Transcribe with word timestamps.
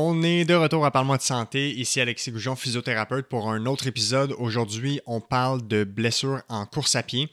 On 0.00 0.22
est 0.22 0.44
de 0.44 0.54
retour 0.54 0.86
à 0.86 0.92
Parle-moi 0.92 1.16
de 1.16 1.22
santé. 1.22 1.72
Ici 1.72 2.00
Alexis 2.00 2.30
Goujon, 2.30 2.54
physiothérapeute, 2.54 3.26
pour 3.26 3.50
un 3.50 3.66
autre 3.66 3.88
épisode. 3.88 4.32
Aujourd'hui, 4.38 5.00
on 5.06 5.20
parle 5.20 5.66
de 5.66 5.82
blessures 5.82 6.40
en 6.48 6.66
course 6.66 6.94
à 6.94 7.02
pied. 7.02 7.28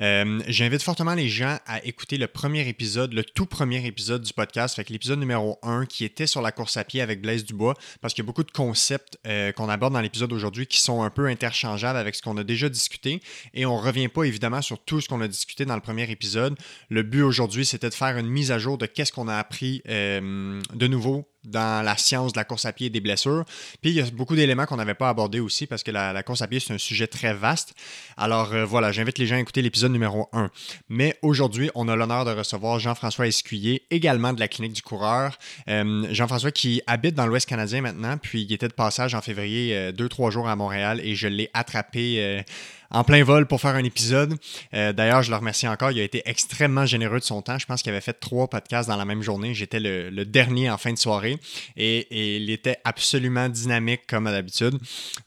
Euh, 0.00 0.40
j'invite 0.48 0.82
fortement 0.82 1.14
les 1.14 1.28
gens 1.28 1.58
à 1.64 1.84
écouter 1.84 2.18
le 2.18 2.26
premier 2.26 2.68
épisode, 2.68 3.12
le 3.12 3.22
tout 3.22 3.46
premier 3.46 3.86
épisode 3.86 4.22
du 4.22 4.32
podcast, 4.32 4.74
fait 4.74 4.90
l'épisode 4.90 5.20
numéro 5.20 5.60
1 5.62 5.86
qui 5.86 6.04
était 6.04 6.26
sur 6.26 6.42
la 6.42 6.50
course 6.50 6.76
à 6.76 6.82
pied 6.82 7.02
avec 7.02 7.22
Blaise 7.22 7.44
Dubois, 7.44 7.74
parce 8.00 8.14
qu'il 8.14 8.24
y 8.24 8.26
a 8.26 8.26
beaucoup 8.26 8.42
de 8.42 8.50
concepts 8.50 9.16
euh, 9.28 9.52
qu'on 9.52 9.68
aborde 9.68 9.92
dans 9.92 10.00
l'épisode 10.00 10.32
aujourd'hui 10.32 10.66
qui 10.66 10.80
sont 10.80 11.04
un 11.04 11.10
peu 11.10 11.26
interchangeables 11.26 11.98
avec 11.98 12.16
ce 12.16 12.22
qu'on 12.22 12.36
a 12.36 12.42
déjà 12.42 12.68
discuté. 12.68 13.20
Et 13.54 13.64
on 13.64 13.80
ne 13.80 13.86
revient 13.86 14.08
pas 14.08 14.24
évidemment 14.24 14.60
sur 14.60 14.80
tout 14.80 15.00
ce 15.00 15.08
qu'on 15.08 15.20
a 15.20 15.28
discuté 15.28 15.66
dans 15.66 15.76
le 15.76 15.82
premier 15.82 16.10
épisode. 16.10 16.58
Le 16.90 17.04
but 17.04 17.22
aujourd'hui, 17.22 17.64
c'était 17.64 17.90
de 17.90 17.94
faire 17.94 18.18
une 18.18 18.28
mise 18.28 18.50
à 18.50 18.58
jour 18.58 18.76
de 18.76 18.86
qu'est-ce 18.86 19.12
qu'on 19.12 19.28
a 19.28 19.36
appris 19.36 19.82
euh, 19.88 20.60
de 20.74 20.86
nouveau 20.88 21.28
dans 21.44 21.84
la 21.84 21.96
science 21.96 22.32
de 22.32 22.38
la 22.38 22.44
course 22.44 22.64
à 22.64 22.72
pied 22.72 22.88
et 22.88 22.90
des 22.90 23.00
blessures. 23.00 23.44
Puis 23.80 23.90
il 23.90 23.96
y 23.96 24.00
a 24.00 24.10
beaucoup 24.10 24.36
d'éléments 24.36 24.66
qu'on 24.66 24.76
n'avait 24.76 24.94
pas 24.94 25.08
abordés 25.08 25.40
aussi 25.40 25.66
parce 25.66 25.82
que 25.82 25.90
la, 25.90 26.22
course 26.22 26.42
à 26.42 26.46
pied, 26.46 26.60
c'est 26.60 26.74
un 26.74 26.78
sujet 26.78 27.06
très 27.06 27.32
vaste. 27.32 27.74
Alors 28.16 28.52
euh, 28.52 28.64
voilà, 28.64 28.92
j'invite 28.92 29.18
les 29.18 29.26
gens 29.26 29.36
à 29.36 29.40
écouter 29.40 29.62
l'épisode 29.62 29.92
numéro 29.92 30.28
1. 30.32 30.50
Mais 30.88 31.16
aujourd'hui, 31.22 31.70
on 31.74 31.88
a 31.88 31.96
l'honneur 31.96 32.24
de 32.24 32.32
recevoir 32.32 32.78
Jean-François 32.78 33.26
Escuyer, 33.26 33.86
également 33.90 34.32
de 34.32 34.40
la 34.40 34.48
clinique 34.48 34.72
du 34.72 34.82
coureur. 34.82 35.38
Euh, 35.68 36.06
Jean-François 36.10 36.50
qui 36.50 36.82
habite 36.86 37.14
dans 37.14 37.26
l'Ouest 37.26 37.48
canadien 37.48 37.80
maintenant, 37.80 38.16
puis 38.18 38.42
il 38.42 38.52
était 38.52 38.68
de 38.68 38.72
passage 38.72 39.14
en 39.14 39.20
février, 39.20 39.76
euh, 39.76 39.92
deux, 39.92 40.08
trois 40.08 40.30
jours 40.30 40.48
à 40.48 40.56
Montréal 40.56 41.00
et 41.02 41.14
je 41.14 41.28
l'ai 41.28 41.50
attrapé 41.54 42.44
en 42.90 43.04
plein 43.04 43.22
vol 43.22 43.46
pour 43.46 43.60
faire 43.60 43.74
un 43.74 43.84
épisode. 43.84 44.36
Euh, 44.74 44.92
d'ailleurs, 44.92 45.22
je 45.22 45.30
le 45.30 45.36
remercie 45.36 45.68
encore. 45.68 45.90
Il 45.90 46.00
a 46.00 46.02
été 46.02 46.22
extrêmement 46.24 46.86
généreux 46.86 47.18
de 47.18 47.24
son 47.24 47.42
temps. 47.42 47.58
Je 47.58 47.66
pense 47.66 47.82
qu'il 47.82 47.92
avait 47.92 48.00
fait 48.00 48.14
trois 48.14 48.48
podcasts 48.48 48.88
dans 48.88 48.96
la 48.96 49.04
même 49.04 49.22
journée. 49.22 49.54
J'étais 49.54 49.80
le, 49.80 50.24
dernier 50.24 50.70
en 50.70 50.78
fin 50.78 50.92
de 50.92 50.98
soirée 50.98 51.38
et, 51.76 52.36
il 52.36 52.50
était 52.50 52.78
absolument 52.84 53.48
dynamique 53.48 54.02
comme 54.06 54.24
d'habitude. 54.24 54.78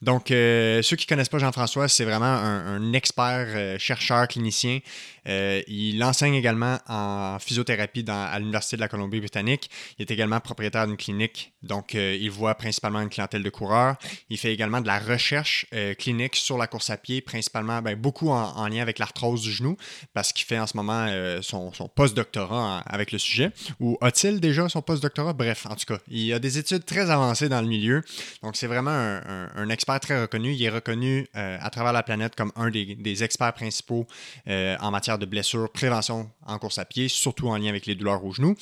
Donc, 0.01 0.31
euh, 0.31 0.81
ceux 0.81 0.95
qui 0.95 1.05
connaissent 1.05 1.29
pas 1.29 1.39
Jean-François, 1.39 1.87
c'est 1.87 2.03
vraiment 2.03 2.25
un, 2.25 2.93
expert, 2.93 3.47
euh, 3.49 3.77
chercheur, 3.79 4.27
clinicien. 4.27 4.79
Il 5.25 6.03
enseigne 6.03 6.35
également 6.35 6.77
en 6.87 7.37
physiothérapie 7.39 8.05
à 8.07 8.39
l'Université 8.39 8.75
de 8.75 8.81
la 8.81 8.87
Colombie-Britannique. 8.87 9.69
Il 9.97 10.03
est 10.03 10.11
également 10.11 10.39
propriétaire 10.39 10.87
d'une 10.87 10.97
clinique. 10.97 11.53
Donc, 11.63 11.93
il 11.93 12.29
voit 12.29 12.55
principalement 12.55 13.01
une 13.01 13.09
clientèle 13.09 13.43
de 13.43 13.49
coureurs. 13.49 13.95
Il 14.29 14.37
fait 14.37 14.53
également 14.53 14.81
de 14.81 14.87
la 14.87 14.99
recherche 14.99 15.65
clinique 15.97 16.35
sur 16.35 16.57
la 16.57 16.67
course 16.67 16.89
à 16.89 16.97
pied, 16.97 17.21
principalement 17.21 17.81
ben, 17.81 17.95
beaucoup 17.95 18.29
en, 18.29 18.67
lien 18.67 18.81
avec 18.81 18.99
l'arthrose 18.99 19.41
du 19.41 19.51
genou, 19.51 19.77
parce 20.13 20.33
qu'il 20.33 20.45
fait 20.45 20.59
en 20.59 20.67
ce 20.67 20.75
moment 20.77 21.05
euh, 21.07 21.41
son, 21.41 21.71
post-doctorat 21.93 22.79
avec 22.85 23.11
le 23.11 23.17
sujet. 23.17 23.51
Ou 23.79 23.97
a-t-il 24.01 24.39
déjà 24.39 24.67
son 24.69 24.81
post-doctorat? 24.81 25.33
Bref, 25.33 25.65
en 25.69 25.75
tout 25.75 25.85
cas, 25.85 25.99
il 26.07 26.33
a 26.33 26.39
des 26.39 26.57
études 26.57 26.85
très 26.85 27.09
avancées 27.09 27.49
dans 27.49 27.61
le 27.61 27.67
milieu. 27.67 28.01
Donc, 28.43 28.55
c'est 28.55 28.67
vraiment 28.67 28.91
un, 28.91 29.69
expert 29.69 29.99
très 29.99 30.21
reconnu. 30.21 30.53
Il 30.53 30.63
est 30.63 30.69
reconnu 30.69 31.27
euh, 31.35 31.57
à 31.61 31.69
travers 31.69 31.93
la 31.93 32.03
planète 32.03 32.35
comme 32.35 32.51
un 32.55 32.69
des, 32.69 33.23
experts 33.23 33.53
principaux 33.53 34.07
euh, 34.47 34.75
en 34.79 34.91
matière 34.91 35.10
de 35.17 35.25
blessures, 35.25 35.69
prévention 35.71 36.29
en 36.45 36.57
course 36.59 36.77
à 36.77 36.85
pied, 36.85 37.07
surtout 37.07 37.47
en 37.47 37.57
lien 37.57 37.69
avec 37.69 37.85
les 37.85 37.95
douleurs 37.95 38.23
au 38.23 38.31
genou. 38.31 38.55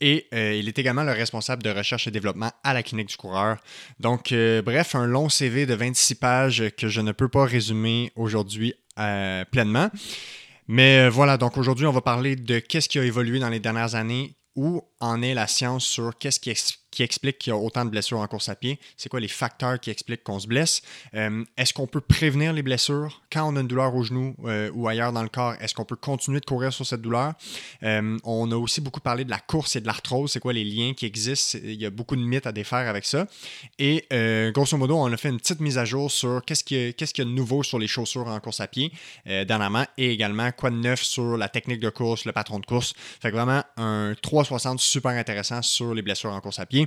Et 0.00 0.26
euh, 0.34 0.54
il 0.54 0.66
est 0.66 0.78
également 0.80 1.04
le 1.04 1.12
responsable 1.12 1.62
de 1.62 1.70
recherche 1.70 2.08
et 2.08 2.10
développement 2.10 2.50
à 2.64 2.74
la 2.74 2.82
clinique 2.82 3.08
du 3.08 3.16
coureur. 3.16 3.58
Donc, 4.00 4.32
euh, 4.32 4.60
bref, 4.60 4.96
un 4.96 5.06
long 5.06 5.28
CV 5.28 5.64
de 5.64 5.74
26 5.74 6.16
pages 6.16 6.64
que 6.76 6.88
je 6.88 7.00
ne 7.00 7.12
peux 7.12 7.28
pas 7.28 7.44
résumer 7.44 8.10
aujourd'hui 8.16 8.74
euh, 8.98 9.44
pleinement. 9.44 9.90
Mais 10.66 11.08
voilà, 11.08 11.36
donc 11.36 11.56
aujourd'hui, 11.56 11.86
on 11.86 11.92
va 11.92 12.00
parler 12.00 12.34
de 12.34 12.58
qu'est-ce 12.58 12.88
qui 12.88 12.98
a 12.98 13.04
évolué 13.04 13.38
dans 13.38 13.48
les 13.48 13.60
dernières 13.60 13.94
années, 13.94 14.34
où 14.56 14.82
en 15.02 15.20
est 15.20 15.34
la 15.34 15.48
science 15.48 15.84
sur 15.84 16.16
qu'est-ce 16.16 16.38
qui 16.38 17.02
explique 17.02 17.38
qu'il 17.38 17.50
y 17.50 17.54
a 17.54 17.56
autant 17.56 17.84
de 17.84 17.90
blessures 17.90 18.20
en 18.20 18.26
course 18.28 18.48
à 18.48 18.54
pied? 18.54 18.78
C'est 18.96 19.08
quoi 19.08 19.18
les 19.18 19.28
facteurs 19.28 19.80
qui 19.80 19.90
expliquent 19.90 20.22
qu'on 20.22 20.38
se 20.38 20.46
blesse? 20.46 20.80
Euh, 21.14 21.44
est-ce 21.56 21.74
qu'on 21.74 21.88
peut 21.88 22.00
prévenir 22.00 22.52
les 22.52 22.62
blessures 22.62 23.20
quand 23.30 23.52
on 23.52 23.56
a 23.56 23.60
une 23.60 23.66
douleur 23.66 23.94
au 23.96 24.04
genou 24.04 24.36
euh, 24.44 24.70
ou 24.74 24.86
ailleurs 24.86 25.12
dans 25.12 25.24
le 25.24 25.28
corps? 25.28 25.54
Est-ce 25.60 25.74
qu'on 25.74 25.84
peut 25.84 25.96
continuer 25.96 26.38
de 26.38 26.44
courir 26.44 26.72
sur 26.72 26.86
cette 26.86 27.02
douleur? 27.02 27.32
Euh, 27.82 28.16
on 28.22 28.52
a 28.52 28.54
aussi 28.54 28.80
beaucoup 28.80 29.00
parlé 29.00 29.24
de 29.24 29.30
la 29.30 29.40
course 29.40 29.74
et 29.74 29.80
de 29.80 29.86
l'arthrose. 29.86 30.30
C'est 30.30 30.40
quoi 30.40 30.52
les 30.52 30.64
liens 30.64 30.94
qui 30.94 31.04
existent? 31.04 31.58
Il 31.64 31.80
y 31.80 31.86
a 31.86 31.90
beaucoup 31.90 32.14
de 32.14 32.22
mythes 32.22 32.46
à 32.46 32.52
défaire 32.52 32.88
avec 32.88 33.04
ça. 33.04 33.26
Et 33.80 34.06
grosso 34.54 34.76
modo, 34.76 34.96
on 34.96 35.12
a 35.12 35.16
fait 35.16 35.30
une 35.30 35.38
petite 35.38 35.60
mise 35.60 35.78
à 35.78 35.84
jour 35.84 36.12
sur 36.12 36.44
qu'est-ce 36.44 36.62
qu'il 36.62 36.76
y, 36.76 36.88
a, 36.88 36.92
qu'est-ce 36.92 37.12
qu'il 37.12 37.24
y 37.24 37.26
a 37.26 37.30
de 37.30 37.34
nouveau 37.34 37.64
sur 37.64 37.80
les 37.80 37.88
chaussures 37.88 38.28
en 38.28 38.38
course 38.38 38.60
à 38.60 38.68
pied 38.68 38.92
dernièrement 39.26 39.84
et 39.98 40.12
également 40.12 40.52
quoi 40.52 40.70
de 40.70 40.76
neuf 40.76 41.02
sur 41.02 41.36
la 41.36 41.48
technique 41.48 41.80
de 41.80 41.90
course, 41.90 42.24
le 42.24 42.32
patron 42.32 42.60
de 42.60 42.66
course. 42.66 42.94
Fait 43.20 43.30
que 43.30 43.36
vraiment 43.36 43.64
un 43.76 44.14
360 44.22 44.78
super 44.92 45.12
intéressant 45.12 45.62
sur 45.62 45.94
les 45.94 46.02
blessures 46.02 46.32
en 46.32 46.40
course 46.40 46.58
à 46.58 46.66
pied. 46.66 46.86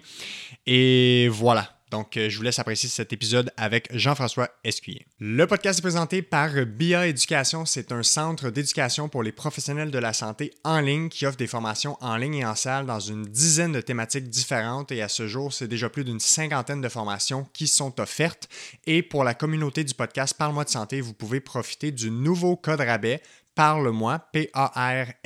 Et 0.65 1.27
voilà. 1.31 1.71
Donc, 1.91 2.17
euh, 2.17 2.29
je 2.29 2.37
vous 2.37 2.43
laisse 2.43 2.57
apprécier 2.59 2.89
cet 2.89 3.13
épisode 3.13 3.51
avec 3.57 3.87
Jean-François 3.95 4.49
Escuyer. 4.63 5.05
Le 5.19 5.45
podcast 5.45 5.79
est 5.79 5.81
présenté 5.83 6.21
par 6.23 6.49
BIA 6.65 7.07
Éducation. 7.07 7.65
C'est 7.65 7.91
un 7.91 8.01
centre 8.01 8.49
d'éducation 8.49 9.07
pour 9.07 9.21
les 9.21 9.31
professionnels 9.31 9.91
de 9.91 9.99
la 9.99 10.11
santé 10.11 10.51
en 10.63 10.79
ligne 10.79 11.09
qui 11.09 11.25
offre 11.25 11.37
des 11.37 11.47
formations 11.47 11.95
en 12.01 12.17
ligne 12.17 12.35
et 12.35 12.45
en 12.45 12.55
salle 12.55 12.87
dans 12.87 12.99
une 12.99 13.23
dizaine 13.23 13.71
de 13.71 13.81
thématiques 13.81 14.29
différentes. 14.29 14.91
Et 14.91 15.03
à 15.03 15.07
ce 15.07 15.27
jour, 15.27 15.53
c'est 15.53 15.67
déjà 15.67 15.89
plus 15.89 16.03
d'une 16.03 16.19
cinquantaine 16.19 16.81
de 16.81 16.89
formations 16.89 17.47
qui 17.53 17.67
sont 17.67 17.99
offertes. 18.01 18.49
Et 18.87 19.03
pour 19.03 19.23
la 19.23 19.35
communauté 19.35 19.83
du 19.83 19.93
podcast 19.93 20.35
Parle-moi 20.37 20.65
de 20.65 20.69
santé, 20.69 21.01
vous 21.01 21.13
pouvez 21.13 21.39
profiter 21.39 21.91
du 21.91 22.09
nouveau 22.09 22.55
code 22.57 22.81
rabais 22.81 23.21
Parle-moi, 23.55 24.19
P-A-R-L-E-M-O-I, 24.33 25.19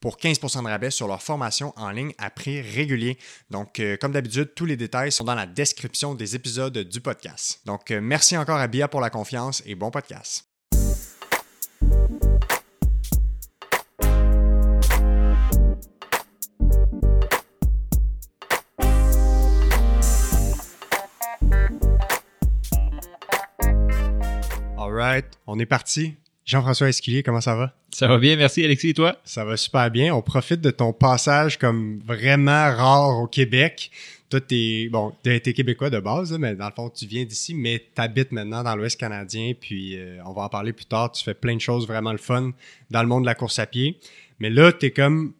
pour 0.00 0.16
15% 0.18 0.62
de 0.62 0.68
rabais 0.68 0.92
sur 0.92 1.08
leur 1.08 1.20
formation 1.20 1.72
en 1.76 1.90
ligne 1.90 2.12
à 2.16 2.30
prix 2.30 2.60
régulier. 2.60 3.18
Donc, 3.50 3.80
euh, 3.80 3.96
comme 3.96 4.12
d'habitude, 4.12 4.54
tous 4.54 4.66
les 4.66 4.76
détails 4.76 5.10
sont 5.10 5.24
dans 5.24 5.34
la 5.34 5.46
description 5.46 6.14
des 6.14 6.36
épisodes 6.36 6.78
du 6.78 7.00
podcast. 7.00 7.60
Donc, 7.66 7.90
euh, 7.90 8.00
merci 8.00 8.36
encore 8.36 8.58
à 8.58 8.68
Bia 8.68 8.86
pour 8.86 9.00
la 9.00 9.10
confiance 9.10 9.64
et 9.66 9.74
bon 9.74 9.90
podcast. 9.90 10.48
All 24.78 24.92
right, 24.92 25.26
on 25.48 25.58
est 25.58 25.66
parti. 25.66 26.16
Jean-François 26.46 26.88
Esquilier, 26.88 27.24
comment 27.24 27.40
ça 27.40 27.56
va? 27.56 27.74
Ça 27.90 28.06
va 28.06 28.18
bien, 28.18 28.36
merci 28.36 28.64
Alexis, 28.64 28.90
et 28.90 28.94
toi? 28.94 29.16
Ça 29.24 29.44
va 29.44 29.56
super 29.56 29.90
bien. 29.90 30.14
On 30.14 30.22
profite 30.22 30.60
de 30.60 30.70
ton 30.70 30.92
passage 30.92 31.58
comme 31.58 31.98
vraiment 32.06 32.72
rare 32.72 33.18
au 33.18 33.26
Québec. 33.26 33.90
Toi, 34.30 34.40
t'es, 34.40 34.88
bon, 34.90 35.12
t'es 35.24 35.40
québécois 35.40 35.90
de 35.90 35.98
base, 35.98 36.32
mais 36.38 36.54
dans 36.54 36.66
le 36.66 36.72
fond, 36.72 36.88
tu 36.88 37.04
viens 37.04 37.24
d'ici, 37.24 37.52
mais 37.52 37.84
t'habites 37.94 38.30
maintenant 38.30 38.62
dans 38.62 38.76
l'Ouest 38.76 38.98
canadien, 38.98 39.54
puis 39.60 39.96
euh, 39.96 40.18
on 40.24 40.32
va 40.32 40.42
en 40.42 40.48
parler 40.48 40.72
plus 40.72 40.84
tard. 40.84 41.10
Tu 41.10 41.24
fais 41.24 41.34
plein 41.34 41.56
de 41.56 41.60
choses 41.60 41.84
vraiment 41.84 42.12
le 42.12 42.18
fun 42.18 42.52
dans 42.90 43.02
le 43.02 43.08
monde 43.08 43.24
de 43.24 43.26
la 43.26 43.34
course 43.34 43.58
à 43.58 43.66
pied. 43.66 43.98
Mais 44.38 44.50
là, 44.50 44.72
t'es 44.72 44.92
comme 44.92 45.32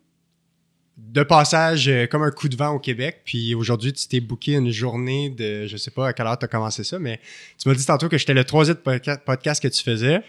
de 0.97 1.23
passage 1.23 1.89
euh, 1.89 2.07
comme 2.07 2.23
un 2.23 2.33
coup 2.33 2.49
de 2.49 2.57
vent 2.57 2.71
au 2.71 2.81
Québec. 2.81 3.23
Puis 3.25 3.55
aujourd'hui, 3.55 3.93
tu 3.93 4.09
t'es 4.09 4.19
booké 4.19 4.55
une 4.55 4.71
journée 4.71 5.31
de, 5.31 5.69
je 5.69 5.77
sais 5.77 5.93
pas 5.93 6.09
à 6.09 6.13
quelle 6.13 6.27
heure 6.27 6.39
tu 6.39 6.47
as 6.47 6.49
commencé 6.49 6.83
ça, 6.83 6.99
mais 6.99 7.21
tu 7.59 7.69
m'as 7.69 7.77
dit 7.77 7.87
tantôt 7.87 8.09
que 8.09 8.19
j'étais 8.19 8.35
le 8.35 8.45
troisième 8.45 8.79
podcast 9.25 9.63
que 9.63 9.69
tu 9.69 9.85
faisais. 9.85 10.21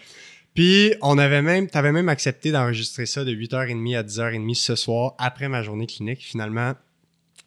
Puis, 0.57 0.95
on 1.03 1.19
avait 1.19 1.44
même, 1.44 1.68
t'avais 1.68 1.91
même 1.91 2.09
accepté 2.09 2.51
d'enregistrer 2.51 3.06
ça 3.06 3.23
de 3.23 3.31
8h30 3.31 3.95
à 3.95 4.01
10h30 4.01 4.56
ce 4.56 4.75
soir, 4.75 5.13
après 5.19 5.50
ma 5.50 5.62
journée 5.62 5.85
clinique. 5.85 6.22
Finalement, 6.22 6.73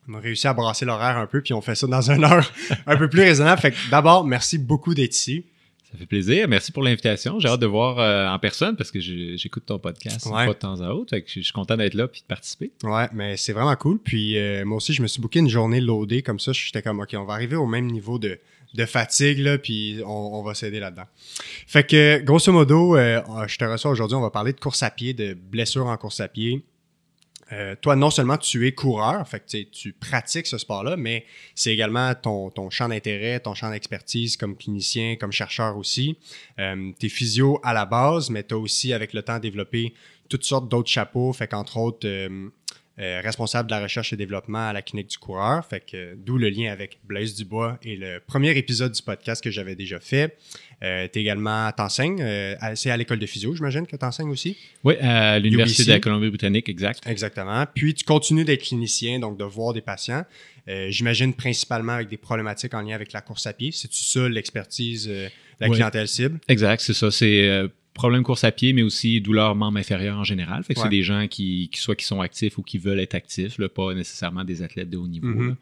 on 0.08 0.14
a 0.14 0.20
réussi 0.20 0.46
à 0.46 0.54
brasser 0.54 0.84
l'horaire 0.84 1.18
un 1.18 1.26
peu, 1.26 1.42
puis 1.42 1.52
on 1.52 1.60
fait 1.60 1.74
ça 1.74 1.88
dans 1.88 2.08
une 2.08 2.22
heure 2.22 2.48
un 2.86 2.96
peu 2.96 3.10
plus 3.10 3.22
raisonnable. 3.22 3.60
Fait 3.60 3.72
que 3.72 3.76
d'abord, 3.90 4.24
merci 4.24 4.58
beaucoup 4.58 4.94
d'être 4.94 5.16
ici. 5.16 5.44
Ça 5.90 5.98
fait 5.98 6.06
plaisir. 6.06 6.46
Merci 6.46 6.70
pour 6.70 6.84
l'invitation. 6.84 7.40
J'ai 7.40 7.48
hâte 7.48 7.58
de 7.58 7.66
voir 7.66 7.98
euh, 7.98 8.28
en 8.28 8.38
personne 8.38 8.76
parce 8.76 8.92
que 8.92 9.00
j'écoute 9.00 9.64
ton 9.66 9.80
podcast 9.80 10.30
pas 10.30 10.46
de 10.46 10.52
temps 10.52 10.80
à 10.80 10.90
autre. 10.90 11.10
Fait 11.10 11.22
que 11.22 11.28
je 11.28 11.40
suis 11.40 11.52
content 11.52 11.76
d'être 11.76 11.94
là 11.94 12.06
puis 12.06 12.20
de 12.20 12.26
participer. 12.26 12.70
Ouais, 12.84 13.08
mais 13.12 13.36
c'est 13.36 13.52
vraiment 13.52 13.74
cool. 13.74 13.98
Puis 13.98 14.38
euh, 14.38 14.64
moi 14.64 14.76
aussi, 14.76 14.92
je 14.92 15.02
me 15.02 15.08
suis 15.08 15.20
booké 15.20 15.40
une 15.40 15.48
journée 15.48 15.80
loadée 15.80 16.22
comme 16.22 16.38
ça. 16.38 16.52
J'étais 16.52 16.80
comme, 16.80 17.00
OK, 17.00 17.12
on 17.14 17.24
va 17.24 17.34
arriver 17.34 17.56
au 17.56 17.66
même 17.66 17.88
niveau 17.88 18.20
de, 18.20 18.38
de 18.74 18.84
fatigue, 18.86 19.38
là, 19.38 19.58
puis 19.58 20.00
on, 20.06 20.42
va 20.42 20.54
s'aider 20.54 20.80
là-dedans. 20.80 21.06
Fait 21.66 21.84
que, 21.84 22.20
grosso 22.20 22.52
modo, 22.52 22.96
euh, 22.96 23.20
je 23.46 23.56
te 23.58 23.64
reçois 23.64 23.90
aujourd'hui, 23.90 24.16
on 24.16 24.20
va 24.20 24.30
parler 24.30 24.52
de 24.52 24.60
course 24.60 24.82
à 24.82 24.90
pied, 24.90 25.12
de 25.12 25.34
blessures 25.34 25.86
en 25.86 25.96
course 25.96 26.20
à 26.20 26.28
pied. 26.28 26.64
Euh, 27.52 27.74
toi, 27.80 27.96
non 27.96 28.10
seulement 28.10 28.38
tu 28.38 28.66
es 28.66 28.72
coureur, 28.72 29.26
fait 29.26 29.40
que 29.40 29.62
tu 29.70 29.92
pratiques 29.92 30.46
ce 30.46 30.56
sport-là, 30.56 30.96
mais 30.96 31.24
c'est 31.54 31.72
également 31.72 32.14
ton, 32.14 32.50
ton 32.50 32.70
champ 32.70 32.88
d'intérêt, 32.88 33.40
ton 33.40 33.54
champ 33.54 33.70
d'expertise 33.70 34.36
comme 34.36 34.56
clinicien, 34.56 35.16
comme 35.16 35.32
chercheur 35.32 35.76
aussi. 35.76 36.16
Euh, 36.60 36.92
tu 36.98 37.06
es 37.06 37.08
physio 37.08 37.60
à 37.64 37.72
la 37.72 37.86
base, 37.86 38.30
mais 38.30 38.44
tu 38.44 38.54
as 38.54 38.58
aussi, 38.58 38.92
avec 38.92 39.12
le 39.12 39.22
temps, 39.22 39.40
développé 39.40 39.94
toutes 40.28 40.44
sortes 40.44 40.68
d'autres 40.68 40.88
chapeaux. 40.88 41.32
Fait 41.32 41.48
qu'entre 41.48 41.76
autres, 41.78 42.06
euh, 42.06 42.50
responsable 43.00 43.68
de 43.68 43.74
la 43.74 43.82
recherche 43.82 44.12
et 44.12 44.16
développement 44.16 44.68
à 44.68 44.72
la 44.72 44.82
clinique 44.82 45.08
du 45.08 45.18
coureur. 45.18 45.64
Fait 45.64 45.80
que 45.80 46.14
d'où 46.16 46.38
le 46.38 46.50
lien 46.50 46.70
avec 46.70 46.98
Blaise 47.04 47.34
Dubois 47.34 47.78
et 47.82 47.96
le 47.96 48.20
premier 48.20 48.56
épisode 48.56 48.92
du 48.92 49.02
podcast 49.02 49.42
que 49.42 49.50
j'avais 49.50 49.74
déjà 49.74 50.00
fait. 50.00 50.36
Euh, 50.82 51.06
tu 51.12 51.18
également, 51.18 51.70
t'enseignes, 51.72 52.22
euh, 52.22 52.54
c'est 52.74 52.90
à 52.90 52.96
l'école 52.96 53.18
de 53.18 53.26
physio, 53.26 53.54
j'imagine 53.54 53.86
que 53.86 53.96
tu 53.96 54.04
enseignes 54.04 54.30
aussi? 54.30 54.56
Oui, 54.82 54.96
à 54.96 55.38
l'Université 55.38 55.84
de 55.84 55.90
la 55.90 56.00
Colombie-Britannique, 56.00 56.68
exact. 56.68 57.06
Exactement. 57.06 57.64
Puis 57.74 57.94
tu 57.94 58.04
continues 58.04 58.44
d'être 58.44 58.62
clinicien, 58.62 59.18
donc 59.18 59.38
de 59.38 59.44
voir 59.44 59.72
des 59.74 59.82
patients. 59.82 60.24
j'imagine 60.88 61.34
principalement 61.34 61.92
avec 61.92 62.08
des 62.08 62.16
problématiques 62.16 62.74
en 62.74 62.80
lien 62.80 62.94
avec 62.94 63.12
la 63.12 63.20
course 63.20 63.46
à 63.46 63.52
pied. 63.52 63.72
C'est-tu 63.72 64.02
ça 64.02 64.28
l'expertise 64.28 65.08
de 65.08 65.28
la 65.60 65.68
clientèle 65.68 66.08
cible? 66.08 66.40
Exact, 66.48 66.80
c'est 66.80 66.94
ça. 66.94 67.10
C'est 67.10 67.68
problème 67.94 68.22
course 68.22 68.44
à 68.44 68.52
pied, 68.52 68.72
mais 68.72 68.82
aussi 68.82 69.20
douleurs 69.20 69.54
membres 69.54 69.78
inférieurs 69.78 70.18
en 70.18 70.24
général. 70.24 70.64
Fait 70.64 70.74
que 70.74 70.80
c'est 70.80 70.88
des 70.88 71.02
gens 71.02 71.26
qui, 71.28 71.70
soit 71.74 71.96
qui 71.96 72.04
sont 72.04 72.20
actifs 72.20 72.58
ou 72.58 72.62
qui 72.62 72.78
veulent 72.78 73.00
être 73.00 73.14
actifs, 73.14 73.58
là, 73.58 73.68
pas 73.68 73.92
nécessairement 73.94 74.44
des 74.44 74.62
athlètes 74.62 74.90
de 74.90 74.96
haut 74.96 75.08
niveau. 75.08 75.28
Mm-hmm. 75.28 75.56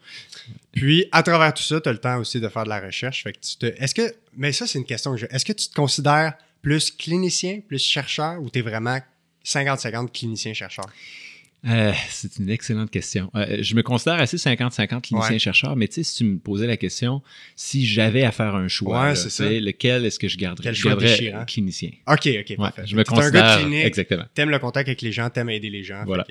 Puis, 0.73 1.05
à 1.11 1.23
travers 1.23 1.53
tout 1.53 1.63
ça, 1.63 1.81
tu 1.81 1.89
as 1.89 1.91
le 1.91 1.97
temps 1.97 2.17
aussi 2.19 2.39
de 2.39 2.47
faire 2.47 2.63
de 2.63 2.69
la 2.69 2.79
recherche. 2.79 3.23
Fait 3.23 3.33
que 3.33 3.39
tu 3.39 3.57
te, 3.57 3.65
est-ce 3.65 3.95
que, 3.95 4.13
mais 4.37 4.51
ça, 4.51 4.67
c'est 4.67 4.79
une 4.79 4.85
question 4.85 5.15
que 5.15 5.25
est-ce 5.29 5.45
que 5.45 5.53
tu 5.53 5.67
te 5.67 5.73
considères 5.73 6.33
plus 6.61 6.91
clinicien, 6.91 7.61
plus 7.67 7.79
chercheur 7.79 8.41
ou 8.41 8.49
tu 8.49 8.59
es 8.59 8.61
vraiment 8.61 8.99
50-50 9.45 10.11
clinicien-chercheur? 10.11 10.85
Euh, 11.67 11.91
c'est 12.09 12.37
une 12.37 12.49
excellente 12.49 12.89
question. 12.89 13.29
Euh, 13.35 13.57
je 13.61 13.75
me 13.75 13.83
considère 13.83 14.15
assez 14.15 14.37
50-50 14.37 15.01
clinicien-chercheur, 15.01 15.75
mais 15.75 15.87
tu 15.87 15.95
sais, 15.95 16.03
si 16.03 16.17
tu 16.17 16.23
me 16.23 16.39
posais 16.39 16.67
la 16.67 16.77
question, 16.77 17.21
si 17.55 17.85
j'avais 17.85 18.23
à 18.23 18.31
faire 18.31 18.55
un 18.55 18.67
choix, 18.67 19.13
lequel 19.13 20.05
est-ce 20.05 20.19
que 20.19 20.27
je 20.27 20.37
garderais? 20.37 20.73
je 20.73 20.83
garderais 20.87 21.45
clinicien. 21.47 21.91
OK, 22.07 22.29
OK, 22.39 22.57
parfait. 22.57 22.83
je 22.85 22.95
me 22.95 23.03
considère... 23.03 23.43
un 23.43 23.57
gars 23.57 23.61
clinique, 23.61 23.85
exactement. 23.85 24.23
T'aimes 24.33 24.49
le 24.49 24.59
contact 24.59 24.87
avec 24.87 25.01
les 25.01 25.11
gens, 25.11 25.29
t'aimes 25.29 25.49
aider 25.49 25.69
les 25.69 25.83
gens. 25.83 26.03
Voilà. 26.05 26.25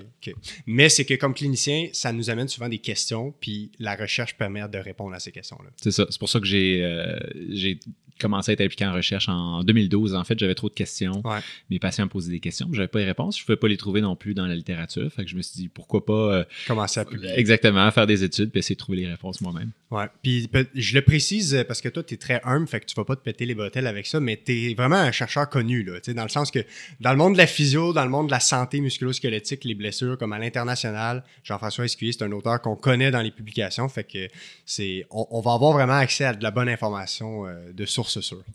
Mais 0.66 0.88
c'est 0.88 1.04
que 1.04 1.14
comme 1.14 1.34
clinicien, 1.34 1.88
ça 1.92 2.12
nous 2.12 2.30
amène 2.30 2.48
souvent 2.48 2.68
des 2.68 2.78
questions, 2.78 3.34
puis 3.40 3.70
la 3.78 3.96
recherche 3.96 4.36
permet 4.36 4.66
de 4.68 4.78
répondre 4.78 5.14
à 5.14 5.20
ces 5.20 5.30
questions-là. 5.30 5.70
C'est 5.76 5.90
ça. 5.90 6.06
C'est 6.10 6.18
pour 6.18 6.28
ça 6.28 6.40
que 6.40 6.46
j'ai 6.46 6.82
euh, 6.82 7.18
j'ai 7.50 7.78
commencé 8.18 8.50
à 8.50 8.54
être 8.54 8.60
impliqué 8.60 8.86
en 8.86 8.92
recherche 8.92 9.28
en 9.28 9.62
2012. 9.62 10.14
En 10.14 10.24
fait, 10.24 10.38
j'avais 10.38 10.54
trop 10.54 10.68
de 10.68 10.74
questions. 10.74 11.22
Mes 11.70 11.78
patients 11.78 12.04
me 12.04 12.10
posaient 12.10 12.30
des 12.30 12.40
questions, 12.40 12.68
je 12.72 12.78
n'avais 12.78 12.88
pas 12.88 12.98
les 12.98 13.04
réponses. 13.04 13.36
Je 13.36 13.42
ne 13.42 13.46
pouvais 13.46 13.56
pas 13.56 13.68
les 13.68 13.76
trouver 13.76 14.00
non 14.00 14.16
plus 14.16 14.34
dans 14.34 14.46
la 14.46 14.54
littérature. 14.54 15.10
Fait 15.12 15.24
que 15.24 15.30
je 15.30 15.36
me 15.36 15.42
suis 15.42 15.56
dit, 15.56 15.68
pourquoi 15.68 16.04
pas... 16.04 16.12
Euh, 16.12 16.44
Commencer 16.66 17.00
à 17.00 17.04
publier. 17.04 17.32
Exactement, 17.36 17.90
faire 17.90 18.06
des 18.06 18.24
études 18.24 18.50
puis 18.50 18.60
essayer 18.60 18.74
de 18.74 18.80
trouver 18.80 18.98
les 18.98 19.08
réponses 19.08 19.40
moi-même. 19.40 19.70
Ouais. 19.90 20.06
Puis 20.22 20.48
je 20.74 20.94
le 20.94 21.02
précise 21.02 21.54
euh, 21.54 21.64
parce 21.64 21.80
que 21.80 21.88
toi, 21.88 22.02
tu 22.02 22.14
es 22.14 22.16
très 22.16 22.40
humble, 22.44 22.66
fait 22.66 22.80
que 22.80 22.86
tu 22.86 22.94
vas 22.94 23.04
pas 23.04 23.16
te 23.16 23.22
péter 23.22 23.46
les 23.46 23.54
bretelles 23.54 23.86
avec 23.86 24.06
ça, 24.06 24.20
mais 24.20 24.40
tu 24.44 24.70
es 24.70 24.74
vraiment 24.74 24.96
un 24.96 25.12
chercheur 25.12 25.48
connu, 25.48 25.82
là, 25.82 25.98
dans 26.14 26.22
le 26.22 26.28
sens 26.28 26.50
que 26.50 26.60
dans 27.00 27.10
le 27.10 27.16
monde 27.16 27.34
de 27.34 27.38
la 27.38 27.46
physio, 27.46 27.92
dans 27.92 28.04
le 28.04 28.10
monde 28.10 28.26
de 28.26 28.32
la 28.32 28.40
santé 28.40 28.80
musculo-squelettique, 28.80 29.64
les 29.64 29.74
blessures, 29.74 30.18
comme 30.18 30.32
à 30.32 30.38
l'international, 30.38 31.24
Jean-François 31.42 31.84
Escuyer, 31.84 32.12
c'est 32.12 32.24
un 32.24 32.32
auteur 32.32 32.60
qu'on 32.60 32.76
connaît 32.76 33.10
dans 33.10 33.22
les 33.22 33.30
publications, 33.30 33.88
fait 33.88 34.04
que 34.04 34.28
c'est 34.66 35.06
on, 35.10 35.40
va 35.40 35.52
avoir 35.52 35.72
vraiment 35.72 35.94
accès 35.94 36.24
à 36.24 36.34
de 36.34 36.42
la 36.42 36.50
bonne 36.50 36.68
information 36.68 37.46
euh, 37.46 37.72
de 37.72 37.84
sources 37.86 38.07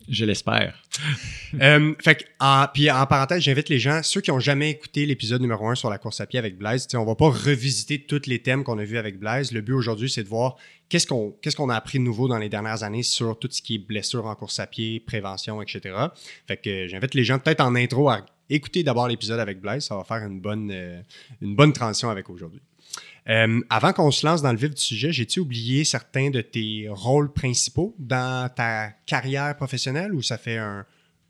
Je 0.10 0.26
l'espère. 0.26 0.82
euh, 1.62 1.94
fait 2.02 2.16
que, 2.16 2.24
en, 2.40 2.68
puis 2.74 2.90
en 2.90 3.06
parenthèse, 3.06 3.42
j'invite 3.42 3.70
les 3.70 3.80
gens, 3.80 4.02
ceux 4.04 4.22
qui 4.22 4.32
ont 4.32 4.40
jamais 4.40 4.72
écouté 4.72 5.06
l'épisode 5.06 5.42
numéro 5.42 5.68
1 5.68 5.76
sur 5.76 5.90
la 5.90 5.98
course 5.98 6.22
à 6.22 6.26
pied 6.26 6.40
avec 6.40 6.58
Blaise, 6.58 6.88
on 6.94 7.06
va 7.06 7.16
pas 7.16 7.30
revisiter 7.30 8.00
tous 8.00 8.28
les 8.28 8.40
thèmes 8.40 8.64
qu'on 8.64 8.78
a 8.78 8.84
vus 8.84 8.98
avec 8.98 9.20
Blaise. 9.20 9.52
Le 9.52 9.62
but 9.62 9.74
aujourd'hui, 9.74 10.10
c'est 10.10 10.24
de 10.24 10.30
voir 10.30 10.58
qu'est-ce 10.90 11.08
qu'on 11.08 11.32
qu'est-ce 11.42 11.56
qu'on 11.56 11.70
a 11.70 11.76
appris 11.76 12.00
de 12.00 12.04
nouveau 12.04 12.28
dans 12.28 12.38
les 12.38 12.50
dernières 12.50 12.84
années 12.84 13.04
sur 13.04 13.38
tout 13.40 13.50
ce 13.52 13.62
qui 13.62 13.76
est 13.76 13.80
blessure 13.80 14.26
en 14.26 14.36
course 14.36 14.60
à 14.60 14.68
pied, 14.68 15.00
prévention, 15.00 15.62
etc. 15.62 15.96
Fait 16.48 16.58
que 16.58 16.88
j'invite 16.88 17.14
les 17.14 17.24
gens 17.24 17.40
peut-être 17.40 17.62
en 17.62 17.76
intro 17.76 18.10
à 18.10 18.26
écouter 18.50 18.84
d'abord 18.84 19.08
l'épisode 19.08 19.40
avec 19.40 19.60
Blaise. 19.60 19.86
Ça 19.86 19.96
va 19.96 20.04
faire 20.04 20.26
une 20.28 20.40
bonne, 20.40 20.70
euh, 20.72 21.02
une 21.42 21.56
bonne 21.56 21.74
transition 21.74 22.10
avec 22.10 22.30
aujourd'hui. 22.30 22.62
Euh, 23.30 23.62
avant 23.70 23.94
qu'on 23.94 24.12
se 24.12 24.26
lance 24.26 24.42
dans 24.42 24.52
le 24.52 24.58
vif 24.58 24.72
du 24.72 24.82
sujet, 24.82 25.12
j'ai-tu 25.14 25.40
oublié 25.40 25.86
certains 25.86 26.30
de 26.30 26.42
tes 26.42 26.88
rôles 26.90 27.32
principaux 27.32 27.96
dans 27.98 28.50
ta 28.54 28.90
carrière 29.06 29.56
professionnelle 29.56 30.14
ou 30.14 30.22
ça 30.22 30.38
fait 30.38 30.58
un, 30.58 30.86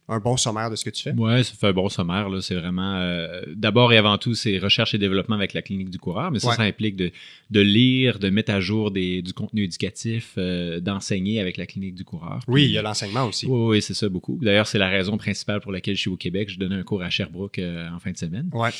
un 0.09 0.19
bon 0.19 0.35
sommaire 0.35 0.69
de 0.69 0.75
ce 0.75 0.83
que 0.83 0.89
tu 0.89 1.01
fais? 1.01 1.13
Oui, 1.15 1.43
ça 1.45 1.53
fait 1.53 1.67
un 1.67 1.73
bon 1.73 1.87
sommaire. 1.87 2.27
C'est 2.41 2.55
vraiment, 2.55 2.95
euh, 2.95 3.41
d'abord 3.55 3.93
et 3.93 3.97
avant 3.97 4.17
tout, 4.17 4.35
c'est 4.35 4.57
recherche 4.57 4.93
et 4.93 4.97
développement 4.97 5.35
avec 5.35 5.53
la 5.53 5.61
clinique 5.61 5.89
du 5.89 5.97
coureur, 5.97 6.29
mais 6.29 6.39
ça, 6.39 6.53
ça 6.53 6.63
implique 6.63 6.97
de, 6.97 7.11
de, 7.51 7.59
lire, 7.61 8.19
de 8.19 8.29
mettre 8.29 8.51
à 8.51 8.59
jour 8.59 8.91
des, 8.91 9.21
du 9.21 9.31
contenu 9.31 9.63
éducatif, 9.63 10.33
euh, 10.37 10.81
d'enseigner 10.81 11.39
avec 11.39 11.55
la 11.55 11.65
clinique 11.65 11.95
du 11.95 12.03
coureur. 12.03 12.41
oui, 12.47 12.65
il 12.65 12.71
y 12.71 12.77
a 12.77 12.81
l'enseignement 12.81 13.25
aussi. 13.25 13.45
Oui, 13.45 13.69
oui 13.69 13.81
c'est 13.81 13.93
ça, 13.93 14.09
beaucoup. 14.09 14.37
D'ailleurs, 14.41 14.67
c'est 14.67 14.77
la 14.77 14.89
raison 14.89 15.17
principale 15.17 15.61
pour 15.61 15.71
laquelle 15.71 15.95
je 15.95 16.01
suis 16.01 16.09
au 16.09 16.17
Québec. 16.17 16.49
Je 16.49 16.59
donnais 16.59 16.75
un 16.75 16.83
cours 16.83 17.01
à 17.01 17.09
Sherbrooke 17.09 17.59
euh, 17.59 17.89
en 17.89 17.99
fin 17.99 18.11
de 18.11 18.17
semaine. 18.17 18.49
Ouais. 18.51 18.71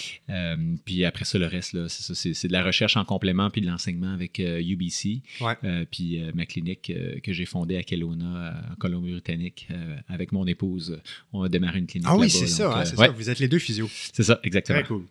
puis 0.84 1.06
après 1.06 1.26
ça, 1.26 1.38
le 1.38 1.46
reste, 1.46 1.88
c'est 1.88 2.48
de 2.48 2.54
la 2.54 2.64
recherche 2.64 2.98
en 2.98 3.06
complément 3.06 3.50
puis 3.50 3.62
de 3.62 3.68
l'enseignement 3.68 4.12
avec 4.12 4.40
UBC. 4.40 5.22
Ouais. 5.40 5.86
puis 5.90 6.22
ma 6.34 6.46
clinique 6.46 6.92
que 7.24 7.32
j'ai 7.32 7.46
fondée 7.46 7.78
à 7.78 7.84
Kelowna, 7.84 8.54
en 8.72 8.76
Colombie-Britannique, 8.76 9.70
avec 10.10 10.34
mon 10.34 10.46
épouse 10.46 11.00
on 11.32 11.44
a 11.44 11.50
démarré 11.50 11.80
une 11.80 11.88
clinique. 11.88 12.08
Ah 12.10 12.16
oui, 12.16 12.30
c'est 12.30 12.48
ça, 12.48 12.72
hein, 12.72 12.82
euh, 12.82 12.86
ça, 12.86 13.08
Vous 13.10 13.30
êtes 13.30 13.40
les 13.40 13.48
deux 13.48 13.60
physio. 13.60 13.90
C'est 14.14 14.24
ça, 14.24 14.40
exactement. 14.44 14.80
Très 14.80 14.88
cool. 14.88 15.04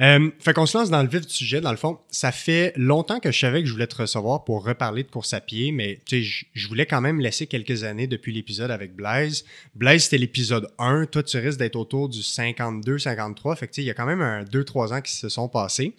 Euh, 0.00 0.30
fait 0.38 0.52
qu'on 0.52 0.66
se 0.66 0.78
lance 0.78 0.90
dans 0.90 1.02
le 1.02 1.08
vif 1.08 1.26
du 1.26 1.32
sujet. 1.32 1.60
Dans 1.60 1.72
le 1.72 1.76
fond, 1.76 1.98
ça 2.08 2.30
fait 2.30 2.72
longtemps 2.76 3.18
que 3.18 3.32
je 3.32 3.38
savais 3.38 3.62
que 3.62 3.66
je 3.66 3.72
voulais 3.72 3.88
te 3.88 3.96
recevoir 3.96 4.44
pour 4.44 4.64
reparler 4.64 5.02
de 5.02 5.08
course 5.08 5.32
à 5.32 5.40
pied, 5.40 5.72
mais 5.72 5.98
je 6.08 6.68
voulais 6.68 6.86
quand 6.86 7.00
même 7.00 7.20
laisser 7.20 7.46
quelques 7.48 7.82
années 7.82 8.06
depuis 8.06 8.32
l'épisode 8.32 8.70
avec 8.70 8.94
Blaise. 8.94 9.44
Blaise, 9.74 10.04
c'était 10.04 10.18
l'épisode 10.18 10.68
1. 10.78 11.06
Toi, 11.06 11.24
tu 11.24 11.36
risques 11.38 11.58
d'être 11.58 11.76
autour 11.76 12.08
du 12.08 12.22
52, 12.22 12.98
53. 12.98 13.56
Fait 13.56 13.66
que 13.66 13.72
il 13.78 13.84
y 13.84 13.90
a 13.90 13.94
quand 13.94 14.06
même 14.06 14.22
un 14.22 14.44
2-3 14.44 14.94
ans 14.94 15.00
qui 15.00 15.12
se 15.12 15.28
sont 15.28 15.48
passés. 15.48 15.94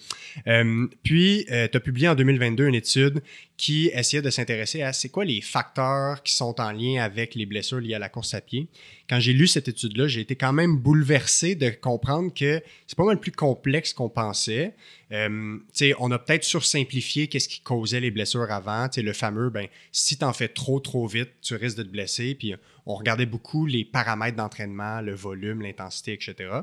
Euh, 0.47 0.87
puis, 1.03 1.45
tu 1.47 1.53
as 1.53 1.79
publié 1.81 2.07
en 2.07 2.15
2022 2.15 2.67
une 2.67 2.75
étude 2.75 3.21
qui 3.59 3.91
essayait 3.93 4.21
de 4.21 4.29
s'intéresser 4.29 4.83
à 4.83 4.93
c'est 4.93 5.09
quoi 5.09 5.25
les 5.25 5.41
facteurs 5.41 6.23
qui 6.23 6.33
sont 6.33 6.61
en 6.61 6.71
lien 6.71 7.03
avec 7.03 7.35
les 7.35 7.45
blessures 7.45 7.81
liées 7.81 7.93
à 7.93 7.99
la 7.99 8.07
course 8.07 8.33
à 8.33 8.39
pied. 8.39 8.69
Quand 9.09 9.19
j'ai 9.19 9.33
lu 9.33 9.47
cette 9.47 9.67
étude-là, 9.67 10.07
j'ai 10.07 10.21
été 10.21 10.37
quand 10.37 10.53
même 10.53 10.77
bouleversé 10.77 11.55
de 11.55 11.69
comprendre 11.69 12.33
que 12.33 12.63
c'est 12.87 12.97
pas 12.97 13.03
mal 13.03 13.19
plus 13.19 13.33
complexe 13.33 13.91
qu'on 13.91 14.07
pensait. 14.07 14.75
Euh, 15.11 15.57
on 15.99 16.09
a 16.09 16.19
peut-être 16.19 16.45
sursimplifié 16.45 17.27
qu'est-ce 17.27 17.49
qui 17.49 17.59
causait 17.59 17.99
les 17.99 18.11
blessures 18.11 18.49
avant. 18.49 18.87
le 18.95 19.11
fameux, 19.13 19.49
ben, 19.49 19.67
si 19.91 20.17
tu 20.17 20.23
en 20.23 20.31
fais 20.31 20.47
trop, 20.47 20.79
trop 20.79 21.05
vite, 21.05 21.31
tu 21.41 21.53
risques 21.55 21.79
de 21.79 21.83
te 21.83 21.89
blesser. 21.89 22.35
Puis 22.35 22.55
on 22.85 22.95
regardait 22.95 23.25
beaucoup 23.25 23.65
les 23.65 23.83
paramètres 23.83 24.37
d'entraînement, 24.37 25.01
le 25.01 25.13
volume, 25.13 25.63
l'intensité, 25.63 26.13
etc. 26.13 26.61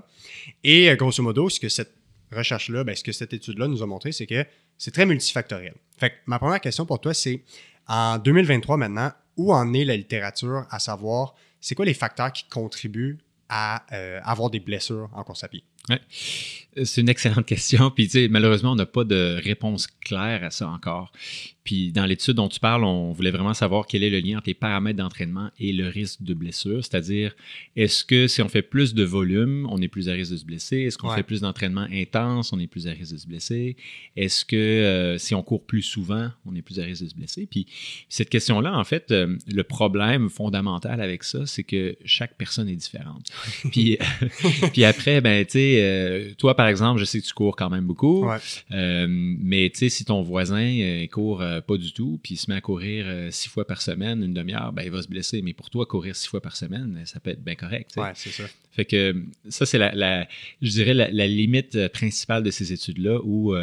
Et 0.65 0.89
euh, 0.89 0.97
grosso 0.97 1.23
modo, 1.23 1.51
ce 1.51 1.61
que 1.61 1.69
cette 1.69 1.93
recherche-là, 2.33 2.85
ben, 2.85 2.97
ce 2.97 3.05
que 3.05 3.13
cette 3.13 3.35
étude-là 3.35 3.69
nous 3.69 3.83
a 3.83 3.87
montré, 3.87 4.13
c'est 4.13 4.27
que 4.27 4.47
c'est 4.79 4.93
très 4.93 5.07
multifactoriel. 5.07 5.75
Fait 5.99 6.15
ma 6.27 6.39
première 6.39 6.61
question 6.61 6.87
pour 6.87 7.01
toi, 7.01 7.15
c'est 7.15 7.43
en 7.89 8.19
2023 8.19 8.77
maintenant, 8.77 9.13
où 9.37 9.53
en 9.53 9.73
est 9.73 9.85
la 9.85 9.97
littérature 9.97 10.67
à 10.71 10.79
savoir 10.79 11.35
c'est 11.61 11.75
quoi 11.75 11.85
les 11.85 11.95
facteurs 11.95 12.33
qui 12.33 12.45
contribuent 12.49 13.19
à 13.49 13.85
euh, 13.93 14.21
avoir 14.25 14.51
des 14.51 14.61
blessures 14.61 15.09
en 15.13 15.25
course 15.25 15.45
à 15.45 15.49
pied? 15.49 15.65
Ouais. 15.89 16.01
C'est 16.85 17.01
une 17.01 17.09
excellente 17.09 17.47
question. 17.47 17.91
Puis, 17.91 18.29
malheureusement, 18.29 18.73
on 18.73 18.77
n'a 18.77 18.87
pas 18.87 19.05
de 19.05 19.41
réponse 19.43 19.87
claire 19.87 20.45
à 20.45 20.51
ça 20.51 20.69
encore. 20.69 21.13
Puis, 21.67 21.91
dans 21.91 22.07
l'étude 22.07 22.35
dont 22.35 22.49
tu 22.49 22.61
parles, 22.61 22.85
on 22.85 23.11
voulait 23.11 23.33
vraiment 23.33 23.53
savoir 23.53 23.87
quel 23.89 24.05
est 24.05 24.11
le 24.11 24.21
lien 24.21 24.39
entre 24.39 24.47
les 24.47 24.55
paramètres 24.55 24.99
d'entraînement 24.99 25.51
et 25.59 25.73
le 25.73 25.89
risque 25.89 26.23
de 26.23 26.33
blessure. 26.33 26.85
C'est-à-dire, 26.85 27.35
est-ce 27.75 28.05
que 28.05 28.29
si 28.29 28.41
on 28.41 28.49
fait 28.49 28.63
plus 28.63 28.95
de 28.95 29.03
volume, 29.03 29.67
on 29.69 29.83
est 29.83 29.89
plus 29.89 30.09
à 30.09 30.13
risque 30.13 30.31
de 30.31 30.37
se 30.37 30.45
blesser? 30.45 30.83
Est-ce 30.83 30.97
qu'on 30.97 31.11
fait 31.11 31.25
plus 31.25 31.41
d'entraînement 31.41 31.89
intense, 31.93 32.53
on 32.53 32.61
est 32.61 32.69
plus 32.69 32.87
à 32.87 32.93
risque 32.93 33.15
de 33.15 33.19
se 33.19 33.27
blesser? 33.27 33.77
Est-ce 34.15 34.45
que 34.45 34.55
euh, 34.55 35.19
si 35.19 35.35
on 35.35 35.43
court 35.43 35.65
plus 35.65 35.83
souvent, 35.83 36.31
on 36.45 36.55
est 36.55 36.63
plus 36.63 36.79
à 36.79 36.85
risque 36.85 37.03
de 37.03 37.09
se 37.09 37.17
blesser? 37.17 37.49
Puis, 37.51 37.67
cette 38.09 38.31
question-là, 38.31 38.79
en 38.79 38.85
fait, 38.85 39.11
euh, 39.11 39.37
le 39.53 39.63
problème 39.65 40.31
fondamental 40.31 41.01
avec 41.01 41.25
ça, 41.25 41.47
c'est 41.47 41.65
que 41.65 41.97
chaque 42.05 42.37
personne 42.37 42.69
est 42.69 42.77
différente. 42.77 43.29
puis, 43.73 43.99
puis 44.73 44.85
après, 44.85 45.21
ben, 45.21 45.45
tu 45.45 45.53
sais, 45.53 45.76
euh, 45.77 46.35
toi, 46.37 46.55
par 46.55 46.67
exemple, 46.69 47.01
je 47.01 47.05
sais 47.05 47.21
que 47.21 47.27
tu 47.27 47.33
cours 47.33 47.57
quand 47.57 47.71
même 47.71 47.85
beaucoup, 47.85 48.29
euh, 48.73 49.07
mais 49.09 49.71
tu 49.71 49.79
sais, 49.79 49.89
si 49.89 50.05
ton 50.05 50.23
voisin 50.23 50.67
euh, 50.81 51.07
court 51.07 51.43
pas 51.67 51.77
du 51.77 51.93
tout, 51.93 52.21
puis 52.23 52.35
il 52.35 52.37
se 52.37 52.51
met 52.51 52.57
à 52.57 52.61
courir 52.61 53.07
six 53.31 53.49
fois 53.49 53.67
par 53.67 53.83
semaine, 53.83 54.23
une 54.23 54.35
demi-heure, 54.35 54.73
ben, 54.73 54.83
il 54.83 54.91
va 54.91 55.03
se 55.03 55.09
blesser. 55.09 55.43
Mais 55.43 55.53
pour 55.53 55.71
toi, 55.71 55.87
courir 55.87 56.17
six 56.17 56.29
fois 56.29 56.41
par 56.41 56.57
semaine, 56.57 57.03
ça 57.05 57.21
peut 57.21 57.31
être 57.31 57.43
bien 57.43 57.55
correct. 57.55 57.93
Oui, 57.97 58.09
c'est 58.15 58.31
ça. 58.31 58.45
Fait 58.73 58.85
que 58.85 59.15
ça, 59.49 59.65
c'est 59.65 59.79
la, 59.79 60.29
je 60.61 60.71
dirais, 60.71 60.95
la, 60.95 61.11
la, 61.11 61.27
limite 61.27 61.89
principale 61.89 62.43
de 62.43 62.51
ces 62.51 62.73
études-là 62.73 63.21
où 63.25 63.55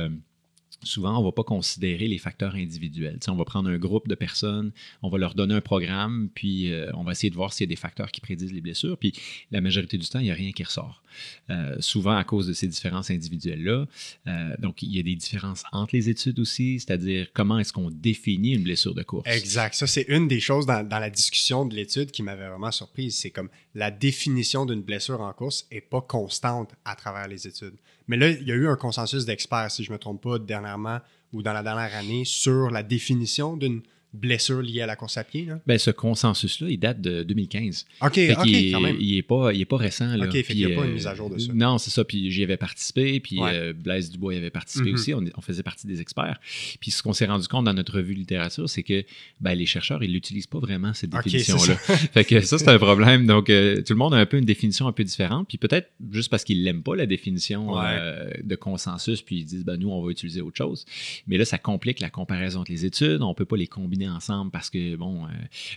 souvent, 0.83 1.17
on 1.17 1.21
ne 1.21 1.25
va 1.25 1.31
pas 1.31 1.43
considérer 1.43 2.07
les 2.07 2.17
facteurs 2.17 2.55
individuels. 2.55 3.19
on 3.27 3.35
va 3.35 3.45
prendre 3.45 3.69
un 3.69 3.77
groupe 3.77 4.07
de 4.07 4.15
personnes, 4.15 4.71
on 5.01 5.09
va 5.09 5.17
leur 5.17 5.35
donner 5.35 5.55
un 5.55 5.61
programme, 5.61 6.29
puis 6.33 6.71
euh, 6.71 6.91
on 6.93 7.03
va 7.03 7.11
essayer 7.11 7.29
de 7.29 7.35
voir 7.35 7.53
s'il 7.53 7.65
y 7.65 7.69
a 7.69 7.73
des 7.73 7.75
facteurs 7.75 8.11
qui 8.11 8.21
prédisent 8.21 8.53
les 8.53 8.61
blessures. 8.61 8.97
Puis 8.97 9.13
la 9.51 9.61
majorité 9.61 9.97
du 9.97 10.07
temps, 10.07 10.19
il 10.19 10.25
n'y 10.25 10.31
a 10.31 10.35
rien 10.35 10.51
qui 10.51 10.63
ressort. 10.63 11.03
Euh, 11.49 11.75
souvent 11.79 12.15
à 12.15 12.23
cause 12.23 12.47
de 12.47 12.53
ces 12.53 12.67
différences 12.67 13.11
individuelles-là. 13.11 13.85
Euh, 14.27 14.55
donc, 14.59 14.81
il 14.81 14.95
y 14.95 14.99
a 14.99 15.03
des 15.03 15.15
différences 15.15 15.63
entre 15.71 15.95
les 15.95 16.09
études 16.09 16.39
aussi, 16.39 16.79
c'est-à-dire 16.79 17.27
comment 17.33 17.59
est-ce 17.59 17.73
qu'on 17.73 17.91
définit 17.91 18.53
une 18.53 18.63
blessure 18.63 18.93
de 18.93 19.03
course. 19.03 19.27
Exact. 19.27 19.75
Ça, 19.75 19.87
c'est 19.87 20.05
une 20.07 20.27
des 20.27 20.39
choses 20.39 20.65
dans, 20.65 20.87
dans 20.87 20.99
la 20.99 21.09
discussion 21.09 21.65
de 21.65 21.75
l'étude 21.75 22.11
qui 22.11 22.23
m'avait 22.23 22.47
vraiment 22.47 22.71
surprise. 22.71 23.15
C'est 23.17 23.29
comme 23.29 23.49
la 23.75 23.91
définition 23.91 24.65
d'une 24.65 24.81
blessure 24.81 25.21
en 25.21 25.33
course 25.33 25.67
n'est 25.71 25.81
pas 25.81 26.01
constante 26.01 26.71
à 26.85 26.95
travers 26.95 27.27
les 27.27 27.47
études. 27.47 27.75
Mais 28.07 28.17
là, 28.17 28.29
il 28.29 28.47
y 28.47 28.51
a 28.51 28.55
eu 28.55 28.67
un 28.67 28.75
consensus 28.75 29.25
d'experts, 29.25 29.71
si 29.71 29.83
je 29.83 29.89
ne 29.89 29.93
me 29.93 29.99
trompe 29.99 30.21
pas, 30.21 30.39
dernièrement 30.39 30.99
ou 31.31 31.41
dans 31.41 31.53
la 31.53 31.63
dernière 31.63 31.95
année, 31.95 32.25
sur 32.25 32.69
la 32.69 32.83
définition 32.83 33.57
d'une 33.57 33.81
blessure 34.13 34.61
liée 34.61 34.81
à 34.81 34.85
la 34.85 34.95
course 34.95 35.17
à 35.17 35.23
pied? 35.23 35.45
Là? 35.45 35.59
Ben, 35.65 35.77
ce 35.77 35.91
consensus-là, 35.91 36.69
il 36.69 36.77
date 36.77 37.01
de 37.01 37.23
2015. 37.23 37.85
OK, 38.01 38.13
Fait 38.13 38.35
OK, 38.35 38.43
qu'il 38.43 38.55
est- 38.55 38.71
quand 38.71 38.81
même. 38.81 38.95
Il 38.99 39.15
n'est 39.15 39.21
pas, 39.21 39.51
il 39.53 39.65
pas 39.65 39.77
récent. 39.77 40.15
Là. 40.15 40.25
OK, 40.25 40.31
fait 40.33 40.43
qu'il 40.43 40.59
y 40.59 40.65
a 40.65 40.69
pas 40.75 40.85
une 40.85 40.91
euh, 40.91 40.93
mise 40.93 41.07
à 41.07 41.15
jour 41.15 41.29
de 41.29 41.37
ça. 41.39 41.51
Non, 41.53 41.77
c'est 41.77 41.89
ça. 41.89 42.03
Puis 42.03 42.31
j'y 42.31 42.43
avais 42.43 42.57
participé. 42.57 43.19
Puis 43.19 43.39
Ouais. 43.39 43.49
euh, 43.53 43.73
Blaise 43.73 44.11
Dubois 44.11 44.35
y 44.35 44.37
avait 44.37 44.49
participé 44.49 44.89
Mhm. 44.89 44.95
aussi. 44.95 45.13
On, 45.13 45.23
on 45.35 45.41
faisait 45.41 45.63
partie 45.63 45.87
des 45.87 46.01
experts. 46.01 46.39
Puis 46.79 46.91
ce 46.91 47.01
qu'on 47.01 47.13
s'est 47.13 47.25
rendu 47.25 47.47
compte 47.47 47.65
dans 47.65 47.73
notre 47.73 47.97
revue 47.97 48.13
littérature, 48.13 48.69
c'est 48.69 48.83
que 48.83 49.03
ben, 49.41 49.55
les 49.55 49.65
chercheurs, 49.65 50.03
ils 50.03 50.11
l'utilisent 50.13 50.47
pas 50.47 50.59
vraiment, 50.59 50.93
cette 50.93 51.09
définition-là. 51.09 51.75
ça. 51.77 51.97
fait 52.13 52.23
que 52.25 52.41
ça, 52.41 52.57
c'est 52.57 52.69
un 52.69 52.77
problème. 52.79 53.25
Donc, 53.25 53.49
euh, 53.49 53.77
tout 53.81 53.93
le 53.93 53.97
monde 53.99 54.13
a 54.13 54.17
un 54.17 54.25
peu 54.25 54.37
une 54.37 54.45
définition 54.45 54.87
un 54.87 54.91
peu 54.91 55.03
différente. 55.03 55.47
Puis 55.47 55.57
peut-être 55.57 55.89
juste 56.11 56.29
parce 56.29 56.43
qu'ils 56.43 56.63
l'aiment 56.63 56.83
pas, 56.83 56.95
la 56.95 57.05
définition 57.05 57.73
Ouais. 57.73 58.41
de 58.43 58.55
consensus, 58.55 59.21
puis 59.21 59.37
ils 59.37 59.45
disent, 59.45 59.65
ben, 59.65 59.77
nous, 59.77 59.89
on 59.89 60.03
va 60.03 60.11
utiliser 60.11 60.41
autre 60.41 60.57
chose. 60.57 60.85
Mais 61.27 61.37
là, 61.37 61.45
ça 61.45 61.57
complique 61.57 61.99
la 61.99 62.09
comparaison 62.09 62.59
entre 62.61 62.71
les 62.71 62.85
études. 62.85 63.21
On 63.21 63.33
peut 63.33 63.45
pas 63.45 63.57
les 63.57 63.67
combiner 63.67 64.02
ensemble 64.07 64.51
parce 64.51 64.69
que, 64.69 64.95
bon, 64.95 65.25
euh, 65.25 65.29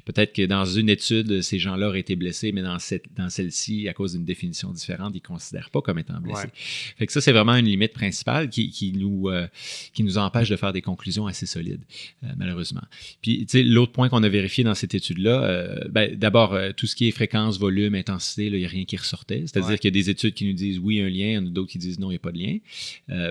peut-être 0.05 0.33
que 0.33 0.47
dans 0.47 0.65
une 0.65 0.89
étude, 0.89 1.43
ces 1.43 1.59
gens-là 1.59 1.89
auraient 1.89 2.01
été 2.01 2.17
blessés, 2.17 2.53
mais 2.53 2.63
dans, 2.63 2.79
cette, 2.79 3.05
dans 3.17 3.29
celle-ci, 3.31 3.89
à 3.89 3.93
cause 3.95 4.13
d'une 4.13 4.25
définition 4.25 4.71
différente, 4.73 5.13
ils 5.15 5.23
ne 5.23 5.27
considèrent 5.27 5.71
pas 5.71 5.81
comme 5.83 5.99
étant 5.99 6.21
blessés. 6.21 6.47
Ouais. 6.47 6.53
Fait 6.99 7.07
que 7.07 7.13
ça, 7.13 7.21
c'est 7.21 7.33
vraiment 7.33 7.55
une 7.57 7.67
limite 7.67 7.93
principale 7.93 8.49
qui, 8.51 8.71
qui 8.71 8.93
nous, 8.93 9.29
euh, 9.29 9.47
qui 9.93 10.03
nous 10.03 10.19
empêche 10.19 10.49
de 10.49 10.57
faire 10.57 10.73
des 10.73 10.83
conclusions 10.83 11.27
assez 11.27 11.47
solides, 11.47 11.83
euh, 12.25 12.29
malheureusement. 12.37 12.83
Puis, 13.23 13.47
tu 13.47 13.59
sais, 13.59 13.63
l'autre 13.63 13.93
point 13.93 14.09
qu'on 14.09 14.23
a 14.23 14.29
vérifié 14.29 14.65
dans 14.65 14.75
cette 14.75 14.95
étude-là, 14.95 15.87
ben, 15.91 16.15
d'abord, 16.17 16.57
tout 16.77 16.87
ce 16.87 16.95
qui 16.97 17.09
est 17.09 17.13
fréquence, 17.13 17.59
volume, 17.59 17.95
intensité, 17.95 18.47
il 18.47 18.55
n'y 18.55 18.65
a 18.65 18.69
rien 18.69 18.85
qui 18.85 18.97
ressortait. 18.97 19.43
C'est-à-dire 19.47 19.71
Ouais. 19.71 19.79
qu'il 19.79 19.89
y 19.95 19.99
a 19.99 20.03
des 20.03 20.11
études 20.11 20.35
qui 20.35 20.45
nous 20.47 20.53
disent 20.53 20.79
oui, 20.79 21.01
un 21.01 21.09
lien, 21.09 21.27
il 21.27 21.33
y 21.33 21.39
en 21.39 21.47
a 21.47 21.51
d'autres 21.51 21.71
qui 21.71 21.79
disent 21.79 21.99
non, 21.99 22.09
il 22.09 22.15
n'y 22.15 22.17
a 22.17 22.21
pas 22.21 22.33
de 22.33 22.39
lien. 22.39 22.59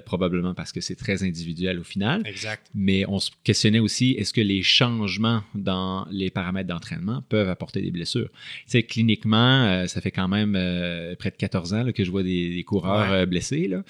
Probablement 0.06 0.54
parce 0.54 0.72
que 0.72 0.82
c'est 0.82 0.96
très 0.96 1.24
individuel 1.24 1.80
au 1.80 1.84
final. 1.84 2.22
Exact. 2.26 2.68
Mais 2.74 3.06
on 3.08 3.20
se 3.20 3.32
questionnait 3.44 3.80
aussi, 3.80 4.12
est-ce 4.12 4.34
que 4.34 4.42
les 4.42 4.62
changements 4.88 5.44
dans 5.54 6.08
les 6.12 6.30
paramètres 6.30 6.68
d'entraînement 6.70 7.24
peuvent 7.30 7.50
apporter 7.50 7.82
des 7.82 7.92
blessures? 7.92 8.30
Tu 8.30 8.64
sais, 8.68 8.84
cliniquement, 8.84 9.64
euh, 9.66 9.88
ça 9.88 10.02
fait 10.02 10.12
quand 10.12 10.28
même 10.28 10.56
euh, 10.56 11.16
près 11.16 11.32
de 11.32 11.36
14 11.36 11.74
ans 11.74 11.84
là, 11.84 11.94
que 11.94 12.04
je 12.04 12.12
vois 12.12 12.24
des, 12.24 12.54
des 12.56 12.64
coureurs 12.64 13.10
Ouais. 13.10 13.18
euh, 13.22 13.26
blessés. 13.26 13.68
Là. 13.68 13.84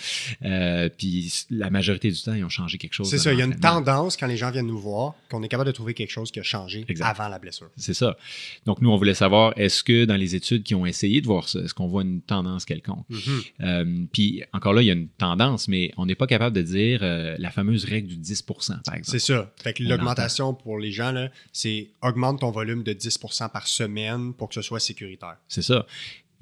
Puis 0.98 1.46
la 1.50 1.70
majorité 1.70 2.10
du 2.12 2.22
temps, 2.22 2.34
ils 2.34 2.44
ont 2.44 2.50
changé 2.50 2.78
quelque 2.78 2.94
chose. 2.94 3.10
C'est 3.10 3.18
ça. 3.18 3.34
Il 3.34 3.40
y 3.40 3.42
a 3.42 3.46
une 3.46 3.60
tendance 3.60 4.18
quand 4.18 4.28
les 4.28 4.38
gens 4.38 4.52
viennent 4.52 4.68
nous 4.68 4.80
voir 4.80 5.14
qu'on 5.30 5.44
est 5.44 5.48
capable 5.48 5.68
de 5.68 5.74
trouver 5.74 5.94
quelque 5.94 6.12
chose 6.12 6.32
qui 6.32 6.40
a 6.40 6.44
changé 6.44 6.86
Exact. 6.88 7.06
avant 7.06 7.28
la 7.30 7.40
blessure. 7.40 7.70
C'est 7.78 7.94
ça. 7.94 8.18
Donc, 8.66 8.82
nous, 8.82 8.90
on 8.90 8.98
voulait 8.98 9.14
savoir, 9.14 9.54
est-ce 9.58 9.84
que 9.84 10.06
dans 10.06 10.16
les 10.16 10.36
études 10.36 10.64
qui 10.64 10.76
ont 10.76 10.86
essayé 10.86 11.22
de 11.22 11.26
voir 11.26 11.48
ça, 11.50 11.60
est-ce 11.60 11.74
qu'on 11.74 11.88
voit 11.88 12.04
une 12.04 12.22
tendance 12.22 12.66
quelconque? 12.66 13.06
Mhm. 13.10 13.20
Euh, 13.62 14.06
puis, 14.12 14.44
encore 14.54 14.74
là, 14.74 14.82
il 14.82 14.86
y 14.86 14.90
a 14.90 14.94
une 14.94 15.08
tendance, 15.10 15.68
mais 15.68 15.92
on 15.98 16.06
n'est 16.06 16.16
pas 16.16 16.28
capable 16.28 16.56
de 16.56 16.62
dire 16.62 17.00
la 17.02 17.52
fameuse 17.52 17.86
règle 17.86 18.08
du 18.08 18.18
10 18.18 18.42
par 18.44 18.96
exemple. 18.96 19.04
C'est 19.06 19.20
ça. 19.20 19.52
Fait 19.62 19.74
que 19.74 19.84
On 19.84 19.90
l'augmentation 19.90 20.54
pour 20.54 20.80
les 20.80 20.85
gens, 20.92 21.12
là, 21.12 21.30
c'est 21.52 21.90
augmente 22.02 22.42
ton 22.42 22.52
volume 22.52 22.84
de 22.84 22.94
10% 22.94 23.50
par 23.50 23.68
semaine 23.68 24.34
pour 24.34 24.50
que 24.50 24.56
ce 24.56 24.62
soit 24.62 24.80
sécuritaire. 24.80 25.38
C'est 25.48 25.62
ça. 25.62 25.86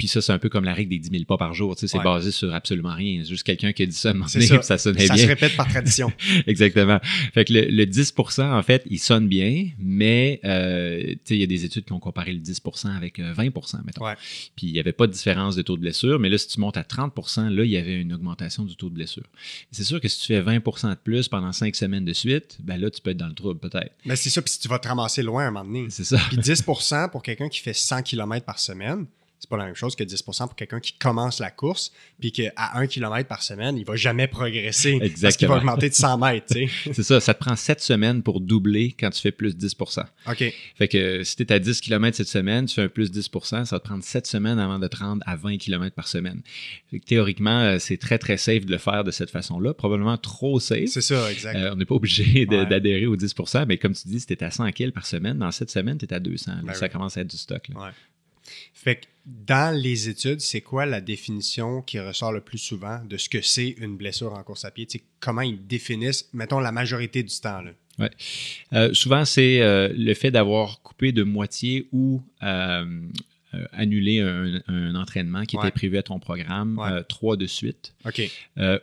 Puis 0.04 0.10
ça, 0.10 0.22
c'est 0.22 0.34
un 0.34 0.38
peu 0.38 0.50
comme 0.50 0.66
la 0.66 0.74
règle 0.74 0.90
des 0.90 1.00
10 1.00 1.12
000 1.12 1.24
pas 1.24 1.38
par 1.38 1.54
jour. 1.54 1.78
Tu 1.78 1.80
sais, 1.80 1.88
c'est 1.88 1.98
Ouais. 1.98 2.04
basé 2.04 2.32
sur 2.32 2.54
absolument 2.54 2.94
rien. 2.94 3.22
C'est 3.24 3.30
juste 3.30 3.44
quelqu'un 3.44 3.72
qui 3.72 3.84
a 3.84 3.86
dit 3.86 3.94
ça 3.94 4.10
à 4.10 4.12
un 4.12 4.16
moment 4.16 4.26
donné, 4.34 4.46
ça. 4.46 4.62
ça 4.62 4.78
sonnait 4.78 5.08
Ça 5.08 5.14
bien. 5.14 5.24
se 5.24 5.28
répète 5.30 5.56
par 5.56 5.66
tradition. 5.70 6.12
Exactement. 6.46 7.00
Fait 7.34 7.46
que 7.46 7.54
le, 7.54 7.62
le 7.70 7.86
10 7.86 8.14
en 8.40 8.62
fait, 8.64 8.84
il 8.90 9.00
sonne 9.00 9.30
bien, 9.30 9.70
mais 9.80 10.42
euh, 10.44 11.00
tu 11.06 11.20
sais, 11.24 11.36
il 11.36 11.40
y 11.40 11.44
a 11.44 11.48
des 11.48 11.64
études 11.64 11.86
qui 11.86 11.94
ont 11.94 12.02
comparé 12.02 12.34
le 12.34 12.40
10 12.40 12.62
avec 12.98 13.20
euh, 13.20 13.32
20 13.32 13.44
mettons. 13.86 14.04
Ouais. 14.04 14.16
Puis 14.58 14.68
il 14.68 14.74
n'y 14.74 14.80
avait 14.82 14.92
pas 14.92 15.08
de 15.08 15.14
différence 15.14 15.56
de 15.56 15.62
taux 15.62 15.78
de 15.78 15.82
blessure, 15.82 16.20
mais 16.20 16.28
là, 16.28 16.38
si 16.38 16.50
tu 16.50 16.60
montes 16.60 16.76
à 16.76 16.84
30 16.84 17.14
là, 17.50 17.64
il 17.64 17.72
y 17.72 17.78
avait 17.78 18.02
une 18.02 18.12
augmentation 18.12 18.66
du 18.66 18.76
taux 18.76 18.90
de 18.90 18.96
blessure. 18.96 19.24
C'est 19.72 19.86
sûr 19.86 20.02
que 20.02 20.10
si 20.10 20.20
tu 20.20 20.26
fais 20.28 20.42
20 20.42 20.56
de 20.56 20.96
plus 21.02 21.30
pendant 21.30 21.54
5 21.54 21.74
semaines 21.78 22.04
de 22.04 22.12
suite, 22.12 22.58
ben 22.62 22.76
là, 22.76 22.92
tu 22.92 23.00
peux 23.00 23.12
être 23.12 23.18
dans 23.18 23.28
le 23.28 23.36
trouble, 23.36 23.62
peut-être. 23.62 23.94
Mais 24.04 24.18
c'est 24.18 24.30
ça, 24.30 24.42
puis 24.42 24.52
si 24.52 24.60
tu 24.60 24.68
vas 24.68 24.80
te 24.80 24.88
ramasser 24.90 25.24
loin 25.24 25.46
à 25.46 25.48
un 25.48 25.52
moment 25.52 25.64
donné. 25.64 25.86
C'est 25.92 26.04
ça. 26.04 26.18
Puis 26.28 26.36
10% 26.40 27.10
pour 27.10 27.24
quelqu'un 27.24 27.48
qui 27.48 27.62
fait 27.62 27.72
100 27.74 28.02
km 28.02 28.46
par 28.46 28.60
semaine, 28.60 29.06
pas 29.54 29.58
la 29.60 29.66
même 29.66 29.76
chose 29.76 29.96
que 29.96 30.04
10% 30.04 30.48
pour 30.48 30.56
quelqu'un 30.56 30.80
qui 30.80 30.94
commence 30.94 31.40
la 31.40 31.52
course, 31.52 31.92
puis 32.20 32.32
qu'à 32.32 32.52
1 32.74 32.88
km 32.88 33.28
par 33.28 33.44
semaine, 33.44 33.78
il 33.78 33.86
va 33.86 33.96
jamais 33.96 34.28
progresser 34.28 34.92
parce 34.94 35.02
qu'il 35.04 35.12
Exactement. 35.12 35.54
va 35.54 35.58
augmenter 35.60 35.90
de 35.90 35.94
100 35.94 36.18
mètres. 36.18 36.48
C'est 36.94 37.04
ça. 37.04 37.20
Ça 37.20 37.34
te 37.34 37.40
prend 37.40 37.56
7 37.56 37.80
semaines 37.82 38.24
pour 38.24 38.42
doubler 38.42 38.92
quand 39.00 39.10
tu 39.12 39.22
fais 39.22 39.32
plus 39.32 39.56
10% 39.56 40.04
OK. 40.30 40.54
Fait 40.76 40.88
que 40.88 41.24
si 41.24 41.36
tu 41.36 41.44
es 41.44 41.52
à 41.54 41.60
10 41.60 41.82
km 41.82 42.18
cette 42.18 42.28
semaine, 42.28 42.66
tu 42.66 42.76
fais 42.76 42.82
un 42.84 42.88
plus 42.88 43.12
10% 43.12 43.66
ça 43.66 43.76
va 43.76 43.80
te 43.80 43.86
prendre 43.86 44.04
7 44.04 44.26
semaines 44.26 44.58
avant 44.60 44.80
de 44.80 44.88
te 44.88 44.98
rendre 44.98 45.22
à 45.28 45.36
20 45.36 45.58
km 45.58 45.96
par 45.96 46.08
semaine. 46.08 46.42
Fait 46.90 47.00
que 47.00 47.06
théoriquement, 47.06 47.60
euh, 47.62 47.78
c'est 47.80 47.98
très, 47.98 48.18
très 48.18 48.38
safe 48.38 48.66
de 48.66 48.72
le 48.72 48.78
faire 48.78 49.04
de 49.04 49.12
cette 49.12 49.30
façon-là. 49.30 49.74
Probablement 49.74 50.18
trop 50.18 50.60
safe. 50.60 50.90
C'est 50.90 51.02
ça, 51.02 51.32
exact. 51.32 51.56
Euh, 51.56 51.72
on 51.74 51.76
n'est 51.76 51.86
pas 51.86 51.96
obligé 51.96 52.48
Ouais. 52.50 52.66
d'adhérer 52.66 53.06
au 53.06 53.16
10% 53.16 53.66
mais 53.68 53.78
comme 53.78 53.94
tu 53.94 54.08
dis, 54.08 54.20
si 54.20 54.26
tu 54.26 54.34
es 54.34 54.44
à 54.44 54.50
100 54.52 54.72
kills 54.72 54.92
par 54.92 55.06
semaine, 55.06 55.38
dans 55.38 55.52
7 55.52 55.70
semaines, 55.70 55.98
tu 55.98 56.06
es 56.06 56.14
à 56.14 56.20
200. 56.20 56.52
Là, 56.52 56.62
Ben 56.64 56.74
ça 56.74 56.86
oui. 56.86 56.92
commence 56.92 57.18
à 57.18 57.22
être 57.22 57.30
du 57.30 57.38
stock. 57.38 57.68
là. 57.70 57.80
Ouais. 57.86 57.92
Fait 58.74 58.96
que 58.98 59.06
dans 59.26 59.74
les 59.76 60.10
études, 60.10 60.42
c'est 60.42 60.62
quoi 60.62 60.86
la 60.86 61.00
définition 61.02 61.82
qui 61.82 62.00
ressort 62.00 62.32
le 62.34 62.42
plus 62.42 62.58
souvent 62.58 63.02
de 63.06 63.18
ce 63.18 63.30
que 63.30 63.42
c'est 63.42 63.70
une 63.80 63.96
blessure 63.96 64.34
en 64.34 64.44
course 64.44 64.66
à 64.66 64.72
pied? 64.72 64.88
Comment 65.20 65.42
ils 65.42 65.66
définissent, 65.66 66.30
mettons, 66.34 66.60
la 66.60 66.72
majorité 66.72 67.24
du 67.24 67.34
temps? 67.40 67.62
Là? 67.62 68.10
Euh, 68.74 68.94
souvent, 68.94 69.24
c'est 69.24 69.62
euh, 69.62 69.90
le 69.96 70.14
fait 70.14 70.32
d'avoir 70.32 70.82
coupé 70.82 71.12
de 71.12 71.24
moitié 71.24 71.88
ou 71.92 72.22
euh, 72.42 73.02
annulé 73.72 74.20
un, 74.20 74.62
un 74.68 74.96
entraînement 74.96 75.46
qui 75.46 75.56
Ouais. 75.58 75.68
était 75.68 75.72
prévu 75.72 75.98
à 75.98 76.04
ton 76.04 76.20
programme, 76.20 76.78
Ouais. 76.80 77.04
trois 77.08 77.38
de 77.38 77.46
suite. 77.46 77.94
OK. 78.06 78.22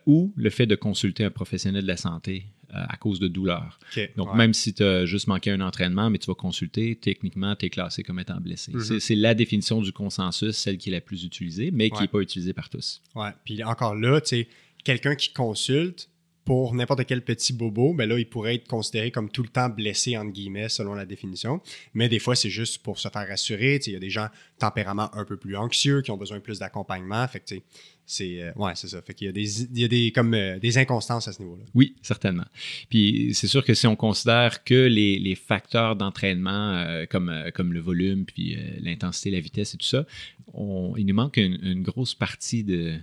Ou 0.06 0.32
le 0.37 0.49
fait 0.50 0.66
de 0.66 0.76
consulter 0.76 1.25
un 1.25 1.30
professionnel 1.30 1.82
de 1.82 1.88
la 1.88 1.97
santé 1.97 2.44
à 2.73 2.97
cause 2.97 3.19
de 3.21 3.29
douleurs. 3.29 3.79
OK. 3.97 4.11
Donc, 4.17 4.31
Ouais. 4.33 4.37
même 4.39 4.55
si 4.55 4.73
tu 4.75 4.83
as 4.83 5.05
juste 5.07 5.27
manqué 5.27 5.50
un 5.50 5.61
entraînement, 5.61 6.11
mais 6.11 6.19
tu 6.19 6.27
vas 6.27 6.35
consulter, 6.35 6.97
techniquement, 6.97 7.55
tu 7.57 7.67
es 7.67 7.71
classé 7.71 8.03
comme 8.03 8.19
étant 8.21 8.41
blessé. 8.41 8.73
Mhm. 8.73 8.81
C'est- 8.81 9.00
C'est 9.00 9.15
la 9.17 9.35
définition 9.35 9.81
du 9.83 9.93
consensus, 9.93 10.57
celle 10.57 10.79
qui 10.79 10.91
est 10.91 10.93
la 10.93 11.00
plus 11.00 11.25
utilisée, 11.25 11.71
mais 11.73 11.89
qui 11.91 11.97
Ouais. 11.97 12.03
n'est 12.03 12.09
pas 12.09 12.21
utilisée 12.21 12.53
par 12.53 12.69
tous. 12.71 13.03
Ouais. 13.15 13.31
Puis 13.45 13.62
encore 13.65 13.95
là, 13.95 14.21
tu 14.21 14.29
sais, 14.29 14.49
quelqu'un 14.85 15.15
qui 15.15 15.33
consulte 15.33 16.09
pour 16.45 16.75
n'importe 16.75 17.05
quel 17.07 17.23
petit 17.23 17.53
bobo, 17.53 17.93
ben 17.95 18.09
là, 18.09 18.19
il 18.19 18.27
pourrait 18.29 18.57
être 18.57 18.67
considéré 18.67 19.11
comme 19.11 19.31
tout 19.31 19.43
le 19.43 19.49
temps 19.50 19.69
blessé, 19.69 20.17
entre 20.17 20.33
guillemets, 20.33 20.69
selon 20.69 20.95
la 20.95 21.05
définition. 21.05 21.61
Mais 21.95 22.09
des 22.09 22.19
fois, 22.19 22.35
c'est 22.35 22.50
juste 22.50 22.79
pour 22.83 22.99
se 22.99 23.09
faire 23.09 23.29
rassurer. 23.29 23.79
Tu 23.79 23.85
sais, 23.85 23.91
Il 23.91 23.95
y 23.95 23.97
a 23.97 24.00
des 24.00 24.11
gens 24.11 24.29
tempérament 24.59 25.15
un 25.15 25.25
peu 25.25 25.37
plus 25.37 25.55
anxieux 25.57 26.00
qui 26.03 26.11
ont 26.11 26.17
besoin 26.17 26.39
de 26.39 26.43
plus 26.43 26.59
d'accompagnement. 26.59 27.27
Fait 27.29 27.41
que, 27.41 27.45
tu 27.47 27.55
sais, 27.57 27.62
c'est 28.11 28.43
euh, 28.43 28.52
ouais, 28.57 28.73
c'est 28.75 28.88
ça. 28.88 29.00
Fait 29.02 29.14
qu'il 29.14 29.26
y 29.26 29.31
a 29.31 29.33
des, 29.33 29.62
il 29.62 29.79
y 29.79 29.85
a 29.85 29.88
des, 29.88 30.11
comme, 30.12 30.35
euh, 30.35 30.59
des 30.59 30.79
inconstances 30.79 31.29
à 31.29 31.33
ce 31.33 31.40
niveau-là. 31.43 31.62
Oui, 31.75 31.95
certainement. 32.02 32.47
Puis 32.88 33.31
c'est 33.35 33.47
sûr 33.47 33.64
que 33.64 33.75
si 33.75 33.87
on 33.87 33.95
considère 33.97 34.64
que 34.64 34.75
les, 34.87 35.19
les 35.19 35.35
facteurs 35.37 35.95
d'entraînement 35.97 36.73
euh, 36.75 37.07
comme, 37.09 37.33
comme 37.55 37.73
le 37.73 37.81
volume, 37.81 38.25
puis 38.25 38.57
l'intensité, 38.81 39.31
la 39.31 39.40
vitesse 39.40 39.75
et 39.75 39.79
tout 39.79 39.87
ça, 39.87 40.05
on- 40.52 40.95
il 40.97 41.07
nous 41.07 41.14
manque 41.14 41.37
une, 41.37 41.59
une 41.62 41.83
grosse 41.83 42.14
partie 42.14 42.64
de, 42.64 42.97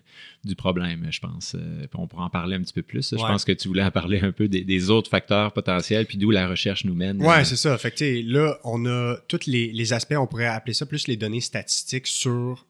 du 0.43 0.55
problème, 0.55 1.07
je 1.09 1.19
pense. 1.21 1.55
On 1.93 2.05
pourra 2.07 2.25
en 2.25 2.29
parler 2.29 2.55
un 2.57 2.61
petit 2.61 2.73
peu 2.73 2.81
plus. 2.83 3.11
Je 3.11 3.15
pense 3.15 3.45
que 3.45 3.53
tu 3.53 3.69
voulais 3.69 3.83
en 3.83 3.91
parler 3.91 4.19
un 4.19 4.33
peu 4.33 4.49
des, 4.49 4.65
des 4.65 4.89
autres 4.89 5.09
facteurs 5.09 5.53
potentiels, 5.53 6.05
puis 6.05 6.17
d'où 6.17 6.29
la 6.31 6.47
recherche 6.49 6.83
nous 6.83 6.93
mène. 6.93 7.23
Euh, 7.23 7.43
c'est 7.45 7.55
ça. 7.55 7.77
Fait 7.77 7.91
que, 7.91 8.31
là, 8.31 8.59
on 8.65 8.85
a 8.85 9.15
tous 9.29 9.45
les, 9.47 9.71
les 9.71 9.93
aspects, 9.93 10.15
on 10.17 10.27
pourrait 10.27 10.47
appeler 10.47 10.73
ça 10.73 10.85
plus 10.85 11.07
les 11.07 11.15
données 11.15 11.39
statistiques 11.41 12.07
sur 12.07 12.65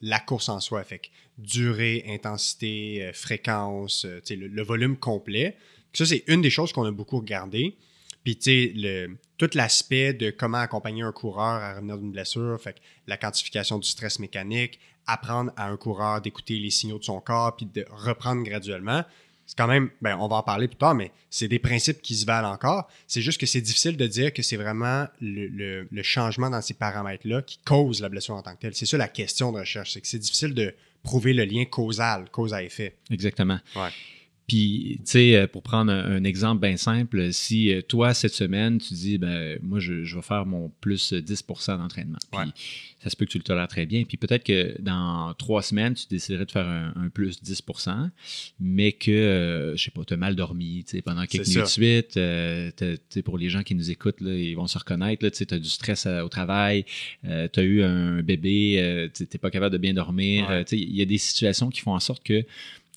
la 0.00 0.18
course 0.20 0.48
en 0.48 0.60
soi. 0.60 0.82
Fait 0.84 0.98
que 0.98 1.06
durée, 1.38 2.04
intensité, 2.08 3.02
euh, 3.02 3.12
fréquence, 3.12 4.04
euh, 4.04 4.20
le, 4.30 4.46
le 4.48 4.62
volume 4.62 4.96
complet. 4.96 5.56
Ça, 5.92 6.06
c'est 6.06 6.24
une 6.26 6.42
des 6.42 6.50
choses 6.50 6.72
qu'on 6.72 6.84
a 6.84 6.90
beaucoup 6.90 7.18
regardé. 7.18 7.76
Puis, 8.24 8.36
tu 8.36 8.72
sais, 8.74 9.08
tout 9.36 9.50
l'aspect 9.54 10.14
de 10.14 10.30
comment 10.30 10.58
accompagner 10.58 11.02
un 11.02 11.12
coureur 11.12 11.44
à 11.62 11.74
revenir 11.74 11.98
d'une 11.98 12.10
blessure, 12.10 12.58
fait 12.60 12.76
la 13.06 13.16
quantification 13.18 13.78
du 13.78 13.86
stress 13.88 14.18
mécanique, 14.18 14.78
apprendre 15.06 15.52
à 15.56 15.68
un 15.68 15.76
coureur 15.76 16.22
d'écouter 16.22 16.58
les 16.58 16.70
signaux 16.70 16.98
de 16.98 17.04
son 17.04 17.20
corps, 17.20 17.54
puis 17.54 17.66
de 17.66 17.84
reprendre 17.90 18.42
graduellement. 18.42 19.04
C'est 19.46 19.58
quand 19.58 19.66
même, 19.66 19.90
ben, 20.00 20.16
on 20.18 20.26
va 20.26 20.36
en 20.36 20.42
parler 20.42 20.68
plus 20.68 20.78
tard, 20.78 20.94
mais 20.94 21.12
c'est 21.28 21.48
des 21.48 21.58
principes 21.58 22.00
qui 22.00 22.14
se 22.14 22.24
valent 22.24 22.50
encore. 22.50 22.88
C'est 23.06 23.20
juste 23.20 23.38
que 23.38 23.44
c'est 23.44 23.60
difficile 23.60 23.98
de 23.98 24.06
dire 24.06 24.32
que 24.32 24.40
c'est 24.42 24.56
vraiment 24.56 25.06
le- 25.20 25.86
le 25.90 26.02
changement 26.02 26.48
dans 26.48 26.62
ces 26.62 26.72
paramètres-là 26.72 27.42
qui 27.42 27.58
cause 27.58 28.00
la 28.00 28.08
blessure 28.08 28.36
en 28.36 28.42
tant 28.42 28.54
que 28.54 28.60
telle. 28.62 28.74
C'est 28.74 28.86
ça 28.86 28.96
la 28.96 29.08
question 29.08 29.52
de 29.52 29.58
recherche, 29.58 29.92
c'est 29.92 30.00
que 30.00 30.06
c'est 30.06 30.18
difficile 30.18 30.54
de 30.54 30.74
prouver 31.04 31.34
le 31.34 31.44
lien 31.44 31.64
causal, 31.66 32.28
cause 32.30 32.52
à 32.52 32.64
effet. 32.64 32.96
Exactement. 33.10 33.60
Ouais. 33.76 33.90
Puis, 34.46 34.96
tu 34.98 35.10
sais, 35.10 35.36
euh, 35.36 35.46
pour 35.46 35.62
prendre 35.62 35.90
un, 35.90 36.16
un 36.16 36.24
exemple 36.24 36.60
bien 36.66 36.76
simple, 36.76 37.32
si 37.32 37.72
euh, 37.72 37.80
toi, 37.80 38.12
cette 38.12 38.34
semaine, 38.34 38.76
tu 38.78 38.92
dis, 38.92 39.16
ben, 39.16 39.58
moi, 39.62 39.80
je, 39.80 40.04
je 40.04 40.16
vais 40.16 40.22
faire 40.22 40.44
mon 40.44 40.70
plus 40.82 41.14
10% 41.14 41.78
d'entraînement. 41.78 42.18
Puis, 42.30 42.40
Ouais. 42.40 42.46
ça 43.02 43.08
se 43.08 43.16
peut 43.16 43.24
que 43.24 43.30
tu 43.30 43.38
le 43.38 43.44
tolères 43.44 43.68
très 43.68 43.86
bien. 43.86 44.04
Puis, 44.04 44.18
peut-être 44.18 44.44
que 44.44 44.76
dans 44.82 45.32
trois 45.38 45.62
semaines, 45.62 45.94
tu 45.94 46.04
déciderais 46.10 46.44
de 46.44 46.50
faire 46.50 46.68
un, 46.68 46.92
un 46.96 47.08
plus 47.08 47.42
10% 47.42 48.10
mais 48.60 48.92
que, 48.92 49.10
euh, 49.10 49.76
je 49.76 49.82
sais 49.84 49.90
pas, 49.90 50.04
tu 50.04 50.12
as 50.12 50.16
mal 50.18 50.36
dormi, 50.36 50.84
tu 50.84 50.96
sais, 50.96 51.02
pendant 51.02 51.24
quelques 51.24 51.46
minutes 51.48 51.62
de 51.62 51.66
suite. 51.68 52.16
euh, 52.18 52.70
t'as- 52.76 52.96
tu 52.98 53.02
sais, 53.08 53.22
pour 53.22 53.38
les 53.38 53.48
gens 53.48 53.62
qui 53.62 53.74
nous 53.74 53.90
écoutent, 53.90 54.20
là, 54.20 54.34
ils 54.34 54.54
vont 54.54 54.66
se 54.66 54.76
reconnaître, 54.78 55.26
tu 55.28 55.54
as 55.54 55.58
du 55.58 55.68
stress 55.70 56.04
euh, 56.06 56.20
au 56.22 56.28
travail, 56.28 56.84
tu 57.22 57.28
as 57.60 57.62
eu 57.62 57.82
un 57.82 58.22
bébé, 58.22 58.76
euh, 58.78 59.08
tu 59.14 59.22
n'es 59.22 59.38
pas 59.38 59.50
capable 59.50 59.72
de 59.72 59.78
bien 59.78 59.94
dormir. 59.94 60.48
Ouais. 60.48 60.54
euh, 60.56 60.64
tu 60.64 60.76
sais, 60.76 60.78
Il 60.78 60.94
y 60.94 61.00
a 61.02 61.06
des 61.06 61.18
situations 61.18 61.70
qui 61.70 61.80
font 61.80 61.94
en 61.94 62.00
sorte 62.00 62.22
que 62.22 62.44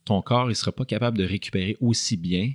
ton 0.08 0.22
corps 0.22 0.48
ne 0.48 0.54
sera 0.54 0.72
pas 0.72 0.86
capable 0.86 1.18
de 1.18 1.26
récupérer 1.26 1.78
aussi 1.82 2.18
bien 2.18 2.54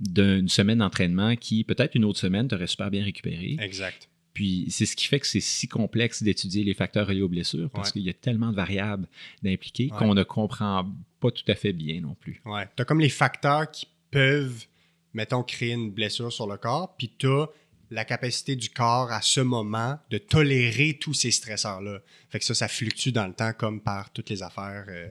d'une 0.00 0.48
semaine 0.48 0.78
d'entraînement 0.78 1.36
qui, 1.36 1.64
peut-être 1.64 1.94
une 1.94 2.04
autre 2.04 2.18
semaine, 2.18 2.48
t'aurais 2.48 2.66
super 2.66 2.90
bien 2.90 3.04
récupéré. 3.04 3.56
Exact. 3.60 4.08
Puis 4.34 4.66
c'est 4.70 4.86
ce 4.86 4.96
qui 4.96 5.06
fait 5.06 5.20
que 5.20 5.26
c'est 5.26 5.40
si 5.40 5.68
complexe 5.68 6.22
d'étudier 6.22 6.64
les 6.64 6.74
facteurs 6.74 7.06
reliés 7.06 7.22
aux 7.22 7.28
blessures 7.28 7.68
parce 7.70 7.92
qu'il 7.92 8.02
y 8.02 8.08
a 8.08 8.14
tellement 8.14 8.50
de 8.50 8.56
variables 8.56 9.06
d'impliquer 9.42 9.88
qu'on 9.88 10.14
ne 10.14 10.22
comprend 10.22 10.90
pas 11.20 11.30
tout 11.30 11.44
à 11.48 11.54
fait 11.54 11.72
bien 11.72 12.00
non 12.00 12.14
plus. 12.14 12.40
Ouais. 12.46 12.66
Tu 12.74 12.82
as 12.82 12.84
comme 12.84 13.00
les 13.00 13.10
facteurs 13.10 13.70
qui 13.70 13.88
peuvent, 14.10 14.64
mettons, 15.12 15.42
créer 15.42 15.72
une 15.72 15.90
blessure 15.90 16.32
sur 16.32 16.46
le 16.46 16.56
corps, 16.56 16.96
puis 16.96 17.12
tu 17.18 17.26
as 17.26 17.48
la 17.90 18.06
capacité 18.06 18.56
du 18.56 18.70
corps 18.70 19.12
à 19.12 19.20
ce 19.20 19.40
moment 19.40 19.98
de 20.10 20.16
tolérer 20.16 20.96
tous 20.98 21.12
ces 21.12 21.30
stresseurs-là. 21.30 22.00
Fait 22.30 22.38
que 22.38 22.44
ça, 22.44 22.54
ça 22.54 22.68
fluctue 22.68 23.10
dans 23.10 23.26
le 23.26 23.34
temps 23.34 23.52
comme 23.52 23.82
par 23.82 24.10
toutes 24.12 24.30
les 24.30 24.42
affaires 24.42 24.86
euh, 24.88 25.08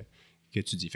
que 0.51 0.59
tu 0.59 0.75
dis. 0.75 0.91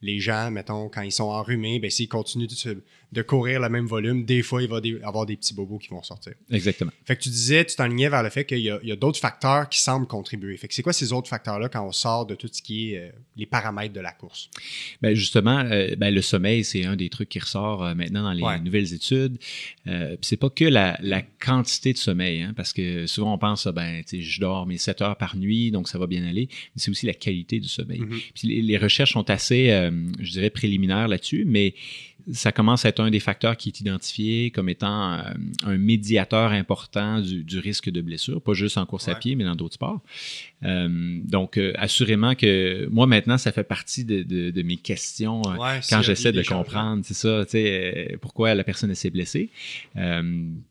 Les 0.00 0.20
gens, 0.20 0.50
mettons, 0.50 0.88
quand 0.88 1.02
ils 1.02 1.12
sont 1.12 1.24
enrhumés, 1.24 1.78
ben, 1.78 1.90
s'ils 1.90 2.08
continuent 2.08 2.46
de, 2.46 2.82
de, 3.12 3.22
courir 3.22 3.60
le 3.60 3.68
même 3.68 3.86
volume, 3.86 4.24
des 4.24 4.42
fois, 4.42 4.62
il 4.62 4.68
va 4.68 4.80
y 4.82 4.96
avoir 5.02 5.26
des 5.26 5.36
petits 5.36 5.54
bobos 5.54 5.78
qui 5.78 5.88
vont 5.88 6.02
sortir. 6.02 6.32
Exactement. 6.50 6.90
Fait 7.04 7.16
que 7.16 7.22
tu 7.22 7.28
disais, 7.28 7.64
tu 7.64 7.76
t'enlignais 7.76 8.08
vers 8.08 8.22
le 8.22 8.30
fait 8.30 8.44
qu'il 8.44 8.58
y 8.58 8.70
a, 8.70 8.96
d'autres 8.96 9.18
facteurs 9.18 9.68
qui 9.68 9.78
semblent 9.80 10.06
contribuer. 10.06 10.56
Fait 10.56 10.68
que 10.68 10.74
c'est 10.74 10.82
quoi 10.82 10.92
ces 10.92 11.12
autres 11.12 11.28
facteurs-là 11.28 11.68
quand 11.68 11.86
on 11.86 11.92
sort 11.92 12.26
de 12.26 12.34
tout 12.34 12.48
ce 12.50 12.62
qui 12.62 12.92
est 12.92 12.98
euh, 12.98 13.10
les 13.36 13.46
paramètres 13.46 13.94
de 13.94 14.00
la 14.00 14.12
course? 14.12 14.50
Ben 15.00 15.14
justement, 15.14 15.58
euh, 15.58 15.94
ben 15.96 16.14
le 16.14 16.22
sommeil, 16.22 16.64
c'est 16.64 16.84
un 16.84 16.96
des 16.96 17.08
trucs 17.08 17.28
qui 17.28 17.38
ressort 17.38 17.84
euh, 17.84 17.94
maintenant 17.94 18.22
dans 18.22 18.32
les 18.32 18.60
nouvelles 18.60 18.92
études. 18.92 19.38
C'est 20.20 20.36
pas 20.36 20.50
que 20.50 20.64
la, 20.64 20.96
quantité 21.40 21.92
de 21.92 21.98
sommeil, 21.98 22.42
hein, 22.42 22.52
parce 22.56 22.72
que 22.72 23.06
souvent 23.06 23.34
on 23.34 23.38
pense, 23.38 23.66
ah, 23.66 23.72
ben, 23.72 24.02
je 24.06 24.40
dors 24.40 24.64
mes 24.66 24.78
7 24.78 25.02
heures 25.02 25.16
par 25.16 25.36
nuit, 25.36 25.70
donc 25.70 25.88
ça 25.88 25.98
va 25.98 26.06
bien 26.06 26.24
aller, 26.24 26.48
mais 26.50 26.76
c'est 26.76 26.90
aussi 26.90 27.06
la 27.06 27.14
qualité 27.14 27.58
du 27.58 27.68
sommeil. 27.68 28.00
Mm-hmm. 28.00 28.32
Puis 28.34 28.48
les, 28.48 28.62
les, 28.62 28.78
recherches 28.78 29.12
sont 29.12 29.28
assez, 29.28 29.68
je 30.20 30.30
dirais, 30.30 30.50
préliminaires 30.50 31.08
là-dessus, 31.08 31.44
mais 31.46 31.74
ça 32.32 32.52
commence 32.52 32.84
à 32.84 32.88
être 32.90 33.00
un 33.00 33.10
des 33.10 33.20
facteurs 33.20 33.56
qui 33.56 33.68
est 33.68 33.80
identifié 33.80 34.50
comme 34.50 34.68
étant 34.68 35.12
euh, 35.12 35.22
un 35.64 35.78
médiateur 35.78 36.52
important 36.52 37.20
du, 37.20 37.58
risque 37.58 37.90
de 37.90 38.00
blessure, 38.00 38.40
pas 38.40 38.54
juste 38.54 38.78
en 38.78 38.86
course 38.86 39.08
à 39.08 39.14
pied, 39.14 39.34
mais 39.34 39.44
dans 39.44 39.56
d'autres 39.56 39.74
sports. 39.74 40.00
Euh, 40.64 41.20
donc, 41.24 41.58
euh, 41.58 41.72
assurément 41.76 42.34
que 42.34 42.86
moi, 42.86 43.06
maintenant, 43.06 43.38
ça 43.38 43.52
fait 43.52 43.64
partie 43.64 44.04
de, 44.04 44.62
mes 44.62 44.76
questions 44.76 45.42
quand 45.88 46.02
j'essaie 46.02 46.32
de 46.32 46.42
comprendre, 46.42 47.04
c'est 47.04 47.14
ça, 47.14 47.44
tu 47.44 47.52
sais, 47.52 48.16
pourquoi 48.20 48.54
la 48.54 48.64
personne 48.64 48.94
s'est 48.94 49.10
blessée. 49.10 49.50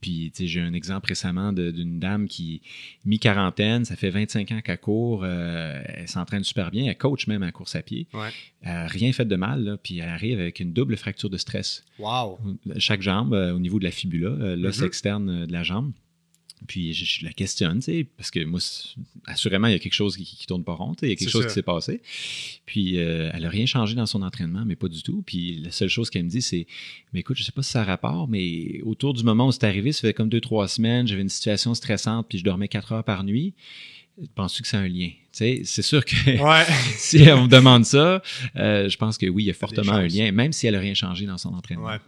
puis, 0.02 0.32
tu 0.34 0.44
sais, 0.44 0.48
j'ai 0.48 0.62
un 0.62 0.74
exemple 0.74 1.10
récemment 1.10 1.52
d'une 1.52 2.00
dame 2.00 2.28
qui, 2.28 2.62
mi-quarantaine, 3.06 3.86
ça 3.86 3.96
fait 3.96 4.10
25 4.10 4.52
ans 4.52 4.62
qu'elle 4.62 4.78
court, 4.80 5.26
elle 5.26 6.08
s'entraîne 6.08 6.44
super 6.44 6.72
bien, 6.72 6.86
elle 6.86 6.98
coach 6.98 7.28
même 7.28 7.44
en 7.44 7.52
course 7.52 7.76
à 7.76 7.82
pied. 7.82 8.08
rien 8.64 9.12
fait 9.12 9.26
de 9.26 9.36
mal, 9.36 9.78
puis 9.84 10.00
elle 10.00 10.10
arrive 10.10 10.40
avec 10.40 10.60
une 10.60 10.74
double 10.74 10.98
fracture 10.98 11.30
de 11.30 11.38
stress. 11.38 11.84
Wow! 12.00 12.40
Chaque 12.78 13.02
jambe, 13.02 13.34
euh, 13.34 13.54
au 13.54 13.60
niveau 13.60 13.80
de 13.80 13.84
la 13.84 13.92
fibula, 13.92 14.30
euh, 14.30 14.56
l'os 14.56 14.80
mm-hmm. 14.80 14.86
externe 14.86 15.30
euh, 15.30 15.46
de 15.46 15.52
la 15.52 15.64
jambe. 15.64 15.92
Puis 16.68 16.94
je, 16.94 17.26
la 17.26 17.34
questionne, 17.34 17.80
tu 17.80 17.86
sais, 17.86 18.08
parce 18.18 18.32
que 18.32 18.44
moi, 18.44 18.60
assurément, 19.26 19.68
il 19.68 19.74
y 19.74 19.76
a 19.76 19.80
quelque 19.80 19.94
chose 19.94 20.16
qui, 20.16 20.46
tourne 20.48 20.64
pas 20.64 20.74
rond, 20.74 20.96
il 21.02 21.10
y 21.10 21.12
a 21.12 21.16
quelque 21.16 21.30
chose 21.30 21.48
qui 21.48 21.54
s'est 21.54 21.62
passé. 21.62 22.02
Puis 22.66 22.96
elle 22.96 23.42
n'a 23.42 23.50
rien 23.50 23.66
changé 23.66 23.96
dans 23.96 24.06
son 24.06 24.22
entraînement, 24.22 24.64
mais 24.66 24.76
pas 24.76 24.88
du 24.88 25.02
tout. 25.02 25.24
Puis 25.26 25.58
la 25.58 25.72
seule 25.72 25.90
chose 25.90 26.10
qu'elle 26.10 26.24
me 26.24 26.30
dit, 26.30 26.42
c'est 26.42 26.68
Mais 27.14 27.22
écoute, 27.22 27.38
je 27.38 27.44
sais 27.44 27.52
pas 27.52 27.64
si 27.64 27.72
ça 27.72 27.82
a 27.82 27.84
rapport, 27.84 28.28
mais 28.28 28.82
autour 28.84 29.14
du 29.14 29.24
moment 29.24 29.48
où 29.48 29.52
c'est 29.52 29.64
arrivé, 29.64 29.92
ça 29.92 30.02
fait 30.02 30.14
comme 30.14 30.30
deux, 30.30 30.42
trois 30.42 30.68
semaines, 30.68 31.08
j'avais 31.08 31.22
une 31.22 31.30
situation 31.30 31.74
stressante, 31.74 32.28
puis 32.30 32.38
je 32.38 32.44
dormais 32.44 32.68
quatre 32.68 32.92
heures 32.92 33.04
par 33.04 33.24
nuit. 33.24 33.54
Penses-tu 34.36 34.62
que 34.62 34.68
c'est 34.68 34.78
un 34.78 34.88
lien? 34.88 35.10
C'est 35.32 35.64
sûr 35.64 36.04
que 36.04 36.16
si 36.98 37.30
on 37.32 37.44
me 37.44 37.48
demande 37.48 37.86
ça, 37.86 38.22
euh, 38.56 38.90
je 38.90 38.98
pense 38.98 39.18
que 39.18 39.26
oui, 39.26 39.44
il 39.44 39.48
y 39.48 39.50
a 39.50 39.54
fortement 39.54 39.94
un 39.94 40.08
lien, 40.08 40.32
même 40.32 40.52
si 40.52 40.68
elle 40.68 40.74
n'a 40.74 40.80
rien 40.80 40.94
changé 40.94 41.26
dans 41.26 41.38
son 41.38 41.50
entraînement. 41.50 41.88
Ouais. 41.88 42.00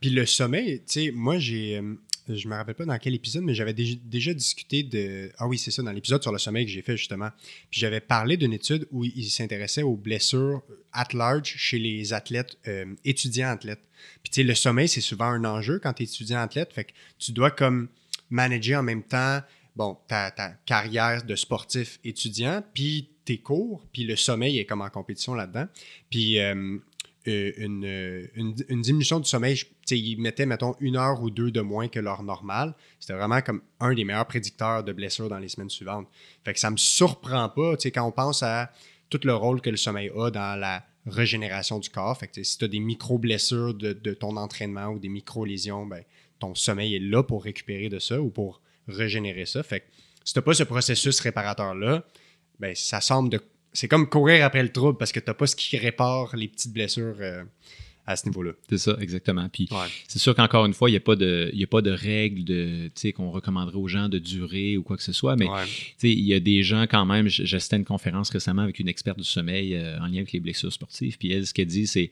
Puis 0.00 0.10
le 0.10 0.26
sommeil, 0.26 0.78
tu 0.78 0.84
sais, 0.86 1.10
moi, 1.12 1.38
j'ai. 1.38 1.80
Euh, 2.30 2.36
je 2.36 2.48
me 2.48 2.54
rappelle 2.54 2.74
pas 2.74 2.84
dans 2.84 2.98
quel 2.98 3.14
épisode, 3.14 3.42
mais 3.44 3.54
j'avais 3.54 3.74
déjà, 3.74 4.34
discuté 4.34 4.82
de. 4.82 5.30
Ah 5.38 5.46
oui, 5.46 5.58
c'est 5.58 5.70
ça, 5.70 5.82
dans 5.82 5.92
l'épisode 5.92 6.22
sur 6.22 6.32
le 6.32 6.38
sommeil 6.38 6.64
que 6.66 6.72
j'ai 6.72 6.82
fait 6.82 6.96
justement. 6.96 7.30
Puis 7.70 7.80
j'avais 7.80 8.00
parlé 8.00 8.36
d'une 8.36 8.52
étude 8.52 8.86
où 8.90 9.04
il 9.04 9.30
s'intéressait 9.30 9.82
aux 9.82 9.96
blessures 9.96 10.62
at 10.92 11.08
large 11.12 11.54
chez 11.56 11.78
les 11.78 12.12
athlètes, 12.12 12.56
euh, 12.68 12.86
étudiants 13.04 13.48
athlètes. 13.48 13.82
Puis 14.22 14.30
tu 14.30 14.40
sais, 14.40 14.42
le 14.42 14.54
sommeil, 14.54 14.88
c'est 14.88 15.00
souvent 15.00 15.26
un 15.26 15.44
enjeu 15.44 15.78
quand 15.78 15.92
tu 15.92 16.02
es 16.02 16.06
étudiant 16.06 16.40
athlète. 16.40 16.72
Fait 16.72 16.84
que 16.84 16.92
tu 17.18 17.32
dois 17.32 17.50
comme 17.50 17.88
manager 18.30 18.80
en 18.80 18.82
même 18.82 19.02
temps 19.02 19.40
bon, 19.76 19.96
ta, 20.08 20.30
carrière 20.66 21.24
de 21.24 21.36
sportif 21.36 21.98
étudiant, 22.04 22.62
puis 22.74 23.08
tes 23.24 23.38
cours, 23.38 23.86
puis 23.92 24.04
le 24.04 24.16
sommeil 24.16 24.58
est 24.58 24.64
comme 24.64 24.82
en 24.82 24.90
compétition 24.90 25.34
là-dedans. 25.34 25.66
Puis 26.10 26.38
euh, 26.38 26.78
euh, 27.26 27.52
une, 27.56 28.54
une, 28.68 28.82
diminution 28.82 29.18
du 29.18 29.28
sommeil, 29.28 29.58
ils 29.90 30.16
mettaient, 30.20 30.46
mettons, 30.46 30.74
une 30.80 30.96
heure 30.96 31.22
ou 31.22 31.30
deux 31.30 31.50
de 31.50 31.60
moins 31.60 31.88
que 31.88 32.00
l'heure 32.00 32.22
normale. 32.22 32.74
C'était 33.00 33.14
vraiment 33.14 33.40
comme 33.40 33.62
un 33.80 33.94
des 33.94 34.04
meilleurs 34.04 34.26
prédicteurs 34.26 34.84
de 34.84 34.92
blessures 34.92 35.28
dans 35.28 35.38
les 35.38 35.48
semaines 35.48 35.70
suivantes. 35.70 36.08
Fait 36.44 36.54
que 36.54 36.60
ça 36.60 36.70
me 36.70 36.76
surprend 36.76 37.48
pas, 37.48 37.74
quand 37.76 38.06
on 38.06 38.12
pense 38.12 38.42
à 38.42 38.70
tout 39.10 39.20
le 39.24 39.34
rôle 39.34 39.60
que 39.60 39.70
le 39.70 39.76
sommeil 39.76 40.10
a 40.16 40.30
dans 40.30 40.58
la 40.58 40.84
régénération 41.06 41.78
du 41.78 41.90
corps. 41.90 42.16
Fait 42.18 42.28
que 42.28 42.42
si 42.42 42.58
tu 42.58 42.64
as 42.64 42.68
des 42.68 42.80
micro-blessures 42.80 43.74
de, 43.74 44.14
ton 44.14 44.36
entraînement 44.36 44.86
ou 44.88 44.98
des 44.98 45.08
micro-lésions, 45.08 45.86
ben, 45.86 46.02
ton 46.38 46.54
sommeil 46.54 46.96
est 46.96 47.00
là 47.00 47.22
pour 47.22 47.44
récupérer 47.44 47.88
de 47.88 47.98
ça 47.98 48.20
ou 48.20 48.30
pour 48.30 48.60
régénérer 48.88 49.46
ça. 49.46 49.62
Fait 49.62 49.80
que 49.80 49.86
si 50.24 50.32
tu 50.32 50.40
pas 50.40 50.54
ce 50.54 50.62
processus 50.62 51.20
réparateur-là, 51.20 52.04
ben, 52.58 52.74
ça 52.74 53.00
semble 53.00 53.28
de. 53.28 53.40
C'est 53.72 53.88
comme 53.88 54.08
courir 54.08 54.44
après 54.44 54.62
le 54.62 54.72
trouble 54.72 54.96
parce 54.96 55.12
que 55.12 55.20
tu 55.20 55.26
n'as 55.26 55.34
pas 55.34 55.46
ce 55.46 55.56
qui 55.56 55.76
répare 55.76 56.34
les 56.36 56.48
petites 56.48 56.72
blessures 56.72 57.16
euh, 57.20 57.44
à 58.06 58.16
ce 58.16 58.26
niveau-là. 58.26 58.52
C'est 58.68 58.78
ça, 58.78 58.96
exactement. 59.00 59.48
Puis 59.48 59.68
c'est 60.08 60.18
sûr 60.18 60.34
qu'encore 60.34 60.66
une 60.66 60.74
fois, 60.74 60.90
il 60.90 60.92
n'y 60.92 60.98
a, 60.98 61.00
pas 61.00 61.16
de, 61.16 61.52
a 61.58 61.66
pas 61.66 61.80
de 61.82 61.90
règles 61.90 62.44
de, 62.44 62.90
qu'on 63.12 63.30
recommanderait 63.30 63.76
aux 63.76 63.88
gens 63.88 64.08
de 64.08 64.18
durer 64.18 64.76
ou 64.76 64.82
quoi 64.82 64.96
que 64.96 65.02
ce 65.02 65.12
soit, 65.12 65.36
mais 65.36 65.46
il 66.02 66.20
y 66.20 66.34
a 66.34 66.40
des 66.40 66.62
gens 66.62 66.82
quand 66.82 67.06
même. 67.06 67.28
J'assistais 67.28 67.76
à 67.76 67.78
une 67.78 67.84
conférence 67.84 68.30
récemment 68.30 68.62
avec 68.62 68.78
une 68.78 68.88
experte 68.88 69.18
du 69.18 69.24
sommeil 69.24 69.74
euh, 69.74 69.98
en 70.00 70.06
lien 70.06 70.18
avec 70.18 70.32
les 70.32 70.40
blessures 70.40 70.72
sportives. 70.72 71.16
Puis 71.18 71.32
elle, 71.32 71.46
ce 71.46 71.54
qu'elle 71.54 71.66
dit, 71.66 71.86
c'est 71.86 72.10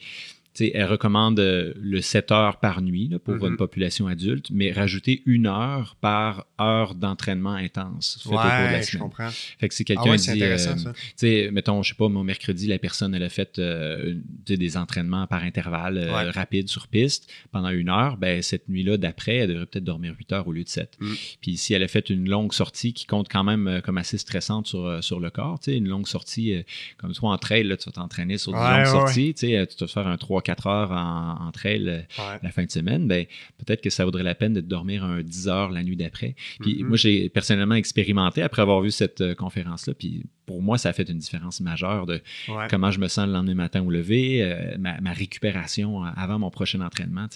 elle 0.60 0.84
recommande 0.84 1.40
euh, 1.40 1.72
le 1.76 2.00
7 2.00 2.30
heures 2.30 2.58
par 2.58 2.82
nuit 2.82 3.10
pour 3.24 3.34
une 3.34 3.54
mm-hmm. 3.54 3.56
population 3.56 4.06
adulte, 4.06 4.50
mais 4.50 4.70
rajouter 4.70 5.22
une 5.24 5.46
heure 5.46 5.96
par 6.00 6.46
heure 6.60 6.94
d'entraînement 6.94 7.54
intense 7.54 8.20
fait 8.22 8.28
au 8.28 8.32
cours 8.32 8.40
de 8.40 8.46
la 8.46 8.82
semaine. 8.82 8.84
je 8.84 8.98
comprends. 8.98 9.30
Fait 9.30 9.68
que 9.68 9.74
si 9.74 9.84
quelqu'un 9.84 10.12
ah 10.12 10.16
dit, 10.16 10.42
euh, 10.42 11.50
mettons, 11.52 11.82
je 11.82 11.90
sais 11.90 11.94
pas, 11.94 12.08
mon 12.08 12.22
mercredi, 12.22 12.66
la 12.66 12.78
personne, 12.78 13.14
elle 13.14 13.22
a 13.22 13.30
fait 13.30 13.58
euh, 13.58 14.14
des 14.46 14.76
entraînements 14.76 15.26
par 15.26 15.42
intervalle 15.42 15.98
rapide 16.34 16.68
sur 16.68 16.88
piste 16.88 17.30
pendant 17.50 17.70
une 17.70 17.88
heure, 17.88 18.16
ben 18.16 18.42
cette 18.42 18.68
nuit-là 18.68 18.98
d'après, 18.98 19.36
elle 19.36 19.48
devrait 19.48 19.66
peut-être 19.66 19.84
dormir 19.84 20.14
8 20.18 20.32
heures 20.32 20.48
au 20.48 20.52
lieu 20.52 20.64
de 20.64 20.68
7. 20.68 20.96
Mm. 21.00 21.12
Puis 21.40 21.56
si 21.56 21.74
elle 21.74 21.82
a 21.82 21.88
fait 21.88 22.10
une 22.10 22.28
longue 22.28 22.52
sortie 22.52 22.92
qui 22.92 23.06
compte 23.06 23.28
quand 23.28 23.44
même 23.44 23.80
comme 23.82 23.98
assez 23.98 24.18
stressante 24.18 24.66
sur, 24.66 25.02
sur 25.02 25.18
le 25.18 25.30
corps, 25.30 25.58
une 25.66 25.88
longue 25.88 26.06
sortie, 26.06 26.62
comme 26.98 27.12
toi 27.14 27.30
en 27.30 27.38
trail, 27.38 27.64
là, 27.64 27.76
tu 27.76 27.86
vas 27.86 27.92
t'entraîner 27.92 28.36
sur 28.36 28.52
une 28.52 28.58
longue 28.58 28.86
sortie, 28.86 29.34
tu 29.34 29.46
vas 29.56 29.86
faire 29.86 30.06
un 30.06 30.16
3 30.16 30.41
4 30.42 30.66
heures 30.66 30.92
en, 30.92 31.50
trail 31.52 31.88
euh, 31.88 32.00
la 32.42 32.50
fin 32.50 32.64
de 32.64 32.70
semaine, 32.70 33.06
ben, 33.06 33.26
peut-être 33.58 33.82
que 33.82 33.90
ça 33.90 34.04
vaudrait 34.04 34.22
la 34.22 34.34
peine 34.34 34.54
de 34.54 34.60
dormir 34.60 35.04
un 35.04 35.22
10 35.22 35.48
heures 35.48 35.70
la 35.70 35.82
nuit 35.82 35.96
d'après. 35.96 36.34
Puis 36.60 36.82
mm-hmm. 36.82 36.86
moi, 36.86 36.96
j'ai 36.96 37.28
personnellement 37.28 37.74
expérimenté 37.74 38.42
après 38.42 38.62
avoir 38.62 38.80
vu 38.80 38.90
cette 38.90 39.20
euh, 39.20 39.34
conférence-là. 39.34 39.94
Puis 39.94 40.24
pour 40.46 40.62
moi, 40.62 40.78
ça 40.78 40.90
a 40.90 40.92
fait 40.92 41.08
une 41.08 41.18
différence 41.18 41.60
majeure 41.60 42.04
de 42.06 42.20
comment 42.68 42.90
je 42.90 42.98
me 42.98 43.08
sens 43.08 43.26
le 43.26 43.32
lendemain 43.32 43.54
matin 43.54 43.82
au 43.82 43.90
lever, 43.90 44.42
euh, 44.42 44.76
ma, 44.78 45.12
récupération 45.12 46.02
avant 46.02 46.38
mon 46.38 46.50
prochain 46.50 46.80
entraînement, 46.80 47.26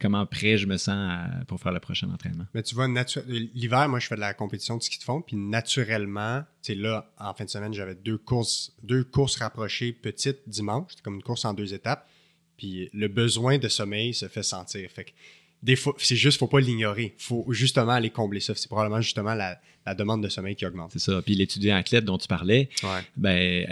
comment 0.00 0.24
prêt 0.24 0.56
je 0.56 0.66
me 0.66 0.76
sens 0.76 1.28
pour 1.46 1.60
faire 1.60 1.72
le 1.72 1.80
prochain 1.80 2.08
entraînement. 2.10 2.46
Mais 2.54 2.62
tu 2.62 2.74
vois, 2.74 2.88
l'hiver, 3.28 3.88
moi, 3.88 3.98
je 3.98 4.06
fais 4.06 4.14
de 4.14 4.20
la 4.20 4.34
compétition 4.34 4.76
de 4.76 4.82
ski 4.82 4.98
de 4.98 5.04
fond, 5.04 5.20
puis 5.20 5.36
naturellement, 5.36 6.44
là, 6.74 7.10
en 7.18 7.34
fin 7.34 7.44
de 7.44 7.50
semaine, 7.50 7.72
j'avais 7.72 7.94
deux 7.94 8.18
courses, 8.18 8.72
deux 8.82 9.04
courses 9.04 9.36
rapprochées 9.36 9.92
petites 9.92 10.48
dimanche, 10.48 10.86
c'était 10.90 11.02
comme 11.02 11.16
une 11.16 11.22
course 11.22 11.44
en 11.44 11.54
deux 11.54 11.74
étapes. 11.74 12.08
Puis 12.58 12.90
le 12.92 13.08
besoin 13.08 13.56
de 13.56 13.68
sommeil 13.68 14.12
se 14.12 14.28
fait 14.28 14.42
sentir. 14.42 14.90
Fait 14.90 15.04
que 15.04 15.10
des 15.62 15.74
fois, 15.74 15.94
c'est 15.98 16.16
juste, 16.16 16.38
faut 16.38 16.46
pas 16.46 16.60
l'ignorer. 16.60 17.14
faut 17.18 17.44
justement 17.50 17.92
aller 17.92 18.10
combler 18.10 18.38
ça. 18.38 18.54
C'est 18.54 18.68
probablement 18.68 19.00
justement 19.00 19.34
la, 19.34 19.58
demande 19.96 20.22
de 20.22 20.28
sommeil 20.28 20.54
qui 20.54 20.66
augmente. 20.66 20.92
C'est 20.92 20.98
ça. 20.98 21.22
Puis 21.22 21.34
l'étudiant 21.34 21.74
athlète 21.74 22.04
dont 22.04 22.18
tu 22.18 22.28
parlais, 22.28 22.68
ben, 23.16 23.66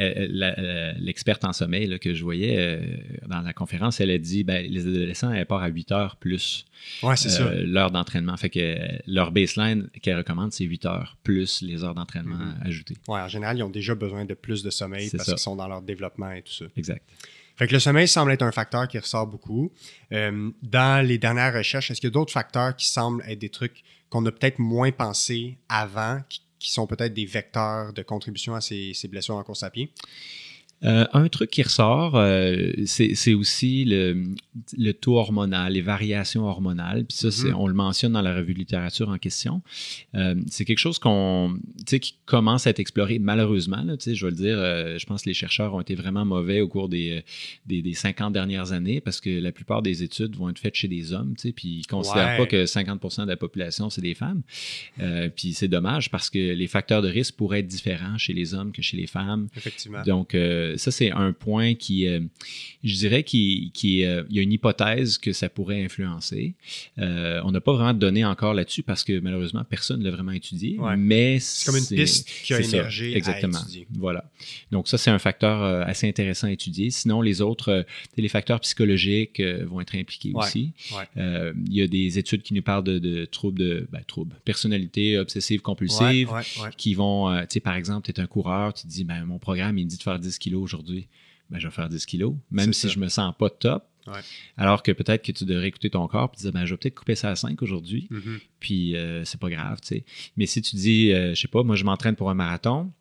l'experte 0.99 1.44
en 1.44 1.53
sommeil 1.53 1.99
que 1.99 2.14
je 2.14 2.25
voyais 2.25 2.57
euh, 2.59 2.81
dans 3.29 3.42
la 3.42 3.53
conférence, 3.53 4.01
elle 4.01 4.11
a 4.11 4.16
dit 4.16 4.42
ben, 4.42 4.66
les 4.66 4.87
adolescents, 4.87 5.31
elles 5.31 5.44
partent 5.44 5.64
à 5.64 5.68
8 5.68 5.92
heures 5.92 6.16
plus 6.16 6.64
euh, 7.05 7.64
l'heure 7.66 7.90
d'entraînement. 7.90 8.37
Fait 8.38 8.49
que 8.49 8.79
leur 9.07 9.31
baseline 9.31 9.90
qu'elle 10.01 10.16
recommande, 10.16 10.53
c'est 10.53 10.64
8 10.64 10.87
heures 10.87 11.18
plus 11.22 11.61
les 11.61 11.85
heures 11.85 11.94
d'entraînement 11.94 12.37
mm-hmm. 12.37 12.66
ajoutées. 12.66 12.96
Oui, 13.09 13.20
en 13.20 13.29
général, 13.29 13.59
ils 13.59 13.62
ont 13.62 13.70
déjà 13.70 13.94
besoin 13.94 14.25
de 14.25 14.35
plus 14.35 14.62
de 14.62 14.70
sommeil 14.70 15.11
parce 15.11 15.29
qu'ils 15.29 15.38
sont 15.38 15.57
dans 15.57 15.68
leur 15.68 15.83
développement 15.83 16.33
et 16.33 16.40
tout 16.40 16.53
ça. 16.53 16.64
Exact. 16.79 17.03
Fait 17.57 17.71
le 17.73 17.79
sommeil 17.79 18.07
semble 18.07 18.33
être 18.33 18.42
un 18.42 18.53
facteur 18.53 18.87
qui 18.87 18.99
ressort 18.99 19.27
beaucoup. 19.27 19.73
Euh, 20.12 20.51
dans 20.62 21.05
les 21.07 21.16
dernières 21.16 21.55
recherches, 21.55 21.90
est-ce 21.90 22.01
qu'il 22.01 22.09
y 22.09 22.12
a 22.12 22.14
d'autres 22.14 22.33
facteurs 22.33 22.77
qui 22.77 22.87
semblent 22.87 23.25
être 23.27 23.38
des 23.38 23.49
trucs 23.49 23.83
qu'on 24.11 24.25
a 24.27 24.33
peut-être 24.33 24.59
moins 24.59 24.92
pensé 24.92 25.57
avant, 25.69 26.21
qui, 26.29 26.71
sont 26.71 26.87
peut-être 26.87 27.14
des 27.14 27.27
vecteurs 27.27 27.92
de 27.92 28.03
contribution 28.03 28.55
à 28.55 28.61
ces, 28.61 28.92
blessures 29.09 29.37
en 29.37 29.42
course 29.42 29.62
à 29.62 29.71
pied? 29.71 29.90
Euh, 30.85 31.07
un 31.15 31.29
truc 31.29 31.51
qui 31.51 31.62
ressort, 31.62 32.17
euh, 32.17 32.71
c'est 32.85 33.33
aussi 33.33 33.87
le, 33.87 34.25
le, 34.77 34.93
taux 34.93 35.17
hormonal, 35.17 35.73
les 35.73 35.81
variations 35.81 36.45
hormonales. 36.45 37.07
Puis 37.07 37.17
ça, 37.17 37.29
mm-hmm. 37.29 37.55
on 37.55 37.67
le 37.67 37.73
mentionne 37.73 38.12
dans 38.12 38.21
la 38.21 38.37
revue 38.37 38.53
de 38.53 38.59
littérature 38.59 39.09
en 39.09 39.17
question. 39.17 39.62
Euh, 40.15 40.35
c'est 40.51 40.67
quelque 40.67 40.79
chose 40.79 40.99
qu'on, 40.99 41.59
qui 41.87 42.17
commence 42.27 42.67
à 42.67 42.71
être 42.71 42.79
exploré 42.79 43.19
malheureusement. 43.19 43.83
Là, 43.83 43.95
je 43.99 44.27
vais 44.27 44.31
le 44.31 44.37
dire, 44.37 44.57
je 44.99 45.07
pense 45.07 45.23
que 45.23 45.31
les 45.31 45.35
chercheurs 45.35 45.75
ont 45.75 45.81
été 45.81 45.95
vraiment 45.95 46.27
mauvais 46.27 46.61
au 46.61 46.69
cours 46.69 46.91
des, 46.91 47.25
des, 47.65 47.81
des, 47.81 47.95
50 47.95 48.35
dernières 48.35 48.73
années 48.73 49.01
parce 49.01 49.21
que 49.21 49.31
la 49.31 49.53
plupart 49.53 49.81
des 49.81 50.03
études 50.03 50.37
vont 50.37 50.51
être 50.51 50.59
faites 50.59 50.75
chez 50.75 50.89
des 50.89 51.15
hommes, 51.15 51.35
puis 51.37 51.53
ils 51.69 51.79
ne 51.81 51.87
considèrent 51.87 52.37
pas 52.37 52.47
que 52.47 52.65
50% 52.65 53.23
de 53.23 53.29
la 53.29 53.37
population, 53.37 53.89
c'est 53.89 54.03
des 54.03 54.15
femmes. 54.15 54.43
puis 55.35 55.55
c'est 55.55 55.69
dommage 55.69 56.11
parce 56.11 56.29
que 56.29 56.39
les 56.39 56.67
facteurs 56.67 57.01
de 57.01 57.09
risque 57.09 57.35
pourraient 57.37 57.61
être 57.61 57.67
différents 57.67 58.19
chez 58.19 58.35
les 58.35 58.53
hommes 58.53 58.73
que 58.73 58.83
chez 58.83 58.99
les 58.99 59.07
femmes. 59.07 59.49
Effectivement. 59.57 60.03
Donc, 60.03 60.35
ça, 60.76 60.90
c'est 60.90 61.11
un 61.11 61.33
point 61.33 61.74
qui, 61.74 62.07
euh, 62.07 62.20
je 62.83 62.94
dirais 62.94 63.22
qu'il 63.22 63.70
qui, 63.72 64.05
euh, 64.05 64.24
y 64.31 64.38
a 64.38 64.42
une 64.42 64.52
hypothèse 64.52 65.18
que 65.18 65.33
ça 65.33 65.48
pourrait 65.48 65.85
influencer. 65.85 66.55
Euh, 66.98 67.40
on 67.44 67.52
n'a 67.52 67.61
pas 67.61 67.72
vraiment 67.72 67.94
de 67.94 67.98
données 67.98 68.24
encore 68.24 68.55
là-dessus 68.55 68.83
parce 68.83 69.05
que 69.05 69.18
malheureusement, 69.20 69.64
personne 69.64 70.00
ne 70.00 70.05
l'a 70.05 70.11
vraiment 70.11 70.33
étudié. 70.33 70.79
Mais 70.96 71.38
c'est 71.38 71.66
comme 71.66 71.76
une 71.76 71.87
piste 71.87 72.29
qui 72.44 72.55
a 72.55 72.61
émergé. 72.61 73.16
exactement. 73.16 73.59
À 73.59 73.62
étudier. 73.62 73.87
Voilà. 73.92 74.31
Donc, 74.72 74.88
ça, 74.88 74.98
c'est 74.98 75.11
un 75.11 75.18
facteur 75.18 75.62
assez 75.87 76.09
intéressant 76.09 76.48
à 76.48 76.52
étudier. 76.52 76.90
Sinon, 76.90 77.22
les 77.22 77.40
autres, 77.40 77.87
les 78.16 78.29
facteurs 78.29 78.61
psychologiques 78.61 79.40
vont 79.40 79.81
être 79.81 79.94
impliqués 79.94 80.33
aussi. 80.35 80.72
il 81.16 81.72
y 81.72 81.83
a 81.83 81.87
des 81.87 82.18
études 82.18 82.42
qui 82.42 82.55
nous 82.55 82.62
parlent 82.62 82.85
de, 82.85 83.24
troubles 83.26 83.59
de 83.59 83.88
ben, 83.92 84.02
troubles, 84.07 84.37
personnalité 84.44 85.18
obsessive 85.18 85.61
compulsive 85.61 86.31
qui 86.76 86.94
vont, 86.94 87.37
tu 87.42 87.46
sais, 87.50 87.61
par 87.61 87.74
exemple, 87.74 88.11
tu 88.11 88.18
es 88.18 88.22
un 88.22 88.26
coureur, 88.26 88.74
tu 88.74 88.83
te 88.83 88.88
dis, 88.88 89.05
ben, 89.05 89.24
mon 89.24 89.38
programme, 89.38 89.79
il 89.79 89.85
me 89.85 89.90
dit 89.90 89.96
de 89.96 90.02
faire 90.02 90.18
10 90.18 90.38
kilos 90.38 90.56
aujourd'hui, 90.61 91.09
ben, 91.51 91.59
je 91.59 91.69
vais 91.69 91.75
faire 91.75 91.88
10 91.88 92.07
kilos, 92.07 92.35
même 92.51 92.73
si 92.73 92.88
je 92.88 92.99
me 92.99 93.09
sens 93.09 93.35
pas 93.38 93.51
top. 93.51 93.85
Alors 94.57 94.85
que 94.85 94.92
peut-être 94.92 95.25
que 95.25 95.33
tu 95.33 95.45
devrais 95.45 95.66
écouter 95.66 95.90
ton 95.90 96.07
corps 96.07 96.31
et 96.33 96.37
dire 96.40 96.53
ben, 96.53 96.64
je 96.64 96.75
vais 96.75 96.79
peut-être 96.79 96.95
couper 96.95 97.16
ça 97.16 97.31
à 97.31 97.37
5 97.37 97.61
aujourd'hui, 97.62 98.09
mm-hmm. 98.11 98.40
puis 98.61 98.97
euh, 98.97 99.25
c'est 99.25 99.40
pas 99.40 99.51
grave. 99.51 99.79
sais. 99.83 100.05
Mais 100.37 100.47
si 100.47 100.62
tu 100.62 100.77
dis, 100.77 101.12
euh, 101.12 101.35
je 101.35 101.40
sais 101.40 101.49
pas, 101.49 101.64
moi 101.64 101.75
je 101.75 101.85
m'entraîne 101.85 102.14
pour 102.14 102.31
un 102.31 102.35
marathon, 102.35 102.92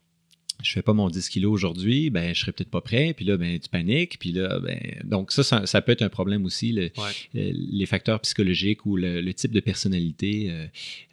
je 0.63 0.72
fais 0.72 0.82
pas 0.82 0.94
mon 0.94 1.10
10 1.10 1.30
kilos 1.30 1.54
aujourd'hui, 1.54 2.10
ben 2.10 2.34
je 2.34 2.39
serais 2.39 2.52
peut-être 2.52 2.70
pas 2.70 2.82
prêt, 2.82 3.13
puis 3.15 3.26
là 3.26 3.38
ben 3.38 3.60
tu 3.60 3.70
paniques, 3.70 4.18
puis 4.20 4.32
là 4.32 4.60
ben 4.60 4.80
donc 5.04 5.32
ça, 5.32 5.65
ça, 5.65 5.82
peut 5.82 5.91
être 5.91 6.02
un 6.02 6.10
problème 6.10 6.46
aussi 6.46 6.72
le, 6.72 6.86
euh, 6.86 6.89
les 7.34 7.86
facteurs 7.86 8.20
psychologiques 8.22 8.86
ou 8.86 8.96
le, 8.96 9.34
type 9.34 9.52
de 9.52 9.60
personnalité. 9.60 10.48
Euh, 10.50 10.65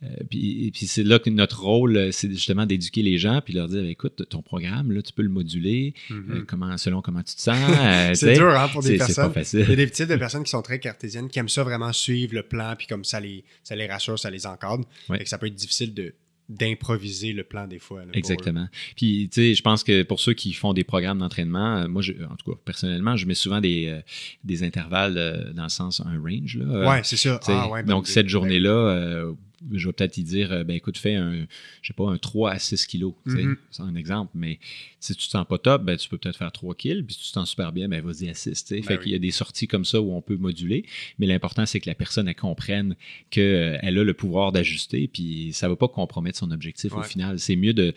euh, 0.05 0.07
puis, 0.31 0.71
puis 0.73 0.87
c'est 0.87 1.03
là 1.03 1.19
que 1.19 1.29
notre 1.29 1.63
rôle 1.63 2.13
c'est 2.13 2.31
justement 2.31 2.67
d'éduquer 2.67 3.03
les 3.03 3.19
gens 3.19 3.41
puis 3.41 3.55
leur 3.55 3.69
dire 3.69 3.83
ben, 3.83 3.91
écoute 3.91 4.29
ton 4.29 4.43
programme 4.43 4.93
là 4.93 5.03
tu 5.03 5.13
peux 5.13 5.23
le 5.23 5.29
moduler 5.29 5.95
mm-hmm. 6.09 6.45
comment 6.45 6.77
selon 6.79 7.03
comment 7.03 7.23
tu 7.23 7.35
te 7.35 7.41
sens. 7.41 7.59
c'est 8.15 8.35
dur 8.35 8.49
hein, 8.49 8.69
pour 8.69 8.83
des 8.83 8.97
personnes. 8.97 9.33
Il 9.53 9.61
y 9.61 9.73
a 9.73 9.77
des 9.77 9.91
types 9.91 10.09
de 10.09 10.17
personnes 10.17 10.45
qui 10.45 10.51
sont 10.51 10.63
très 10.63 10.79
cartésiennes 10.79 11.29
qui 11.29 11.39
aiment 11.39 11.49
ça 11.49 11.65
vraiment 11.65 11.93
suivre 11.93 12.35
le 12.35 12.43
plan 12.43 12.75
puis 12.77 12.87
comme 12.87 13.05
ça 13.05 13.21
les 13.21 13.45
ça 13.65 13.75
les 13.75 13.87
rassure, 13.87 14.19
ça 14.19 14.31
les 14.31 14.47
encadre. 14.47 14.85
Et 15.13 15.25
que 15.25 15.29
ça 15.29 15.39
peut 15.39 15.47
être 15.47 15.55
difficile 15.55 15.95
de 15.95 16.15
d'improviser 16.49 17.33
le 17.33 17.45
plan 17.45 17.67
des 17.67 17.79
fois. 17.79 18.03
Exactement. 18.13 18.69
Puis, 18.97 19.29
tu 19.33 19.41
sais, 19.41 19.55
je 19.55 19.63
pense 19.63 19.85
que 19.85 20.03
pour 20.03 20.21
ceux 20.21 20.35
qui 20.35 20.53
font 20.53 20.73
des 20.73 20.85
programmes 20.85 21.19
d'entraînement, 21.19 21.77
euh, 21.77 21.89
moi, 21.89 22.03
je, 22.03 22.13
en 22.13 22.37
tout 22.37 22.51
cas, 22.51 22.59
personnellement, 22.65 23.17
je 23.17 23.27
mets 23.27 23.35
souvent 23.35 23.61
des, 23.61 23.89
euh, 23.89 24.01
des 24.45 24.63
intervalles 24.63 25.17
euh, 25.17 25.53
dans 25.53 25.65
le 25.65 25.69
sens 25.69 26.01
un 26.01 26.21
range. 26.21 26.59
Là, 26.59 26.91
ouais, 26.91 27.01
c'est 27.05 27.17
ça. 27.17 27.41
Ah, 27.47 27.69
ouais, 27.69 27.83
donc, 27.85 28.07
cette 28.07 28.29
journée-là, 28.29 29.33
je 29.71 29.87
vais 29.87 29.93
peut-être 29.93 30.17
y 30.19 30.23
dire, 30.23 30.53
euh, 30.53 30.65
ben 30.65 30.75
écoute, 30.75 30.99
fais 30.99 31.15
un, 31.15 31.47
je 31.83 31.89
sais 31.89 31.95
pas, 31.95 32.09
un 32.09 32.19
3 32.19 32.51
à 32.51 32.59
6 32.59 32.87
kilos. 32.87 33.15
Mm-hmm. 33.27 33.57
C'est 33.71 33.83
un 33.83 33.95
exemple. 33.95 34.33
Mais 34.35 34.59
si 35.01 35.15
tu 35.15 35.27
te 35.27 35.31
sens 35.31 35.47
pas 35.47 35.59
top, 35.59 35.85
ben, 35.85 35.97
tu 35.97 36.09
peux 36.09 36.19
peut-être 36.19 36.37
faire 36.37 36.53
3 36.53 36.75
kilos. 36.75 37.05
Puis 37.05 37.15
si 37.15 37.21
tu 37.21 37.29
te 37.29 37.33
sens 37.33 37.51
super 37.51 37.73
bien, 37.73 37.89
ben 37.89 38.03
vas-y 38.05 38.29
à 38.29 38.35
6. 38.35 38.65
Ben 38.71 38.83
fait 38.83 38.99
qu'il 38.99 39.13
y 39.13 39.15
a 39.15 39.19
des 39.19 39.31
sorties 39.31 39.67
comme 39.67 39.85
ça 39.85 40.01
où 40.01 40.13
on 40.13 40.23
peut 40.23 40.37
moduler. 40.37 40.85
Mais 41.19 41.27
l'important, 41.27 41.67
c'est 41.67 41.81
que 41.81 41.89
la 41.89 41.95
personne, 41.95 42.29
elle 42.29 42.35
comprenne 42.35 42.97
qu'elle 43.31 43.81
a 43.83 43.91
le 44.05 44.15
pouvoir 44.15 44.53
d'ajuster. 44.53 45.09
Puis 45.09 45.51
ça 45.53 45.69
va 45.69 45.77
pas 45.77 45.89
compromettre 45.89 46.39
son 46.39 46.51
objectif 46.51 46.93
au 46.95 47.03
final. 47.03 47.39
C'est 47.39 47.57
mieux 47.57 47.75
de 47.75 47.95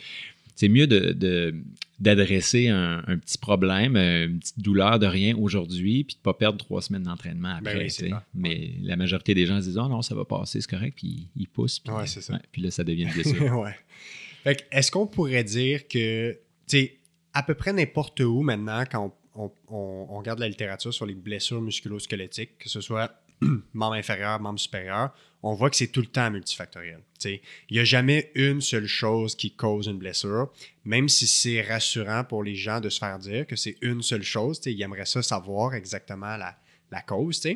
c'est 0.56 0.70
mieux 0.70 0.88
d'adresser 2.00 2.70
un, 2.70 3.02
petit 3.18 3.38
problème, 3.38 3.96
une 3.98 4.40
petite 4.40 4.60
douleur 4.60 5.00
de 5.00 5.06
rien 5.06 5.38
aujourd'hui, 5.38 6.06
puis 6.06 6.16
de 6.16 6.20
ne 6.20 6.24
pas 6.24 6.34
perdre 6.34 6.58
trois 6.58 6.82
semaines 6.82 7.04
d'entraînement 7.04 7.60
ben 7.62 7.78
après. 7.78 7.88
Mais 8.34 8.74
la 8.82 8.96
majorité 8.96 9.34
des 9.34 9.46
gens 9.46 9.60
se 9.60 9.68
disent 9.68 9.78
oh 9.78 9.88
non, 9.88 10.02
ça 10.02 10.16
va 10.16 10.26
passer, 10.26 10.62
c'est 10.62 10.70
correct, 10.70 10.94
puis 10.96 11.28
ils 11.36 11.48
poussent. 11.48 11.80
Puis, 11.80 11.94
puis 12.52 12.62
là, 12.62 12.72
ça 12.72 12.84
devient 12.84 13.04
une 13.04 13.12
blessure. 13.12 13.60
ouais. 14.46 14.58
Est-ce 14.72 14.92
qu'on 14.92 15.08
pourrait 15.08 15.44
dire 15.44 15.88
que, 15.88 16.38
tu 16.68 16.90
à 17.34 17.44
peu 17.44 17.54
près 17.54 17.74
n'importe 17.74 18.22
où 18.22 18.42
maintenant, 18.42 18.84
quand 18.90 19.14
on, 19.36 19.52
on, 19.68 20.18
regarde 20.18 20.40
la 20.40 20.48
littérature 20.48 20.94
sur 20.94 21.06
les 21.06 21.16
blessures 21.16 21.62
musculo-squelettiques, 21.62 22.58
que 22.58 22.70
ce 22.70 22.80
soit 22.80 23.12
membre 23.74 23.96
inférieur, 23.96 24.40
membre 24.40 24.60
supérieur, 24.60 25.14
on 25.46 25.54
voit 25.54 25.70
que 25.70 25.76
c'est 25.76 25.90
tout 25.90 26.02
le 26.02 26.08
temps 26.08 26.32
multifactoriel. 26.32 27.02
Il 27.24 27.40
n'y 27.70 27.80
a 27.80 27.84
jamais 27.84 28.32
une 28.34 28.62
seule 28.62 28.88
chose 28.88 29.36
qui 29.36 29.52
cause 29.52 29.86
une 29.86 30.00
blessure, 30.00 30.52
même 30.86 31.08
si 31.08 31.28
c'est 31.28 31.62
rassurant 31.62 32.24
pour 32.24 32.44
les 32.44 32.56
gens 32.56 32.80
de 32.80 32.90
se 32.90 32.98
faire 32.98 33.20
dire 33.20 33.46
que 33.46 33.56
c'est 33.56 33.78
une 33.82 34.02
seule 34.02 34.24
chose. 34.24 34.60
Ils 34.66 34.82
aimeraient 34.82 35.06
ça 35.06 35.22
savoir 35.22 35.76
exactement 35.76 36.36
la, 36.36 37.02
cause. 37.04 37.48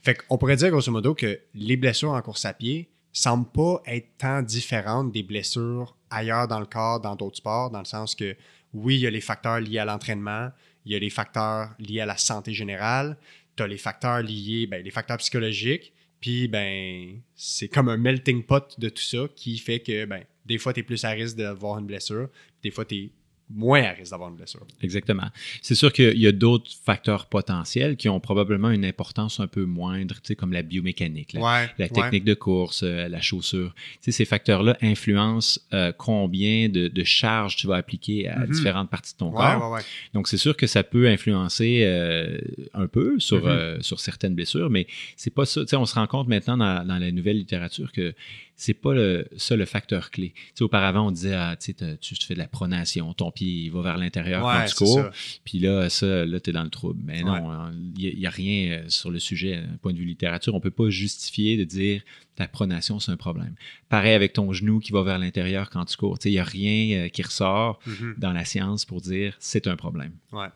Fait 0.00 0.14
qu'on 0.14 0.38
pourrait 0.38 0.56
dire 0.56 0.70
grosso 0.70 0.90
modo 0.90 1.14
que 1.14 1.38
les 1.54 1.76
blessures 1.76 2.12
en 2.12 2.22
course 2.22 2.46
à 2.46 2.54
pied 2.54 2.88
semblent 3.12 3.50
pas 3.50 3.82
être 3.86 4.08
tant 4.16 4.40
différentes 4.40 5.12
des 5.12 5.22
blessures 5.22 5.96
ailleurs 6.08 6.48
dans 6.48 6.60
le 6.60 6.66
corps, 6.66 7.00
dans 7.00 7.14
d'autres 7.14 7.36
sports, 7.36 7.70
dans 7.70 7.80
le 7.80 7.84
sens 7.84 8.14
que 8.14 8.36
oui, 8.72 8.94
il 8.94 9.00
y 9.00 9.06
a 9.06 9.10
les 9.10 9.20
facteurs 9.20 9.60
liés 9.60 9.78
à 9.78 9.84
l'entraînement, 9.84 10.50
il 10.86 10.92
y 10.92 10.96
a 10.96 10.98
les 10.98 11.10
facteurs 11.10 11.74
liés 11.78 12.00
à 12.00 12.06
la 12.06 12.16
santé 12.16 12.54
générale, 12.54 13.18
tu 13.54 13.62
as 13.62 13.66
les 13.66 13.76
facteurs 13.76 14.22
liés, 14.22 14.66
ben, 14.66 14.82
les 14.82 14.90
facteurs 14.90 15.18
psychologiques, 15.18 15.92
puis 16.20 16.48
ben 16.48 17.20
c'est 17.34 17.68
comme 17.68 17.88
un 17.88 17.96
melting 17.96 18.42
pot 18.42 18.74
de 18.78 18.88
tout 18.88 19.02
ça 19.02 19.28
qui 19.36 19.58
fait 19.58 19.80
que 19.80 20.04
ben, 20.04 20.24
des 20.48 20.56
fois, 20.56 20.72
tu 20.72 20.80
es 20.80 20.82
plus 20.82 21.04
à 21.04 21.10
risque 21.10 21.36
d'avoir 21.36 21.78
une 21.78 21.86
blessure, 21.86 22.28
des 22.62 22.70
fois, 22.70 22.86
tu 22.86 22.96
es 22.96 23.10
moins 23.50 23.82
à 23.82 23.90
risque 23.90 24.10
d'avoir 24.10 24.30
une 24.30 24.36
blessure. 24.36 24.66
Exactement. 24.82 25.28
C'est 25.62 25.74
sûr 25.74 25.92
qu'il 25.92 26.18
y 26.18 26.26
a 26.26 26.32
d'autres 26.32 26.70
facteurs 26.84 27.26
potentiels 27.26 27.96
qui 27.96 28.08
ont 28.08 28.20
probablement 28.20 28.70
une 28.70 28.84
importance 28.84 29.40
un 29.40 29.46
peu 29.46 29.64
moindre, 29.64 30.16
comme 30.36 30.52
la 30.52 30.62
biomécanique, 30.62 31.34
la, 31.34 31.88
technique 31.88 32.24
de 32.24 32.34
course, 32.34 32.82
euh, 32.82 33.08
la 33.08 33.20
chaussure. 33.20 33.74
ces 34.00 34.24
facteurs-là 34.24 34.76
influencent 34.82 35.60
euh, 35.72 35.92
combien 35.96 36.68
de, 36.68 36.88
de 36.88 37.04
charges 37.04 37.56
tu 37.56 37.66
vas 37.66 37.76
appliquer 37.76 38.28
à 38.28 38.40
mm-hmm. 38.40 38.50
différentes 38.50 38.90
parties 38.90 39.14
de 39.14 39.18
ton 39.18 39.30
corps. 39.30 39.78
Donc, 40.14 40.28
c'est 40.28 40.36
sûr 40.36 40.56
que 40.56 40.66
ça 40.66 40.82
peut 40.82 41.08
influencer 41.08 41.82
euh, 41.84 42.38
un 42.74 42.86
peu 42.86 43.18
sur, 43.18 43.46
mm-hmm. 43.46 43.82
sur 43.82 44.00
certaines 44.00 44.34
blessures, 44.34 44.70
mais 44.70 44.86
c'est 45.16 45.32
pas 45.32 45.46
ça. 45.46 45.62
on 45.72 45.86
se 45.86 45.94
rend 45.94 46.06
compte 46.06 46.28
maintenant 46.28 46.56
dans, 46.56 46.86
dans 46.86 46.98
la 46.98 47.10
nouvelle 47.10 47.38
littérature 47.38 47.92
que 47.92 48.14
c'est 48.58 48.74
pas 48.74 48.92
le, 48.92 49.24
ça 49.36 49.54
le 49.54 49.64
facteur 49.64 50.10
clé. 50.10 50.34
Tu 50.56 50.64
auparavant, 50.64 51.06
on 51.06 51.10
disait, 51.12 51.34
ah, 51.34 51.56
tu, 51.56 51.72
fais 52.16 52.34
de 52.34 52.38
la 52.38 52.48
pronation, 52.48 53.14
ton 53.14 53.30
pied 53.30 53.70
va 53.70 53.82
vers 53.82 53.98
l'intérieur 53.98 54.42
quand 54.42 54.64
tu 54.64 54.74
cours, 54.74 55.04
puis 55.44 55.60
là, 55.60 55.88
ça, 55.88 56.26
là, 56.26 56.40
tu 56.40 56.50
es 56.50 56.52
dans 56.52 56.64
le 56.64 56.68
trouble. 56.68 57.00
Mais 57.04 57.22
non, 57.22 57.70
il 57.96 58.18
n'y 58.18 58.26
a, 58.26 58.30
rien 58.30 58.72
euh, 58.72 58.88
sur 58.88 59.12
le 59.12 59.20
sujet, 59.20 59.62
d'un 59.62 59.76
point 59.80 59.92
de 59.92 59.98
vue 59.98 60.04
littérature. 60.04 60.56
On 60.56 60.60
peut 60.60 60.72
pas 60.72 60.90
justifier 60.90 61.56
de 61.56 61.62
dire 61.62 62.02
ta 62.34 62.48
pronation, 62.48 62.98
c'est 62.98 63.12
un 63.12 63.16
problème. 63.16 63.54
Pareil 63.88 64.14
avec 64.14 64.32
ton 64.32 64.52
genou 64.52 64.80
qui 64.80 64.90
va 64.90 65.04
vers 65.04 65.20
l'intérieur 65.20 65.70
quand 65.70 65.84
tu 65.84 65.96
cours. 65.96 66.18
Il 66.24 66.32
n'y 66.32 66.38
a 66.40 66.44
rien 66.44 66.98
euh, 66.98 67.08
qui 67.08 67.22
ressort 67.22 67.78
mm-hmm. 67.86 68.18
dans 68.18 68.32
la 68.32 68.44
science 68.44 68.84
pour 68.84 69.00
dire 69.00 69.36
c'est 69.38 69.68
un 69.68 69.76
problème. 69.76 70.12
Ouais. 70.32 70.48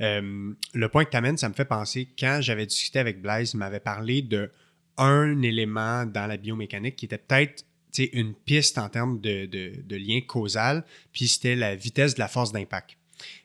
Euh, 0.00 0.52
le 0.72 0.88
point 0.88 1.04
que 1.04 1.10
tu 1.10 1.16
amènes, 1.16 1.36
ça 1.36 1.48
me 1.50 1.54
fait 1.54 1.64
penser, 1.66 2.08
quand 2.18 2.38
j'avais 2.40 2.66
discuté 2.66 2.98
avec 2.98 3.20
Blaise, 3.20 3.52
il 3.52 3.58
m'avait 3.58 3.80
parlé 3.80 4.22
de 4.22 4.50
un 4.98 5.42
élément 5.42 6.06
dans 6.06 6.26
la 6.26 6.36
biomécanique 6.36 6.96
qui 6.96 7.06
était 7.06 7.18
peut-être 7.18 7.64
une 8.12 8.34
piste 8.34 8.78
en 8.78 8.88
termes 8.88 9.20
de, 9.20 9.96
lien 9.96 10.20
causal, 10.20 10.84
puis 11.12 11.28
c'était 11.28 11.56
la 11.56 11.74
vitesse 11.74 12.14
de 12.14 12.20
la 12.20 12.28
force 12.28 12.52
d'impact. 12.52 12.96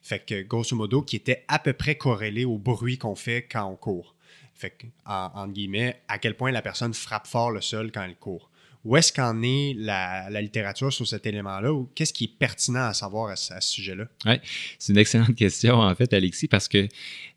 Fait 0.01 0.25
que, 0.25 0.41
grosso 0.41 0.75
modo, 0.75 1.01
qui 1.01 1.15
était 1.15 1.45
à 1.47 1.59
peu 1.59 1.73
près 1.73 1.95
corrélé 1.95 2.45
au 2.45 2.57
bruit 2.57 2.97
qu'on 2.97 3.15
fait 3.15 3.43
quand 3.43 3.65
on 3.65 3.75
court. 3.75 4.15
Fait 4.55 4.71
que, 4.71 4.87
en, 5.05 5.47
guillemets, 5.47 6.01
à 6.07 6.17
quel 6.17 6.35
point 6.35 6.51
la 6.51 6.61
personne 6.61 6.93
frappe 6.93 7.27
fort 7.27 7.51
le 7.51 7.61
sol 7.61 7.91
quand 7.91 8.03
elle 8.03 8.15
court. 8.15 8.48
Où 8.89 8.97
est-ce 8.97 9.13
qu'en 9.13 9.43
est 9.43 9.75
la, 9.77 10.41
littérature 10.41 10.91
sur 10.91 11.07
cet 11.07 11.27
élément-là 11.27 11.71
ou 11.71 11.91
qu'est-ce 11.93 12.11
qui 12.11 12.23
est 12.23 12.39
pertinent 12.39 12.87
à 12.87 12.93
savoir 12.95 13.29
à, 13.29 13.35
ce 13.35 13.53
sujet-là? 13.59 14.05
Oui, 14.25 14.33
c'est 14.79 14.93
une 14.93 14.97
excellente 14.97 15.35
question, 15.35 15.75
en 15.75 15.93
fait, 15.93 16.11
Alexis, 16.11 16.47
parce 16.47 16.67
que 16.67 16.87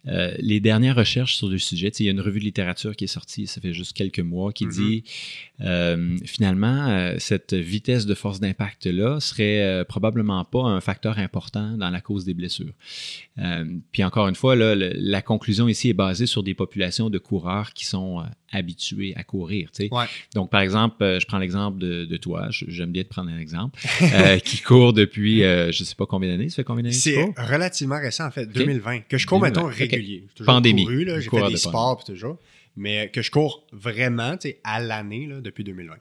euh, 0.08 0.34
les 0.38 0.60
dernières 0.60 0.96
recherches 0.96 1.36
sur 1.36 1.48
le 1.48 1.58
sujet, 1.58 1.88
il 1.88 2.06
y 2.06 2.08
a 2.08 2.12
une 2.12 2.22
revue 2.22 2.38
de 2.38 2.46
littérature 2.46 2.96
qui 2.96 3.04
est 3.04 3.08
sortie, 3.08 3.46
ça 3.46 3.60
fait 3.60 3.74
juste 3.74 3.92
quelques 3.92 4.20
mois, 4.20 4.50
qui 4.54 4.64
mm-hmm. 4.64 4.70
dit 4.70 5.04
euh, 5.60 6.16
finalement, 6.24 6.88
euh, 6.88 7.16
cette 7.18 7.52
vitesse 7.52 8.06
de 8.06 8.14
force 8.14 8.40
d'impact-là 8.40 9.20
serait 9.20 9.84
probablement 9.86 10.46
pas 10.46 10.62
un 10.62 10.80
facteur 10.80 11.18
important 11.18 11.76
dans 11.76 11.90
la 11.90 12.00
cause 12.00 12.24
des 12.24 12.32
blessures. 12.32 12.72
puis 13.92 14.04
encore 14.04 14.26
une 14.26 14.36
fois, 14.36 14.56
là, 14.56 14.74
la 14.74 15.20
conclusion 15.20 15.68
ici 15.68 15.90
est 15.90 15.94
basée 15.94 16.24
sur 16.24 16.42
des 16.42 16.54
populations 16.54 17.10
de 17.10 17.18
coureurs 17.18 17.74
qui 17.74 17.84
sont 17.84 18.24
habitués 18.52 19.14
à 19.16 19.24
courir. 19.24 19.70
tu 19.72 19.84
sais. 19.84 19.88
Ouais. 19.92 20.04
Donc, 20.34 20.50
par 20.50 20.60
exemple, 20.60 21.02
euh, 21.02 21.18
je 21.18 21.26
prends 21.26 21.38
l'exemple 21.38 21.78
de, 21.78 22.04
de 22.04 22.16
toi, 22.16 22.48
j'aime 22.50 22.92
bien 22.92 23.02
te 23.02 23.08
prendre 23.08 23.30
un 23.30 23.38
exemple, 23.38 23.80
euh, 24.02 24.38
qui 24.44 24.60
court 24.60 24.92
depuis, 24.92 25.42
euh, 25.42 25.72
je 25.72 25.84
sais 25.84 25.94
pas 25.94 26.06
combien 26.06 26.30
d'années, 26.30 26.50
ça 26.50 26.56
fait 26.56 26.64
combien 26.64 26.82
d'années 26.82 26.94
C'est 26.94 27.24
relativement 27.36 27.98
récent, 27.98 28.26
en 28.26 28.30
fait, 28.30 28.46
2020. 28.46 29.00
Que 29.08 29.18
je 29.18 29.26
cours, 29.26 29.40
2020, 29.40 29.62
mettons, 29.62 29.74
régulier. 29.74 30.24
J'ai 30.28 30.34
toujours 30.34 30.54
Pandémie. 30.54 30.84
couru, 30.84 31.06
j'ai 31.06 31.30
fait 31.30 31.46
des 31.46 31.52
de 31.52 31.56
sports, 31.56 31.96
puis 31.96 32.12
toujours. 32.14 32.38
Mais 32.76 33.10
que 33.10 33.20
je 33.20 33.30
cours 33.30 33.66
vraiment, 33.70 34.36
tu 34.38 34.48
sais, 34.48 34.60
à 34.64 34.80
l'année, 34.80 35.28
depuis 35.42 35.62
2020. 35.62 35.94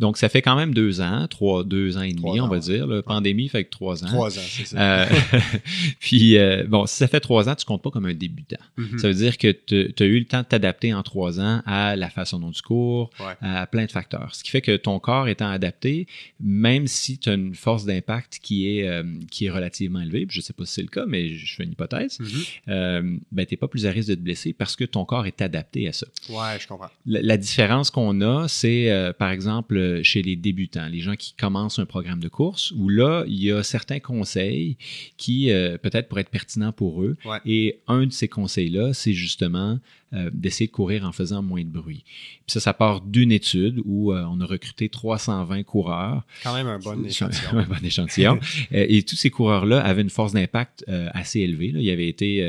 Donc, 0.00 0.16
ça 0.16 0.28
fait 0.28 0.42
quand 0.42 0.56
même 0.56 0.74
deux 0.74 1.00
ans, 1.00 1.28
trois, 1.28 1.62
deux 1.62 1.96
ans 1.96 2.02
et 2.02 2.12
demi, 2.12 2.40
on 2.40 2.48
va 2.48 2.56
ouais. 2.56 2.60
dire. 2.60 2.86
La 2.88 3.02
pandémie 3.02 3.48
fait 3.48 3.64
que 3.64 3.70
trois 3.70 4.02
ans. 4.04 4.08
Trois 4.08 4.36
ans, 4.36 4.42
c'est 4.44 4.66
ça. 4.66 5.02
Euh, 5.02 5.06
puis, 6.00 6.38
euh, 6.38 6.64
bon, 6.66 6.86
si 6.86 6.96
ça 6.96 7.06
fait 7.08 7.20
trois 7.20 7.48
ans, 7.48 7.54
tu 7.54 7.64
comptes 7.64 7.82
pas 7.82 7.90
comme 7.90 8.06
un 8.06 8.14
débutant. 8.14 8.56
Mhm. 8.76 8.98
Ça 8.98 9.08
veut 9.08 9.14
dire 9.14 9.38
que 9.38 9.52
tu 9.52 9.94
as 10.02 10.04
eu 10.06 10.18
le 10.18 10.24
temps 10.24 10.40
de 10.42 10.46
t'adapter 10.46 10.92
en 10.92 11.02
trois 11.02 11.40
ans 11.40 11.62
à 11.66 11.96
la 11.96 12.10
façon 12.10 12.40
dont 12.40 12.50
tu 12.50 12.62
cours, 12.62 13.10
Ouais. 13.20 13.34
à 13.40 13.66
plein 13.66 13.84
de 13.86 13.90
facteurs. 13.92 14.34
Ce 14.34 14.42
qui 14.42 14.50
fait 14.50 14.60
que 14.62 14.76
ton 14.76 14.98
corps 14.98 15.28
étant 15.28 15.48
adapté, 15.48 16.06
même 16.40 16.86
si 16.86 17.18
tu 17.18 17.28
as 17.28 17.34
une 17.34 17.54
force 17.54 17.84
d'impact 17.84 18.40
qui, 18.42 18.68
est 18.78 18.88
euh, 18.88 19.04
qui 19.30 19.46
est 19.46 19.50
relativement 19.50 20.00
élevée, 20.00 20.26
puis 20.26 20.34
je 20.34 20.40
ne 20.40 20.44
sais 20.44 20.52
pas 20.52 20.64
si 20.66 20.74
c'est 20.74 20.82
le 20.82 20.88
cas, 20.88 21.06
mais 21.06 21.28
je 21.30 21.54
fais 21.54 21.62
une 21.64 21.72
hypothèse, 21.72 22.18
Mhm. 22.20 22.28
euh, 22.68 23.16
ben, 23.32 23.46
tu 23.46 23.54
n'es 23.54 23.58
pas 23.58 23.68
plus 23.68 23.86
à 23.86 23.90
risque 23.90 24.08
de 24.08 24.14
te 24.16 24.20
blesser 24.20 24.52
parce 24.52 24.76
que 24.76 24.84
ton 24.84 25.04
corps 25.04 25.26
est 25.26 25.40
adapté 25.42 25.75
à 25.84 25.92
ça. 25.92 26.06
Ouais, 26.28 26.58
je 26.60 26.66
comprends. 26.66 26.90
La, 27.04 27.20
la 27.22 27.36
différence 27.36 27.90
qu'on 27.90 28.20
a, 28.20 28.48
c'est 28.48 28.90
euh, 28.90 29.12
par 29.12 29.30
exemple 29.30 30.02
chez 30.02 30.22
les 30.22 30.36
débutants, 30.36 30.88
les 30.88 31.00
gens 31.00 31.16
qui 31.16 31.34
commencent 31.34 31.78
un 31.78 31.86
programme 31.86 32.20
de 32.20 32.28
course, 32.28 32.72
où 32.76 32.88
là, 32.88 33.24
il 33.26 33.42
y 33.42 33.52
a 33.52 33.62
certains 33.62 34.00
conseils 34.00 34.76
qui 35.16 35.50
euh, 35.50 35.76
peut-être 35.78 36.08
pourraient 36.08 36.22
être 36.22 36.30
pertinents 36.30 36.72
pour 36.72 37.02
eux. 37.02 37.16
Ouais. 37.24 37.38
Et 37.44 37.80
un 37.88 38.06
de 38.06 38.12
ces 38.12 38.28
conseils-là, 38.28 38.94
c'est 38.94 39.12
justement 39.12 39.78
euh, 40.16 40.30
d'essayer 40.32 40.66
de 40.66 40.72
courir 40.72 41.04
en 41.04 41.12
faisant 41.12 41.42
moins 41.42 41.62
de 41.62 41.68
bruit. 41.68 42.02
Puis 42.06 42.52
ça, 42.54 42.60
ça 42.60 42.72
part 42.72 43.00
d'une 43.02 43.30
étude 43.32 43.80
où 43.84 44.12
euh, 44.12 44.24
on 44.30 44.40
a 44.40 44.46
recruté 44.46 44.88
320 44.88 45.62
coureurs 45.64 46.24
Quand 46.42 46.54
même 46.54 46.66
un 46.66 46.78
bon 46.78 47.04
échantillon. 47.04 47.50
un 47.52 47.62
bon 47.64 47.84
échantillon. 47.84 48.38
Euh, 48.72 48.84
et 48.88 49.02
tous 49.02 49.16
ces 49.16 49.30
coureurs-là 49.30 49.80
avaient 49.80 50.02
une 50.02 50.10
force 50.10 50.32
d'impact 50.32 50.84
assez 50.88 51.40
élevée. 51.40 51.70
là. 51.72 51.80
Ils 51.80 51.90
avaient 51.90 52.08
été, 52.08 52.40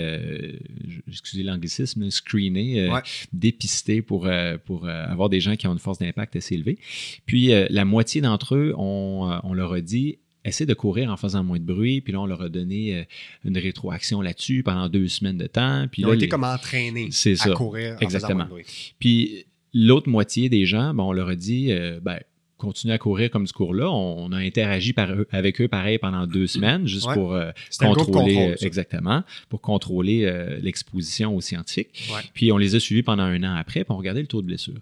excusez 1.08 1.44
l'anglicisme, 1.44 2.10
screenés, 2.10 2.90
Ouais. 2.90 3.02
dépistés 3.34 4.02
pour, 4.02 4.28
pour 4.66 4.88
avoir 4.88 5.30
des 5.30 5.40
gens 5.40 5.56
qui 5.56 5.68
ont 5.68 5.74
une 5.74 5.80
force 5.80 6.00
d'impact 6.00 6.36
assez 6.36 6.56
élevée. 6.56 6.78
Puis 7.26 7.52
la 7.70 7.86
moitié 7.86 8.22
d'entre 8.22 8.56
eux, 8.56 8.74
on, 8.78 9.40
on 9.44 9.54
leur 9.54 9.74
a 9.74 9.82
dit 9.82 10.18
essaie 10.48 10.66
de 10.66 10.74
courir 10.74 11.12
en 11.12 11.18
faisant 11.18 11.44
moins 11.44 11.60
de 11.60 11.64
bruit. 11.66 12.02
Puis 12.02 12.14
là, 12.14 12.22
on 12.22 12.26
leur 12.26 12.42
a 12.42 12.50
donné 12.50 12.96
euh, 12.98 13.04
une 13.46 13.58
rétroaction 13.58 14.22
là-dessus 14.22 14.64
pendant 14.64 14.90
deux 14.90 15.08
semaines 15.08 15.38
de 15.38 15.48
temps. 15.48 15.88
Puis 15.92 16.02
Ils 16.02 16.06
ont 16.06 16.10
là, 16.10 16.16
été 16.16 16.26
les- 16.26 16.30
comme 16.30 16.44
entraînés 16.44 17.10
à 17.42 17.50
courir 17.52 17.96
en 17.96 18.00
Exactement. 18.00 18.30
faisant 18.30 18.36
moins 18.36 18.46
de 18.46 18.50
bruit. 18.50 18.66
puis 19.00 19.46
l'autre 19.74 20.10
moitié 20.10 20.50
des 20.50 20.66
gens, 20.66 20.94
ben, 20.94 21.04
on 21.04 21.12
leur 21.12 21.28
a 21.30 21.36
dit, 21.36 21.72
euh, 21.72 22.00
ben, 22.02 22.20
continuez 22.58 22.94
à 22.94 22.98
courir 22.98 23.30
comme 23.32 23.46
ce 23.48 23.54
cours-là. 23.54 23.90
On, 23.90 24.32
a 24.32 24.38
interagi 24.38 24.94
par 24.94 25.12
eux- 25.12 25.28
avec 25.32 25.62
eux 25.62 25.68
pareil 25.68 25.98
pendant 26.00 26.26
deux 26.28 26.48
semaines, 26.48 26.88
juste 26.88 27.08
Ouais. 27.08 27.14
pour 27.14 27.34
euh, 27.34 27.52
contrôler, 27.80 28.34
contrôle, 28.36 28.52
euh, 28.52 28.56
exactement, 28.62 29.24
pour 29.50 29.62
contrôler 29.62 30.26
euh, 30.26 30.58
l'exposition 30.62 31.36
aux 31.36 31.42
scientifiques. 31.42 32.10
Ouais. 32.14 32.22
Puis 32.34 32.52
on 32.52 32.58
les 32.58 32.76
a 32.76 32.80
suivis 32.80 33.04
pendant 33.04 33.24
un 33.24 33.44
an 33.44 33.56
après, 33.56 33.84
puis 33.84 33.92
on 33.94 33.98
regardait 33.98 34.22
le 34.22 34.28
taux 34.28 34.42
de 34.42 34.48
blessure. 34.48 34.80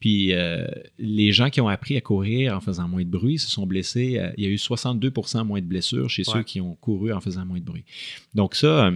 Puis 0.00 0.32
euh, 0.32 0.66
les 0.98 1.32
gens 1.32 1.50
qui 1.50 1.60
ont 1.60 1.68
appris 1.68 1.96
à 1.96 2.00
courir 2.00 2.56
en 2.56 2.60
faisant 2.60 2.88
moins 2.88 3.02
de 3.02 3.08
bruit 3.10 3.38
se 3.38 3.50
sont 3.50 3.66
blessés. 3.66 4.20
il 4.36 4.44
y 4.44 4.46
a 4.46 4.50
eu 4.50 4.56
62% 4.56 5.44
moins 5.44 5.60
de 5.60 5.66
blessures 5.66 6.08
chez 6.10 6.24
ceux 6.24 6.42
qui 6.42 6.60
ont 6.60 6.74
couru 6.80 7.12
en 7.12 7.20
faisant 7.20 7.44
moins 7.44 7.58
de 7.58 7.64
bruit. 7.64 7.84
Donc 8.34 8.54
ça, 8.54 8.90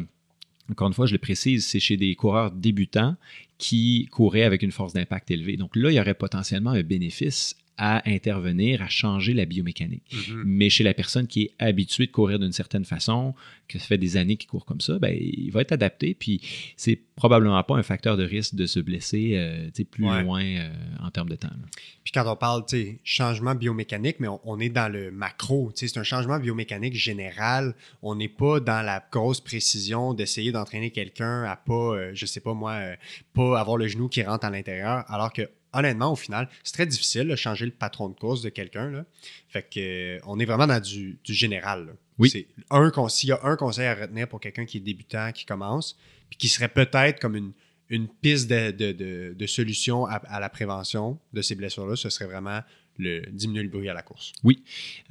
encore 0.70 0.88
une 0.88 0.94
fois, 0.94 1.06
je 1.06 1.12
le 1.12 1.18
précise, 1.18 1.66
c'est 1.66 1.80
chez 1.80 1.96
des 1.96 2.14
coureurs 2.14 2.50
débutants 2.50 3.16
qui 3.58 4.08
couraient 4.10 4.42
avec 4.42 4.62
une 4.62 4.72
force 4.72 4.92
d'impact 4.92 5.30
élevée. 5.30 5.56
Donc 5.56 5.76
là, 5.76 5.90
il 5.90 5.94
y 5.94 6.00
aurait 6.00 6.14
potentiellement 6.14 6.70
un 6.70 6.82
bénéfice 6.82 7.56
à 7.78 8.08
intervenir, 8.08 8.82
à 8.82 8.88
changer 8.88 9.32
la 9.34 9.44
biomécanique. 9.46 10.14
Mhm. 10.28 10.42
Mais 10.44 10.70
chez 10.70 10.84
la 10.84 10.94
personne 10.94 11.26
qui 11.26 11.42
est 11.42 11.50
habituée 11.58 12.06
de 12.06 12.12
courir 12.12 12.38
d'une 12.38 12.52
certaine 12.52 12.84
façon, 12.84 13.34
que 13.68 13.78
ça 13.78 13.86
fait 13.86 13.98
des 13.98 14.16
années 14.18 14.36
qu'il 14.36 14.48
court 14.50 14.64
comme 14.66 14.80
ça, 14.80 14.98
ben, 14.98 15.16
il 15.18 15.50
va 15.50 15.62
être 15.62 15.72
adapté. 15.72 16.14
Puis 16.14 16.40
c'est 16.76 17.00
probablement 17.16 17.62
pas 17.62 17.76
un 17.76 17.82
facteur 17.82 18.16
de 18.16 18.24
risque 18.24 18.54
de 18.54 18.66
se 18.66 18.78
blesser 18.80 19.32
euh, 19.36 19.68
plus 19.90 20.04
Ouais. 20.04 20.22
loin 20.22 20.44
euh, 20.44 20.68
en 21.00 21.10
termes 21.10 21.28
de 21.30 21.36
temps. 21.36 21.48
là. 21.48 21.66
Puis 22.04 22.12
quand 22.12 22.30
on 22.30 22.36
parle, 22.36 22.64
sais, 22.66 23.00
changement 23.04 23.54
biomécanique, 23.54 24.16
mais 24.20 24.28
on, 24.28 24.40
on 24.44 24.60
est 24.60 24.68
dans 24.68 24.92
le 24.92 25.10
macro, 25.10 25.72
c'est 25.74 25.96
un 25.96 26.02
changement 26.02 26.38
biomécanique 26.38 26.94
général. 26.94 27.74
On 28.02 28.14
n'est 28.14 28.28
pas 28.28 28.60
dans 28.60 28.84
la 28.84 29.02
grosse 29.10 29.40
précision 29.40 30.12
d'essayer 30.14 30.52
d'entraîner 30.52 30.90
quelqu'un 30.90 31.44
à 31.44 31.56
pas, 31.56 31.72
euh, 31.96 32.10
je 32.14 32.26
sais 32.26 32.40
pas 32.40 32.54
moi, 32.54 32.72
euh, 32.72 32.96
pas 33.34 33.58
avoir 33.58 33.76
le 33.76 33.86
genou 33.88 34.08
qui 34.08 34.22
rentre 34.22 34.44
à 34.44 34.50
l'intérieur, 34.50 35.04
alors 35.08 35.32
que 35.32 35.48
honnêtement, 35.72 36.12
au 36.12 36.16
final, 36.16 36.48
c'est 36.62 36.74
très 36.74 36.86
difficile 36.86 37.28
de 37.28 37.36
changer 37.36 37.64
le 37.66 37.72
patron 37.72 38.08
de 38.08 38.14
course 38.14 38.42
de 38.42 38.48
quelqu'un. 38.50 39.04
Fait 39.48 39.62
que 39.62 39.80
euh, 40.16 40.20
on 40.26 40.38
est 40.38 40.44
vraiment 40.44 40.66
dans 40.66 40.80
du, 40.80 41.18
du 41.24 41.34
général. 41.34 41.86
là. 41.86 41.92
Oui. 42.18 42.30
C'est 42.30 42.46
un 42.70 42.90
y 43.28 43.32
a 43.32 43.40
un 43.44 43.56
conseil 43.56 43.86
à 43.86 43.94
retenir 43.94 44.28
pour 44.28 44.40
quelqu'un 44.40 44.64
qui 44.66 44.76
est 44.76 44.80
débutant, 44.80 45.32
qui 45.32 45.44
commence, 45.46 45.96
puis 46.30 46.38
qui 46.38 46.48
serait 46.48 46.68
peut-être 46.68 47.20
comme 47.20 47.36
une, 47.36 47.52
une 47.88 48.06
piste 48.08 48.48
de, 48.48 48.70
de- 48.70 48.92
de- 48.92 49.34
de 49.36 49.46
solution 49.46 50.06
à, 50.06 50.16
à 50.16 50.38
la 50.40 50.48
prévention 50.48 51.18
de 51.32 51.42
ces 51.42 51.54
blessures-là, 51.54 51.96
ce 51.96 52.10
serait 52.10 52.26
vraiment 52.26 52.60
le 53.02 53.22
diminuer 53.32 53.62
le 53.62 53.68
bruit 53.68 53.88
à 53.88 53.94
la 53.94 54.02
course. 54.02 54.32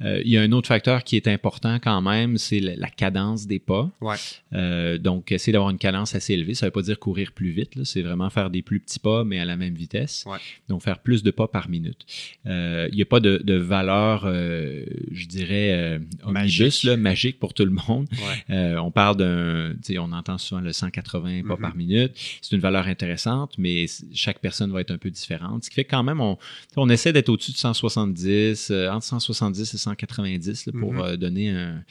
Euh, 0.02 0.22
il 0.24 0.30
y 0.30 0.36
a 0.36 0.42
un 0.42 0.52
autre 0.52 0.68
facteur 0.68 1.04
qui 1.04 1.16
est 1.16 1.28
important 1.28 1.78
quand 1.78 2.00
même, 2.02 2.38
c'est 2.38 2.60
la, 2.60 2.74
la 2.76 2.88
cadence 2.90 3.46
des 3.46 3.58
pas. 3.58 3.90
Ouais. 4.00 4.16
Euh, 4.52 4.98
donc, 4.98 5.32
essayer 5.32 5.52
d'avoir 5.52 5.70
une 5.70 5.78
cadence 5.78 6.14
assez 6.14 6.34
élevée. 6.34 6.54
Ça 6.54 6.66
ne 6.66 6.68
veut 6.68 6.72
pas 6.72 6.82
dire 6.82 6.98
courir 6.98 7.32
plus 7.32 7.50
vite. 7.50 7.82
C'est 7.84 8.02
vraiment 8.02 8.30
faire 8.30 8.50
des 8.50 8.62
plus 8.62 8.80
petits 8.80 8.98
pas, 8.98 9.24
mais 9.24 9.38
à 9.38 9.44
la 9.44 9.56
même 9.56 9.74
vitesse. 9.74 10.24
Ouais. 10.26 10.38
Donc, 10.68 10.82
faire 10.82 10.98
plus 11.00 11.22
de 11.22 11.30
pas 11.30 11.48
par 11.48 11.68
minute. 11.68 12.06
Euh, 12.46 12.88
il 12.90 12.96
n'y 12.96 13.02
a 13.02 13.06
pas 13.06 13.20
de, 13.20 13.38
de 13.38 13.54
valeur, 13.54 14.22
je 14.26 15.26
dirais, 15.26 16.00
omnibus, 16.24 16.32
Magique. 16.32 16.82
là, 16.84 16.96
magique 16.96 17.38
pour 17.38 17.54
tout 17.54 17.64
le 17.64 17.70
monde. 17.88 18.06
Ouais. 18.48 18.74
On 18.78 18.90
parle 18.90 19.16
d'un, 19.16 19.74
on 19.98 20.12
entend 20.12 20.38
souvent 20.38 20.60
le 20.60 20.72
180 20.72 21.42
pas 21.46 21.54
Mhm. 21.54 21.60
par 21.60 21.76
minute. 21.76 22.12
C'est 22.40 22.54
une 22.56 22.62
valeur 22.62 22.86
intéressante, 22.86 23.54
mais 23.58 23.86
chaque 24.14 24.38
personne 24.40 24.70
va 24.72 24.80
être 24.80 24.90
un 24.90 24.98
peu 24.98 25.10
différente. 25.10 25.64
Ce 25.64 25.70
qui 25.70 25.74
fait 25.76 25.84
que 25.84 25.90
quand 25.90 26.02
même, 26.02 26.20
on, 26.20 26.38
on 26.76 26.88
essaie 26.88 27.12
d'être 27.12 27.28
au-dessus 27.28 27.52
de 27.52 27.56
170, 27.90 28.70
euh, 28.70 28.88
entre 28.90 29.04
170 29.04 29.74
et 29.74 29.78
190 29.78 30.66
là, 30.66 30.72
pour 30.78 30.92
Mhm. 30.94 31.00
euh, 31.00 31.16
donner 31.16 31.50
un, 31.50 31.82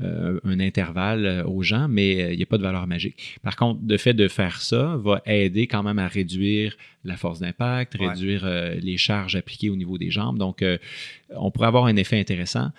euh, 0.00 0.40
un 0.44 0.60
intervalle 0.60 1.44
aux 1.46 1.62
gens, 1.62 1.88
mais 1.88 2.32
il 2.32 2.36
n'y 2.36 2.42
a 2.42 2.46
pas 2.46 2.58
de 2.58 2.62
valeur 2.62 2.86
magique. 2.86 3.38
Par 3.42 3.56
contre, 3.56 3.80
le 3.86 3.96
fait 3.96 4.14
de 4.14 4.28
faire 4.28 4.60
ça 4.60 4.96
va 5.02 5.22
aider 5.26 5.66
quand 5.66 5.82
même 5.82 5.98
à 5.98 6.08
réduire 6.08 6.76
la 7.04 7.16
force 7.16 7.38
d'impact, 7.40 7.94
Ouais. 7.98 8.08
réduire 8.08 8.46
les 8.82 8.96
charges 8.98 9.36
appliquées 9.36 9.70
au 9.70 9.76
niveau 9.76 9.96
des 9.98 10.10
jambes. 10.10 10.36
Donc, 10.36 10.62
on 11.30 11.50
pourrait 11.50 11.68
avoir 11.68 11.86
un 11.86 11.96
effet 11.96 12.18
intéressant. 12.18 12.70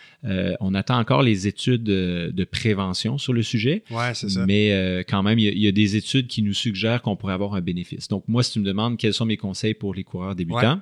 On 0.59 0.75
attend 0.75 0.99
encore 0.99 1.23
les 1.23 1.47
études 1.47 1.83
de, 1.83 2.43
prévention 2.51 3.17
sur 3.17 3.33
le 3.33 3.41
sujet. 3.43 3.83
Ouais, 3.89 4.13
c'est 4.13 4.29
ça. 4.29 4.45
Mais 4.45 5.03
quand 5.07 5.23
même, 5.23 5.39
il 5.39 5.45
y, 5.45 5.47
a, 5.47 5.51
il 5.51 5.59
y 5.61 5.67
a 5.67 5.71
des 5.71 5.95
études 5.95 6.27
qui 6.27 6.41
nous 6.43 6.53
suggèrent 6.53 7.01
qu'on 7.01 7.15
pourrait 7.15 7.33
avoir 7.33 7.55
un 7.55 7.61
bénéfice. 7.61 8.07
Donc, 8.07 8.23
moi, 8.27 8.43
si 8.43 8.51
tu 8.53 8.59
me 8.59 8.65
demandes 8.65 8.97
quels 8.97 9.13
sont 9.13 9.25
mes 9.25 9.37
conseils 9.37 9.73
pour 9.73 9.93
les 9.95 10.03
coureurs 10.03 10.35
débutants, 10.35 10.81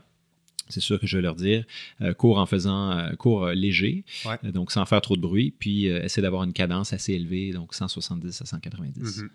c'est 0.69 0.79
sûr 0.81 0.99
que 0.99 1.07
je 1.07 1.17
vais 1.17 1.21
leur 1.23 1.35
dire 1.35 1.63
euh, 2.01 2.13
cours 2.13 2.37
en 2.37 2.45
faisant 2.45 2.91
euh, 2.91 3.11
cours 3.15 3.45
euh, 3.45 3.53
léger, 3.53 4.03
Ouais. 4.25 4.51
donc 4.51 4.71
sans 4.71 4.85
faire 4.85 5.01
trop 5.01 5.15
de 5.15 5.21
bruit, 5.21 5.53
puis 5.57 5.85
essaie 5.85 6.21
d'avoir 6.21 6.43
une 6.43 6.53
cadence 6.53 6.93
assez 6.93 7.13
élevée, 7.13 7.51
donc 7.51 7.73
170 7.73 8.41
à 8.41 8.45
190. 8.45 9.17
Mhm. 9.21 9.29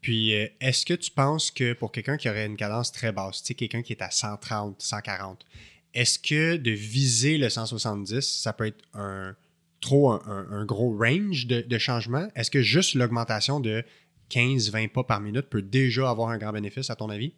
Puis, 0.00 0.30
est-ce 0.60 0.84
que 0.84 0.94
tu 0.94 1.10
penses 1.12 1.50
que 1.52 1.74
pour 1.74 1.92
quelqu'un 1.92 2.16
qui 2.16 2.28
aurait 2.28 2.46
une 2.46 2.56
cadence 2.56 2.90
très 2.90 3.12
basse, 3.12 3.40
tu 3.42 3.48
sais, 3.48 3.54
quelqu'un 3.54 3.82
qui 3.82 3.92
est 3.92 4.02
à 4.02 4.10
130, 4.10 4.74
140, 4.80 5.46
est-ce 5.94 6.18
que 6.18 6.56
de 6.56 6.70
viser 6.72 7.38
le 7.38 7.48
170, 7.48 8.20
ça 8.20 8.52
peut 8.52 8.66
être 8.66 8.82
un 8.94 9.36
trop 9.80 10.10
un, 10.12 10.22
un- 10.26 10.60
un 10.60 10.64
gros 10.64 10.96
range 10.96 11.46
de, 11.46 11.60
de 11.60 11.78
changement? 11.78 12.26
Est-ce 12.34 12.50
que 12.50 12.62
juste 12.62 12.94
l'augmentation 12.94 13.60
de 13.60 13.84
15-20 14.32 14.88
pas 14.88 15.04
par 15.04 15.20
minute 15.20 15.42
peut 15.50 15.62
déjà 15.62 16.08
avoir 16.10 16.30
un 16.30 16.38
grand 16.38 16.52
bénéfice, 16.52 16.90
à 16.90 16.96
ton 16.96 17.10
avis? 17.10 17.32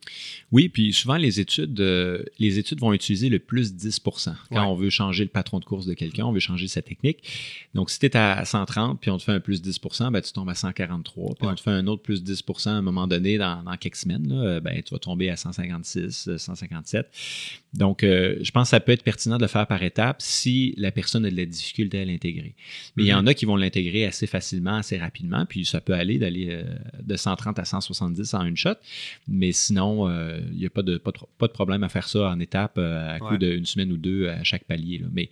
Oui, 0.52 0.68
puis 0.68 0.92
souvent 0.92 1.16
les 1.16 1.40
études, 1.40 1.80
euh, 1.80 2.22
les 2.38 2.58
études 2.58 2.80
vont 2.80 2.92
utiliser 2.92 3.28
le 3.28 3.38
plus 3.38 3.74
10 3.74 4.00
quand 4.04 4.34
Ouais. 4.50 4.58
on 4.60 4.74
veut 4.74 4.90
changer 4.90 5.24
le 5.24 5.30
patron 5.30 5.58
de 5.58 5.64
course 5.64 5.86
de 5.86 5.94
quelqu'un, 5.94 6.24
on 6.26 6.32
veut 6.32 6.40
changer 6.40 6.68
sa 6.68 6.82
technique. 6.82 7.18
Donc, 7.74 7.90
si 7.90 7.98
tu 7.98 8.06
es 8.06 8.16
à 8.16 8.44
130 8.44 9.00
puis 9.00 9.10
on 9.10 9.18
te 9.18 9.22
fait 9.24 9.32
un 9.32 9.40
plus 9.40 9.60
10 9.62 9.80
ben, 10.12 10.20
tu 10.20 10.32
tombes 10.32 10.48
à 10.50 10.54
143. 10.54 11.34
Puis 11.34 11.46
Ouais. 11.46 11.52
on 11.52 11.54
te 11.56 11.60
fait 11.60 11.70
un 11.70 11.86
autre 11.86 12.02
plus 12.02 12.22
10 12.22 12.42
à 12.66 12.70
un 12.70 12.82
moment 12.82 13.06
donné 13.06 13.38
dans, 13.38 13.62
dans 13.62 13.76
quelques 13.76 13.96
semaines, 13.96 14.28
là, 14.28 14.34
euh, 14.36 14.60
ben, 14.60 14.80
tu 14.82 14.94
vas 14.94 14.98
tomber 14.98 15.30
à 15.30 15.36
156, 15.36 16.28
euh, 16.28 16.38
157. 16.38 17.08
Donc, 17.72 18.04
euh, 18.04 18.36
je 18.42 18.50
pense 18.52 18.68
que 18.68 18.70
ça 18.70 18.80
peut 18.80 18.92
être 18.92 19.02
pertinent 19.02 19.36
de 19.36 19.42
le 19.42 19.48
faire 19.48 19.66
par 19.66 19.82
étapes 19.82 20.22
si 20.22 20.74
la 20.76 20.92
personne 20.92 21.24
a 21.26 21.30
de 21.30 21.36
la 21.36 21.46
difficulté 21.46 22.00
à 22.00 22.04
l'intégrer. 22.04 22.54
Mais 22.96 23.02
il 23.04 23.08
y 23.08 23.14
en 23.14 23.26
a 23.26 23.34
qui 23.34 23.44
vont 23.46 23.56
l'intégrer 23.56 24.04
assez 24.06 24.26
facilement, 24.26 24.76
assez 24.76 24.96
rapidement, 24.96 25.44
puis 25.46 25.64
ça 25.64 25.80
peut 25.80 25.94
aller 25.94 26.18
d'aller 26.18 26.48
euh, 26.50 26.64
de 27.02 27.16
130 27.16 27.58
à 27.58 27.64
170 27.64 28.34
en 28.34 28.44
une 28.44 28.56
shot. 28.56 28.74
Mais 29.28 29.52
sinon, 29.52 30.08
euh, 30.08 30.40
il 30.52 30.58
n'y 30.58 30.66
a 30.66 30.70
pas 30.70 30.82
de, 30.82 30.96
pas, 30.98 31.10
de, 31.12 31.18
pas 31.38 31.46
de 31.46 31.52
problème 31.52 31.82
à 31.84 31.88
faire 31.88 32.08
ça 32.08 32.28
en 32.30 32.40
étapes 32.40 32.78
euh, 32.78 33.14
à 33.16 33.18
coup 33.18 33.32
Ouais. 33.32 33.38
d'une 33.38 33.64
semaine 33.66 33.90
ou 33.92 33.96
deux 33.96 34.28
à 34.28 34.42
chaque 34.44 34.64
palier. 34.64 34.98
là. 34.98 35.06
Mais 35.12 35.28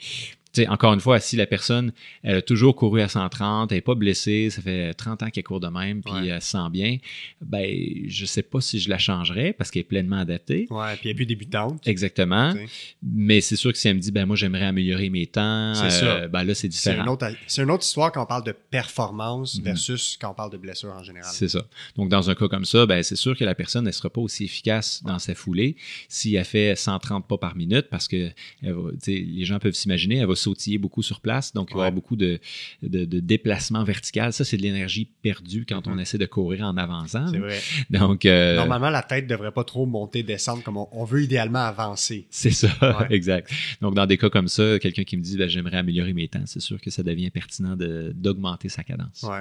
encore 0.69 0.93
une 0.95 1.01
fois, 1.01 1.19
si 1.21 1.37
la 1.37 1.47
personne 1.47 1.93
elle 2.23 2.37
a 2.37 2.43
toujours 2.43 2.77
couru 2.77 3.01
à 3.01 3.09
130, 3.09 3.73
elle 3.73 3.79
n'est 3.79 3.81
pas 3.83 3.95
blessée, 3.95 4.51
ça 4.51 4.61
fait 4.63 4.93
30 4.95 5.23
ans 5.23 5.31
qu'elle 5.31 5.45
court 5.45 5.61
de 5.61 5.69
même, 5.69 6.03
puis 6.03 6.13
Ouais. 6.13 6.29
elle 6.29 6.43
se 6.43 6.51
sent 6.51 6.69
bien, 6.71 6.99
ben, 7.41 7.67
je 8.07 8.27
sais 8.27 8.43
pas 8.43 8.61
si 8.61 8.79
je 8.79 8.89
la 8.91 8.99
changerais 8.99 9.53
parce 9.53 9.71
qu'elle 9.71 9.81
est 9.81 9.85
pleinement 9.85 10.19
adaptée. 10.19 10.67
Ouais, 10.71 10.95
puis 10.97 11.03
elle 11.05 11.11
est 11.13 11.15
plus 11.15 11.27
débutante. 11.27 11.87
Exactement. 11.89 12.55
Mais 13.03 13.41
c'est 13.41 13.57
sûr 13.57 13.73
que 13.73 13.79
si 13.79 13.89
elle 13.89 13.97
me 13.97 14.01
dit, 14.01 14.13
ben 14.13 14.27
moi, 14.27 14.37
j'aimerais 14.37 14.67
améliorer 14.67 15.09
mes 15.11 15.27
temps, 15.27 15.75
C'est 15.75 15.91
ça. 15.91 16.05
euh, 16.07 16.29
ben 16.29 16.45
là, 16.45 16.55
c'est 16.55 16.69
différent. 16.69 17.19
c'est 17.47 17.63
une 17.63 17.71
autre 17.71 17.85
histoire 17.85 18.13
quand 18.13 18.23
on 18.23 18.27
parle 18.27 18.45
de 18.45 18.53
performance 18.53 19.59
Mhm. 19.59 19.65
versus 19.65 20.19
quand 20.21 20.31
on 20.31 20.35
parle 20.35 20.53
de 20.53 20.59
blessure 20.59 20.91
en 20.93 21.03
général. 21.03 21.31
C'est 21.33 21.49
ça. 21.49 21.65
Donc, 21.97 22.09
dans 22.09 22.29
un 22.31 22.35
cas 22.35 22.49
comme 22.49 22.65
ça, 22.65 22.87
ben, 22.87 23.03
c'est 23.03 23.17
sûr 23.17 23.37
que 23.37 23.45
la 23.45 23.55
personne 23.55 23.85
ne 23.87 23.91
sera 23.91 24.11
pas 24.11 24.21
aussi 24.21 24.45
efficace 24.45 25.03
dans 25.05 25.19
sa 25.19 25.35
foulée 25.35 25.77
si 26.09 26.35
elle 26.35 26.45
fait 26.45 26.77
130 26.77 27.27
pas 27.27 27.39
par 27.39 27.57
minute 27.57 27.87
parce 27.91 28.07
que 28.09 28.31
elle 28.63 28.73
va- 28.73 28.91
les 29.07 29.45
gens 29.45 29.59
peuvent 29.59 29.73
s'imaginer, 29.75 30.17
elle 30.17 30.27
va 30.27 30.35
sautiller 30.43 30.79
beaucoup 30.79 31.03
sur 31.03 31.21
place. 31.21 31.53
Donc, 31.55 31.69
il 31.71 31.75
va 31.75 31.79
y 31.79 31.83
avoir 31.83 31.93
beaucoup 31.93 32.17
de, 32.17 32.39
de, 32.83 33.05
de 33.05 33.21
déplacement 33.21 33.85
vertical. 33.85 34.33
Ça, 34.33 34.45
c'est 34.45 34.57
de 34.57 34.63
l'énergie 34.63 35.09
perdue 35.23 35.65
quand 35.69 35.87
on 35.87 35.93
Mhm. 35.95 36.01
essaie 36.01 36.19
de 36.19 36.27
courir 36.27 36.63
en 36.65 36.77
avançant. 36.77 37.29
C'est 37.29 37.39
vrai. 37.39 37.61
Donc, 37.91 38.27
euh, 38.27 38.57
Normalement, 38.57 38.91
la 38.91 39.03
tête 39.03 39.27
devrait 39.27 39.53
pas 39.53 39.65
trop 39.65 39.87
monter, 39.87 40.23
descendre 40.23 40.63
comme 40.63 40.77
on, 40.77 40.89
on 40.93 41.05
veut 41.05 41.23
idéalement 41.23 41.61
avancer. 41.61 42.27
c'est 42.31 42.51
ça, 42.51 42.69
Ouais. 42.83 43.07
exact. 43.11 43.51
Donc, 43.81 43.95
dans 43.95 44.07
des 44.07 44.19
cas 44.19 44.31
comme 44.31 44.49
ça, 44.49 44.79
quelqu'un 44.79 45.05
qui 45.05 45.17
me 45.17 45.23
dit, 45.23 45.37
ben, 45.37 45.49
j'aimerais 45.49 45.79
améliorer 45.79 46.13
mes 46.13 46.29
temps, 46.29 46.43
c'est 46.47 46.61
sûr 46.61 46.81
que 46.81 46.91
ça 46.91 47.03
devient 47.03 47.31
pertinent 47.31 47.77
de- 47.77 48.13
d'augmenter 48.15 48.69
sa 48.69 48.83
cadence. 48.85 49.23
Ouais. 49.23 49.41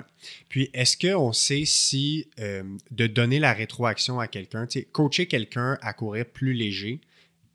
Puis, 0.49 0.69
est-ce 0.73 0.95
qu'on 0.97 1.33
sait 1.33 1.63
si 1.65 2.27
euh, 2.39 2.63
de 2.91 3.07
donner 3.07 3.39
la 3.39 3.53
rétroaction 3.53 4.19
à 4.19 4.27
quelqu'un, 4.27 4.67
coacher 4.91 5.25
quelqu'un 5.25 5.77
à 5.81 5.93
courir 5.93 6.25
plus 6.25 6.53
léger, 6.53 6.99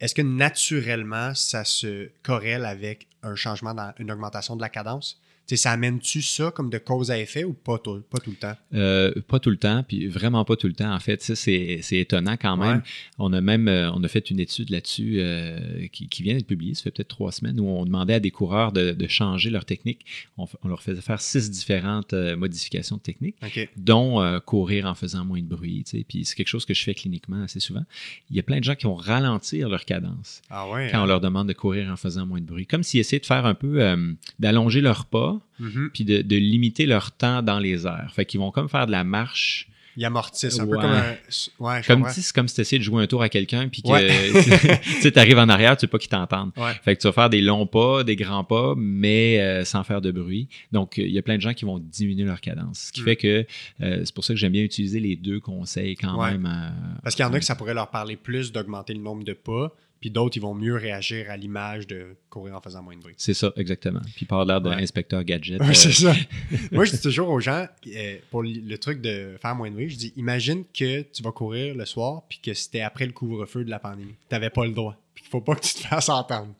est-ce 0.00 0.14
que 0.14 0.22
naturellement, 0.22 1.34
ça 1.34 1.64
se 1.64 2.08
corrèle 2.22 2.64
avec 2.64 3.06
un 3.26 3.34
changement, 3.34 3.74
dans 3.74 3.92
une 3.98 4.10
augmentation 4.10 4.56
de 4.56 4.62
la 4.62 4.68
cadence? 4.68 5.20
Ça 5.54 5.70
amène-tu 5.70 6.22
ça 6.22 6.50
comme 6.50 6.70
de 6.70 6.78
cause 6.78 7.12
à 7.12 7.18
effet 7.20 7.44
ou 7.44 7.52
pas 7.52 7.78
tout, 7.78 8.02
pas 8.10 8.18
tout 8.18 8.30
le 8.30 8.36
temps? 8.36 8.54
Euh, 8.74 9.12
pas 9.28 9.38
tout 9.38 9.50
le 9.50 9.56
temps, 9.56 9.84
puis 9.86 10.08
vraiment 10.08 10.44
pas 10.44 10.56
tout 10.56 10.66
le 10.66 10.72
temps. 10.72 10.92
En 10.92 10.98
fait, 10.98 11.22
ça, 11.22 11.36
c'est 11.36 11.78
c'est 11.82 11.98
étonnant 11.98 12.36
quand 12.36 12.56
même. 12.56 12.78
Ouais. 12.78 12.82
On 13.18 13.32
a 13.32 13.40
même 13.40 13.68
euh, 13.68 13.92
on 13.92 14.02
a 14.02 14.08
fait 14.08 14.30
une 14.30 14.40
étude 14.40 14.70
là-dessus 14.70 15.16
euh, 15.20 15.86
qui, 15.92 16.08
qui 16.08 16.22
vient 16.24 16.34
d'être 16.34 16.46
publiée, 16.46 16.74
ça 16.74 16.82
fait 16.82 16.90
peut-être 16.90 17.08
trois 17.08 17.30
semaines, 17.30 17.60
où 17.60 17.68
on 17.68 17.84
demandait 17.84 18.14
à 18.14 18.20
des 18.20 18.32
coureurs 18.32 18.72
de, 18.72 18.90
de 18.90 19.06
changer 19.06 19.50
leur 19.50 19.64
technique. 19.64 20.04
On, 20.36 20.46
leur 20.64 20.82
faisait 20.82 21.00
faire 21.00 21.20
six 21.20 21.50
différentes 21.50 22.12
euh, 22.12 22.36
modifications 22.36 22.96
de 22.96 23.02
technique, 23.02 23.36
dont 23.76 24.40
courir 24.44 24.86
en 24.86 24.94
faisant 24.94 25.24
moins 25.24 25.40
de 25.40 25.46
bruit. 25.46 25.84
tu 25.84 25.98
sais. 25.98 26.04
Puis 26.08 26.24
c'est 26.24 26.34
quelque 26.34 26.48
chose 26.48 26.64
que 26.64 26.74
je 26.74 26.82
fais 26.82 26.94
cliniquement 26.94 27.42
assez 27.42 27.60
souvent. 27.60 27.84
Il 28.30 28.36
y 28.36 28.40
a 28.40 28.42
plein 28.42 28.58
de 28.58 28.64
gens 28.64 28.74
qui 28.74 28.86
vont 28.86 28.94
ralentir 28.94 29.68
leur 29.68 29.84
cadence 29.84 30.42
Ah 30.50 30.68
ouais? 30.68 30.88
quand 30.90 31.00
on 31.00 31.04
hein? 31.04 31.06
leur 31.06 31.20
demande 31.20 31.48
de 31.48 31.52
courir 31.52 31.90
en 31.90 31.96
faisant 31.96 32.26
moins 32.26 32.40
de 32.40 32.46
bruit, 32.46 32.66
comme 32.66 32.82
s'ils 32.82 33.00
essaient 33.00 33.18
de 33.20 33.26
faire 33.26 33.46
un 33.46 33.54
peu 33.54 33.96
d'allonger 34.38 34.80
leur 34.80 35.06
pas, 35.06 35.35
Mhm. 35.60 35.90
puis 35.92 36.04
de, 36.04 36.22
de 36.22 36.36
limiter 36.36 36.86
leur 36.86 37.12
temps 37.12 37.42
dans 37.42 37.58
les 37.58 37.86
airs. 37.86 38.12
Fait 38.14 38.24
qu'ils 38.24 38.40
vont 38.40 38.50
comme 38.50 38.68
faire 38.68 38.86
de 38.86 38.92
la 38.92 39.04
marche. 39.04 39.68
Il 39.98 40.04
amortisse 40.04 40.60
un 40.60 40.66
peu 40.66 40.72
comme 40.76 40.90
un. 40.92 41.12
Ouais, 41.58 41.80
je 41.82 41.86
Comme 41.86 42.00
comprends. 42.00 42.12
si 42.12 42.20
c'est 42.20 42.34
comme 42.34 42.48
si 42.48 42.54
tu 42.56 42.60
essayais 42.60 42.78
de 42.78 42.84
jouer 42.84 43.02
un 43.02 43.06
tour 43.06 43.22
à 43.22 43.30
quelqu'un, 43.30 43.66
puis 43.68 43.80
que 43.80 43.88
Ouais. 43.88 44.78
tu 44.82 45.00
sais, 45.00 45.10
t'arrives 45.10 45.38
en 45.38 45.48
arrière, 45.48 45.74
tu 45.74 45.80
sais 45.80 45.86
pas 45.86 45.96
qu'ils 45.96 46.10
t'entendent. 46.10 46.52
Ouais. 46.58 46.72
Fait 46.84 46.94
que 46.94 47.00
tu 47.00 47.06
vas 47.06 47.14
faire 47.14 47.30
des 47.30 47.40
longs 47.40 47.66
pas, 47.66 48.04
des 48.04 48.14
grands 48.14 48.44
pas, 48.44 48.74
mais 48.76 49.40
euh, 49.40 49.64
sans 49.64 49.84
faire 49.84 50.02
de 50.02 50.10
bruit. 50.10 50.48
Donc, 50.70 50.98
il 50.98 51.08
y 51.08 51.16
a 51.18 51.22
plein 51.22 51.36
de 51.36 51.40
gens 51.40 51.54
qui 51.54 51.64
vont 51.64 51.78
diminuer 51.78 52.24
leur 52.24 52.42
cadence. 52.42 52.88
Ce 52.88 52.92
qui 52.92 53.00
Mm. 53.00 53.04
fait 53.04 53.16
que 53.16 53.46
euh, 53.80 54.02
c'est 54.04 54.14
pour 54.14 54.22
ça 54.22 54.34
que 54.34 54.38
j'aime 54.38 54.52
bien 54.52 54.64
utiliser 54.64 55.00
les 55.00 55.16
deux 55.16 55.40
conseils 55.40 55.96
quand 55.96 56.22
même. 56.26 56.44
euh, 56.44 56.98
Parce 57.02 57.14
qu'il 57.14 57.24
y 57.24 57.28
en 57.28 57.32
a 57.32 57.38
que 57.38 57.44
ça 57.46 57.54
pourrait 57.54 57.72
leur 57.72 57.88
parler 57.90 58.16
plus 58.16 58.52
d'augmenter 58.52 58.92
le 58.92 59.00
nombre 59.00 59.24
de 59.24 59.32
pas, 59.32 59.72
puis 60.06 60.12
d'autres, 60.12 60.36
ils 60.36 60.40
vont 60.40 60.54
mieux 60.54 60.76
réagir 60.76 61.28
à 61.32 61.36
l'image 61.36 61.88
de 61.88 62.14
courir 62.30 62.54
en 62.54 62.60
faisant 62.60 62.80
moins 62.80 62.94
de 62.94 63.00
bruit. 63.00 63.14
C'est 63.18 63.34
ça, 63.34 63.52
exactement. 63.56 63.98
Puis 64.14 64.24
par 64.24 64.44
l'air 64.44 64.62
Ouais. 64.64 64.76
d'inspecteur 64.76 65.24
gadget. 65.24 65.60
Ouais, 65.60 65.70
euh, 65.70 65.74
c'est 65.74 65.90
ça. 65.90 66.14
Moi, 66.70 66.84
je 66.84 66.92
dis 66.92 67.00
toujours 67.00 67.28
aux 67.30 67.40
gens, 67.40 67.66
euh, 67.88 68.16
pour 68.30 68.44
le 68.44 68.50
le 68.52 68.78
truc 68.78 69.00
de 69.00 69.36
faire 69.42 69.56
moins 69.56 69.68
de 69.68 69.74
bruit, 69.74 69.88
je 69.90 69.96
dis 69.96 70.12
imagine 70.16 70.62
que 70.72 71.02
tu 71.02 71.24
vas 71.24 71.32
courir 71.32 71.74
le 71.74 71.84
soir, 71.84 72.22
puis 72.28 72.38
que 72.40 72.54
c'était 72.54 72.82
après 72.82 73.04
le 73.06 73.12
couvre-feu 73.12 73.64
de 73.64 73.70
la 73.70 73.80
pandémie. 73.80 74.14
Tu 74.28 74.34
n'avais 74.34 74.50
pas 74.50 74.64
le 74.64 74.70
droit. 74.72 74.96
Puis 75.14 75.24
qu'il 75.24 75.30
faut 75.30 75.40
pas 75.40 75.56
que 75.56 75.62
tu 75.66 75.74
te 75.74 75.80
fasses 75.80 76.08
entendre. 76.08 76.54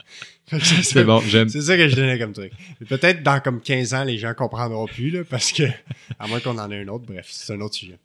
C'est 0.83 1.03
bon, 1.03 1.21
j'aime. 1.21 1.49
C'est 1.49 1.61
ça 1.61 1.77
que 1.77 1.89
je 1.89 1.97
donnais 1.97 2.19
comme 2.19 2.33
truc. 2.33 2.53
Peut-être 2.89 3.23
dans 3.25 3.41
comme 3.41 3.61
15 3.61 3.95
ans, 3.95 4.05
les 4.05 4.17
gens 4.17 4.33
comprendront 4.33 4.87
plus, 4.87 5.11
là, 5.11 5.25
parce 5.29 5.51
que, 5.51 5.65
à 6.21 6.29
moins 6.29 6.39
qu'on 6.39 6.57
en 6.59 6.71
ait 6.71 6.83
un 6.83 6.89
autre, 6.89 7.05
bref, 7.05 7.27
c'est 7.29 7.53
un 7.53 7.61
autre 7.61 7.75
sujet. 7.75 7.99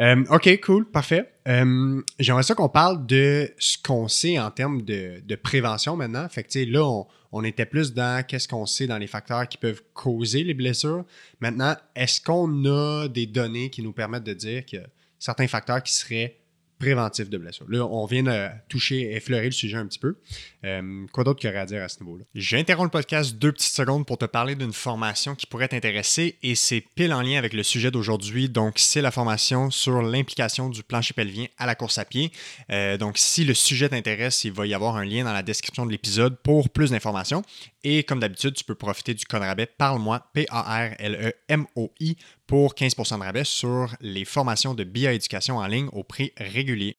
Euh, 0.00 0.24
ok, 0.30 0.60
cool, 0.62 0.84
parfait. 0.90 1.30
Euh, 1.46 2.02
J'aimerais 2.18 2.42
ça 2.42 2.56
qu'on 2.56 2.68
parle 2.68 3.06
de 3.06 3.52
ce 3.58 3.78
qu'on 3.80 4.08
sait 4.08 4.36
en 4.38 4.50
termes 4.50 4.82
de, 4.82 5.22
de 5.24 5.34
prévention 5.36 5.96
maintenant. 5.96 6.28
Fait 6.28 6.42
que, 6.42 6.48
tu 6.48 6.64
sais, 6.64 6.66
là, 6.66 6.84
on, 6.84 7.06
on 7.30 7.44
était 7.44 7.66
plus 7.66 7.94
dans 7.94 8.24
qu'est-ce 8.26 8.48
qu'on 8.48 8.66
sait 8.66 8.88
dans 8.88 8.98
les 8.98 9.06
facteurs 9.06 9.46
qui 9.46 9.56
peuvent 9.56 9.82
causer 9.94 10.42
les 10.42 10.54
blessures. 10.54 11.04
Maintenant, 11.40 11.76
est-ce 11.94 12.20
qu'on 12.20 12.64
a 12.64 13.06
des 13.08 13.26
données 13.26 13.70
qui 13.70 13.82
nous 13.82 13.92
permettent 13.92 14.24
de 14.24 14.34
dire 14.34 14.66
que 14.66 14.78
certains 15.20 15.46
facteurs 15.46 15.82
qui 15.82 15.92
seraient 15.92 16.36
préventifs 16.78 17.30
de 17.30 17.38
blessures? 17.38 17.66
Là, 17.68 17.86
on 17.86 18.06
vient 18.06 18.22
de 18.22 18.48
toucher, 18.68 19.14
effleurer 19.14 19.46
le 19.46 19.52
sujet 19.52 19.76
un 19.76 19.86
petit 19.86 19.98
peu. 19.98 20.16
Euh, 20.64 21.06
quoi 21.12 21.24
d'autre 21.24 21.40
qu'il 21.40 21.48
y 21.48 21.52
aurait 21.52 21.62
à 21.62 21.66
dire 21.66 21.82
à 21.82 21.88
ce 21.88 22.02
niveau-là? 22.02 22.24
J'interromps 22.34 22.86
le 22.86 22.90
podcast 22.90 23.36
deux 23.36 23.52
petites 23.52 23.74
secondes 23.74 24.06
pour 24.06 24.18
te 24.18 24.24
parler 24.24 24.54
d'une 24.54 24.72
formation 24.72 25.34
qui 25.34 25.46
pourrait 25.46 25.68
t'intéresser 25.68 26.38
et 26.42 26.54
c'est 26.54 26.80
pile 26.80 27.12
en 27.12 27.22
lien 27.22 27.38
avec 27.38 27.52
le 27.52 27.62
sujet 27.62 27.90
d'aujourd'hui. 27.90 28.48
Donc, 28.48 28.74
c'est 28.76 29.00
la 29.00 29.10
formation 29.10 29.70
sur 29.70 30.02
l'implication 30.02 30.68
du 30.68 30.82
plancher 30.82 31.14
pelvien 31.14 31.46
à 31.58 31.66
la 31.66 31.74
course 31.74 31.98
à 31.98 32.04
pied. 32.04 32.32
Euh, 32.70 32.96
donc, 32.96 33.18
si 33.18 33.44
le 33.44 33.54
sujet 33.54 33.88
t'intéresse, 33.88 34.44
il 34.44 34.52
va 34.52 34.66
y 34.66 34.74
avoir 34.74 34.96
un 34.96 35.04
lien 35.04 35.24
dans 35.24 35.32
la 35.32 35.42
description 35.42 35.86
de 35.86 35.90
l'épisode 35.90 36.36
pour 36.42 36.70
plus 36.70 36.90
d'informations. 36.90 37.42
Et 37.88 38.02
comme 38.02 38.18
d'habitude, 38.18 38.54
tu 38.54 38.64
peux 38.64 38.74
profiter 38.74 39.14
du 39.14 39.24
code 39.26 39.42
rabais 39.42 39.66
Parle-moi, 39.66 40.28
P-A-R-L-E-M-O-I, 40.32 42.16
pour 42.48 42.74
15% 42.74 43.20
de 43.20 43.22
rabais 43.22 43.44
sur 43.44 43.94
les 44.00 44.24
formations 44.24 44.74
de 44.74 44.82
bioéducation 44.82 45.58
en 45.58 45.66
ligne 45.68 45.86
au 45.92 46.02
prix 46.02 46.32
régulier. 46.36 46.96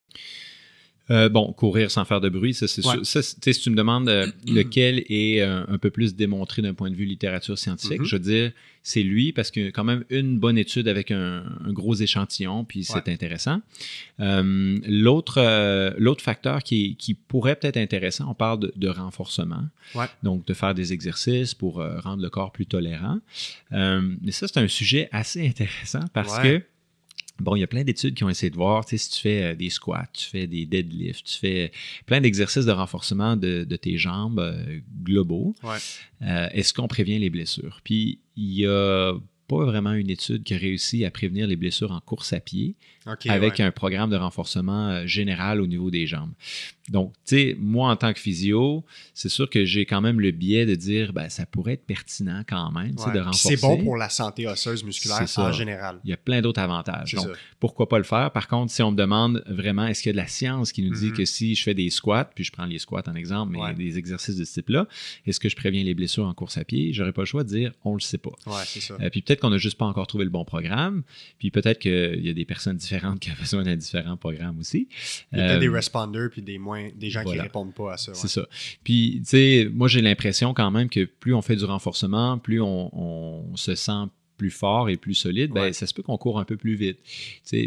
Euh, 1.10 1.30
bon, 1.30 1.54
courir 1.54 1.90
sans 1.90 2.04
faire 2.04 2.20
de 2.20 2.28
bruit, 2.28 2.54
ça, 2.54 2.68
c'est 2.68 2.86
Ouais. 2.86 2.96
sûr. 2.96 3.06
Ça, 3.06 3.22
c'est- 3.22 3.36
tu 3.36 3.42
sais, 3.44 3.54
si 3.54 3.62
tu 3.62 3.70
me 3.70 3.76
demandes 3.76 4.10
euh, 4.10 4.28
lequel 4.48 5.04
est 5.10 5.42
euh, 5.42 5.64
un 5.68 5.78
peu 5.78 5.90
plus 5.90 6.16
démontré 6.16 6.62
d'un 6.62 6.74
point 6.74 6.90
de 6.92 6.96
vue 6.96 7.06
littérature 7.06 7.58
scientifique, 7.58 8.00
Mhm. 8.02 8.06
je 8.06 8.16
veux 8.18 8.22
dire, 8.22 8.52
c'est 8.84 9.04
lui 9.04 9.32
parce 9.34 9.50
qu'il 9.52 9.64
y 9.64 9.68
a 9.68 9.72
quand 9.72 9.84
même 9.86 10.04
une 10.10 10.38
bonne 10.38 10.58
étude 10.58 10.88
avec 10.90 11.12
un, 11.12 11.44
un 11.66 11.72
gros 11.74 11.96
échantillon, 11.96 12.66
puis 12.66 12.84
c'est 12.84 13.08
intéressant. 13.10 13.62
Euh, 14.20 14.78
L'autre 14.88 15.36
euh, 15.40 15.92
l'autre 15.98 16.24
facteur 16.24 16.64
qui, 16.64 16.96
qui 16.96 17.14
pourrait 17.14 17.56
peut-être 17.56 17.78
intéressant, 17.78 18.30
on 18.30 18.34
parle 18.34 18.60
de, 18.60 18.74
de 18.76 18.88
renforcement, 18.90 19.64
Ouais. 19.96 20.06
donc 20.24 20.46
de 20.46 20.54
faire 20.54 20.74
des 20.74 20.94
exercices 20.94 21.54
pour 21.54 21.76
rendre 22.04 22.22
le 22.22 22.30
corps 22.30 22.52
plus 22.52 22.66
tolérant. 22.66 23.20
Euh, 23.72 24.02
mais 24.22 24.32
ça, 24.32 24.48
c'est 24.48 24.60
un 24.60 24.68
sujet 24.68 25.10
assez 25.12 25.46
intéressant 25.48 26.06
parce 26.14 26.40
que 26.40 26.62
Bon, 27.40 27.56
il 27.56 27.60
y 27.60 27.64
a 27.64 27.68
plein 27.68 27.84
d'études 27.84 28.16
qui 28.16 28.24
ont 28.24 28.30
essayé 28.30 28.50
de 28.50 28.56
voir, 28.56 28.86
tu 28.86 28.98
sais, 28.98 29.04
si 29.04 29.12
tu 29.12 29.22
fais 29.22 29.44
euh, 29.44 29.56
des 29.56 29.70
squats, 29.70 30.08
tu 30.14 30.26
fais 30.26 30.48
des 30.48 30.66
deadlifts, 30.66 31.26
tu 31.26 31.38
fais 31.38 31.72
plein 32.06 32.22
d'exercices 32.22 32.66
de 32.66 32.72
renforcement 32.72 33.36
de, 33.36 33.64
de 33.64 33.76
tes 33.76 33.98
jambes 33.98 34.40
euh, 34.40 34.80
globaux. 35.04 35.56
Ouais. 35.64 35.78
Euh, 36.24 36.50
Est-ce 36.52 36.74
qu'on 36.74 36.88
prévient 36.88 37.20
les 37.20 37.30
blessures? 37.30 37.82
Puis, 37.84 38.20
il 38.36 38.54
y 38.54 38.66
a 38.66 39.14
pas 39.48 39.66
vraiment 39.66 39.94
une 39.94 40.10
étude 40.10 40.44
qui 40.44 40.54
a 40.54 40.58
réussi 40.58 41.06
à 41.06 41.12
prévenir 41.12 41.48
les 41.48 41.56
blessures 41.56 41.92
en 41.92 42.02
course 42.02 42.34
à 42.34 42.40
pied 42.40 42.76
Avec 43.30 43.54
ouais. 43.60 43.62
un 43.66 43.72
programme 43.72 44.10
de 44.10 44.16
renforcement 44.16 44.90
euh, 44.90 45.06
général 45.08 45.62
au 45.62 45.68
niveau 45.68 45.90
des 45.92 46.08
jambes. 46.08 46.32
Donc, 46.90 47.12
tu 47.28 47.36
sais, 47.36 47.56
moi, 47.60 47.92
en 47.92 47.96
tant 47.98 48.14
que 48.14 48.20
physio, 48.20 48.86
c'est 49.14 49.28
sûr 49.28 49.50
que 49.50 49.66
j'ai 49.66 49.86
quand 49.86 50.00
même 50.00 50.22
le 50.22 50.32
biais 50.32 50.66
de 50.66 50.74
dire, 50.76 51.12
ben, 51.12 51.28
ça 51.28 51.46
pourrait 51.46 51.74
être 51.74 51.86
pertinent 51.86 52.44
quand 52.48 52.72
même, 52.72 52.96
tu 52.96 53.02
sais, 53.04 53.10
Ouais. 53.10 53.16
de 53.16 53.20
renforcer. 53.20 53.58
C'est 53.58 53.62
bon 53.62 53.78
pour 53.84 53.98
la 53.98 54.08
santé 54.10 54.48
osseuse 54.48 54.84
musculaire 54.86 55.26
en 55.38 55.52
général. 55.52 56.00
Il 56.06 56.10
y 56.10 56.14
a 56.14 56.18
plein 56.18 56.42
d'autres 56.42 56.62
avantages. 56.62 57.14
Donc, 57.14 57.26
ça. 57.26 57.32
pourquoi 57.60 57.90
pas 57.90 57.98
le 57.98 58.06
faire? 58.06 58.32
Par 58.32 58.48
contre, 58.48 58.72
si 58.72 58.82
on 58.84 58.92
me 58.92 58.96
demande 58.96 59.44
vraiment, 59.48 59.86
est-ce 59.86 60.02
qu'il 60.02 60.10
y 60.10 60.12
a 60.12 60.14
de 60.14 60.18
la 60.18 60.28
science 60.28 60.72
qui 60.72 60.82
nous 60.82 60.96
dit 60.96 61.08
Mhm. 61.08 61.14
que 61.14 61.26
si 61.26 61.56
je 61.56 61.64
fais 61.64 61.74
des 61.74 61.90
squats, 61.90 62.30
puis 62.34 62.46
je 62.46 62.52
prends 62.54 62.66
les 62.66 62.80
squats 62.80 63.04
en 63.08 63.16
exemple, 63.16 63.52
mais 63.52 63.60
Ouais. 63.60 63.74
des 63.74 63.98
exercices 63.98 64.38
de 64.38 64.46
ce 64.46 64.54
type-là, 64.54 64.88
est-ce 65.26 65.42
que 65.42 65.50
je 65.50 65.56
préviens 65.58 65.84
les 65.84 65.94
blessures 65.94 66.26
en 66.26 66.34
course 66.34 66.58
à 66.58 66.64
pied? 66.64 66.94
J'aurais 66.94 67.12
pas 67.12 67.24
le 67.24 67.26
choix 67.28 67.44
de 67.44 67.50
dire, 67.50 67.74
on 67.84 67.96
le 67.96 68.00
sait 68.00 68.18
pas. 68.18 68.32
Ouais, 68.46 68.64
c'est 68.66 68.80
ça. 68.80 68.96
Euh, 69.02 69.10
puis 69.10 69.22
peut-être 69.22 69.42
qu'on 69.42 69.50
n'a 69.50 69.58
juste 69.58 69.78
pas 69.78 69.86
encore 69.86 70.08
trouvé 70.08 70.24
le 70.24 70.30
bon 70.32 70.46
programme, 70.46 71.04
puis 71.38 71.52
peut-être 71.52 71.80
qu'il 71.80 72.26
y 72.26 72.30
a 72.30 72.34
des 72.34 72.46
personnes 72.46 72.78
différentes 72.78 72.97
qui 73.20 73.32
ont 73.32 73.36
besoin 73.40 73.64
d'un 73.64 73.76
différent 73.76 74.18
programme 74.18 74.60
aussi. 74.60 74.88
Il 75.32 75.38
y 75.40 75.42
a 75.42 75.52
Euh, 75.56 75.60
des 75.60 75.70
responders 75.70 76.30
puis 76.32 76.42
des, 76.42 76.58
moins, 76.58 76.90
des 76.96 77.10
gens 77.10 77.24
voilà. 77.24 77.38
qui 77.38 77.48
répondent 77.48 77.74
pas 77.74 77.94
à 77.94 77.98
ça. 77.98 78.12
ouais. 78.12 78.18
C'est 78.18 78.28
ça. 78.28 78.46
Puis, 78.84 79.20
tu 79.24 79.30
sais, 79.30 79.70
moi, 79.74 79.88
j'ai 79.88 80.02
l'impression 80.02 80.54
quand 80.54 80.72
même 80.72 80.90
que 80.90 81.06
plus 81.06 81.34
on 81.34 81.42
fait 81.42 81.56
du 81.56 81.66
renforcement, 81.66 82.38
plus 82.38 82.62
on, 82.62 82.90
on 82.96 83.56
se 83.56 83.76
sent 83.76 83.92
plus 84.38 84.52
fort 84.52 84.90
et 84.90 84.98
plus 84.98 85.16
solide, 85.16 85.52
ben, 85.52 85.62
Ouais. 85.64 85.74
ça 85.74 85.88
se 85.88 85.94
peut 85.94 86.04
qu'on 86.04 86.18
court 86.18 86.40
un 86.40 86.46
peu 86.46 86.58
plus 86.58 86.76
vite. 86.76 86.98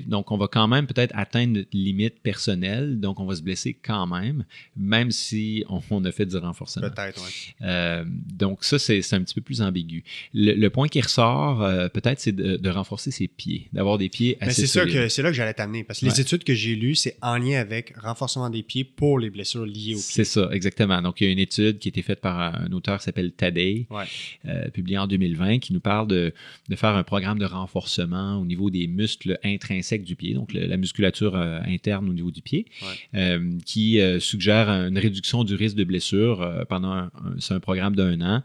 Donc, 0.07 0.31
on 0.31 0.37
va 0.37 0.47
quand 0.49 0.69
même 0.69 0.87
peut-être 0.87 1.13
atteindre 1.17 1.55
notre 1.55 1.71
limite 1.73 2.21
personnelle, 2.21 3.01
donc 3.01 3.19
on 3.21 3.25
va 3.27 3.35
se 3.35 3.43
blesser 3.43 3.75
quand 3.83 4.07
même, 4.07 4.45
même 4.77 5.11
si 5.11 5.65
on, 5.69 5.81
on 5.91 6.05
a 6.05 6.13
fait 6.13 6.27
du 6.27 6.37
renforcement. 6.37 6.89
Peut-être, 6.91 7.21
ouais. 7.23 7.67
Euh, 7.67 8.05
donc 8.07 8.65
ça, 8.65 8.79
c'est 8.79 9.01
un 9.13 9.23
petit 9.23 9.35
peu 9.35 9.41
plus 9.41 9.61
ambigu. 9.63 10.05
Le, 10.35 10.55
le 10.55 10.71
point 10.71 10.89
qui 10.89 11.01
ressort, 11.01 11.63
euh, 11.63 11.89
peut-être, 11.89 12.21
c'est 12.21 12.33
de, 12.33 12.57
de 12.57 12.71
renforcer 12.71 13.11
ses 13.11 13.29
pieds, 13.29 13.69
d'avoir 13.73 13.99
des 13.99 14.09
pieds 14.09 14.37
Mais 14.41 14.49
assez 14.49 14.67
c'est 14.67 14.87
que 14.87 15.09
c'est 15.09 15.23
là 15.23 15.31
que 15.31 15.37
j'allais 15.37 15.55
t'amener. 15.55 15.85
Parce 15.85 16.01
que 16.01 16.07
les 16.07 16.21
études 16.21 16.45
que 16.45 16.55
j'ai 16.55 16.77
lues, 16.77 16.95
c'est 16.95 17.16
en 17.23 17.37
lien 17.39 17.59
avec 17.61 17.97
renforcement 17.97 18.49
des 18.51 18.62
pieds 18.62 18.85
pour 18.85 19.18
les 19.18 19.31
blessures 19.31 19.66
liées 19.66 19.95
aux 19.95 19.99
pieds. 19.99 19.99
C'est 19.99 20.25
ça, 20.25 20.49
exactement. 20.53 21.03
Donc, 21.03 21.21
il 21.21 21.25
y 21.25 21.27
a 21.29 21.33
une 21.33 21.39
étude 21.39 21.79
qui 21.79 21.89
a 21.89 21.91
été 21.91 22.03
faite 22.03 22.21
par 22.21 22.39
un 22.61 22.71
auteur 22.73 22.99
qui 22.99 23.05
s'appelle 23.05 23.33
Tadei, 23.33 23.87
Ouais. 23.91 24.05
euh, 24.47 24.68
publiée 24.71 24.99
en 24.99 25.07
2020, 25.07 25.59
qui 25.59 25.73
nous 25.73 25.81
parle 25.81 26.07
de, 26.09 26.33
de 26.69 26.77
faire 26.77 26.91
un 26.95 27.03
programme 27.03 27.39
de 27.39 27.45
renforcement 27.45 28.37
au 28.41 28.45
niveau 28.45 28.71
des 28.71 28.87
muscles 28.87 29.39
intrinsèques 29.45 30.05
du 30.05 30.15
pied, 30.17 30.35
donc 30.35 30.53
le- 30.53 30.67
la 30.67 30.77
musculature 30.77 31.35
euh, 31.35 31.61
interne 31.67 32.09
au 32.09 32.13
niveau 32.13 32.31
du 32.31 32.43
pied, 32.43 32.67
Ouais. 32.83 33.21
euh, 33.21 33.59
qui 33.67 34.01
euh, 34.01 34.21
suggère 34.21 34.69
une 34.69 34.99
réduction 34.99 35.43
du 35.45 35.55
risque 35.55 35.77
de 35.77 35.85
blessure 35.85 36.65
pendant 36.69 36.93
un, 36.93 37.05
un- 37.15 37.35
c'est 37.39 37.55
un 37.55 37.61
programme 37.61 37.97
d'un 37.97 38.21
an. 38.21 38.43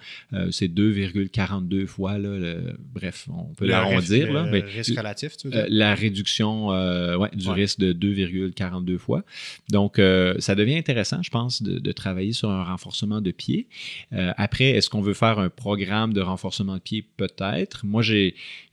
C'est 0.51 0.67
2,42 0.67 1.85
fois, 1.85 2.17
là, 2.17 2.37
le- 2.37 2.77
bref, 2.93 3.27
on 3.31 3.53
peut 3.53 3.65
l'arrondir. 3.67 4.31
le 4.31 4.49
mais- 4.51 4.61
risque 4.61 4.97
relatif, 4.97 5.37
tu 5.37 5.47
veux 5.47 5.53
dire? 5.53 5.65
la 5.69 5.93
réduction 5.95 6.67
ouais, 6.69 7.29
du 7.35 7.47
Ouais. 7.47 7.53
risque 7.53 7.79
de 7.79 7.93
2,42 7.93 8.97
fois. 8.97 9.23
Donc, 9.71 9.97
ça 10.39 10.55
devient 10.55 10.77
intéressant, 10.77 11.21
je 11.21 11.29
pense, 11.29 11.61
de, 11.61 11.79
de 11.79 11.91
travailler 11.91 12.33
sur 12.33 12.49
un 12.49 12.63
renforcement 12.63 13.21
de 13.21 13.31
pied. 13.31 13.67
Après, 14.11 14.69
est-ce 14.71 14.89
qu'on 14.89 15.01
veut 15.01 15.13
faire 15.13 15.39
un 15.39 15.49
programme 15.49 16.13
de 16.13 16.21
renforcement 16.21 16.75
de 16.75 16.79
pied? 16.81 17.05
Peut-être. 17.17 17.85
Moi, 17.85 18.01
j'ai 18.01 18.14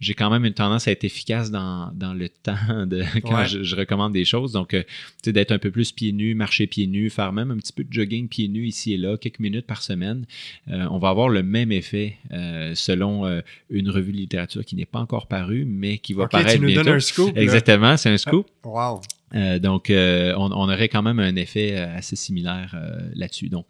j'ai 0.01 0.15
quand 0.15 0.31
même 0.31 0.45
une 0.45 0.53
tendance 0.55 0.89
à 0.89 0.91
être 0.93 1.05
efficace 1.05 1.51
dans, 1.51 1.91
dans 1.95 2.15
le 2.15 2.29
temps 2.43 2.87
de, 2.87 3.03
quand 3.23 3.37
Ouais. 3.39 3.47
je, 3.47 3.63
je 3.63 3.77
recommande 3.77 4.13
des 4.13 4.25
choses. 4.25 4.53
Donc, 4.53 4.75
euh, 4.75 4.83
tu 4.83 4.91
sais, 5.25 5.33
d'être 5.33 5.53
un 5.53 5.59
peu 5.59 5.71
plus 5.71 5.93
pieds 5.93 6.13
nus, 6.13 6.35
marcher 6.35 6.67
pieds 6.67 6.87
nus, 6.87 7.11
faire 7.11 7.33
même 7.33 7.51
un 7.51 7.57
petit 7.57 7.73
peu 7.73 7.85
de 7.85 7.93
jogging 7.93 8.29
pieds 8.29 8.49
nus 8.49 8.67
ici 8.67 8.93
et 8.95 8.97
là, 8.97 9.17
quelques 9.17 9.39
minutes 9.41 9.67
par 9.67 9.83
semaine. 9.83 10.25
Euh, 10.69 10.87
on 10.91 10.99
va 10.99 11.09
avoir 11.11 11.29
le 11.29 11.43
même 11.43 11.73
effet 11.73 12.17
euh, 12.33 12.75
selon 12.75 13.41
une 13.71 13.89
revue 13.91 14.13
de 14.13 14.17
littérature 14.19 14.65
qui 14.65 14.77
n'est 14.77 14.87
pas 14.87 14.99
encore 15.01 15.27
parue, 15.27 15.65
mais 15.65 15.99
qui 15.99 16.13
va 16.15 16.25
Ok, 16.25 16.31
paraître 16.33 16.53
tu 16.55 16.61
nous 16.61 16.67
bientôt. 16.69 16.85
donnes 16.85 16.95
un 16.97 17.01
scoop. 17.01 17.37
Exactement, 17.37 17.97
c'est 17.97 18.11
un 18.11 18.19
scoop. 18.19 18.47
Wow. 18.65 19.01
Euh, 19.35 19.59
donc, 19.59 19.89
euh, 19.91 20.35
on, 20.37 20.53
on 20.53 20.69
aurait 20.69 20.89
quand 20.89 21.03
même 21.03 21.19
un 21.19 21.37
effet 21.37 21.77
euh, 21.77 21.97
assez 21.97 22.17
similaire 22.17 22.75
euh, 22.75 23.01
là-dessus. 23.15 23.49
Donc, 23.49 23.67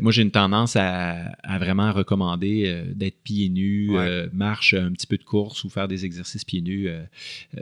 moi, 0.00 0.10
j'ai 0.12 0.22
une 0.22 0.30
tendance 0.30 0.76
à, 0.76 1.32
à 1.42 1.58
vraiment 1.58 1.92
recommander 1.92 2.82
d'être 2.94 3.22
pieds 3.22 3.48
nus, 3.48 3.90
Ouais. 3.90 4.26
marche, 4.32 4.74
un 4.74 4.92
petit 4.92 5.06
peu 5.06 5.16
de 5.16 5.24
course 5.24 5.64
ou 5.64 5.70
faire 5.70 5.88
des 5.88 6.04
exercices 6.04 6.44
pieds 6.44 6.60
nus, 6.60 6.88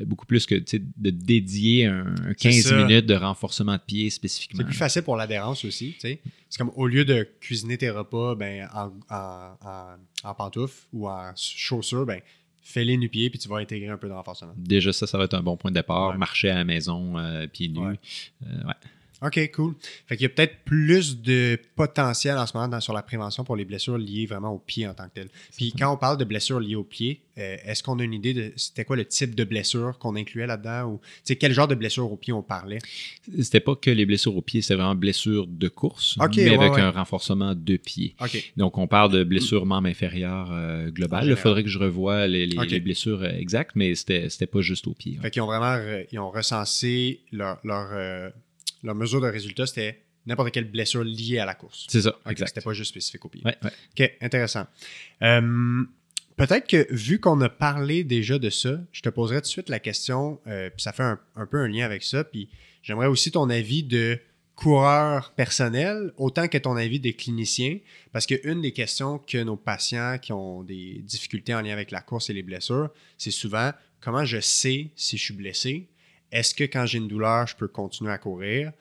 beaucoup 0.05 0.27
plus 0.27 0.47
que 0.47 0.55
de 0.55 1.11
dédier 1.11 1.87
un, 1.87 2.07
un 2.07 2.15
C'est 2.37 2.51
15 2.51 2.61
ça. 2.63 2.77
minutes 2.87 3.07
de 3.07 3.15
renforcement 3.15 3.75
de 3.75 3.81
pieds 3.87 4.11
spécifiquement. 4.11 4.59
C'est 4.59 4.65
plus 4.67 4.75
facile 4.77 5.03
pour 5.03 5.17
l'adhérence 5.17 5.65
aussi. 5.65 5.95
C'est 6.01 6.21
comme 6.59 6.71
au 6.77 6.87
lieu 6.87 7.05
de 7.05 7.29
cuisiner 7.41 7.77
tes 7.77 7.91
repas 7.91 8.35
ben, 8.35 8.69
en, 8.75 8.93
en, 9.11 9.57
en- 9.63 9.97
en 10.29 10.35
pantoufles 10.35 10.87
ou 10.93 11.09
en 11.09 11.33
chaussures, 11.37 12.07
ben, 12.07 12.21
fais-les 12.67 12.97
nu-pieds 12.97 13.31
puis 13.31 13.39
tu 13.39 13.49
vas 13.49 13.59
intégrer 13.59 13.89
un 13.89 13.97
peu 13.97 14.09
de 14.09 14.13
renforcement. 14.13 14.53
Déjà, 14.57 14.93
ça, 14.93 15.07
ça 15.07 15.17
va 15.17 15.25
être 15.25 15.35
un 15.35 15.43
bon 15.43 15.57
point 15.57 15.71
de 15.71 15.77
départ. 15.77 16.11
Ouais. 16.11 16.19
Marcher 16.19 16.51
à 16.51 16.57
la 16.57 16.65
maison, 16.65 17.17
euh, 17.17 17.47
pieds 17.47 17.69
nus. 17.69 17.79
Ouais. 17.79 17.99
Euh, 18.45 18.67
ouais. 18.67 18.75
OK, 19.23 19.51
cool. 19.55 19.75
Fait 20.07 20.17
qu'il 20.17 20.25
y 20.25 20.27
a 20.27 20.29
peut-être 20.29 20.57
plus 20.65 21.21
de 21.23 21.59
potentiel 21.75 22.37
en 22.37 22.47
ce 22.47 22.55
moment 22.57 22.69
dans- 22.69 22.81
sur 22.81 22.93
la 22.93 23.03
prévention 23.03 23.45
pour 23.45 23.57
les 23.57 23.65
blessures 23.65 23.97
liées 23.97 24.27
vraiment 24.27 24.51
aux 24.53 24.59
pieds 24.59 24.87
en 24.87 24.93
tant 24.95 25.05
que 25.09 25.15
telles. 25.15 25.29
Puis 25.57 25.73
quand 25.73 25.91
on 25.93 25.97
parle 25.97 26.19
de 26.19 26.25
blessures 26.25 26.61
liées 26.61 26.75
aux 26.75 26.85
pieds, 26.85 27.23
euh, 27.39 27.57
est-ce 27.65 27.83
qu'on 27.83 27.99
a 27.99 28.03
une 28.05 28.13
idée 28.15 28.35
de 28.35 28.53
c'était 28.57 28.85
quoi 28.85 28.95
le 28.97 29.05
type 29.07 29.35
de 29.35 29.45
blessure 29.45 29.99
qu'on 29.99 30.17
incluait 30.17 30.47
là-dedans 30.47 30.85
ou 30.93 31.01
quel 31.39 31.53
genre 31.53 31.67
de 31.69 31.75
blessure 31.75 32.11
aux 32.13 32.17
pieds 32.17 32.33
on 32.35 32.43
parlait? 32.43 32.79
C'était 33.41 33.61
pas 33.61 33.75
que 33.75 33.91
les 33.91 34.05
blessures 34.07 34.37
aux 34.37 34.43
pieds, 34.43 34.61
c'était 34.63 34.75
vraiment 34.75 34.95
blessures 34.95 35.47
de 35.47 35.69
course, 35.69 36.17
mais 36.19 36.49
ouais, 36.51 36.55
avec 36.55 36.73
ouais. 36.75 36.81
un 36.83 36.91
renforcement 36.91 37.55
de 37.55 37.77
pieds. 37.79 38.15
OK. 38.21 38.53
Donc, 38.57 38.77
on 38.79 38.87
parle 38.87 39.13
de 39.13 39.25
blessures 39.25 39.65
membre 39.67 39.89
inférieur 39.89 40.49
euh, 40.53 40.91
globale. 40.91 41.27
Il 41.27 41.37
faudrait 41.37 41.63
que 41.63 41.71
je 41.71 41.79
revoie 41.79 42.27
les, 42.27 42.47
les- 42.47 42.59
Ok. 42.59 42.71
les 42.71 42.81
blessures 42.81 43.23
euh, 43.23 43.31
exactes, 43.39 43.73
mais 43.77 43.95
c'était 43.95 44.29
pas 44.47 44.61
juste 44.61 44.87
aux 44.87 44.95
pieds. 44.95 45.17
ouais. 45.17 45.23
Fait 45.23 45.31
qu'ils 45.31 45.43
ont 45.43 45.47
vraiment 45.47 45.77
ils 46.13 46.19
ont 46.19 46.31
recensé 46.31 47.21
leur, 47.33 47.59
leur, 47.65 47.89
euh, 47.93 48.31
leur 48.83 48.95
mesure 48.95 49.21
de 49.21 49.29
résultat, 49.29 49.67
c'était 49.67 50.03
n'importe 50.27 50.51
quelle 50.51 50.71
blessure 50.71 51.05
liée 51.05 51.39
à 51.39 51.45
la 51.45 51.55
course. 51.55 51.87
C'est 51.89 52.03
ça, 52.03 52.11
Ok, 52.25 52.33
exact. 52.33 52.49
C'était 52.49 52.61
pas 52.61 52.73
juste 52.73 52.91
spécifique. 52.91 53.25
Ouais, 53.25 53.57
ouais. 53.63 53.71
OK, 53.99 54.13
intéressant. 54.21 54.67
Euh, 55.23 55.85
Peut-être 56.37 56.69
que 56.69 56.87
vu 56.91 57.19
qu'on 57.19 57.41
a 57.41 57.49
parlé 57.49 58.05
déjà 58.05 58.39
de 58.39 58.51
ça, 58.51 58.79
je 58.93 59.01
te 59.01 59.09
poserai 59.09 59.37
tout 59.37 59.45
de 59.45 59.47
suite 59.47 59.71
la 59.71 59.81
question, 59.81 60.39
euh, 60.47 60.69
puis 60.69 60.83
ça 60.83 60.93
fait 60.93 61.03
un, 61.03 61.19
un 61.35 61.47
peu 61.47 61.59
un 61.59 61.67
lien 61.67 61.87
avec 61.87 62.03
ça, 62.03 62.25
puis 62.25 62.51
j'aimerais 62.83 63.07
aussi 63.07 63.31
ton 63.31 63.49
avis 63.49 63.83
de 63.83 64.19
coureur 64.55 65.33
personnel, 65.33 66.13
autant 66.19 66.49
que 66.49 66.59
ton 66.59 66.77
avis 66.77 67.01
des 67.01 67.15
cliniciens, 67.15 67.79
parce 68.13 68.27
qu'une 68.27 68.61
des 68.61 68.73
questions 68.73 69.19
que 69.19 69.43
nos 69.43 69.57
patients 69.57 70.19
qui 70.19 70.33
ont 70.35 70.63
des 70.63 71.01
difficultés 71.05 71.55
en 71.55 71.63
lien 71.63 71.73
avec 71.73 71.91
la 71.91 72.03
course 72.03 72.29
et 72.29 72.35
les 72.35 72.43
blessures, 72.43 72.91
c'est 73.17 73.31
souvent 73.31 73.73
comment 74.01 74.27
je 74.27 74.41
sais 74.41 74.91
si 74.95 75.17
je 75.17 75.25
suis 75.25 75.35
blessé, 75.35 75.89
est-ce 76.33 76.55
que 76.55 76.65
quand 76.65 76.87
j'ai 76.87 76.99
une 76.99 77.09
douleur, 77.09 77.47
je 77.47 77.57
peux 77.57 77.69
continuer 77.69 78.13
à 78.13 78.19
courir? 78.19 78.73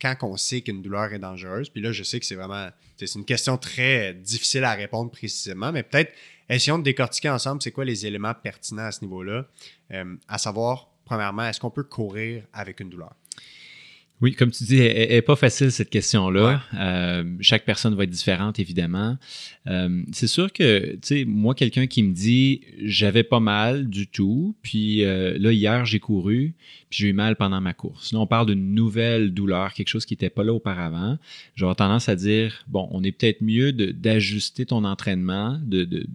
Quand 0.00 0.16
on 0.22 0.36
sait 0.36 0.60
qu'une 0.60 0.82
douleur 0.82 1.12
est 1.12 1.18
dangereuse, 1.18 1.70
puis 1.70 1.80
là, 1.80 1.92
je 1.92 2.02
sais 2.02 2.20
que 2.20 2.26
c'est 2.26 2.34
vraiment, 2.34 2.68
c'est 2.96 3.14
une 3.14 3.24
question 3.24 3.56
très 3.56 4.14
difficile 4.14 4.64
à 4.64 4.74
répondre 4.74 5.10
précisément, 5.10 5.72
mais 5.72 5.82
peut-être 5.82 6.12
essayons 6.48 6.78
de 6.78 6.84
décortiquer 6.84 7.30
ensemble 7.30 7.62
c'est 7.62 7.70
quoi 7.70 7.84
les 7.84 8.06
éléments 8.06 8.34
pertinents 8.34 8.84
à 8.84 8.92
ce 8.92 9.02
niveau-là, 9.02 9.46
à 10.28 10.38
savoir, 10.38 10.90
premièrement, 11.04 11.44
est-ce 11.46 11.60
qu'on 11.60 11.70
peut 11.70 11.84
courir 11.84 12.44
avec 12.52 12.80
une 12.80 12.90
douleur? 12.90 13.14
Oui, 14.20 14.34
comme 14.34 14.50
tu 14.50 14.64
dis, 14.64 14.76
elle 14.76 15.08
n'est 15.08 15.22
pas 15.22 15.36
facile 15.36 15.72
cette 15.72 15.88
question-là. 15.88 16.62
Euh, 16.74 17.24
chaque 17.40 17.64
personne 17.64 17.94
va 17.94 18.04
être 18.04 18.10
différente, 18.10 18.58
évidemment. 18.58 19.16
Euh, 19.66 20.02
c'est 20.12 20.26
sûr 20.26 20.52
que, 20.52 20.92
tu 20.92 20.98
sais, 21.02 21.24
moi, 21.24 21.54
quelqu'un 21.54 21.86
qui 21.86 22.02
me 22.02 22.12
dit 22.12 22.60
j'avais 22.84 23.22
pas 23.22 23.40
mal 23.40 23.88
du 23.88 24.08
tout, 24.08 24.54
puis 24.60 25.04
euh, 25.04 25.38
là, 25.38 25.52
hier, 25.52 25.86
j'ai 25.86 26.00
couru, 26.00 26.54
puis 26.90 26.98
j'ai 26.98 27.08
eu 27.08 27.12
mal 27.14 27.36
pendant 27.36 27.62
ma 27.62 27.72
course. 27.72 28.12
Là, 28.12 28.18
on 28.18 28.26
parle 28.26 28.46
d'une 28.48 28.74
nouvelle 28.74 29.32
douleur, 29.32 29.72
quelque 29.72 29.88
chose 29.88 30.04
qui 30.04 30.12
n'était 30.12 30.28
pas 30.28 30.44
là 30.44 30.52
auparavant. 30.52 31.16
J'aurais 31.54 31.76
tendance 31.76 32.10
à 32.10 32.16
dire 32.16 32.64
bon, 32.68 32.88
on 32.90 33.02
est 33.02 33.12
peut-être 33.12 33.40
mieux 33.40 33.72
d'ajuster 33.72 34.66
ton 34.66 34.84
entraînement, 34.84 35.58
de. 35.64 35.84
de 35.84 36.06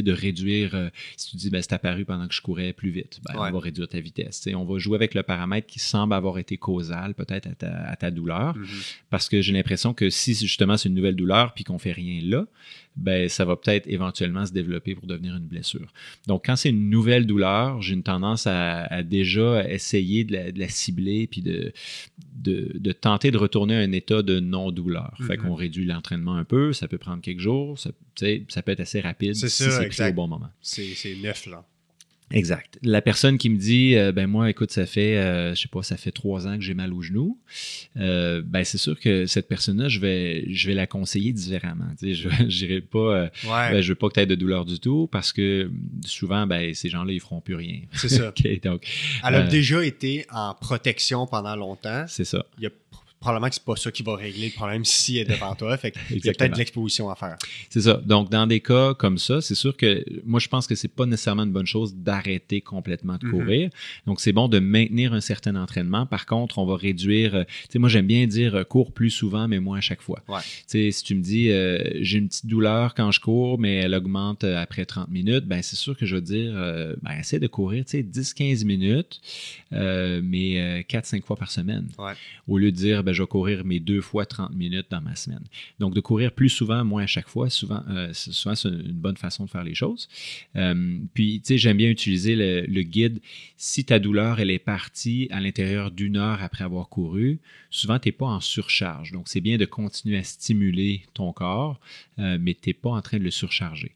de 0.00 0.12
réduire, 0.12 0.74
euh, 0.74 0.88
si 1.18 1.30
tu 1.32 1.36
dis, 1.36 1.50
ben, 1.50 1.60
c'est 1.60 1.74
apparu 1.74 2.06
pendant 2.06 2.26
que 2.26 2.34
je 2.34 2.40
courais 2.40 2.72
plus 2.72 2.90
vite, 2.90 3.20
ben, 3.26 3.38
Ouais. 3.38 3.48
on 3.50 3.52
va 3.52 3.58
réduire 3.60 3.88
ta 3.88 4.00
vitesse. 4.00 4.48
On 4.54 4.64
va 4.64 4.78
jouer 4.78 4.94
avec 4.96 5.12
le 5.14 5.22
paramètre 5.22 5.66
qui 5.66 5.78
semble 5.80 6.14
avoir 6.14 6.38
été 6.38 6.56
causal 6.56 7.14
peut-être 7.14 7.48
à 7.48 7.54
ta, 7.54 7.72
à 7.88 7.96
ta 7.96 8.10
douleur. 8.10 8.56
Parce 9.10 9.28
que 9.28 9.42
j'ai 9.42 9.52
l'impression 9.52 9.92
que 9.92 10.08
si 10.08 10.34
justement 10.34 10.76
c'est 10.78 10.88
une 10.88 10.94
nouvelle 10.94 11.16
douleur 11.16 11.52
puis 11.52 11.64
qu'on 11.64 11.78
fait 11.78 11.92
rien 11.92 12.20
là, 12.22 12.46
ben 12.96 13.28
ça 13.28 13.44
va 13.44 13.56
peut-être 13.56 13.86
éventuellement 13.88 14.44
se 14.44 14.52
développer 14.52 14.94
pour 14.94 15.06
devenir 15.06 15.34
une 15.36 15.46
blessure. 15.46 15.92
Donc 16.26 16.44
quand 16.46 16.56
c'est 16.56 16.68
une 16.68 16.90
nouvelle 16.90 17.26
douleur, 17.26 17.80
j'ai 17.80 17.94
une 17.94 18.02
tendance 18.02 18.46
à, 18.46 18.82
à 18.84 19.02
déjà 19.02 19.68
essayer 19.70 20.24
de 20.24 20.32
la, 20.34 20.52
de 20.52 20.58
la 20.58 20.68
cibler 20.68 21.26
puis 21.26 21.40
de, 21.40 21.72
de, 22.34 22.72
de 22.78 22.92
tenter 22.92 23.30
de 23.30 23.38
retourner 23.38 23.76
à 23.76 23.78
un 23.80 23.92
état 23.92 24.22
de 24.22 24.40
non-douleur. 24.40 25.14
Fait 25.26 25.36
Mhm. 25.36 25.42
qu'on 25.44 25.54
réduit 25.54 25.84
l'entraînement 25.86 26.34
un 26.34 26.44
peu, 26.44 26.72
ça 26.72 26.86
peut 26.88 26.98
prendre 26.98 27.22
quelques 27.22 27.40
jours, 27.40 27.78
ça, 27.78 27.90
ça 28.48 28.62
peut 28.62 28.72
être 28.72 28.80
assez 28.80 29.00
rapide 29.00 29.34
si 29.34 29.48
c'est 29.48 30.10
au 30.10 30.12
bon 30.12 30.28
moment. 30.28 30.50
C'est 30.60 31.14
neuf, 31.22 31.48
genre. 31.48 31.64
Exact. 32.32 32.78
La 32.82 33.02
personne 33.02 33.38
qui 33.38 33.50
me 33.50 33.56
dit, 33.58 33.94
euh, 33.96 34.12
ben 34.12 34.26
moi, 34.26 34.48
écoute, 34.50 34.70
ça 34.72 34.86
fait, 34.86 35.16
euh, 35.18 35.54
je 35.54 35.60
sais 35.62 35.68
pas, 35.68 35.82
ça 35.82 35.96
fait 35.96 36.10
trois 36.12 36.46
ans 36.46 36.56
que 36.56 36.62
j'ai 36.62 36.74
mal 36.74 36.92
au 36.92 37.02
genou. 37.02 37.38
Euh, 37.96 38.42
ben 38.44 38.64
c'est 38.64 38.78
sûr 38.78 38.98
que 38.98 39.26
cette 39.26 39.48
personne-là, 39.48 39.88
je 39.88 39.98
vais, 40.00 40.44
je 40.52 40.66
vais 40.68 40.74
la 40.74 40.86
conseiller 40.86 41.32
différemment. 41.32 41.86
Tu 41.98 42.14
sais, 42.14 42.28
je 42.38 42.42
n'irai 42.66 42.80
pas, 42.80 43.24
Ouais, 43.44 43.70
ben, 43.72 43.80
je 43.80 43.88
veux 43.90 43.94
pas 43.94 44.08
que 44.08 44.14
tu 44.14 44.20
aies 44.20 44.26
de 44.26 44.34
douleur 44.34 44.64
du 44.64 44.78
tout 44.80 45.08
parce 45.10 45.32
que 45.32 45.70
souvent, 46.06 46.46
ben 46.46 46.74
ces 46.74 46.88
gens-là, 46.88 47.12
ils 47.12 47.20
feront 47.20 47.40
plus 47.40 47.54
rien. 47.54 47.80
c'est 47.92 48.08
ça. 48.08 48.28
OK, 48.36 48.60
donc 48.62 48.86
Elle 49.26 49.34
a 49.34 49.42
déjà 49.42 49.84
été 49.84 50.26
en 50.32 50.54
protection 50.54 51.26
pendant 51.26 51.56
longtemps. 51.56 52.04
c'est 52.08 52.24
ça. 52.24 52.44
Il 52.58 52.64
y 52.64 52.66
a 52.66 52.70
pr- 52.70 52.91
probablement 53.22 53.48
que 53.48 53.54
c'est 53.54 53.64
pas 53.64 53.76
ça 53.76 53.90
qui 53.90 54.02
va 54.02 54.16
régler 54.16 54.46
le 54.48 54.52
problème 54.52 54.84
si 54.84 55.16
elle 55.16 55.30
est 55.30 55.34
devant 55.34 55.54
toi. 55.62 55.76
Fait 55.78 55.92
qu'il 55.92 56.24
y 56.24 56.28
a 56.28 56.32
peut-être 56.34 56.52
de 56.52 56.58
l'exposition 56.58 57.08
à 57.08 57.14
faire. 57.14 57.36
C'est 57.70 57.80
ça. 57.80 57.94
Donc, 58.04 58.30
dans 58.30 58.46
des 58.46 58.60
cas 58.60 58.92
comme 58.94 59.16
ça, 59.16 59.40
c'est 59.40 59.54
sûr 59.54 59.76
que 59.76 60.04
moi, 60.26 60.40
je 60.40 60.48
pense 60.48 60.66
que 60.66 60.74
c'est 60.74 60.88
pas 60.88 61.06
nécessairement 61.06 61.44
une 61.44 61.52
bonne 61.52 61.66
chose 61.66 61.94
d'arrêter 61.94 62.60
complètement 62.60 63.16
de 63.16 63.24
Mhm. 63.26 63.30
courir. 63.32 63.70
Donc, 64.06 64.20
c'est 64.20 64.32
bon 64.32 64.48
de 64.48 64.58
maintenir 64.58 65.14
un 65.14 65.20
certain 65.22 65.56
entraînement. 65.56 66.04
Par 66.04 66.26
contre, 66.26 66.58
on 66.58 66.66
va 66.66 66.76
réduire. 66.76 67.34
euh, 67.34 67.44
Tu 67.44 67.68
sais, 67.70 67.78
moi, 67.78 67.88
j'aime 67.88 68.06
bien 68.06 68.26
dire 68.26 68.54
euh, 68.56 68.64
cours 68.64 68.92
plus 68.92 69.10
souvent, 69.10 69.48
mais 69.48 69.60
moins 69.60 69.78
à 69.78 69.80
chaque 69.80 70.02
fois. 70.02 70.22
Ouais. 70.28 70.40
Tu 70.40 70.64
sais, 70.66 70.90
si 70.90 71.04
tu 71.04 71.14
me 71.14 71.22
dis 71.22 71.50
euh, 71.50 71.78
j'ai 72.00 72.18
une 72.18 72.28
petite 72.28 72.46
douleur 72.46 72.94
quand 72.94 73.10
je 73.12 73.20
cours, 73.20 73.58
mais 73.58 73.76
elle 73.76 73.94
augmente 73.94 74.44
après 74.44 74.84
30 74.84 75.08
minutes, 75.10 75.44
ben 75.46 75.62
c'est 75.62 75.76
sûr 75.76 75.96
que 75.96 76.04
je 76.06 76.16
vais 76.16 76.22
dire 76.22 76.52
euh, 76.56 76.94
ben, 77.02 77.12
essaie 77.20 77.38
de 77.38 77.46
courir, 77.46 77.84
tu 77.84 77.92
sais, 77.92 78.02
10-15 78.02 78.64
minutes, 78.64 79.20
euh, 79.72 80.20
mais 80.22 80.84
4-5 80.88 81.22
fois 81.24 81.36
par 81.36 81.50
semaine. 81.50 81.86
Ouais. 81.98 82.12
Au 82.48 82.58
lieu 82.58 82.70
de 82.72 82.76
dire 82.76 83.04
ben 83.04 83.11
ben, 83.12 83.16
je 83.16 83.22
vais 83.22 83.26
courir 83.26 83.64
mes 83.64 83.78
deux 83.78 84.00
fois 84.00 84.24
30 84.24 84.54
minutes 84.54 84.86
dans 84.90 85.02
ma 85.02 85.14
semaine. 85.16 85.44
Donc, 85.78 85.94
de 85.94 86.00
courir 86.00 86.32
plus 86.32 86.48
souvent, 86.48 86.82
moins 86.84 87.02
à 87.02 87.06
chaque 87.06 87.28
fois, 87.28 87.50
souvent, 87.50 87.82
euh, 87.90 88.12
souvent 88.14 88.54
c'est 88.54 88.68
une 88.68 88.92
bonne 88.92 89.18
façon 89.18 89.44
de 89.44 89.50
faire 89.50 89.64
les 89.64 89.74
choses. 89.74 90.08
Euh, 90.56 90.98
puis, 91.12 91.40
tu 91.40 91.48
sais, 91.48 91.58
j'aime 91.58 91.76
bien 91.76 91.90
utiliser 91.90 92.34
le, 92.36 92.82
guide. 92.82 93.20
Si 93.56 93.84
ta 93.84 93.98
douleur, 93.98 94.40
elle 94.40 94.50
est 94.50 94.58
partie 94.58 95.28
à 95.30 95.40
l'intérieur 95.40 95.90
d'une 95.90 96.16
heure 96.16 96.42
après 96.42 96.64
avoir 96.64 96.88
couru, 96.88 97.38
souvent, 97.70 97.98
tu 97.98 98.08
n'es 98.08 98.12
pas 98.12 98.26
en 98.26 98.40
surcharge. 98.40 99.12
Donc, 99.12 99.28
c'est 99.28 99.40
bien 99.40 99.58
de 99.58 99.66
continuer 99.66 100.16
à 100.18 100.24
stimuler 100.24 101.02
ton 101.14 101.32
corps, 101.32 101.78
euh, 102.18 102.38
mais 102.40 102.54
tu 102.54 102.70
n'es 102.70 102.74
pas 102.74 102.90
en 102.90 103.02
train 103.02 103.18
de 103.18 103.24
le 103.24 103.30
surcharger. 103.30 103.92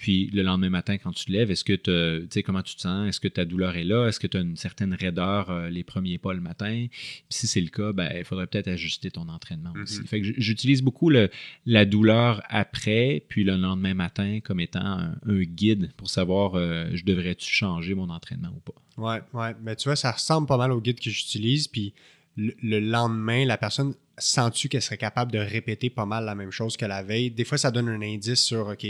Puis 0.00 0.30
le 0.32 0.40
lendemain 0.40 0.70
matin, 0.70 0.96
quand 0.96 1.12
tu 1.12 1.26
te 1.26 1.30
lèves, 1.30 1.50
est-ce 1.50 1.62
que 1.62 1.74
tu 1.74 2.26
sais 2.30 2.42
comment 2.42 2.62
tu 2.62 2.74
te 2.74 2.80
sens? 2.80 3.06
Est-ce 3.06 3.20
que 3.20 3.28
ta 3.28 3.44
douleur 3.44 3.76
est 3.76 3.84
là? 3.84 4.08
Est-ce 4.08 4.18
que 4.18 4.26
tu 4.26 4.38
as 4.38 4.40
une 4.40 4.56
certaine 4.56 4.94
raideur 4.94 5.50
euh, 5.50 5.68
les 5.68 5.84
premiers 5.84 6.16
pas 6.16 6.32
le 6.32 6.40
matin? 6.40 6.86
Puis 6.88 7.22
si 7.28 7.46
c'est 7.46 7.60
le 7.60 7.68
cas, 7.68 7.92
ben, 7.92 8.10
il 8.16 8.24
faudrait 8.24 8.46
peut-être 8.46 8.68
ajuster 8.68 9.10
ton 9.10 9.28
entraînement 9.28 9.74
aussi. 9.82 10.00
Mm-hmm. 10.00 10.06
Fait 10.06 10.22
que 10.22 10.32
j'utilise 10.38 10.80
beaucoup 10.80 11.10
le, 11.10 11.28
la 11.66 11.84
douleur 11.84 12.42
après, 12.48 13.22
puis 13.28 13.44
le 13.44 13.56
lendemain 13.56 13.92
matin 13.92 14.40
comme 14.42 14.60
étant 14.60 14.80
un, 14.80 15.12
guide 15.42 15.92
pour 15.98 16.08
savoir 16.08 16.54
euh, 16.54 16.88
je 16.94 17.04
devrais-tu 17.04 17.50
changer 17.50 17.94
mon 17.94 18.08
entraînement 18.08 18.52
ou 18.56 18.60
pas. 18.60 18.80
Ouais, 18.96 19.20
ouais. 19.34 19.54
Mais 19.62 19.76
tu 19.76 19.90
vois, 19.90 19.96
ça 19.96 20.12
ressemble 20.12 20.46
pas 20.46 20.56
mal 20.56 20.72
au 20.72 20.80
guide 20.80 20.98
que 20.98 21.10
j'utilise. 21.10 21.68
Puis 21.68 21.92
le, 22.36 22.80
lendemain, 22.80 23.44
la 23.44 23.58
personne 23.58 23.94
sent-tu 24.16 24.70
qu'elle 24.70 24.80
serait 24.80 24.96
capable 24.96 25.30
de 25.30 25.38
répéter 25.38 25.90
pas 25.90 26.06
mal 26.06 26.24
la 26.24 26.34
même 26.34 26.50
chose 26.50 26.78
que 26.78 26.86
la 26.86 27.02
veille? 27.02 27.30
Des 27.30 27.44
fois, 27.44 27.58
ça 27.58 27.70
donne 27.70 27.90
un 27.90 28.00
indice 28.00 28.40
sur 28.40 28.68
OK, 28.68 28.86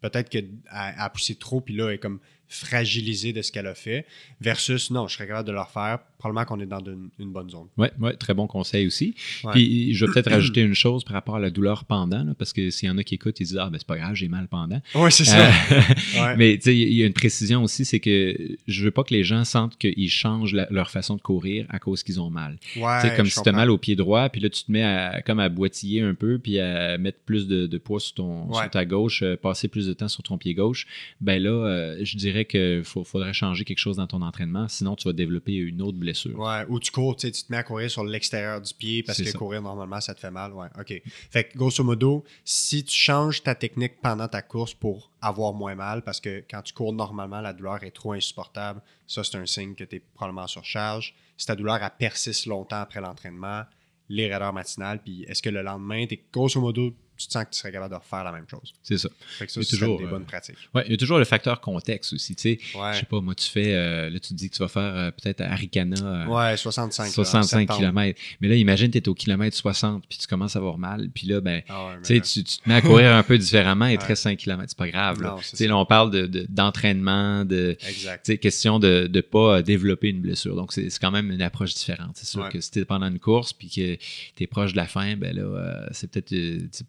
peut-être 0.00 0.28
qu'elle 0.28 0.50
a 0.70 1.08
poussé 1.10 1.34
trop, 1.34 1.60
puis 1.60 1.74
là, 1.74 1.88
elle 1.88 1.94
est 1.94 1.98
comme 1.98 2.20
fragilisée 2.48 3.32
de 3.32 3.42
ce 3.42 3.52
qu'elle 3.52 3.66
a 3.66 3.74
fait, 3.74 4.06
versus 4.40 4.90
non, 4.90 5.06
je 5.06 5.14
serais 5.14 5.26
capable 5.26 5.46
de 5.46 5.52
le 5.52 5.60
refaire. 5.60 5.98
Probablement 6.18 6.44
qu'on 6.46 6.60
est 6.60 6.66
dans 6.66 6.80
une, 6.80 7.32
bonne 7.32 7.48
zone. 7.48 7.68
Oui, 7.76 7.86
ouais, 8.00 8.14
très 8.14 8.34
bon 8.34 8.48
conseil 8.48 8.88
aussi. 8.88 9.14
Puis 9.52 9.94
je 9.94 10.04
vais 10.04 10.12
peut-être 10.12 10.30
rajouter 10.30 10.62
une 10.62 10.74
chose 10.74 11.04
par 11.04 11.14
rapport 11.14 11.36
à 11.36 11.40
la 11.40 11.50
douleur 11.50 11.84
pendant, 11.84 12.34
parce 12.34 12.52
que 12.52 12.70
s'il 12.70 12.88
y 12.88 12.90
en 12.90 12.98
a 12.98 13.04
qui 13.04 13.14
écoutent, 13.14 13.38
ils 13.38 13.46
disent 13.46 13.58
Ah, 13.58 13.70
ben 13.70 13.78
c'est 13.78 13.86
pas 13.86 13.96
grave, 13.96 14.14
j'ai 14.14 14.26
mal 14.26 14.48
pendant. 14.48 14.80
Oui, 14.96 15.12
c'est 15.12 15.24
ça. 15.24 15.48
Euh, 15.48 16.34
mais 16.36 16.56
tu 16.56 16.64
sais, 16.64 16.76
il 16.76 16.92
y 16.92 17.04
a 17.04 17.06
une 17.06 17.12
précision 17.12 17.62
aussi, 17.62 17.84
c'est 17.84 18.00
que 18.00 18.36
je 18.66 18.84
veux 18.84 18.90
pas 18.90 19.04
que 19.04 19.14
les 19.14 19.22
gens 19.22 19.44
sentent 19.44 19.78
qu'ils 19.78 20.10
changent 20.10 20.54
leur 20.70 20.90
façon 20.90 21.14
de 21.14 21.20
courir 21.20 21.66
à 21.68 21.78
cause 21.78 22.02
qu'ils 22.02 22.20
ont 22.20 22.30
mal. 22.30 22.58
Ouais, 22.76 23.14
comme 23.16 23.26
si 23.26 23.40
tu 23.40 23.48
as 23.48 23.52
mal 23.52 23.70
au 23.70 23.78
pied 23.78 23.94
droit, 23.94 24.28
puis 24.28 24.40
là, 24.40 24.48
tu 24.48 24.64
te 24.64 24.72
mets 24.72 24.82
à, 24.82 25.22
comme 25.22 25.38
à 25.38 25.48
boitiller 25.48 26.00
un 26.00 26.14
peu, 26.14 26.40
puis 26.40 26.58
à 26.58 26.98
mettre 26.98 27.18
plus 27.24 27.46
de, 27.46 27.78
poids 27.78 28.00
sur, 28.00 28.14
ton, 28.14 28.52
sur 28.52 28.70
ta 28.70 28.84
gauche, 28.84 29.22
euh, 29.22 29.36
passer 29.36 29.68
plus 29.68 29.86
de 29.86 29.92
temps 29.92 30.08
sur 30.08 30.24
ton 30.24 30.36
pied 30.36 30.54
gauche. 30.54 30.86
Ben 31.20 31.40
là, 31.40 31.50
euh, 31.50 31.98
je 32.02 32.16
dirais 32.16 32.44
qu'il 32.44 32.82
faudrait 32.82 33.32
changer 33.32 33.64
quelque 33.64 33.78
chose 33.78 33.98
dans 33.98 34.08
ton 34.08 34.22
entraînement, 34.22 34.66
sinon 34.66 34.96
tu 34.96 35.06
vas 35.06 35.12
développer 35.12 35.54
une 35.54 35.80
autre 35.80 35.96
blessure. 35.96 36.07
Ouais, 36.34 36.64
ou 36.68 36.78
tu 36.80 36.90
cours, 36.90 37.16
tu 37.16 37.30
te 37.30 37.50
mets 37.50 37.58
à 37.58 37.62
courir 37.62 37.90
sur 37.90 38.04
l'extérieur 38.04 38.60
du 38.60 38.72
pied 38.74 39.02
parce 39.02 39.20
que 39.20 39.36
courir 39.36 39.62
normalement 39.62 40.00
ça 40.00 40.14
te 40.14 40.20
fait 40.20 40.30
mal. 40.30 40.52
Ouais, 40.52 40.68
ok. 40.78 41.02
Fait 41.30 41.44
que 41.44 41.56
grosso 41.56 41.82
modo, 41.84 42.24
si 42.44 42.84
tu 42.84 42.94
changes 42.94 43.42
ta 43.42 43.54
technique 43.54 44.00
pendant 44.00 44.28
ta 44.28 44.42
course 44.42 44.74
pour 44.74 45.10
avoir 45.20 45.52
moins 45.52 45.74
mal, 45.74 46.02
parce 46.02 46.20
que 46.20 46.44
quand 46.50 46.62
tu 46.62 46.72
cours 46.72 46.92
normalement, 46.92 47.40
la 47.40 47.52
douleur 47.52 47.82
est 47.84 47.90
trop 47.90 48.12
insupportable, 48.12 48.80
ça 49.06 49.24
c'est 49.24 49.36
un 49.36 49.46
signe 49.46 49.74
que 49.74 49.84
tu 49.84 49.96
es 49.96 50.02
probablement 50.14 50.42
en 50.42 50.48
surcharge. 50.48 51.14
Si 51.36 51.46
ta 51.46 51.54
douleur 51.54 51.82
elle 51.82 51.90
persiste 51.98 52.46
longtemps 52.46 52.80
après 52.80 53.00
l'entraînement, 53.00 53.64
les 54.08 54.32
raideurs 54.32 54.52
matinales, 54.52 55.00
puis 55.02 55.24
est-ce 55.24 55.42
que 55.42 55.50
le 55.50 55.62
lendemain, 55.62 56.06
tu 56.06 56.14
es 56.14 56.24
grosso 56.32 56.60
modo 56.60 56.94
tu 57.18 57.26
te 57.26 57.32
sens 57.32 57.44
que 57.44 57.50
tu 57.50 57.58
serais 57.58 57.72
capable 57.72 57.92
de 57.92 57.98
refaire 57.98 58.22
la 58.22 58.30
même 58.30 58.46
chose. 58.48 58.72
C'est 58.82 58.96
ça. 58.96 59.08
Fait 59.38 59.46
que 59.46 59.52
ça, 59.52 59.60
c'est 59.62 59.76
toujours 59.76 59.98
des 59.98 60.06
bonnes 60.06 60.24
pratiques. 60.24 60.56
Oui, 60.72 60.82
il 60.86 60.92
y 60.92 60.94
a 60.94 60.96
toujours 60.96 61.18
le 61.18 61.24
facteur 61.24 61.60
contexte 61.60 62.12
aussi. 62.12 62.36
Tu 62.36 62.42
sais, 62.42 62.78
ouais. 62.78 62.94
je 62.94 63.00
sais 63.00 63.06
pas, 63.06 63.20
moi, 63.20 63.34
tu 63.34 63.48
fais, 63.48 63.74
euh, 63.74 64.08
là, 64.08 64.20
tu 64.20 64.28
te 64.28 64.34
dis 64.34 64.48
que 64.48 64.54
tu 64.54 64.62
vas 64.62 64.68
faire 64.68 64.94
euh, 64.94 65.10
peut-être 65.10 65.40
à 65.40 65.50
Arikana. 65.50 65.96
Euh, 66.00 66.26
ouais, 66.26 66.56
65 66.56 67.08
65 67.08 67.68
km. 67.68 68.20
Mais 68.40 68.48
là, 68.48 68.54
imagine, 68.54 68.90
tu 68.90 68.98
es 68.98 69.08
au 69.08 69.14
kilomètre 69.14 69.56
60, 69.56 70.04
puis 70.08 70.18
tu 70.18 70.28
commences 70.28 70.54
à 70.54 70.60
avoir 70.60 70.78
mal. 70.78 71.10
Puis 71.12 71.26
là, 71.26 71.40
ben, 71.40 71.62
ah 71.68 71.96
tu, 72.04 72.20
tu 72.20 72.44
te 72.44 72.68
mets 72.68 72.76
à 72.76 72.82
courir 72.82 73.12
un 73.12 73.22
peu 73.24 73.36
différemment 73.36 73.86
et 73.86 73.98
ouais. 73.98 74.14
5 74.14 74.38
km. 74.38 74.64
C'est 74.68 74.78
pas 74.78 74.88
grave. 74.88 75.20
Là. 75.20 75.36
sais, 75.42 75.66
là, 75.66 75.76
on 75.76 75.86
parle 75.86 76.28
d'entraînement, 76.48 77.44
de, 77.44 77.76
de, 78.26 78.34
question 78.34 78.78
de 78.78 79.10
ne 79.12 79.20
pas 79.20 79.60
développer 79.62 80.10
une 80.10 80.20
blessure. 80.20 80.54
Donc, 80.54 80.72
c'est 80.72 80.88
quand 81.00 81.10
même 81.10 81.32
une 81.32 81.42
approche 81.42 81.74
différente. 81.74 82.12
C'est 82.14 82.28
sûr 82.28 82.48
que 82.48 82.60
si 82.60 82.70
tu 82.70 82.78
es 82.78 82.84
pendant 82.84 83.08
une 83.08 83.18
course 83.18 83.52
puis 83.52 83.68
que 83.68 83.96
tu 84.36 84.44
es 84.44 84.46
proche 84.46 84.72
de 84.72 84.76
la 84.76 84.86
fin, 84.86 85.16
ben 85.16 85.34
là, 85.34 85.88
c'est 85.90 86.08
peut-être 86.08 86.28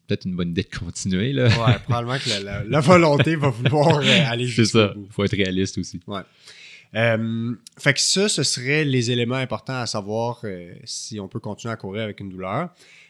peut 0.07 0.18
une 0.25 0.35
bonne 0.35 0.49
idée 0.49 0.63
de 0.63 0.77
continuer. 0.77 1.33
Là. 1.33 1.47
Ouais, 1.47 1.79
probablement 1.79 2.17
que 2.17 2.69
la, 2.69 2.79
volonté 2.79 3.35
va 3.35 3.49
vouloir 3.49 3.99
euh, 3.99 4.03
aller 4.27 4.45
jusqu'au 4.45 4.93
bout. 4.93 5.05
Il 5.07 5.13
faut 5.13 5.23
être 5.23 5.35
réaliste 5.35 5.77
aussi. 5.77 5.99
Ouais. 6.07 6.21
Euh, 6.95 7.55
fait 7.77 7.93
que 7.93 7.99
ça, 7.99 8.29
ce 8.29 8.43
seraient 8.43 8.83
les 8.83 9.11
éléments 9.11 9.35
importants 9.35 9.79
à 9.79 9.85
savoir 9.85 10.41
euh, 10.43 10.73
si 10.85 11.19
on 11.19 11.27
peut 11.27 11.39
continuer 11.39 11.71
à 11.71 11.77
courir 11.77 12.03
avec 12.03 12.19
une 12.19 12.29
douleur. 12.29 12.69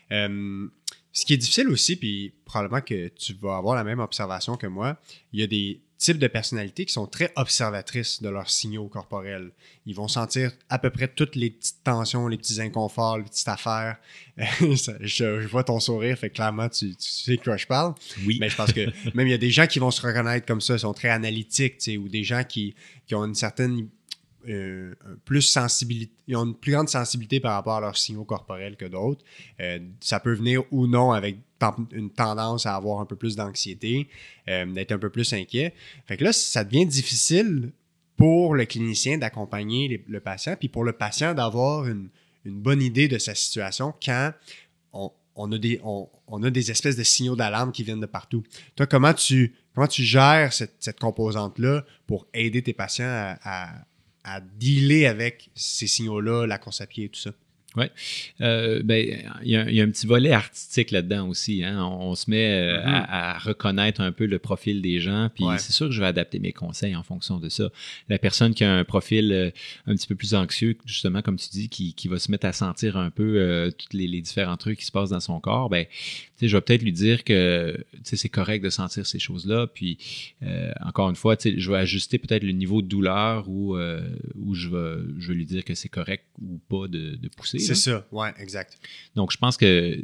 ce 0.10 1.26
qui 1.26 1.34
est 1.34 1.38
difficile 1.38 1.70
aussi, 1.70 1.96
puis 1.96 2.34
probablement 2.46 2.82
que 2.82 3.08
tu 3.10 3.34
vas 3.34 3.58
avoir 3.58 3.76
la 3.76 3.84
même 3.84 4.00
observation 4.00 4.58
que 4.58 4.68
moi, 4.68 4.98
il 5.32 5.40
y 5.40 5.44
a 5.44 5.48
des 5.48 5.82
types 6.00 6.18
de 6.18 6.28
personnalités 6.28 6.86
qui 6.86 6.94
sont 6.94 7.06
très 7.06 7.32
observatrices 7.36 8.22
de 8.22 8.30
leurs 8.30 8.50
signaux 8.50 8.88
corporels. 8.88 9.52
Ils 9.86 9.94
vont 9.94 10.08
sentir 10.08 10.54
à 10.70 10.80
peu 10.80 10.90
près 10.90 11.10
toutes 11.10 11.36
les 11.36 11.52
petites 11.52 11.84
tensions, 11.84 12.30
les 12.30 12.38
petits 12.38 12.62
inconforts, 12.62 13.18
les 13.18 13.26
petites 13.26 13.50
affaires. 13.50 13.98
je, 14.38 15.46
vois 15.46 15.66
ton 15.66 15.82
sourire, 15.82 16.18
fait 16.18 16.30
clairement, 16.30 16.70
tu, 16.70 16.96
sais 16.98 17.36
de 17.36 17.42
quoi 17.42 17.58
je 17.58 17.68
parle. 17.68 17.94
Oui. 18.26 18.38
Mais 18.40 18.50
je 18.50 18.56
pense 18.56 18.72
que 18.72 18.86
même 19.14 19.28
il 19.28 19.32
y 19.32 19.34
a 19.34 19.38
des 19.38 19.52
gens 19.52 19.68
qui 19.68 19.80
vont 19.80 19.92
se 19.92 20.02
reconnaître 20.02 20.46
comme 20.46 20.62
ça, 20.62 20.78
sont 20.78 20.94
très 20.94 21.10
analytiques, 21.10 21.90
ou 22.00 22.08
des 22.08 22.24
gens 22.24 22.46
qui, 22.46 22.76
qui 23.06 23.14
ont 23.14 23.26
une 23.26 23.36
certaine 23.36 23.90
euh, 24.48 24.96
plus 25.26 25.42
sensibilité, 25.42 26.14
ils 26.28 26.38
ont 26.38 26.46
une 26.46 26.56
plus 26.56 26.72
grande 26.72 26.88
sensibilité 26.88 27.42
par 27.42 27.56
rapport 27.56 27.76
à 27.76 27.82
leurs 27.82 27.98
signaux 27.98 28.24
corporels 28.24 28.78
que 28.78 28.86
d'autres. 28.86 29.24
Euh, 29.60 29.80
ça 30.00 30.22
peut 30.22 30.34
venir 30.34 30.64
ou 30.72 30.88
non 30.88 31.12
avec 31.12 31.40
une 31.92 32.10
tendance 32.10 32.66
à 32.66 32.76
avoir 32.76 33.00
un 33.00 33.06
peu 33.06 33.16
plus 33.16 33.36
d'anxiété, 33.36 34.08
euh, 34.48 34.66
d'être 34.66 34.92
un 34.92 35.00
peu 35.00 35.10
plus 35.10 35.34
inquiet. 35.34 35.74
Fait 36.06 36.18
que 36.18 36.24
là, 36.24 36.34
ça 36.34 36.64
devient 36.64 36.86
difficile 36.86 37.72
pour 38.18 38.56
le 38.56 38.66
clinicien 38.66 39.18
d'accompagner 39.18 40.04
le 40.08 40.20
patient, 40.20 40.56
puis 40.60 40.68
pour 40.68 40.84
le 40.84 40.94
patient 40.94 41.34
d'avoir 41.34 41.88
une, 41.88 42.10
bonne 42.46 42.82
idée 42.82 43.08
de 43.08 43.18
sa 43.20 43.36
situation 43.36 43.94
quand 44.04 44.34
on, 44.92 45.52
a, 45.52 45.58
des, 45.58 46.72
espèces 46.72 46.96
de 46.96 47.04
signaux 47.04 47.36
d'alarme 47.36 47.72
qui 47.72 47.84
viennent 47.84 48.00
de 48.00 48.08
partout. 48.08 48.44
Toi, 48.76 48.88
comment 48.88 49.14
tu, 49.14 49.54
comment 49.74 49.88
tu 49.88 50.04
gères 50.04 50.52
cette, 50.52 51.00
composante-là 51.00 51.86
pour 52.08 52.28
aider 52.34 52.64
tes 52.64 52.74
patients 52.74 53.36
à, 53.44 53.70
à 54.24 54.42
dealer 54.42 55.06
avec 55.06 55.50
ces 55.54 55.88
signaux-là, 55.88 56.46
la 56.46 56.58
course 56.58 56.82
à 56.82 56.88
pied 56.88 57.06
et 57.06 57.10
tout 57.10 57.20
ça? 57.20 57.32
Oui. 57.76 57.86
Euh, 58.42 58.82
ben, 58.84 59.22
il 59.44 59.52
y, 59.52 59.56
a 59.56 59.84
un 59.84 59.90
petit 59.90 60.08
volet 60.08 60.32
artistique 60.32 60.90
là-dedans 60.90 61.28
aussi. 61.28 61.64
Hein. 61.64 61.84
On, 61.84 62.16
se 62.16 62.30
met 62.30 62.52
euh, 62.52 62.78
mm-hmm. 62.80 63.06
à, 63.08 63.38
reconnaître 63.38 64.02
un 64.02 64.12
peu 64.12 64.26
le 64.26 64.40
profil 64.40 64.82
des 64.82 65.00
gens. 65.00 65.30
Puis 65.34 65.46
c'est 65.58 65.72
sûr 65.72 65.88
que 65.88 65.94
je 65.94 66.00
vais 66.02 66.08
adapter 66.08 66.40
mes 66.40 66.52
conseils 66.52 66.96
en 66.96 67.04
fonction 67.04 67.38
de 67.38 67.48
ça. 67.48 67.70
La 68.10 68.18
personne 68.18 68.56
qui 68.56 68.64
a 68.64 68.74
un 68.74 68.84
profil 68.84 69.32
euh, 69.32 69.52
un 69.86 69.96
petit 69.96 70.08
peu 70.08 70.16
plus 70.16 70.34
anxieux, 70.34 70.78
justement, 70.86 71.22
comme 71.22 71.38
tu 71.38 71.50
dis, 71.50 71.70
qui, 71.70 72.08
va 72.08 72.18
se 72.18 72.32
mettre 72.32 72.48
à 72.48 72.54
sentir 72.54 72.98
un 72.98 73.12
peu 73.12 73.72
tous 73.78 73.96
les, 73.96 74.22
différents 74.22 74.58
trucs 74.58 74.80
qui 74.80 74.86
se 74.86 74.92
passent 74.92 75.12
dans 75.12 75.20
son 75.20 75.40
corps, 75.40 75.70
ben, 75.70 75.86
je 76.42 76.56
vais 76.56 76.62
peut-être 76.62 76.84
lui 76.84 76.92
dire 76.92 77.24
que 77.24 77.78
c'est 78.04 78.30
correct 78.30 78.64
de 78.64 78.70
sentir 78.70 79.06
ces 79.06 79.20
choses-là. 79.20 79.68
Puis 79.68 79.98
encore 80.82 81.10
une 81.10 81.16
fois, 81.16 81.36
je 81.44 81.72
vais 81.72 81.78
ajuster 81.78 82.18
peut-être 82.18 82.44
le 82.44 82.54
niveau 82.54 82.82
de 82.82 82.88
douleur 82.88 83.50
ou, 83.50 83.78
ou 83.78 84.54
je, 84.54 84.70
vais, 84.70 85.04
je 85.20 85.28
vais 85.30 85.34
lui 85.34 85.46
dire 85.46 85.64
que 85.64 85.76
c'est 85.76 85.90
correct 85.90 86.26
ou 86.42 86.60
pas 86.70 86.88
de, 86.88 87.16
de 87.16 87.28
pousser. 87.30 87.60
C'est 87.60 87.76
ça, 87.76 88.08
ouais, 88.12 88.32
exact. 88.40 88.78
Donc, 89.16 89.32
je 89.32 89.38
pense 89.38 89.58
que 89.58 90.04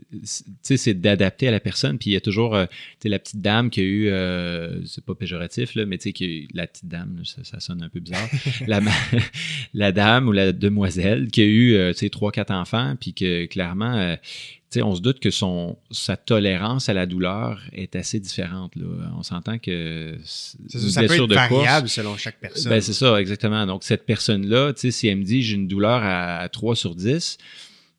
c'est 0.62 0.94
d'adapter 0.94 1.48
à 1.48 1.52
la 1.52 1.60
personne. 1.60 1.98
Puis 1.98 2.12
il 2.12 2.14
y 2.14 2.18
a 2.18 2.22
toujours 2.22 2.56
euh, 2.56 2.66
la 3.04 3.20
petite 3.20 3.42
dame 3.42 3.70
qui 3.70 3.82
a 3.82 3.84
eu, 3.84 4.08
euh, 4.08 4.84
c'est 4.86 5.06
pas 5.06 5.16
péjoratif, 5.16 5.76
là, 5.76 5.86
mais 5.86 5.98
tu 5.98 6.12
sais, 6.12 6.48
la 6.54 6.68
petite 6.68 6.88
dame, 6.88 7.22
ça, 7.24 7.60
sonne 7.60 7.84
un 7.84 7.90
peu 7.90 8.00
bizarre. 8.00 8.28
la, 8.68 8.82
la, 9.74 9.92
dame 9.92 10.28
ou 10.28 10.32
la 10.32 10.52
demoiselle 10.52 11.30
qui 11.30 11.42
a 11.42 11.46
eu, 11.46 11.76
euh, 11.76 11.94
trois, 12.12 12.32
quatre 12.32 12.52
enfants, 12.52 12.96
puis 13.00 13.14
que 13.14 13.46
clairement, 13.46 14.16
on 14.82 14.96
se 14.96 15.02
doute 15.02 15.20
que 15.20 15.32
son, 15.32 15.78
sa 15.92 16.18
tolérance 16.18 16.90
à 16.90 16.94
la 16.94 17.06
douleur 17.06 17.62
est 17.74 17.96
assez 17.96 18.20
différente. 18.20 18.76
Là. 18.76 18.86
On 19.18 19.24
s'entend 19.24 19.58
que 19.60 20.18
ça, 20.24 21.02
peut 21.02 21.14
être 21.14 21.34
variable 21.34 21.90
selon 21.90 22.18
chaque 22.18 22.40
personne. 22.40 22.70
Ben, 22.70 22.82
c'est 22.82 22.94
ça, 22.94 23.20
exactement. 23.20 23.66
Donc, 23.66 23.84
cette 23.84 24.06
personne-là, 24.06 24.74
si 24.76 25.08
elle 25.08 25.18
me 25.18 25.24
dit 25.24 25.42
j'ai 25.42 25.56
une 25.56 25.68
douleur 25.68 26.02
à, 26.04 26.48
3 26.50 26.76
sur 26.76 26.96
10, 26.96 27.38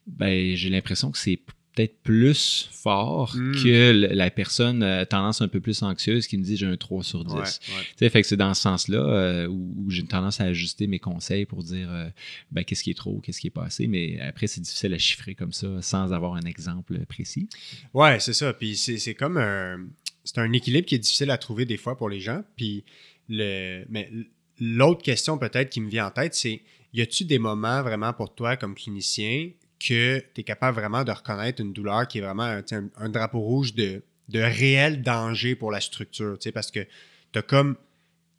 ben, 0.07 0.55
j'ai 0.55 0.71
l'impression 0.71 1.11
que 1.11 1.19
c'est 1.19 1.41
peut-être 1.77 2.03
plus 2.03 2.69
fort 2.73 3.37
hmm. 3.37 3.53
que 3.63 3.91
la 3.93 4.31
personne 4.31 4.83
a 4.83 5.05
tendance 5.05 5.43
un 5.43 5.49
peu 5.49 5.61
plus 5.61 5.83
anxieuse 5.83 6.27
qui 6.27 6.39
me 6.39 6.43
dit 6.43 6.57
j'ai 6.57 6.67
un 6.67 6.77
3 6.77 7.05
sur 7.05 7.25
10. 7.25 7.61
Fait 7.99 8.11
que 8.11 8.27
c'est 8.27 8.37
dans 8.37 8.55
ce 8.55 8.63
sens-là 8.63 8.99
euh, 8.99 9.47
où, 9.47 9.91
j'ai 9.91 10.01
une 10.01 10.09
tendance 10.09 10.41
à 10.41 10.45
ajuster 10.45 10.87
mes 10.87 10.99
conseils 10.99 11.45
pour 11.45 11.63
dire 11.63 11.89
euh, 11.93 12.09
ben, 12.51 12.65
qu'est-ce 12.65 12.83
qui 12.83 12.91
est 12.91 12.95
trop, 12.95 13.21
qu'est-ce 13.21 13.41
qui 13.41 13.49
est 13.49 13.51
pas 13.51 13.65
assez. 13.65 13.87
Mais 13.87 14.19
après, 14.21 14.47
c'est 14.47 14.61
difficile 14.61 14.95
à 14.95 14.99
chiffrer 14.99 15.35
comme 15.35 15.53
ça 15.53 15.69
sans 15.83 16.13
avoir 16.13 16.35
un 16.35 16.43
exemple 16.43 16.99
précis. 17.07 17.49
Ouais, 17.93 18.19
c'est 18.21 18.33
ça. 18.33 18.53
Puis 18.53 18.77
c'est 18.77 19.15
comme 19.15 19.37
un. 19.37 19.87
C'est 20.25 20.39
un 20.39 20.53
équilibre 20.53 20.87
qui 20.87 20.97
est 20.97 20.99
difficile 20.99 21.31
à 21.31 21.39
trouver 21.39 21.67
des 21.67 21.77
fois 21.77 21.97
pour 21.97 22.09
les 22.09 22.21
gens. 22.21 22.43
Puis 22.57 22.85
le. 23.29 23.85
Mais 23.91 24.11
l'autre 24.59 25.03
question 25.03 25.37
peut-être 25.37 25.71
qui 25.71 25.81
me 25.81 25.91
vient 25.91 26.07
en 26.07 26.11
tête, 26.11 26.35
c'est 26.35 26.63
y 26.95 27.03
a-tu 27.03 27.25
des 27.25 27.39
moments 27.39 27.83
vraiment 27.83 28.13
pour 28.15 28.35
toi 28.35 28.57
comme 28.57 28.75
clinicien 28.75 29.51
que 29.79 30.25
tu 30.35 30.41
es 30.41 30.45
capable 30.45 30.79
vraiment 30.79 31.05
de 31.05 31.13
reconnaître 31.13 31.61
une 31.61 31.73
douleur 31.73 32.09
qui 32.09 32.19
est 32.19 32.23
vraiment 32.23 32.61
un, 32.97 33.09
drapeau 33.09 33.41
rouge 33.41 33.75
de, 33.75 34.03
de 34.29 34.41
réel 34.41 35.03
danger 35.03 35.55
pour 35.55 35.71
la 35.71 35.81
structure. 35.81 36.39
Parce 36.55 36.71
que 36.71 36.87
tu 37.33 37.39
as 37.39 37.43
comme. 37.43 37.77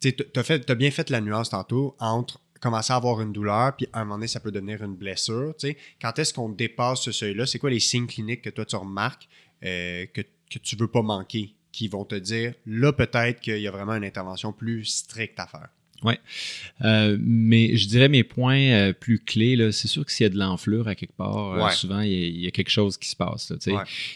Bien 0.00 0.90
fait 0.92 1.10
la 1.10 1.20
nuance 1.20 1.50
tantôt 1.50 1.96
entre 1.98 2.40
commencer 2.60 2.92
à 2.92 2.96
avoir 2.96 3.20
une 3.20 3.32
douleur, 3.32 3.76
puis 3.76 3.88
à 3.92 4.00
un 4.00 4.04
moment 4.04 4.16
donné, 4.16 4.28
ça 4.28 4.40
peut 4.40 4.50
devenir 4.50 4.82
une 4.82 4.94
blessure. 4.94 5.54
Quand 6.00 6.18
est-ce 6.18 6.34
qu'on 6.34 6.48
dépasse 6.48 7.02
ce 7.02 7.12
seuil-là? 7.12 7.46
C'est 7.46 7.58
quoi 7.58 7.70
les 7.70 7.80
signes 7.80 8.06
cliniques 8.06 8.42
que 8.42 8.50
toi, 8.50 8.64
tu 8.64 8.76
remarques 8.76 9.28
euh, 9.64 10.06
que, 10.06 10.22
que 10.22 10.58
tu 10.58 10.76
ne 10.76 10.80
veux 10.80 10.88
pas 10.88 11.02
manquer, 11.02 11.54
qui 11.72 11.88
vont 11.88 12.04
te 12.04 12.14
dire, 12.14 12.54
là, 12.66 12.92
peut-être 12.92 13.40
qu'il 13.40 13.60
y 13.60 13.68
a 13.68 13.70
vraiment 13.70 13.94
une 13.94 14.04
intervention 14.04 14.52
plus 14.52 14.84
stricte 14.84 15.38
à 15.38 15.46
faire? 15.46 15.68
Oui. 16.04 16.14
Euh, 16.84 17.16
mais 17.20 17.76
je 17.76 17.88
dirais 17.88 18.08
mes 18.08 18.22
points 18.22 18.58
euh, 18.58 18.92
plus 18.92 19.18
clés, 19.18 19.72
c'est 19.72 19.88
sûr 19.88 20.04
que 20.04 20.12
s'il 20.12 20.24
y 20.24 20.26
a 20.26 20.30
de 20.30 20.38
l'enflure 20.38 20.86
à 20.86 20.94
quelque 20.94 21.16
part, 21.16 21.54
euh, 21.54 21.70
souvent 21.70 22.00
il 22.00 22.40
y, 22.40 22.46
a 22.46 22.50
quelque 22.52 22.70
chose 22.70 22.96
qui 22.96 23.08
se 23.08 23.16
passe. 23.16 23.52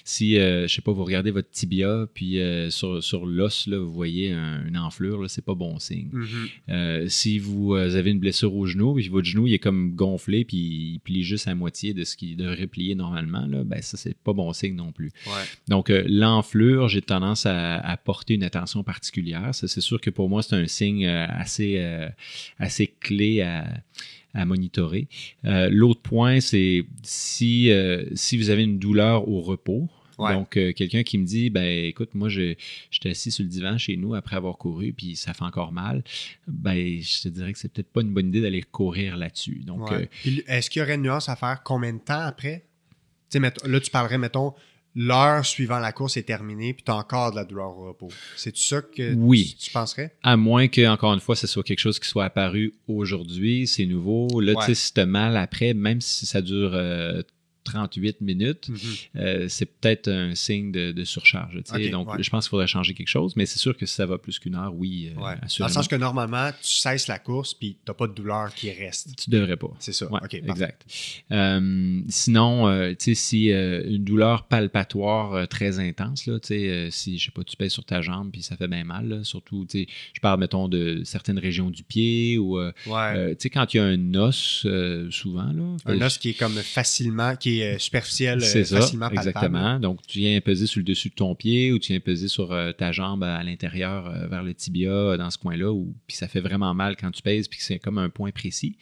Si, 0.04 0.34
je 0.36 0.66
sais 0.68 0.82
pas, 0.82 0.92
vous 0.92 1.04
regardez 1.04 1.30
votre 1.30 1.50
tibia, 1.50 2.06
puis 2.14 2.38
sur, 2.70 3.02
sur 3.02 3.26
l'os, 3.26 3.68
vous 3.68 3.92
voyez 3.92 4.32
une 4.32 4.78
enflure, 4.78 5.28
c'est 5.28 5.44
pas 5.44 5.54
bon 5.54 5.78
signe. 5.78 6.10
Mm-hmm. 6.12 7.08
si 7.08 7.38
vous 7.38 7.74
avez 7.74 8.10
une 8.10 8.20
blessure 8.20 8.54
au 8.54 8.66
genou, 8.66 8.94
puis 8.94 9.08
votre 9.08 9.26
genou 9.26 9.46
il 9.46 9.54
est 9.54 9.58
comme 9.58 9.94
gonflé, 9.94 10.44
puis 10.44 10.56
il 10.56 11.00
plie 11.00 11.22
juste 11.22 11.48
à 11.48 11.54
moitié 11.54 11.94
de 11.94 12.04
ce 12.04 12.16
qu'il 12.16 12.36
devrait 12.36 12.66
plier 12.66 12.94
normalement, 12.94 13.46
là, 13.46 13.64
ben 13.64 13.82
ça, 13.82 13.96
c'est 13.96 14.16
pas 14.16 14.32
bon 14.32 14.52
signe 14.52 14.76
non 14.76 14.92
plus. 14.92 15.10
Donc, 15.68 15.92
l'enflure, 16.06 16.88
j'ai 16.88 17.02
tendance 17.02 17.46
à, 17.46 17.78
à, 17.78 17.96
porter 17.96 18.34
une 18.34 18.44
attention 18.44 18.84
particulière. 18.84 19.50
c'est 19.52 19.80
sûr 19.80 20.00
que 20.00 20.10
pour 20.10 20.28
moi, 20.28 20.42
c'est 20.42 20.56
un 20.56 20.66
signe 20.66 21.06
assez 21.06 21.71
assez, 22.58 22.84
euh, 22.84 22.96
clé 23.00 23.42
à, 23.42 24.44
monitorer. 24.46 25.08
Euh, 25.44 25.68
l'autre 25.70 26.00
point, 26.00 26.40
c'est 26.40 26.84
si, 27.02 27.70
euh, 27.70 28.04
si 28.14 28.38
vous 28.38 28.48
avez 28.48 28.64
une 28.64 28.78
douleur 28.78 29.28
au 29.28 29.40
repos, 29.40 29.88
Donc, 30.18 30.50
quelqu'un 30.50 31.02
qui 31.02 31.18
me 31.18 31.24
dit, 31.24 31.50
ben 31.50 31.84
écoute, 31.84 32.10
moi, 32.14 32.28
j'étais 32.28 33.10
assis 33.10 33.32
sur 33.32 33.42
le 33.42 33.48
divan 33.48 33.76
chez 33.76 33.96
nous 33.96 34.14
après 34.14 34.36
avoir 34.36 34.56
couru, 34.56 34.92
puis 34.92 35.16
ça 35.16 35.34
fait 35.34 35.42
encore 35.42 35.72
mal, 35.72 36.04
ben 36.46 37.00
je 37.02 37.22
te 37.22 37.28
dirais 37.28 37.52
que 37.52 37.58
c'est 37.58 37.72
peut-être 37.72 37.90
pas 37.90 38.02
une 38.02 38.14
bonne 38.14 38.28
idée 38.28 38.40
d'aller 38.40 38.62
courir 38.62 39.16
là-dessus. 39.16 39.64
Donc, 39.66 39.90
est-ce 40.46 40.70
qu'il 40.70 40.78
y 40.78 40.82
aurait 40.84 40.94
une 40.94 41.02
nuance 41.02 41.28
à 41.28 41.34
faire 41.34 41.62
combien 41.64 41.92
de 41.92 41.98
temps 41.98 42.20
après? 42.20 42.62
là, 43.40 43.80
tu 43.80 43.90
parlerais, 43.90 44.18
mettons, 44.18 44.54
l'heure 44.94 45.44
suivant 45.44 45.78
la 45.78 45.92
course 45.92 46.16
est 46.16 46.22
terminée, 46.24 46.74
puis 46.74 46.82
tu 46.84 46.90
as 46.90 46.96
encore 46.96 47.30
de 47.30 47.36
la 47.36 47.44
douleur 47.44 47.76
au 47.78 47.88
repos. 47.88 48.08
C'est 48.36 48.56
ça 48.56 48.82
que 48.82 49.14
oui. 49.14 49.56
tu, 49.58 49.70
penserais? 49.70 50.14
À 50.22 50.36
moins 50.36 50.68
que, 50.68 50.86
encore 50.86 51.14
une 51.14 51.20
fois, 51.20 51.36
ce 51.36 51.46
soit 51.46 51.62
quelque 51.62 51.80
chose 51.80 51.98
qui 51.98 52.08
soit 52.08 52.24
apparu 52.24 52.74
aujourd'hui, 52.88 53.66
c'est 53.66 53.86
nouveau. 53.86 54.40
Là, 54.40 54.54
tu 54.54 54.66
sais, 54.66 54.74
si 54.74 54.92
tu 54.92 55.04
mal 55.04 55.36
après, 55.36 55.74
même 55.74 56.00
si 56.00 56.26
ça 56.26 56.40
dure 56.42 56.72
euh, 56.74 57.22
38 57.64 58.20
minutes, 58.20 58.68
mhm. 58.68 58.78
euh, 59.16 59.46
c'est 59.48 59.66
peut-être 59.66 60.08
un 60.08 60.34
signe 60.34 60.72
de, 60.72 61.04
surcharge. 61.04 61.60
donc, 61.90 62.08
je 62.20 62.30
pense 62.30 62.46
qu'il 62.46 62.50
faudrait 62.50 62.66
changer 62.66 62.94
quelque 62.94 63.08
chose, 63.08 63.34
mais 63.36 63.46
c'est 63.46 63.58
sûr 63.58 63.76
que 63.76 63.86
si 63.86 63.94
ça 63.94 64.06
va 64.06 64.18
plus 64.18 64.38
qu'une 64.38 64.54
heure, 64.54 64.72
oui. 64.74 65.12
Euh, 65.16 65.34
Dans 65.58 65.66
le 65.66 65.72
sens 65.72 65.88
que 65.88 65.96
normalement, 65.96 66.50
tu 66.62 66.70
cesses 66.70 67.08
la 67.08 67.18
course 67.18 67.54
puis 67.54 67.74
tu 67.74 67.90
n'as 67.90 67.94
pas 67.94 68.06
de 68.06 68.12
douleur 68.12 68.54
qui 68.54 68.70
reste. 68.70 69.16
Tu 69.16 69.30
devrais 69.30 69.56
pas. 69.56 69.70
C'est 69.78 69.92
ça. 69.92 70.08
exact. 70.30 70.84
Euh, 71.30 72.00
sinon, 72.08 72.94
tu 72.94 72.96
sais, 72.98 73.14
si 73.14 73.48
une 73.48 74.04
douleur 74.04 74.44
palpatoire 74.44 75.48
très 75.48 75.78
intense, 75.78 76.26
là, 76.26 76.38
si, 76.42 77.18
je 77.18 77.24
sais 77.24 77.30
pas, 77.32 77.44
tu 77.44 77.56
pèses 77.56 77.72
sur 77.72 77.84
ta 77.84 78.00
jambe 78.00 78.30
puis 78.32 78.42
ça 78.42 78.56
fait 78.56 78.68
bien 78.68 78.84
mal, 78.84 79.24
surtout, 79.24 79.66
tu 79.68 79.80
sais, 79.80 79.88
je 80.12 80.20
parle, 80.20 80.40
mettons, 80.40 80.68
de 80.68 81.02
certaines 81.04 81.38
régions 81.38 81.70
du 81.70 81.82
pied 81.82 82.38
ou, 82.38 82.58
tu 82.84 82.92
sais, 83.38 83.50
quand 83.50 83.74
il 83.74 83.76
y 83.76 83.80
a 83.80 83.84
un 83.84 84.14
os, 84.14 84.66
souvent, 85.10 85.52
là. 85.52 85.76
Un 85.86 86.00
os 86.00 86.18
qui 86.18 86.30
est 86.30 86.38
comme 86.38 86.54
facilement, 86.54 87.36
qui 87.36 87.51
euh, 87.60 87.78
superficielle, 87.78 88.42
euh, 88.42 88.64
facilement 88.64 89.08
palpable. 89.08 89.28
Exactement. 89.28 89.80
Donc, 89.80 90.06
tu 90.06 90.18
viens 90.18 90.40
peser 90.40 90.66
sur 90.66 90.78
le 90.78 90.84
dessus 90.84 91.10
de 91.10 91.14
ton 91.14 91.34
pied 91.34 91.72
ou 91.72 91.78
tu 91.78 91.92
viens 91.92 92.00
peser 92.00 92.28
sur 92.28 92.52
euh, 92.52 92.72
ta 92.72 92.92
jambe 92.92 93.24
à 93.24 93.42
l'intérieur 93.42 94.10
vers 94.28 94.42
le 94.42 94.54
tibia 94.54 95.16
dans 95.16 95.30
ce 95.30 95.38
coin-là, 95.38 95.74
puis 96.06 96.16
ça 96.16 96.28
fait 96.28 96.40
vraiment 96.40 96.72
mal 96.74 96.96
quand 96.96 97.10
tu 97.10 97.22
pèses, 97.22 97.48
puis 97.48 97.58
c'est 97.60 97.78
comme 97.78 97.98
un 97.98 98.08
point 98.08 98.30
précis. 98.30 98.76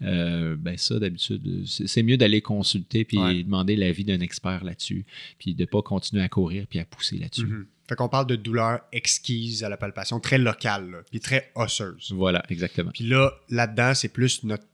ben 0.00 0.76
ça, 0.76 0.98
d'habitude, 0.98 1.64
c'est 1.66 2.02
mieux 2.02 2.16
d'aller 2.16 2.40
consulter 2.40 3.04
puis 3.04 3.44
demander 3.44 3.76
l'avis 3.76 4.04
d'un 4.04 4.20
expert 4.20 4.64
là-dessus, 4.64 5.04
puis 5.38 5.54
de 5.54 5.62
ne 5.62 5.66
pas 5.66 5.82
continuer 5.82 6.22
à 6.22 6.28
courir 6.28 6.66
puis 6.68 6.78
à 6.78 6.84
pousser 6.84 7.18
là-dessus. 7.18 7.46
Mm-hmm. 7.46 7.64
Fait 7.92 7.96
qu'on 7.96 8.08
parle 8.08 8.26
de 8.26 8.36
douleur 8.36 8.80
exquise 8.90 9.64
à 9.64 9.68
la 9.68 9.76
palpation, 9.76 10.18
très 10.18 10.38
locale, 10.38 11.04
puis 11.10 11.20
très 11.20 11.52
osseuse. 11.54 12.10
Voilà, 12.16 12.42
exactement. 12.48 12.90
Puis 12.90 13.04
là, 13.04 13.30
là-dedans, 13.50 13.92
c'est 13.92 14.08
plus 14.08 14.42
notre, 14.44 14.64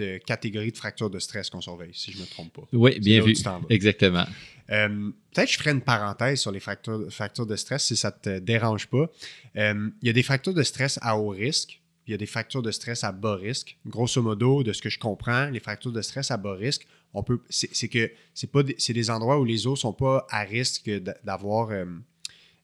euh, 0.00 0.20
catégorie 0.24 0.70
de 0.70 0.76
fracture 0.76 1.10
de 1.10 1.18
stress 1.18 1.50
qu'on 1.50 1.60
surveille, 1.60 1.90
si 1.92 2.12
je 2.12 2.18
ne 2.18 2.22
me 2.22 2.28
trompe 2.28 2.52
pas. 2.52 2.62
Oui, 2.72 3.00
bien 3.00 3.20
vu. 3.20 3.34
Exactement. 3.68 4.26
Euh, 4.70 5.10
peut-être 5.34 5.48
que 5.48 5.52
je 5.54 5.58
ferai 5.58 5.72
une 5.72 5.80
parenthèse 5.80 6.38
sur 6.38 6.52
les 6.52 6.60
fractures, 6.60 7.06
fractures 7.10 7.46
de 7.46 7.56
stress 7.56 7.84
si 7.84 7.96
ça 7.96 8.16
ne 8.16 8.38
te 8.38 8.38
dérange 8.38 8.86
pas. 8.86 9.10
Euh, 9.56 9.90
il 10.00 10.06
y 10.06 10.10
a 10.10 10.12
des 10.12 10.22
fractures 10.22 10.54
de 10.54 10.62
stress 10.62 11.00
à 11.02 11.18
haut 11.18 11.30
risque, 11.30 11.80
il 12.06 12.12
y 12.12 12.14
a 12.14 12.16
des 12.16 12.26
fractures 12.26 12.62
de 12.62 12.70
stress 12.70 13.02
à 13.02 13.10
bas 13.10 13.34
risque. 13.34 13.76
Grosso 13.86 14.22
modo, 14.22 14.62
de 14.62 14.72
ce 14.72 14.82
que 14.82 14.88
je 14.88 15.00
comprends, 15.00 15.50
les 15.50 15.58
fractures 15.58 15.90
de 15.90 16.00
stress 16.00 16.30
à 16.30 16.36
bas 16.36 16.54
risque, 16.54 16.86
on 17.12 17.24
peut, 17.24 17.40
c'est 17.48 17.88
que 17.88 18.08
c'est 18.34 18.52
pas, 18.52 18.60
c'est 18.78 18.92
des 18.92 19.10
endroits 19.10 19.40
où 19.40 19.44
les 19.44 19.66
os 19.66 19.80
sont 19.80 19.92
pas 19.92 20.26
à 20.30 20.42
risque 20.42 20.88
d'avoir 21.24 21.70
euh, 21.70 21.84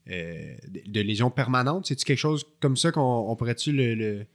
de 0.07 1.01
lésions 1.01 1.29
permanentes? 1.29 1.87
C'est-tu 1.87 2.05
quelque 2.05 2.19
chose 2.19 2.45
comme 2.59 2.77
ça 2.77 2.91
qu'on 2.91 3.35
pourrait-tu 3.37 3.71
le, 3.71 4.25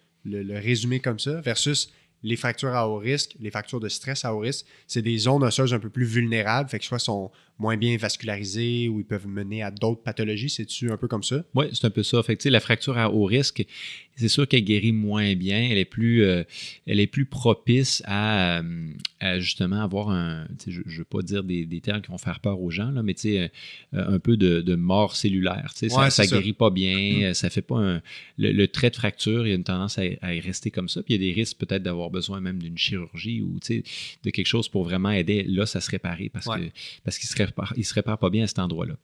résumer 0.58 1.00
comme 1.00 1.18
ça? 1.18 1.40
Versus 1.40 1.92
les 2.22 2.36
fractures 2.36 2.74
à 2.74 2.88
haut 2.88 2.98
risque, 2.98 3.36
les 3.40 3.50
fractures 3.50 3.80
de 3.80 3.88
stress 3.88 4.24
à 4.24 4.34
haut 4.34 4.40
risque, 4.40 4.66
c'est 4.86 5.02
des 5.02 5.16
zones 5.16 5.42
osseuses 5.42 5.72
un 5.72 5.78
peu 5.78 5.88
plus 5.88 6.04
vulnérables, 6.04 6.68
fait 6.68 6.78
que 6.78 6.84
soit 6.84 6.98
sont 6.98 7.30
moins 7.58 7.76
bien 7.76 7.96
vascularisées 7.96 8.88
ou 8.88 9.00
ils 9.00 9.06
peuvent 9.06 9.26
mener 9.26 9.62
à 9.62 9.70
d'autres 9.70 10.02
pathologies. 10.02 10.50
C'est-tu 10.50 10.90
un 10.90 10.96
peu 10.96 11.08
comme 11.08 11.22
ça? 11.22 11.44
Oui, 11.54 11.66
c'est 11.72 11.86
un 11.86 11.90
peu 11.90 12.02
ça. 12.02 12.22
Fait 12.22 12.42
la 12.46 12.60
fracture 12.60 12.98
à 12.98 13.10
haut 13.10 13.24
risque, 13.24 13.64
c'est 14.16 14.28
sûr 14.28 14.46
qu'elle 14.46 14.64
guérit 14.64 14.92
moins 14.92 15.34
bien. 15.34 15.68
Elle 15.70 15.78
est 15.78 15.84
plus, 15.84 16.22
euh, 16.22 16.44
elle 16.86 17.00
est 17.00 17.06
plus 17.06 17.24
propice 17.24 18.02
à, 18.06 18.62
justement 19.38 19.82
avoir 19.82 20.10
un. 20.10 20.46
Je 20.66 20.80
ne 20.80 20.98
veux 20.98 21.04
pas 21.04 21.22
dire 21.22 21.42
des, 21.44 21.80
termes 21.80 22.02
qui 22.02 22.10
vont 22.10 22.18
faire 22.18 22.40
peur 22.40 22.60
aux 22.60 22.70
gens, 22.70 22.90
là, 22.90 23.02
mais 23.02 23.14
euh, 23.24 23.48
un 23.92 24.18
peu 24.18 24.36
de, 24.36 24.74
mort 24.74 25.16
cellulaire. 25.16 25.72
ça 25.74 25.86
ne 25.86 26.30
guérit 26.30 26.52
pas 26.52 26.70
bien. 26.70 27.30
Mm. 27.30 27.34
Ça 27.34 27.50
fait 27.50 27.62
pas 27.62 27.78
un. 27.78 28.02
Le, 28.38 28.66
trait 28.66 28.90
de 28.90 28.96
fracture, 28.96 29.46
il 29.46 29.50
y 29.50 29.52
a 29.52 29.56
une 29.56 29.64
tendance 29.64 29.98
à, 29.98 30.34
y 30.34 30.40
rester 30.40 30.70
comme 30.70 30.88
ça. 30.88 31.02
Puis 31.02 31.14
il 31.14 31.22
y 31.22 31.24
a 31.24 31.26
des 31.28 31.32
risques 31.32 31.58
peut-être 31.58 31.82
d'avoir 31.82 32.10
besoin 32.10 32.40
même 32.40 32.58
d'une 32.58 32.78
chirurgie 32.78 33.40
ou 33.40 33.58
de 33.68 34.30
quelque 34.30 34.46
chose 34.46 34.68
pour 34.68 34.84
vraiment 34.84 35.10
aider 35.10 35.42
l'os 35.44 35.74
à 35.76 35.80
se 35.80 35.90
réparer 35.90 36.28
parce 36.28 36.46
que 36.46 36.70
parce 37.04 37.18
qu'il 37.18 37.28
serait 37.28 37.48
il 37.76 37.84
se 37.84 37.94
répare 37.94 38.18
pas 38.18 38.30
bien 38.30 38.44
à 38.44 38.46
cet 38.46 38.58
endroit-là. 38.58 38.94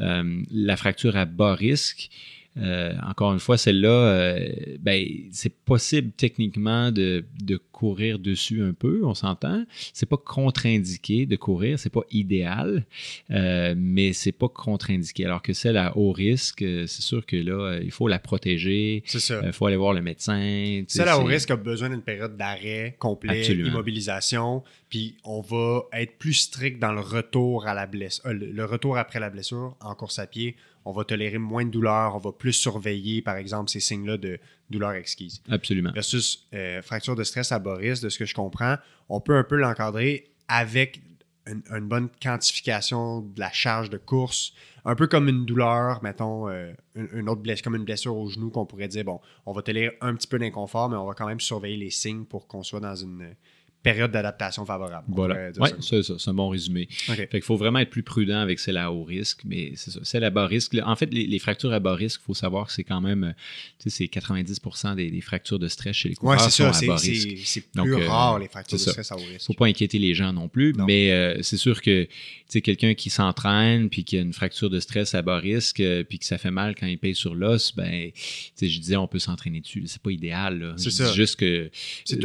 Euh, 0.00 0.42
la 0.50 0.76
fracture 0.76 1.16
à 1.16 1.24
bas 1.24 1.54
risque, 1.54 2.10
euh, 2.56 2.92
encore 3.06 3.32
une 3.32 3.38
fois, 3.38 3.56
celle-là, 3.56 3.88
euh, 3.88 4.48
ben, 4.80 5.04
c'est 5.30 5.54
possible 5.54 6.10
techniquement 6.16 6.90
de, 6.90 7.24
courir 7.70 8.18
dessus 8.18 8.64
un 8.64 8.72
peu, 8.72 9.02
on 9.04 9.14
s'entend. 9.14 9.64
C'est 9.92 10.08
pas 10.08 10.16
contre-indiqué 10.16 11.26
de 11.26 11.36
courir, 11.36 11.78
c'est 11.78 11.92
pas 11.92 12.02
idéal, 12.10 12.84
euh, 13.30 13.74
mais 13.76 14.12
c'est 14.12 14.32
pas 14.32 14.48
contre-indiqué. 14.48 15.24
Alors 15.24 15.42
que 15.42 15.52
celle 15.52 15.76
à 15.76 15.96
haut 15.96 16.10
risque, 16.10 16.58
c'est 16.58 17.02
sûr 17.02 17.24
que 17.24 17.36
là, 17.36 17.78
il 17.80 17.92
faut 17.92 18.08
la 18.08 18.18
protéger. 18.18 19.04
C'est 19.06 19.20
ça. 19.20 19.40
Il 19.44 19.52
faut 19.52 19.66
aller 19.66 19.76
voir 19.76 19.92
le 19.92 20.02
médecin. 20.02 20.82
Celle 20.88 21.06
à 21.06 21.20
haut 21.20 21.24
risque 21.24 21.52
a 21.52 21.56
besoin 21.56 21.90
d'une 21.90 22.02
période 22.02 22.36
d'arrêt 22.36 22.96
complet, 22.98 23.46
immobilisation, 23.46 24.64
puis 24.88 25.16
on 25.22 25.40
va 25.40 25.82
être 25.92 26.18
plus 26.18 26.34
strict 26.34 26.80
dans 26.80 26.92
le 26.92 27.00
retour 27.00 27.68
à 27.68 27.74
la 27.74 27.86
blessure, 27.86 28.32
le 28.32 28.64
retour 28.64 28.98
après 28.98 29.20
la 29.20 29.30
blessure 29.30 29.76
en 29.80 29.94
course 29.94 30.18
à 30.18 30.26
pied 30.26 30.56
on 30.88 30.92
va 30.92 31.04
tolérer 31.04 31.36
moins 31.36 31.66
de 31.66 31.70
douleur, 31.70 32.16
on 32.16 32.18
va 32.18 32.32
plus 32.32 32.54
surveiller, 32.54 33.20
par 33.20 33.36
exemple, 33.36 33.68
ces 33.68 33.78
signes-là 33.78 34.16
de 34.16 34.38
douleur 34.70 34.92
exquise. 34.92 35.42
Absolument. 35.50 35.92
Versus 35.92 36.48
euh, 36.54 36.80
fracture 36.80 37.14
de 37.14 37.24
stress 37.24 37.52
à 37.52 37.58
Boris, 37.58 38.00
de 38.00 38.08
ce 38.08 38.18
que 38.18 38.24
je 38.24 38.34
comprends, 38.34 38.76
on 39.10 39.20
peut 39.20 39.36
un 39.36 39.44
peu 39.44 39.56
l'encadrer 39.56 40.30
avec 40.48 41.02
une, 41.46 41.88
bonne 41.88 42.08
quantification 42.22 43.20
de 43.20 43.38
la 43.38 43.52
charge 43.52 43.90
de 43.90 43.98
course, 43.98 44.54
un 44.86 44.94
peu 44.94 45.06
comme 45.06 45.28
une 45.28 45.44
douleur, 45.44 46.02
mettons, 46.02 46.48
euh, 46.48 46.72
une, 46.94 47.28
autre 47.28 47.42
blessure, 47.42 47.64
comme 47.64 47.76
une 47.76 47.84
blessure 47.84 48.16
au 48.16 48.26
genou 48.30 48.48
qu'on 48.48 48.64
pourrait 48.64 48.88
dire, 48.88 49.04
bon, 49.04 49.20
on 49.44 49.52
va 49.52 49.60
tolérer 49.60 49.94
un 50.00 50.14
petit 50.14 50.26
peu 50.26 50.38
d'inconfort, 50.38 50.88
mais 50.88 50.96
on 50.96 51.04
va 51.04 51.12
quand 51.12 51.26
même 51.26 51.40
surveiller 51.40 51.76
les 51.76 51.90
signes 51.90 52.24
pour 52.24 52.46
qu'on 52.46 52.62
soit 52.62 52.80
dans 52.80 52.96
une 52.96 53.34
période 53.82 54.10
d'adaptation 54.10 54.64
favorable. 54.64 55.06
Voilà. 55.08 55.50
Oui, 55.58 55.68
c'est 55.80 56.02
ça. 56.02 56.14
C'est 56.18 56.30
un 56.30 56.34
bon 56.34 56.48
résumé. 56.48 56.88
Fait 56.90 57.28
qu'il 57.28 57.42
faut 57.42 57.56
vraiment 57.56 57.78
être 57.78 57.90
plus 57.90 58.02
prudent 58.02 58.38
avec 58.38 58.58
celle 58.58 58.76
à 58.76 58.90
haut 58.90 59.04
risque, 59.04 59.42
mais 59.44 59.72
c'est 59.76 59.90
ça. 59.90 60.00
Celle 60.02 60.24
à 60.24 60.30
bas 60.30 60.46
risque. 60.46 60.76
En 60.84 60.96
fait, 60.96 61.12
les, 61.12 61.38
fractures 61.38 61.72
à 61.72 61.78
bas 61.78 61.94
risque, 61.94 62.20
il 62.22 62.26
faut 62.26 62.34
savoir 62.34 62.66
que 62.66 62.72
c'est 62.72 62.84
quand 62.84 63.00
même, 63.00 63.24
euh, 63.24 63.32
tu 63.78 63.88
sais, 63.88 64.08
c'est 64.10 64.20
90% 64.20 64.96
des, 64.96 65.20
fractures 65.20 65.58
de 65.58 65.68
stress 65.68 65.94
chez 65.94 66.08
les 66.08 66.14
coureurs 66.16 66.40
à 66.40 66.86
bas 66.86 66.96
risque. 66.96 67.38
C'est 67.44 67.70
plus 67.70 67.94
euh, 67.94 68.08
rare, 68.08 68.38
les 68.38 68.48
fractures 68.48 68.78
de 68.78 68.82
stress 68.82 69.12
à 69.12 69.16
haut 69.16 69.20
risque. 69.20 69.46
faut 69.46 69.54
pas 69.54 69.66
inquiéter 69.66 69.98
les 69.98 70.14
gens 70.14 70.32
non 70.32 70.48
plus, 70.48 70.74
mais 70.86 71.12
euh, 71.12 71.38
c'est 71.42 71.56
sûr 71.56 71.80
que, 71.80 72.04
tu 72.04 72.10
sais, 72.48 72.60
quelqu'un 72.60 72.94
qui 72.94 73.10
s'entraîne 73.10 73.88
puis 73.88 74.04
qui 74.04 74.18
a 74.18 74.20
une 74.20 74.32
fracture 74.32 74.70
de 74.70 74.80
stress 74.80 75.14
à 75.14 75.22
bas 75.22 75.38
risque 75.38 75.82
puis 76.08 76.18
que 76.18 76.24
ça 76.24 76.38
fait 76.38 76.50
mal 76.50 76.74
quand 76.74 76.86
il 76.86 76.98
paye 76.98 77.14
sur 77.14 77.34
l'os, 77.34 77.74
ben, 77.76 78.10
tu 78.10 78.20
sais, 78.56 78.68
je 78.68 78.80
disais, 78.80 78.96
on 78.96 79.06
peut 79.06 79.20
s'entraîner 79.20 79.60
dessus. 79.60 79.84
C'est 79.86 80.02
pas 80.02 80.10
idéal. 80.10 80.74
C'est 80.76 81.14
juste 81.14 81.36
que... 81.36 81.70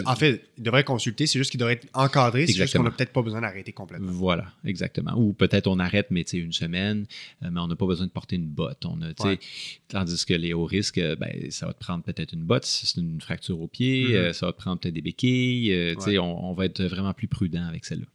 En 0.05 0.15
fait, 0.15 0.49
il 0.57 0.63
devrait 0.63 0.83
consulter. 0.83 1.27
C'est 1.27 1.42
juste 1.43 1.51
qu'il 1.51 1.59
devrait 1.59 1.73
être 1.73 1.87
encadré. 1.93 2.47
C'est 2.47 2.53
juste 2.53 2.75
qu'on 2.75 2.83
n'a 2.83 2.91
peut-être 2.91 3.13
pas 3.13 3.21
besoin 3.21 3.41
d'arrêter 3.41 3.71
complètement. 3.71 4.11
Voilà, 4.11 4.45
exactement. 4.65 5.13
Ou 5.17 5.33
peut-être 5.33 5.67
on 5.67 5.77
arrête, 5.79 6.07
mais 6.09 6.23
tu 6.23 6.31
sais, 6.31 6.37
une 6.37 6.51
semaine, 6.53 7.05
euh, 7.43 7.49
mais 7.51 7.59
on 7.59 7.67
n'a 7.67 7.75
pas 7.75 7.85
besoin 7.85 8.05
de 8.07 8.11
porter 8.11 8.35
une 8.37 8.47
botte. 8.47 8.85
On 8.85 9.01
a, 9.01 9.13
Ouais. 9.23 9.39
Tandis 9.87 10.25
que 10.25 10.33
les 10.33 10.53
hauts 10.53 10.65
risques, 10.65 10.97
euh, 10.97 11.15
ben, 11.15 11.51
ça 11.51 11.67
va 11.67 11.73
te 11.73 11.79
prendre 11.79 12.03
peut-être 12.03 12.33
une 12.33 12.43
botte 12.43 12.65
si 12.65 12.85
c'est 12.87 12.99
une 12.99 13.21
fracture 13.21 13.61
au 13.61 13.67
pied, 13.67 14.05
Mhm. 14.09 14.15
euh, 14.15 14.33
ça 14.33 14.47
va 14.47 14.51
te 14.53 14.57
prendre 14.57 14.79
peut-être 14.79 14.93
des 14.95 15.01
béquilles. 15.01 15.93
tu 15.97 16.01
sais, 16.01 16.09
Ouais. 16.11 16.17
on, 16.17 16.49
on 16.49 16.53
va 16.53 16.65
être 16.65 16.83
vraiment 16.83 17.13
plus 17.13 17.27
prudent 17.27 17.65
avec 17.67 17.85
celle-là. 17.85 18.05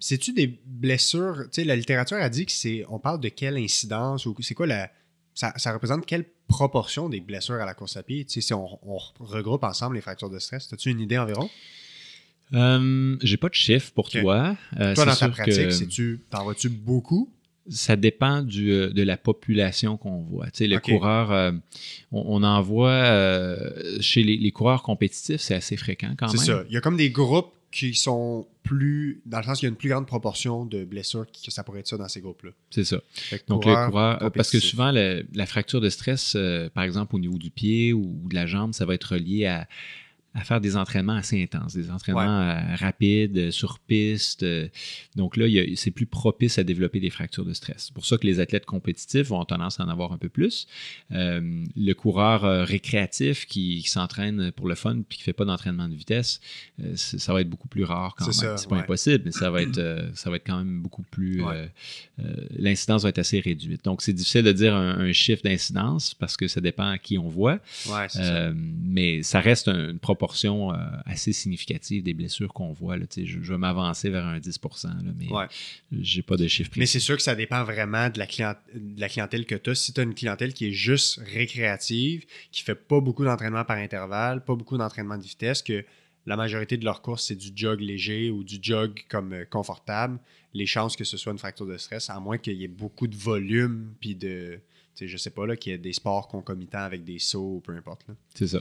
C'est-tu 0.00 0.32
des 0.32 0.46
blessures? 0.66 1.44
Tu 1.52 1.62
sais, 1.62 1.64
la 1.64 1.76
littérature 1.76 2.16
a 2.16 2.28
dit 2.28 2.46
que 2.46 2.52
c'est. 2.52 2.84
On 2.88 2.98
parle 2.98 3.20
de 3.20 3.28
quelle 3.28 3.56
incidence 3.56 4.26
ou 4.26 4.36
c'est 4.40 4.54
quoi 4.54 4.66
la. 4.66 4.90
Ça, 5.34 5.52
ça 5.56 5.72
représente 5.72 6.04
quelle 6.06 6.24
proportion 6.46 7.08
des 7.08 7.20
blessures 7.20 7.54
à 7.54 7.64
la 7.64 7.72
course 7.74 7.96
à 7.96 8.02
pied? 8.02 8.24
Tu 8.26 8.34
sais, 8.34 8.40
si 8.48 8.52
on, 8.54 8.78
on 8.86 8.98
regroupe 9.18 9.64
ensemble 9.64 9.94
les 9.96 10.02
fractures 10.02 10.28
de 10.30 10.38
stress, 10.38 10.70
as-tu 10.72 10.90
une 10.90 11.00
idée 11.00 11.16
environ? 11.18 11.48
Euh, 12.54 13.16
J'ai 13.22 13.36
pas 13.36 13.48
de 13.48 13.54
chiffre 13.54 13.92
pour 13.92 14.10
toi. 14.10 14.56
Euh, 14.78 14.94
Toi, 14.94 15.04
c'est 15.04 15.10
dans 15.10 15.16
ta 15.16 15.28
pratique, 15.28 15.88
que 15.88 16.16
t'en 16.30 16.44
vois-tu 16.44 16.68
beaucoup? 16.68 17.30
ça 17.68 17.94
dépend 17.94 18.42
du, 18.42 18.72
euh, 18.72 18.90
de 18.90 19.02
la 19.04 19.16
population 19.16 19.96
qu'on 19.96 20.20
voit. 20.22 20.46
Tu 20.46 20.58
sais, 20.58 20.66
le 20.66 20.76
Ok. 20.78 20.82
coureur, 20.82 21.30
euh, 21.30 21.52
on, 22.10 22.24
on 22.26 22.42
en 22.42 22.60
voit 22.60 23.58
chez 24.00 24.22
les, 24.24 24.36
les 24.36 24.50
coureurs 24.50 24.82
compétitifs, 24.82 25.40
c'est 25.40 25.54
assez 25.54 25.76
fréquent 25.76 26.14
quand 26.18 26.28
C'est 26.28 26.38
même. 26.38 26.46
ça. 26.46 26.64
Il 26.68 26.74
y 26.74 26.76
a 26.76 26.80
comme 26.80 26.96
des 26.96 27.10
groupes 27.10 27.52
qui 27.70 27.94
sont 27.94 28.46
plus. 28.64 29.22
Dans 29.26 29.38
le 29.38 29.44
sens 29.44 29.60
qu'il 29.60 29.66
y 29.66 29.68
a 29.68 29.70
une 29.70 29.76
plus 29.76 29.88
grande 29.88 30.06
proportion 30.06 30.66
de 30.66 30.84
blessures 30.84 31.24
que 31.26 31.50
ça 31.52 31.62
pourrait 31.62 31.80
être 31.80 31.88
ça 31.88 31.96
dans 31.96 32.08
ces 32.08 32.20
groupes-là. 32.20 32.50
C'est 32.70 32.84
ça. 32.84 33.00
Donc, 33.48 33.62
coureur 33.62 33.84
le 33.86 33.90
coureur, 33.90 34.22
euh, 34.24 34.30
parce 34.30 34.50
que 34.50 34.58
souvent, 34.60 34.90
le- 34.92 35.24
la 35.32 35.46
fracture 35.46 35.80
de 35.80 35.88
stress, 35.88 36.34
euh, 36.36 36.68
par 36.68 36.82
exemple, 36.84 37.14
au 37.14 37.18
niveau 37.20 37.38
du 37.38 37.50
pied 37.50 37.92
ou, 37.92 38.18
ou 38.24 38.28
de 38.28 38.34
la 38.34 38.44
jambe, 38.46 38.74
ça 38.74 38.84
va 38.84 38.94
être 38.94 39.14
relié 39.14 39.46
à, 39.46 39.66
à 40.34 40.44
faire 40.44 40.60
des 40.62 40.76
entraînements 40.76 41.12
assez 41.16 41.42
intenses, 41.42 41.74
des 41.74 41.90
entraînements 41.90 42.22
euh, 42.40 42.74
rapides, 42.76 43.36
euh, 43.36 43.50
sur 43.50 43.78
piste. 43.80 44.42
euh. 44.44 44.68
donc 45.14 45.36
là, 45.36 45.46
c'est 45.76 45.90
plus 45.90 46.06
propice 46.06 46.58
à 46.58 46.64
développer 46.64 47.00
des 47.00 47.10
fractures 47.10 47.44
de 47.44 47.52
stress. 47.52 47.84
C'est 47.86 47.94
pour 47.94 48.06
ça 48.06 48.16
que 48.16 48.26
les 48.26 48.40
athlètes 48.40 48.64
compétitifs 48.64 49.30
ont 49.30 49.44
tendance 49.44 49.78
à 49.78 49.84
en 49.84 49.88
avoir 49.90 50.12
un 50.12 50.18
peu 50.18 50.30
plus. 50.30 50.66
Euh, 51.12 51.64
le 51.76 51.92
coureur 51.92 52.44
euh, 52.44 52.64
récréatif 52.64 53.44
qui, 53.46 53.82
qui 53.82 53.90
s'entraîne 53.90 54.52
pour 54.52 54.68
le 54.68 54.74
fun 54.74 55.02
puis 55.06 55.18
qui 55.18 55.24
fait 55.24 55.34
pas 55.34 55.44
d'entraînement 55.44 55.88
de 55.88 55.94
vitesse, 55.94 56.40
euh, 56.82 56.92
ça 56.96 57.32
va 57.34 57.42
être 57.42 57.50
beaucoup 57.50 57.68
plus 57.68 57.84
rare 57.84 58.14
quand 58.16 58.24
même. 58.26 58.56
C'est 58.56 58.68
pas 58.68 58.76
ouais. 58.76 58.82
impossible, 58.82 59.22
mais 59.26 59.32
ça 59.32 59.50
va 59.50 59.60
être, 59.62 60.10
ça 60.14 60.30
va 60.30 60.36
être 60.36 60.46
quand 60.46 60.56
même 60.58 60.80
beaucoup 60.80 61.02
plus. 61.02 61.42
Ouais. 61.42 61.68
l'incidence 62.56 63.02
va 63.02 63.10
être 63.10 63.18
assez 63.18 63.40
réduite. 63.40 63.84
Donc, 63.84 64.00
c'est 64.00 64.12
difficile 64.12 64.42
de 64.44 64.52
dire 64.52 64.74
un, 64.74 64.98
un 64.98 65.12
chiffre 65.12 65.42
d'incidence 65.42 66.14
parce 66.14 66.36
que 66.38 66.48
ça 66.48 66.60
dépend 66.62 66.88
à 66.88 66.96
qui 66.98 67.18
on 67.18 67.28
voit, 67.28 67.58
ça. 68.08 68.50
Mais 68.82 69.22
ça 69.22 69.40
reste 69.40 69.68
un- 69.68 69.90
une 69.90 69.98
proportion 69.98 70.21
euh, 70.28 70.76
assez 71.04 71.32
significative 71.32 72.02
des 72.02 72.14
blessures 72.14 72.52
qu'on 72.52 72.72
voit. 72.72 72.96
Là. 72.96 73.06
Je, 73.16 73.24
je 73.24 73.52
vais 73.52 73.58
m'avancer 73.58 74.08
vers 74.10 74.24
un 74.26 74.38
10 74.38 74.60
là, 74.84 74.90
mais 75.18 75.28
Ouais. 75.32 75.46
j'ai 75.92 76.22
pas 76.22 76.36
de 76.36 76.46
chiffre 76.46 76.70
Mais 76.76 76.80
précis. 76.82 76.92
c'est 76.94 77.00
sûr 77.00 77.16
que 77.16 77.22
ça 77.22 77.34
dépend 77.34 77.64
vraiment 77.64 78.08
de 78.08 78.18
la, 78.18 78.26
client- 78.26 78.54
de 78.74 79.00
la 79.00 79.08
clientèle 79.08 79.46
que 79.46 79.54
tu 79.54 79.70
as. 79.70 79.74
Si 79.74 79.92
tu 79.92 80.00
as 80.00 80.04
une 80.04 80.14
clientèle 80.14 80.54
qui 80.54 80.66
est 80.66 80.72
juste 80.72 81.20
récréative, 81.26 82.24
qui 82.50 82.62
fait 82.62 82.74
pas 82.74 83.00
beaucoup 83.00 83.24
d'entraînement 83.24 83.64
par 83.64 83.76
intervalle, 83.78 84.44
pas 84.44 84.54
beaucoup 84.54 84.76
d'entraînement 84.78 85.18
de 85.18 85.22
vitesse, 85.22 85.62
que 85.62 85.84
la 86.26 86.36
majorité 86.36 86.76
de 86.76 86.84
leurs 86.84 87.02
courses, 87.02 87.24
c'est 87.26 87.34
du 87.36 87.50
jog 87.54 87.80
léger 87.80 88.30
ou 88.30 88.44
du 88.44 88.58
jog 88.62 89.00
comme 89.08 89.32
euh, 89.32 89.44
confortable, 89.44 90.18
les 90.54 90.66
chances 90.66 90.94
que 90.96 91.04
ce 91.04 91.16
soit 91.16 91.32
une 91.32 91.38
fracture 91.38 91.66
de 91.66 91.76
stress, 91.76 92.10
à 92.10 92.20
moins 92.20 92.38
qu'il 92.38 92.54
y 92.54 92.64
ait 92.64 92.68
beaucoup 92.68 93.06
de 93.08 93.16
volume, 93.16 93.94
puis 94.00 94.14
de, 94.14 94.60
je 95.00 95.16
sais 95.16 95.30
pas, 95.30 95.46
là, 95.46 95.56
qu'il 95.56 95.72
y 95.72 95.74
ait 95.74 95.78
des 95.78 95.92
sports 95.94 96.28
concomitants 96.28 96.78
avec 96.82 97.02
des 97.04 97.18
sauts, 97.18 97.56
ou 97.56 97.60
peu 97.60 97.74
importe. 97.74 98.06
C'est 98.34 98.46
ça. 98.46 98.60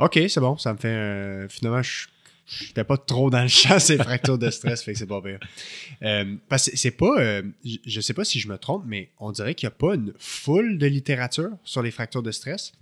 OK, 0.00 0.18
c'est 0.28 0.40
bon, 0.40 0.56
ça 0.56 0.72
me 0.72 0.78
fait... 0.78 0.88
euh, 0.88 1.48
finalement, 1.48 1.82
je 1.82 2.06
n'étais 2.66 2.84
pas 2.84 2.96
trop 2.96 3.30
dans 3.30 3.42
le 3.42 3.48
champ, 3.48 3.78
ces 3.78 3.96
fractures 3.98 4.38
de 4.38 4.50
stress, 4.50 4.82
fait 4.82 4.92
que 4.94 4.98
c'est 4.98 5.06
pas 5.06 5.20
pire. 5.22 5.38
Euh, 6.02 6.36
parce 6.48 6.70
que 6.70 6.76
c'est 6.76 6.90
pas... 6.90 7.20
euh, 7.20 7.42
je- 7.86 8.00
sais 8.00 8.14
pas 8.14 8.24
si 8.24 8.40
je 8.40 8.48
me 8.48 8.58
trompe, 8.58 8.84
mais 8.86 9.10
on 9.18 9.30
dirait 9.32 9.54
qu'il 9.54 9.68
n'y 9.68 9.72
a 9.72 9.76
pas 9.76 9.94
une 9.94 10.12
foule 10.18 10.78
de 10.78 10.86
littérature 10.86 11.50
sur 11.64 11.82
les 11.82 11.90
fractures 11.90 12.22
de 12.22 12.30
stress. 12.32 12.72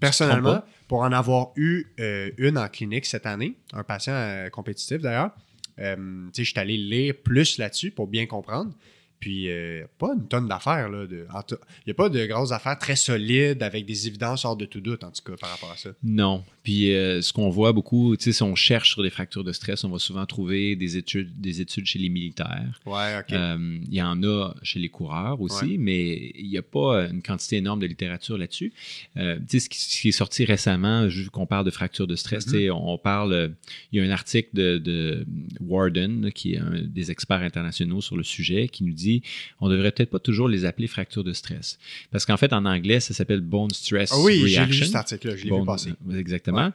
Personnellement, 0.00 0.62
pour 0.86 1.00
en 1.00 1.12
avoir 1.12 1.48
eu 1.56 1.84
euh, 2.00 2.30
une 2.38 2.56
en 2.58 2.68
clinique 2.68 3.06
cette 3.06 3.26
année, 3.26 3.56
un 3.72 3.82
patient 3.82 4.46
compétitif 4.52 4.98
d'ailleurs, 5.00 5.30
je 5.78 6.28
suis 6.42 6.52
allé 6.58 6.76
lire 6.76 7.14
plus 7.24 7.58
là-dessus 7.58 7.90
pour 7.92 8.06
bien 8.08 8.26
comprendre. 8.26 8.72
Puis, 9.20 9.50
euh, 9.50 9.84
pas 9.98 10.12
une 10.14 10.28
tonne 10.28 10.48
d'affaires. 10.48 10.88
là, 10.88 11.06
Il 11.10 11.26
n'y 11.86 11.90
a 11.90 11.94
pas 11.94 12.08
de 12.08 12.24
grosses 12.26 12.52
affaires 12.52 12.78
très 12.78 12.96
solides 12.96 13.62
avec 13.62 13.84
des 13.84 14.06
évidences 14.06 14.44
hors 14.44 14.56
de 14.56 14.64
tout 14.64 14.80
doute, 14.80 15.02
en 15.04 15.10
tout 15.10 15.22
cas, 15.22 15.36
par 15.40 15.50
rapport 15.50 15.70
à 15.72 15.76
ça. 15.76 15.90
Non. 16.02 16.44
Puis 16.68 16.92
euh, 16.92 17.22
ce 17.22 17.32
qu'on 17.32 17.48
voit 17.48 17.72
beaucoup, 17.72 18.14
tu 18.18 18.24
sais, 18.24 18.32
si 18.32 18.42
on 18.42 18.54
cherche 18.54 18.90
sur 18.90 19.02
des 19.02 19.08
fractures 19.08 19.42
de 19.42 19.52
stress, 19.52 19.84
on 19.84 19.88
va 19.88 19.98
souvent 19.98 20.26
trouver 20.26 20.76
des 20.76 20.98
études, 20.98 21.30
des 21.40 21.62
études 21.62 21.86
chez 21.86 21.98
les 21.98 22.10
militaires. 22.10 22.78
Ouais, 22.84 23.20
OK. 23.20 23.32
Euh, 23.32 23.78
Il 23.88 23.94
y 23.94 24.02
en 24.02 24.22
a 24.22 24.54
chez 24.62 24.78
les 24.78 24.90
coureurs 24.90 25.40
aussi, 25.40 25.64
Ouais. 25.64 25.76
mais 25.78 26.30
il 26.34 26.46
n'y 26.50 26.58
a 26.58 26.62
pas 26.62 27.06
une 27.08 27.22
quantité 27.22 27.56
énorme 27.56 27.80
de 27.80 27.86
littérature 27.86 28.36
là-dessus. 28.36 28.74
Euh, 29.16 29.38
tu 29.48 29.58
sais, 29.58 29.60
ce, 29.60 29.68
qui, 29.70 29.78
ce 29.78 30.02
qui 30.02 30.08
est 30.08 30.12
sorti 30.12 30.44
récemment, 30.44 31.06
vu 31.06 31.30
qu'on 31.30 31.46
parle 31.46 31.64
de 31.64 31.70
fracture 31.70 32.06
de 32.06 32.16
stress, 32.16 32.46
Mhm. 32.46 32.52
tu 32.52 32.58
sais, 32.58 32.70
on 32.70 32.98
parle, 32.98 33.54
il 33.90 33.98
y 33.98 34.02
a 34.02 34.04
un 34.06 34.10
article 34.10 34.50
de, 34.52 34.76
de 34.76 35.24
Warden, 35.60 36.20
là, 36.26 36.30
qui 36.30 36.52
est 36.52 36.58
un 36.58 36.82
des 36.82 37.10
experts 37.10 37.40
internationaux 37.40 38.02
sur 38.02 38.18
le 38.18 38.22
sujet, 38.24 38.68
qui 38.68 38.84
nous 38.84 38.92
dit 38.92 39.22
on 39.60 39.70
devrait 39.70 39.90
peut-être 39.92 40.10
pas 40.10 40.18
toujours 40.18 40.48
les 40.50 40.66
appeler 40.66 40.86
fractures 40.86 41.24
de 41.24 41.32
stress. 41.32 41.78
Parce 42.10 42.26
qu'en 42.26 42.36
fait, 42.36 42.52
en 42.52 42.66
anglais, 42.66 43.00
ça 43.00 43.14
s'appelle 43.14 43.40
bone 43.40 43.70
stress 43.70 44.10
Ah 44.12 44.20
oui, 44.20 44.34
j'ai 44.48 44.56
lu 44.58 44.64
reaction. 44.64 44.84
cet 44.84 44.94
article-là, 44.96 45.34
je 45.34 45.44
l'ai 45.46 45.58
vu 45.58 45.64
passer. 45.64 45.92
Exactement. 46.14 46.57
ne? 46.58 46.72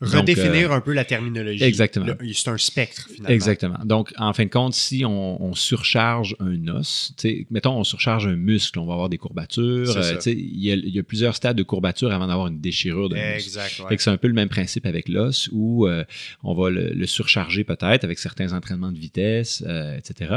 Donc, 0.00 0.10
Redéfinir 0.12 0.72
un 0.72 0.80
peu 0.80 0.94
la 0.94 1.04
terminologie. 1.04 1.62
exactement. 1.62 2.06
C'est 2.32 2.48
un 2.48 2.56
spectre, 2.56 3.06
finalement. 3.12 3.28
Exactement. 3.34 3.78
Donc, 3.84 4.14
en 4.16 4.32
fin 4.32 4.44
de 4.44 4.48
compte, 4.50 4.72
si 4.72 5.04
on, 5.04 5.42
on 5.44 5.54
surcharge 5.54 6.36
un 6.40 6.68
os, 6.68 7.12
mettons, 7.50 7.76
on 7.76 7.84
surcharge 7.84 8.26
un 8.26 8.36
muscle, 8.36 8.78
on 8.78 8.86
va 8.86 8.94
avoir 8.94 9.08
des 9.10 9.18
courbatures. 9.18 9.94
Euh, 9.96 10.16
Il 10.26 10.58
y, 10.64 10.72
a- 10.72 10.74
il 10.76 10.88
y 10.88 10.98
a 10.98 11.02
plusieurs 11.02 11.36
stades 11.36 11.56
de 11.58 11.62
courbature 11.62 12.12
avant 12.12 12.26
d'avoir 12.28 12.46
une 12.46 12.60
déchirure 12.60 13.08
de 13.10 13.16
muscle. 13.16 13.34
Exact, 13.34 13.78
ouais. 13.80 13.88
Fait 13.90 13.96
que 13.98 14.02
c'est 14.02 14.10
un 14.10 14.16
peu 14.16 14.28
le 14.28 14.32
même 14.34 14.48
principe 14.48 14.86
avec 14.86 15.08
l'os 15.08 15.48
où 15.52 15.86
euh, 15.86 16.04
on 16.42 16.54
va 16.54 16.70
le, 16.70 16.90
le 16.94 17.06
surcharger 17.06 17.64
peut-être 17.64 18.04
avec 18.04 18.18
certains 18.18 18.52
entraînements 18.54 18.92
de 18.92 18.98
vitesse, 18.98 19.62
euh, 19.66 19.98
etc. 19.98 20.34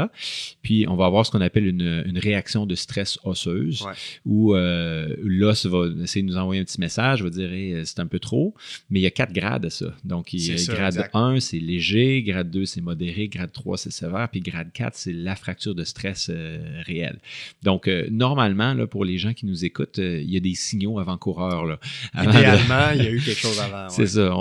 Puis 0.62 0.84
on 0.88 0.96
va 0.96 1.06
avoir 1.06 1.24
ce 1.24 1.30
qu'on 1.30 1.40
appelle 1.40 1.66
une, 1.66 2.02
une 2.06 2.18
réaction 2.18 2.66
de 2.66 2.74
stress 2.74 3.18
osseuse 3.24 3.82
Ouais. 3.82 3.92
où 4.26 4.54
euh, 4.54 5.14
l'os 5.22 5.64
va 5.66 5.86
essayer 6.02 6.22
de 6.22 6.28
nous 6.28 6.36
envoyer 6.36 6.60
un 6.60 6.64
petit 6.64 6.80
message, 6.80 7.22
va 7.22 7.30
dire 7.30 7.50
Hey, 7.52 7.86
c'est 7.86 8.00
un 8.00 8.06
peu 8.06 8.18
trop, 8.18 8.54
mais 8.90 9.00
il 9.00 9.02
y 9.02 9.06
a 9.06 9.10
quatre 9.10 9.32
grades 9.32 9.53
à 9.62 9.70
ça. 9.70 9.94
Donc 10.04 10.32
il 10.32 10.58
ça, 10.58 10.74
grade 10.74 10.94
exact. 10.94 11.14
1, 11.14 11.40
c'est 11.40 11.58
léger, 11.58 12.22
grade 12.22 12.50
2, 12.50 12.64
c'est 12.64 12.80
modéré, 12.80 13.28
grade 13.28 13.52
3, 13.52 13.76
c'est 13.76 13.92
sévère, 13.92 14.28
puis 14.30 14.40
grade 14.40 14.70
4, 14.72 14.94
c'est 14.94 15.12
la 15.12 15.36
fracture 15.36 15.74
de 15.74 15.84
stress 15.84 16.30
euh, 16.30 16.80
réelle. 16.86 17.18
Donc 17.62 17.88
euh, 17.88 18.06
normalement, 18.10 18.74
là, 18.74 18.86
pour 18.86 19.04
les 19.04 19.18
gens 19.18 19.32
qui 19.34 19.46
nous 19.46 19.64
écoutent, 19.64 19.98
euh, 19.98 20.20
il 20.20 20.30
y 20.30 20.36
a 20.36 20.40
des 20.40 20.54
signaux 20.54 20.98
avant-coureurs. 20.98 21.78
Avant 22.12 22.30
de- 22.30 22.36
Idéalement, 22.36 22.90
il 22.94 23.02
y 23.02 23.06
a 23.06 23.10
eu 23.10 23.20
quelque 23.20 23.38
chose 23.40 23.60
avant. 23.60 23.88
c'est 23.90 24.06
ça. 24.06 24.34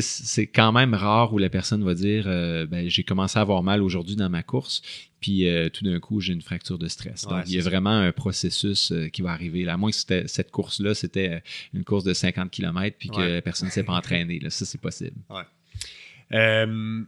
C'est 0.00 0.46
quand 0.46 0.72
même 0.72 0.94
rare 0.94 1.32
où 1.32 1.38
la 1.38 1.50
personne 1.50 1.84
va 1.84 1.94
dire 1.94 2.24
ben, 2.24 2.88
j'ai 2.88 3.02
commencé 3.02 3.38
à 3.38 3.42
avoir 3.42 3.62
mal 3.62 3.82
aujourd'hui 3.82 4.16
dans 4.16 4.30
ma 4.30 4.42
course, 4.42 4.82
puis 5.20 5.48
euh, 5.48 5.68
tout 5.68 5.84
d'un 5.84 5.98
coup, 6.00 6.20
j'ai 6.20 6.32
une 6.32 6.42
fracture 6.42 6.78
de 6.78 6.88
stress. 6.88 7.24
Ouais, 7.24 7.30
Donc, 7.38 7.44
il 7.46 7.54
y 7.54 7.58
a 7.58 7.62
ça. 7.62 7.70
vraiment 7.70 7.90
un 7.90 8.12
processus 8.12 8.92
euh, 8.92 9.08
qui 9.08 9.22
va 9.22 9.32
arriver. 9.32 9.64
Là. 9.64 9.74
À 9.74 9.76
moins 9.76 9.90
que 9.90 9.96
c'était- 9.96 10.28
cette 10.28 10.50
course-là, 10.50 10.94
c'était 10.94 11.30
euh, 11.30 11.40
une 11.74 11.84
course 11.84 12.04
de 12.04 12.12
50 12.14 12.50
km, 12.50 12.96
puis 12.98 13.08
que 13.08 13.16
Ouais. 13.16 13.32
la 13.34 13.42
personne 13.42 13.68
ne 13.68 13.72
s'est 13.72 13.82
pas 13.84 13.94
entraînée. 13.96 14.38
Là. 14.40 14.50
Ça, 14.50 14.64
c'est 14.66 14.80
possible. 14.80 15.16
Euh, 16.32 17.02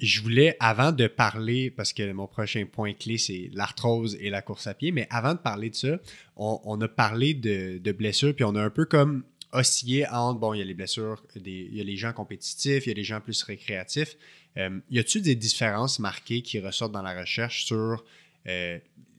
je 0.00 0.20
voulais, 0.20 0.56
avant 0.60 0.92
de 0.92 1.06
parler, 1.08 1.70
parce 1.70 1.92
que 1.92 2.12
mon 2.12 2.26
prochain 2.28 2.64
point 2.70 2.92
clé, 2.94 3.18
c'est 3.18 3.50
l'arthrose 3.52 4.16
et 4.20 4.30
la 4.30 4.42
course 4.42 4.66
à 4.68 4.74
pied, 4.74 4.92
mais 4.92 5.08
avant 5.10 5.34
de 5.34 5.38
parler 5.40 5.70
de 5.70 5.74
ça, 5.74 5.98
on, 6.36 6.60
on 6.64 6.80
a 6.80 6.86
parlé 6.88 7.34
de, 7.34 7.78
de 7.78 7.92
blessures, 7.92 8.34
puis 8.34 8.44
on 8.44 8.54
a 8.54 8.62
un 8.62 8.70
peu 8.70 8.84
comme 8.84 9.24
oscillé 9.52 10.06
entre, 10.08 10.38
bon, 10.38 10.54
il 10.54 10.58
y 10.58 10.62
a 10.62 10.64
les 10.64 10.74
blessures, 10.74 11.24
des, 11.34 11.68
il 11.72 11.76
y 11.76 11.80
a 11.80 11.84
les 11.84 11.96
gens 11.96 12.12
compétitifs, 12.12 12.86
il 12.86 12.90
y 12.90 12.92
a 12.92 12.94
les 12.94 13.02
gens 13.04 13.20
plus 13.20 13.42
récréatifs. 13.42 14.16
Euh, 14.58 14.80
y 14.90 14.98
a-t-il 14.98 15.22
des 15.22 15.36
différences 15.36 15.98
marquées 15.98 16.42
qui 16.42 16.58
ressortent 16.60 16.92
dans 16.92 17.02
la 17.02 17.18
recherche 17.18 17.64
sur 17.64 18.04
euh, 18.46 18.78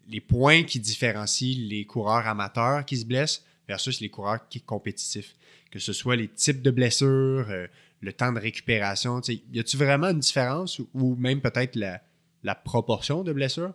les 0.09 0.21
points 0.21 0.63
qui 0.63 0.79
différencient 0.79 1.57
les 1.67 1.85
coureurs 1.85 2.27
amateurs 2.27 2.85
qui 2.85 2.97
se 2.97 3.05
blessent 3.05 3.43
versus 3.67 4.01
les 4.01 4.09
coureurs 4.09 4.47
qui 4.49 4.61
compétitifs? 4.61 5.35
Que 5.71 5.79
ce 5.79 5.93
soit 5.93 6.15
les 6.15 6.27
types 6.27 6.61
de 6.61 6.71
blessures, 6.71 7.47
euh, 7.49 7.67
le 8.01 8.13
temps 8.13 8.31
de 8.31 8.39
récupération. 8.39 9.21
Y 9.21 9.59
a-tu 9.59 9.77
vraiment 9.77 10.07
une 10.07 10.19
différence 10.19 10.79
ou, 10.79 10.89
ou 10.93 11.15
même 11.15 11.41
peut-être 11.41 11.75
la, 11.75 12.01
la 12.43 12.55
proportion 12.55 13.23
de 13.23 13.31
blessures? 13.31 13.73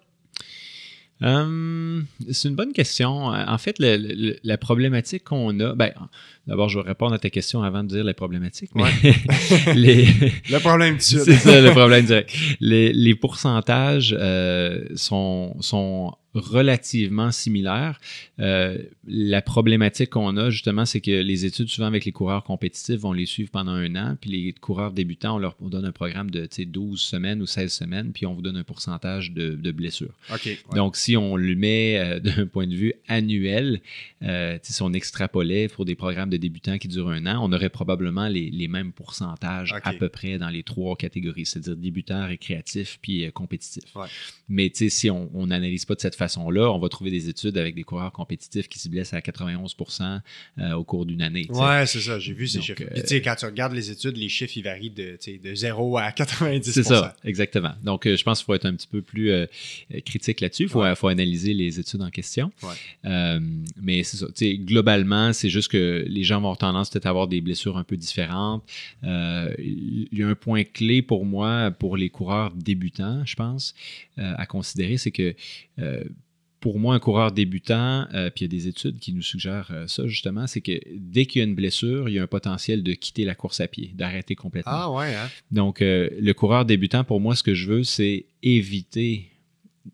Euh, 1.23 2.03
c'est 2.33 2.49
une 2.49 2.55
bonne 2.57 2.73
question. 2.73 3.27
En 3.27 3.59
fait, 3.59 3.79
le- 3.79 3.97
le- 3.97 4.37
la 4.43 4.59
problématique 4.59 5.25
qu'on 5.25 5.59
a, 5.61 5.75
ben, 5.75 5.93
d'abord, 6.47 6.69
je 6.69 6.79
vais 6.79 6.87
répondre 6.89 7.15
à 7.15 7.19
ta 7.19 7.31
question 7.31 7.63
avant 7.63 7.83
de 7.85 7.89
dire 7.89 8.05
la 8.05 8.15
problématique, 8.15 8.71
mais 8.75 8.85
les, 9.75 10.07
Le 10.51 10.59
problème 10.59 10.95
du 10.97 11.01
C'est 11.03 11.35
ça 11.37 11.61
le 11.61 11.71
problème 11.71 12.05
direct. 12.05 12.35
Les, 12.61 12.93
les 12.93 13.15
pourcentages 13.15 14.15
euh, 14.19 14.85
sont, 14.97 15.57
sont 15.61 16.15
relativement 16.35 17.31
similaires. 17.31 18.01
Euh, 18.41 18.79
la 19.07 19.43
problématique 19.43 20.11
qu'on 20.11 20.37
a, 20.37 20.51
justement, 20.51 20.85
c'est 20.85 21.01
que 21.01 21.11
les 21.11 21.45
études, 21.45 21.69
souvent 21.69 21.87
avec 21.87 22.05
les 22.05 22.13
coureurs 22.13 22.45
compétitifs, 22.45 23.01
vont 23.01 23.13
les 23.13 23.27
suivre 23.27 23.51
pendant 23.51 23.73
un 23.73 23.95
an, 23.97 24.17
puis 24.21 24.31
les 24.31 24.53
coureurs 24.53 24.93
débutants, 24.93 25.37
on 25.37 25.39
leur 25.39 25.57
donne 25.61 25.85
un 25.85 25.93
programme 25.93 26.31
de 26.31 26.49
12 26.65 27.01
semaines 27.01 27.41
ou 27.41 27.47
16 27.47 27.73
semaines, 27.73 28.13
puis 28.13 28.27
on 28.27 28.35
vous 28.35 28.43
donne 28.43 28.57
un 28.57 28.65
pourcentage 28.65 29.33
de, 29.33 29.73
blessures. 29.75 30.15
Donc, 30.75 30.97
si 30.97 31.17
on 31.17 31.37
le 31.37 31.55
met 31.55 31.99
euh, 31.99 32.21
d'un 32.21 32.47
point 32.47 32.67
de 32.67 32.75
vue 32.75 32.95
annuel, 33.09 33.81
euh, 34.23 34.59
si 34.63 34.83
on 34.83 34.93
extrapolait 34.93 35.69
pour 35.69 35.85
des 35.85 35.95
programmes 35.95 36.31
de 36.31 36.37
débutants 36.37 36.79
qui 36.79 36.89
durent 36.89 37.11
un 37.11 37.27
an, 37.27 37.41
on 37.43 37.53
aurait 37.53 37.71
probablement 37.71 38.29
les, 38.29 38.69
mêmes 38.69 38.93
pourcentages 38.93 39.75
à 39.85 39.93
peu 39.93 40.09
près 40.09 40.39
dans 40.39 40.49
les 40.49 40.63
trois 40.63 40.97
catégories, 40.97 41.45
c'est-à-dire 41.45 41.77
débutants, 41.77 42.27
récréatifs, 42.27 42.99
puis 43.03 43.31
compétitifs. 43.33 43.85
Mais 44.49 44.73
si 44.75 45.11
on 45.11 45.47
n'analyse 45.47 45.85
pas 45.85 45.95
de 45.95 46.01
cette 46.01 46.15
façon, 46.15 46.24
façon-là, 46.25 46.71
on 46.71 46.79
va 46.79 46.89
trouver 46.89 47.11
des 47.11 47.29
études 47.29 47.59
avec 47.59 47.75
des 47.75 47.85
coureurs 47.85 48.13
compétitifs 48.13 48.69
qui 48.69 48.79
se 48.79 48.89
blessent 48.89 49.15
à 49.15 49.21
91% 49.21 50.21
euh, 50.59 50.73
au 50.73 50.85
cours 50.85 51.07
d'une 51.07 51.23
année. 51.23 51.47
Oui, 51.51 51.87
c'est 51.87 52.01
ça. 52.01 52.19
J'ai 52.19 52.33
vu 52.33 52.47
ces 52.47 52.61
chiffres. 52.61 52.83
Euh, 52.83 53.21
quand 53.23 53.35
tu 53.37 53.47
regardes 53.47 53.75
les 53.75 53.91
études, 53.91 54.17
les 54.17 54.29
chiffres, 54.29 54.57
ils 54.57 54.63
varient 54.63 54.91
de, 54.91 55.19
de 55.43 55.55
0 55.55 55.99
à 55.99 56.11
90% 56.11 56.63
C'est 56.63 56.83
ça, 56.83 57.15
exactement. 57.25 57.73
Donc, 57.83 58.07
euh, 58.07 58.17
je 58.17 58.23
pense 58.23 58.39
qu'il 58.39 58.47
faut 58.47 58.55
être 58.55 58.67
un 58.67 58.75
petit 58.75 58.87
peu 58.87 59.03
plus 59.03 59.33
critique 60.05 60.41
là-dessus. 60.41 60.65
Il 60.65 60.69
faut, 60.69 60.83
faut, 60.95 61.09
analyser 61.09 61.55
les 61.55 61.79
études 61.79 62.03
en 62.03 62.11
question. 62.11 62.51
mais 63.05 64.03
c'est 64.03 64.17
ça. 64.17 64.27
Globalement, 64.41 65.33
c'est 65.33 65.51
juste 65.51 65.71
que 65.71 66.05
les 66.09 66.25
gens 66.25 66.37
vont 66.37 66.49
avoir 66.49 66.59
tendance 66.59 66.91
peut-être 66.91 67.07
à 67.07 67.11
avoir 67.11 67.29
des 67.29 67.41
blessures 67.41 67.77
un 67.77 67.85
peu 67.85 67.97
différentes. 67.97 68.63
il 69.03 70.09
y 70.13 70.23
a 70.23 70.29
un 70.29 70.35
point 70.35 70.65
clé 70.65 71.03
pour 71.03 71.25
moi, 71.25 71.71
pour 71.71 71.97
les 71.97 72.09
coureurs 72.09 72.53
débutants, 72.53 73.25
je 73.25 73.37
pense, 73.37 73.75
à 74.17 74.47
considérer, 74.47 74.97
c'est 74.97 75.11
que 75.11 75.35
pour 76.65 76.79
moi, 76.79 76.95
un 76.95 76.99
coureur 76.99 77.31
débutant, 77.31 78.07
euh, 78.15 78.31
puis 78.31 78.47
il 78.47 78.49
y 78.51 78.57
a 78.57 78.59
des 78.59 78.69
études 78.69 78.99
qui 78.99 79.13
nous 79.13 79.21
suggèrent 79.21 79.69
euh, 79.71 79.87
ça 79.87 80.07
justement, 80.07 80.47
c'est 80.47 80.63
que 80.63 80.73
dès 80.95 81.27
qu'il 81.27 81.41
y 81.41 81.45
a 81.45 81.47
une 81.47 81.55
blessure, 81.55 82.09
il 82.09 82.15
y 82.15 82.19
a 82.19 82.23
un 82.23 82.27
potentiel 82.27 82.83
de 82.83 82.95
quitter 82.95 83.27
la 83.27 83.35
course 83.35 83.61
à 83.61 83.69
pied, 83.69 83.93
d'arrêter 83.95 84.35
complètement. 84.35 84.73
Ah 84.75 84.91
ouais. 84.91 85.15
Hein? 85.15 85.29
Donc, 85.51 85.83
euh, 85.83 86.09
le 86.19 86.33
coureur 86.33 86.65
débutant, 86.65 87.05
pour 87.05 87.21
moi, 87.21 87.37
ce 87.37 87.43
que 87.43 87.53
je 87.53 87.71
veux, 87.71 87.85
c'est 87.85 88.25
éviter 88.43 89.34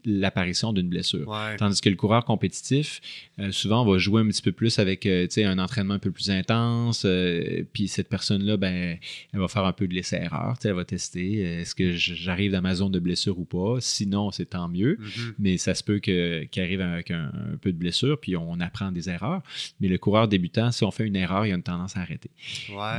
l'apparition 0.04 0.72
d'une 0.72 0.88
blessure. 0.88 1.30
Tandis 1.58 1.80
que 1.80 1.88
le 1.88 1.96
coureur 1.96 2.24
compétitif, 2.24 3.00
euh, 3.38 3.50
souvent, 3.50 3.84
va 3.84 3.98
jouer 3.98 4.22
un 4.22 4.28
petit 4.28 4.42
peu 4.42 4.52
plus 4.52 4.78
avec 4.78 5.04
euh, 5.06 5.26
un 5.38 5.58
entraînement 5.58 5.94
un 5.94 5.98
peu 5.98 6.10
plus 6.10 6.30
intense. 6.30 7.02
Euh, 7.04 7.64
puis 7.72 7.88
cette 7.88 8.08
personne-là, 8.08 8.56
ben, 8.56 8.98
elle 9.32 9.40
va 9.40 9.48
faire 9.48 9.64
un 9.64 9.72
peu 9.72 9.88
de 9.88 9.94
l'essai-erreur. 9.94 10.56
Elle 10.64 10.72
va 10.72 10.84
tester 10.84 11.40
est-ce 11.40 11.74
que 11.74 11.92
j'arrive 11.92 12.52
dans 12.52 12.62
ma 12.62 12.74
zone 12.74 12.92
de 12.92 13.00
blessure 13.00 13.38
ou 13.38 13.44
pas? 13.44 13.76
Sinon, 13.80 14.30
c'est 14.30 14.50
tant 14.50 14.68
mieux. 14.68 14.96
Mm-hmm. 15.00 15.32
Mais 15.38 15.56
ça 15.58 15.74
se 15.74 15.82
peut 15.82 15.98
qu'il 15.98 16.48
arrive 16.56 16.80
avec 16.80 17.10
un, 17.10 17.32
peu 17.60 17.72
de 17.72 17.78
blessure, 17.78 18.18
puis 18.20 18.36
on 18.36 18.60
apprend 18.60 18.92
des 18.92 19.08
erreurs. 19.08 19.42
Mais 19.80 19.88
le 19.88 19.98
coureur 19.98 20.28
débutant, 20.28 20.70
si 20.70 20.84
on 20.84 20.90
fait 20.90 21.06
une 21.06 21.16
erreur, 21.16 21.46
il 21.46 21.50
y 21.50 21.52
a 21.52 21.56
une 21.56 21.62
tendance 21.62 21.96
à 21.96 22.00
arrêter. 22.00 22.30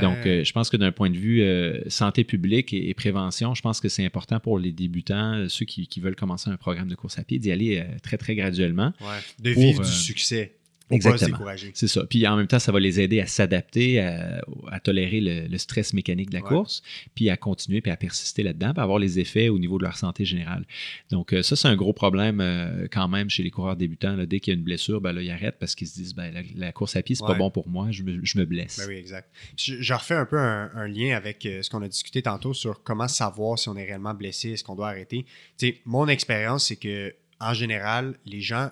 Donc, 0.00 0.18
je 0.24 0.52
pense 0.52 0.70
que 0.70 0.76
d'un 0.76 0.92
point 0.92 1.10
de 1.10 1.16
vue 1.16 1.42
santé 1.88 2.24
publique 2.24 2.72
et, 2.72 2.92
prévention, 2.94 3.54
je 3.54 3.62
pense 3.62 3.80
que 3.80 3.88
c'est 3.88 4.04
important 4.04 4.38
pour 4.38 4.58
les 4.58 4.72
débutants, 4.72 5.46
ceux 5.48 5.64
qui 5.64 6.00
veulent 6.00 6.16
commencer 6.16 6.50
un 6.50 6.56
programme 6.56 6.81
de 6.88 6.94
course 6.94 7.18
à 7.18 7.24
pied, 7.24 7.38
d'y 7.38 7.52
aller 7.52 7.78
euh, 7.78 7.98
très, 8.02 8.18
très 8.18 8.34
graduellement. 8.34 8.92
De 9.38 9.50
vivre 9.50 9.82
du 9.82 9.88
euh, 9.88 9.92
succès. 9.92 10.56
Exactement. 10.92 11.38
C'est 11.74 11.88
ça. 11.88 12.04
Puis 12.06 12.26
en 12.26 12.36
même 12.36 12.46
temps, 12.46 12.58
ça 12.58 12.72
va 12.72 12.80
les 12.80 13.00
aider 13.00 13.20
à 13.20 13.26
s'adapter, 13.26 14.00
à, 14.00 14.80
tolérer 14.80 15.20
le, 15.20 15.58
stress 15.58 15.92
mécanique 15.92 16.30
de 16.30 16.34
la 16.34 16.40
course, 16.40 16.82
puis 17.14 17.30
à 17.30 17.36
continuer, 17.36 17.80
puis 17.80 17.90
à 17.90 17.96
persister 17.96 18.42
là-dedans, 18.42 18.72
puis 18.72 18.82
avoir 18.82 18.98
les 18.98 19.18
effets 19.18 19.48
au 19.48 19.58
niveau 19.58 19.78
de 19.78 19.84
leur 19.84 19.96
santé 19.96 20.24
générale. 20.24 20.64
Donc 21.10 21.32
euh, 21.32 21.42
ça, 21.42 21.56
c'est 21.56 21.68
un 21.68 21.76
gros 21.76 21.92
problème 21.92 22.42
quand 22.90 23.08
même 23.08 23.30
chez 23.30 23.42
les 23.42 23.50
coureurs 23.50 23.76
débutants. 23.76 24.16
Dès 24.24 24.40
qu'il 24.40 24.52
y 24.52 24.56
a 24.56 24.58
une 24.58 24.64
blessure, 24.64 25.00
ben, 25.00 25.12
là, 25.12 25.22
ils 25.22 25.30
arrêtent 25.30 25.58
parce 25.58 25.74
qu'ils 25.74 25.88
se 25.88 25.94
disent 25.94 26.14
ben, 26.14 26.32
la, 26.56 26.72
course 26.72 26.96
à 26.96 27.02
pied, 27.02 27.14
c'est 27.14 27.26
pas 27.26 27.34
bon 27.34 27.50
pour 27.50 27.68
moi, 27.68 27.88
je 27.90 28.02
me, 28.02 28.44
blesse. 28.44 28.78
Ben 28.78 28.88
oui, 28.88 28.96
exact. 28.96 29.28
Je, 29.56 29.94
refais 29.94 30.14
un 30.14 30.26
peu 30.26 30.38
un, 30.38 30.88
lien 30.88 31.16
avec 31.16 31.42
ce 31.42 31.68
qu'on 31.70 31.82
a 31.82 31.88
discuté 31.88 32.22
tantôt 32.22 32.54
sur 32.54 32.82
comment 32.82 33.08
savoir 33.08 33.58
si 33.58 33.68
on 33.68 33.76
est 33.76 33.84
réellement 33.84 34.14
blessé, 34.14 34.50
est-ce 34.50 34.64
qu'on 34.64 34.74
doit 34.74 34.88
arrêter. 34.88 35.24
sais, 35.56 35.80
mon 35.84 36.08
expérience, 36.08 36.66
c'est 36.66 36.76
que 36.76 37.14
en 37.40 37.54
général, 37.54 38.14
les 38.24 38.40
gens 38.40 38.70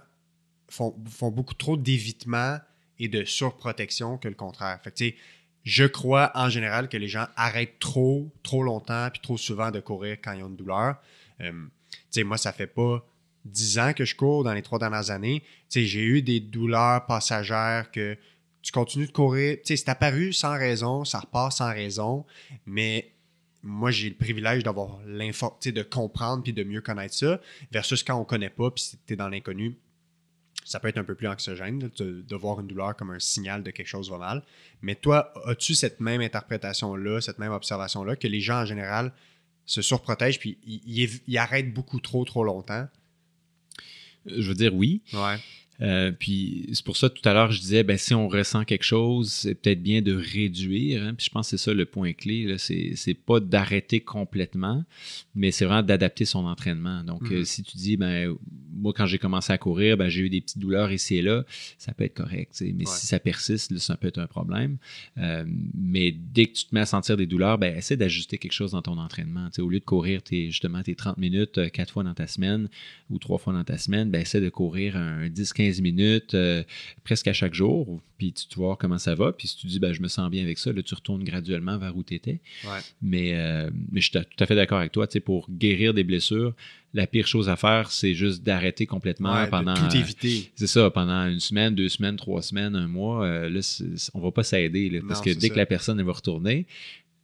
font, 0.70 0.94
beaucoup 1.30 1.54
trop 1.54 1.76
d'évitement 1.76 2.58
et 2.98 3.08
de 3.08 3.24
surprotection 3.24 4.18
que 4.18 4.28
le 4.28 4.34
contraire. 4.34 4.80
Je 5.62 5.84
crois 5.84 6.30
en 6.34 6.48
général 6.48 6.88
que 6.88 6.96
les 6.96 7.08
gens 7.08 7.26
arrêtent 7.36 7.78
trop, 7.78 8.30
trop 8.42 8.62
longtemps 8.62 9.08
puis 9.12 9.20
trop 9.20 9.36
souvent 9.36 9.70
de 9.70 9.80
courir 9.80 10.16
quand 10.22 10.32
ils 10.32 10.42
ont 10.42 10.48
une 10.48 10.56
douleur. 10.56 10.96
Euh, 11.40 11.52
moi, 12.24 12.38
ça 12.38 12.52
fait 12.52 12.66
pas 12.66 13.04
dix 13.44 13.78
ans 13.78 13.92
que 13.92 14.04
je 14.04 14.14
cours 14.14 14.44
dans 14.44 14.54
les 14.54 14.62
trois 14.62 14.78
dernières 14.78 15.10
années. 15.10 15.42
J'ai 15.70 16.04
eu 16.04 16.22
des 16.22 16.40
douleurs 16.40 17.06
passagères 17.06 17.90
que 17.90 18.16
tu 18.62 18.72
continues 18.72 19.06
de 19.06 19.12
courir. 19.12 19.58
C'est 19.64 19.88
apparu 19.88 20.32
sans 20.32 20.52
raison, 20.52 21.04
ça 21.04 21.20
repart 21.20 21.52
sans 21.52 21.70
raison, 21.70 22.26
mais 22.66 23.12
moi, 23.62 23.90
j'ai 23.90 24.08
le 24.08 24.14
privilège 24.14 24.62
d'avoir 24.62 25.00
l'info, 25.06 25.56
de 25.62 25.82
comprendre 25.82 26.42
puis 26.42 26.52
de 26.52 26.64
mieux 26.64 26.80
connaître 26.80 27.14
ça, 27.14 27.40
versus 27.70 28.02
quand 28.02 28.16
on 28.16 28.24
connaît 28.24 28.50
pas 28.50 28.70
puis 28.70 28.92
tu 29.06 29.12
es 29.12 29.16
dans 29.16 29.28
l'inconnu. 29.28 29.76
Ça 30.70 30.78
peut 30.78 30.86
être 30.86 30.98
un 30.98 31.04
peu 31.04 31.16
plus 31.16 31.26
anxiogène 31.26 31.90
de, 31.98 32.36
voir 32.36 32.60
une 32.60 32.68
douleur 32.68 32.94
comme 32.94 33.10
un 33.10 33.18
signal 33.18 33.64
de 33.64 33.72
quelque 33.72 33.88
chose 33.88 34.08
va 34.08 34.18
mal. 34.18 34.44
Mais 34.82 34.94
toi, 34.94 35.32
as-tu 35.46 35.74
cette 35.74 35.98
même 35.98 36.20
interprétation-là, 36.20 37.20
cette 37.20 37.40
même 37.40 37.50
observation-là, 37.50 38.14
que 38.14 38.28
les 38.28 38.40
gens 38.40 38.62
en 38.62 38.66
général 38.66 39.12
se 39.66 39.82
surprotègent 39.82 40.38
puis 40.38 40.58
ils, 40.64 41.38
arrêtent 41.38 41.74
beaucoup 41.74 41.98
trop, 41.98 42.24
trop 42.24 42.44
longtemps? 42.44 42.86
Je 44.26 44.46
veux 44.46 44.54
dire 44.54 44.72
oui. 44.72 45.02
Ouais. 45.12 45.38
Euh, 45.82 46.12
puis 46.12 46.68
c'est 46.72 46.84
pour 46.84 46.96
ça 46.96 47.08
tout 47.08 47.26
à 47.26 47.32
l'heure 47.32 47.52
je 47.52 47.60
disais 47.60 47.82
ben 47.84 47.96
si 47.96 48.12
on 48.12 48.28
ressent 48.28 48.64
quelque 48.64 48.82
chose 48.82 49.30
c'est 49.30 49.54
peut-être 49.54 49.82
bien 49.82 50.02
de 50.02 50.12
réduire 50.12 51.02
hein. 51.02 51.14
puis 51.14 51.24
je 51.24 51.30
pense 51.30 51.50
que 51.50 51.56
c'est 51.56 51.64
ça 51.64 51.72
le 51.72 51.86
point 51.86 52.12
clé 52.12 52.54
c'est 52.58 52.92
c'est 52.96 53.14
pas 53.14 53.40
d'arrêter 53.40 54.00
complètement 54.00 54.84
mais 55.34 55.52
c'est 55.52 55.64
vraiment 55.64 55.82
d'adapter 55.82 56.24
son 56.24 56.44
entraînement. 56.46 57.04
Donc 57.04 57.22
euh, 57.30 57.40
mm-hmm. 57.40 57.44
si 57.44 57.62
tu 57.62 57.76
dis 57.76 57.96
ben 57.96 58.34
moi 58.72 58.92
quand 58.94 59.06
j'ai 59.06 59.18
commencé 59.18 59.52
à 59.52 59.58
courir 59.58 59.96
ben 59.96 60.08
j'ai 60.08 60.22
eu 60.22 60.30
des 60.30 60.40
petites 60.40 60.58
douleurs 60.58 60.92
ici 60.92 61.16
et 61.16 61.22
là 61.22 61.44
ça 61.78 61.94
peut 61.94 62.04
être 62.04 62.14
correct 62.14 62.62
mais 62.74 62.84
si 62.84 63.06
ça 63.06 63.18
persiste 63.18 63.76
ça 63.78 63.96
peut 63.96 64.08
être 64.08 64.18
un 64.18 64.26
problème. 64.26 64.78
Euh, 65.18 65.44
mais 65.74 66.12
dès 66.12 66.46
que 66.46 66.52
tu 66.52 66.64
te 66.66 66.74
mets 66.74 66.80
à 66.80 66.86
sentir 66.86 67.16
des 67.16 67.26
douleurs 67.26 67.58
ben 67.58 67.76
essaie 67.76 67.96
d'ajuster 67.96 68.38
quelque 68.38 68.52
chose 68.52 68.72
dans 68.72 68.82
ton 68.82 68.98
entraînement. 68.98 69.48
Au 69.58 69.68
lieu 69.68 69.80
de 69.80 69.84
courir 69.84 70.22
tes, 70.22 70.46
justement 70.46 70.82
tes 70.82 70.94
30 70.94 71.18
minutes 71.18 71.70
quatre 71.72 71.92
fois 71.92 72.02
dans 72.02 72.14
ta 72.14 72.26
semaine 72.26 72.68
ou 73.08 73.18
trois 73.18 73.38
fois 73.38 73.52
dans 73.52 73.64
ta 73.64 73.78
semaine 73.78 74.10
ben 74.10 74.20
essaie 74.20 74.40
de 74.40 74.50
courir 74.50 74.96
un 74.96 75.28
10 75.28 75.52
15 75.70 75.80
minutes 75.80 76.34
euh, 76.34 76.62
presque 77.04 77.28
à 77.28 77.32
chaque 77.32 77.54
jour, 77.54 78.00
puis 78.18 78.32
tu, 78.32 78.46
vas 78.58 78.66
voir 78.66 78.78
comment 78.78 78.98
ça 78.98 79.14
va. 79.14 79.32
Puis 79.32 79.48
si 79.48 79.56
tu 79.56 79.66
dis, 79.66 79.78
ben, 79.78 79.92
je 79.92 80.02
me 80.02 80.08
sens 80.08 80.30
bien 80.30 80.42
avec 80.42 80.58
ça, 80.58 80.72
là, 80.72 80.82
tu 80.82 80.94
retournes 80.94 81.24
graduellement 81.24 81.78
vers 81.78 81.96
où 81.96 82.02
tu 82.02 82.14
étais. 82.14 82.40
Mais, 83.00 83.32
euh, 83.34 83.70
mais 83.90 84.00
je 84.00 84.10
suis 84.10 84.20
tout 84.20 84.44
à 84.44 84.46
fait 84.46 84.56
d'accord 84.56 84.78
avec 84.78 84.92
toi. 84.92 85.06
Pour 85.24 85.50
guérir 85.50 85.94
des 85.94 86.04
blessures, 86.04 86.54
la 86.92 87.06
pire 87.06 87.26
chose 87.26 87.48
à 87.48 87.56
faire, 87.56 87.90
c'est 87.90 88.14
juste 88.14 88.42
d'arrêter 88.42 88.86
complètement 88.86 89.46
pendant. 89.46 89.74
tout 89.74 89.96
éviter. 89.96 90.50
c'est 90.54 90.66
ça, 90.66 90.90
pendant 90.90 91.26
une 91.26 91.40
semaine, 91.40 91.74
deux 91.74 91.88
semaines, 91.88 92.16
trois 92.16 92.42
semaines, 92.42 92.74
un 92.74 92.88
mois. 92.88 93.24
Euh, 93.24 93.48
là, 93.48 93.60
on 94.14 94.20
va 94.20 94.30
pas 94.30 94.42
s'aider. 94.42 95.00
Parce 95.06 95.20
que 95.20 95.30
dès 95.30 95.50
que 95.50 95.56
la 95.56 95.66
personne 95.66 95.98
elle 95.98 96.06
va 96.06 96.12
retourner, 96.12 96.66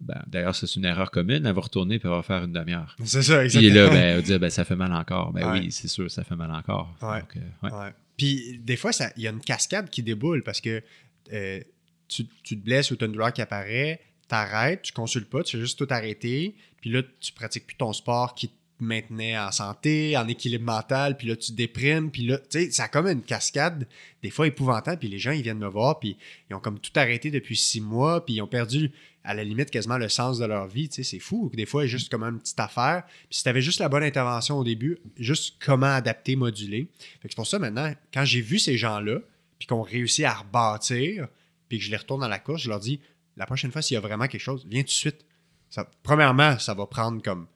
ben, 0.01 0.23
D'ailleurs, 0.27 0.55
c'est 0.55 0.75
une 0.77 0.85
erreur 0.85 1.11
commune. 1.11 1.47
Elle 1.47 1.55
va 1.55 1.61
retourner 1.61 1.99
elle 2.03 2.11
va 2.11 2.23
faire 2.23 2.45
une 2.45 2.53
demi-heure. 2.53 2.97
C'est 3.05 3.23
ça, 3.23 3.45
exactement. 3.45 3.71
Puis 3.71 3.79
là, 3.79 3.89
ben, 3.89 3.97
elle 3.97 4.17
va 4.17 4.23
dire 4.23 4.41
ben, 4.41 4.51
ça 4.51 4.65
fait 4.65 4.77
mal 4.77 4.93
encore. 4.93 5.33
Ben 5.33 5.53
oui, 5.53 5.73
c'est 5.73 5.89
sûr, 5.89 6.11
ça 6.11 6.25
fait 6.25 6.37
mal 6.37 6.51
encore. 6.51 6.95
Puis 8.17 8.59
des 8.59 8.77
fois, 8.77 8.91
il 9.17 9.23
y 9.23 9.29
a 9.29 9.31
une 9.31 9.41
cascade 9.41 9.91
qui 9.91 10.03
déboule 10.03 10.43
parce 10.43 10.61
que 10.61 10.83
euh, 11.33 11.61
tu, 12.09 12.27
te 12.27 12.55
blesses 12.55 12.91
ou 12.91 12.97
tu 12.97 13.05
as 13.05 13.07
une 13.07 13.13
douleur 13.13 13.33
qui 13.33 13.43
apparaît, 13.43 14.01
t'arrêtes, 14.29 14.83
tu 14.83 14.93
consultes 14.93 15.29
pas, 15.29 15.43
tu 15.43 15.57
fais 15.57 15.61
juste 15.61 15.79
tout 15.79 15.89
arrêter, 15.91 16.57
puis 16.81 16.91
là, 16.91 17.03
tu 17.21 17.33
pratiques 17.33 17.67
plus 17.67 17.77
ton 17.77 17.93
sport 17.93 18.35
qui 18.35 18.49
te 18.49 18.55
maintenait 18.79 19.39
en 19.39 19.51
santé, 19.53 20.17
en 20.17 20.29
équilibre 20.29 20.65
mental, 20.65 21.17
puis 21.17 21.29
là, 21.29 21.37
tu 21.37 21.53
déprimes, 21.53 22.11
puis 22.11 22.27
là, 22.27 22.39
tu 22.39 22.45
sais, 22.51 22.71
ça 22.71 22.85
a 22.85 22.89
comme 22.89 23.09
une 23.09 23.23
cascade, 23.23 23.87
des 24.23 24.31
fois 24.31 24.47
épouvantable, 24.47 24.99
puis 24.99 25.09
les 25.09 25.19
gens, 25.19 25.33
ils 25.33 25.43
viennent 25.43 25.59
me 25.59 25.69
voir, 25.69 25.99
puis 25.99 26.17
ils 26.51 26.55
ont 26.55 26.61
comme 26.61 26.79
tout 26.79 26.93
arrêté 26.97 27.31
depuis 27.31 27.57
six 27.57 27.81
mois, 27.81 28.25
puis 28.25 28.35
ils 28.35 28.43
ont 28.43 28.47
perdu 28.47 28.93
à 29.27 29.35
la 29.35 29.45
limite 29.45 29.71
quasiment 29.71 29.99
le 29.99 30.09
sens 30.09 30.39
de 30.39 30.45
leur 30.45 30.69
vie. 30.69 30.89
Tu 30.89 30.97
sais, 30.97 31.03
c'est 31.03 31.19
fou. 31.19 31.51
Des 31.53 31.67
fois, 31.67 31.85
juste 31.87 32.11
comme 32.11 32.23
une 32.23 32.39
petite 32.39 32.61
affaire. 32.61 33.05
Puis 33.29 33.39
si 33.39 33.43
tu 33.43 33.49
avais 33.49 33.61
juste 33.61 33.81
la 33.81 33.89
bonne 33.89 34.05
intervention 34.05 34.57
au 34.57 34.65
début, 34.65 34.99
juste 35.19 35.57
comment 35.65 35.87
adapter, 35.87 36.37
moduler. 36.37 36.89
c'est 37.23 37.35
pour 37.35 37.47
ça 37.47 37.59
maintenant, 37.59 37.93
quand 38.15 38.25
j'ai 38.25 38.41
vu 38.41 38.59
ces 38.59 38.79
gens-là, 38.79 39.19
puis 39.59 39.67
qu'on 39.67 39.83
réussit 39.83 40.25
à 40.25 40.35
rebâtir, 40.35 41.29
puis 41.69 41.79
que 41.79 41.85
je 41.85 41.91
les 41.91 41.97
retourne 41.97 42.21
dans 42.21 42.29
la 42.29 42.39
course, 42.39 42.63
je 42.63 42.69
leur 42.69 42.81
dis 42.81 43.01
la 43.37 43.47
prochaine 43.47 43.73
fois, 43.73 43.83
s'il 43.83 43.95
y 43.95 43.99
a 43.99 44.01
vraiment 44.01 44.29
quelque 44.29 44.41
chose, 44.41 44.65
viens 44.67 44.83
tout 44.83 44.87
de 44.87 44.91
suite. 44.91 45.27
Ça, 45.69 45.91
premièrement, 46.03 46.59
ça 46.59 46.75
va 46.75 46.87
prendre 46.87 47.21
comme 47.21 47.49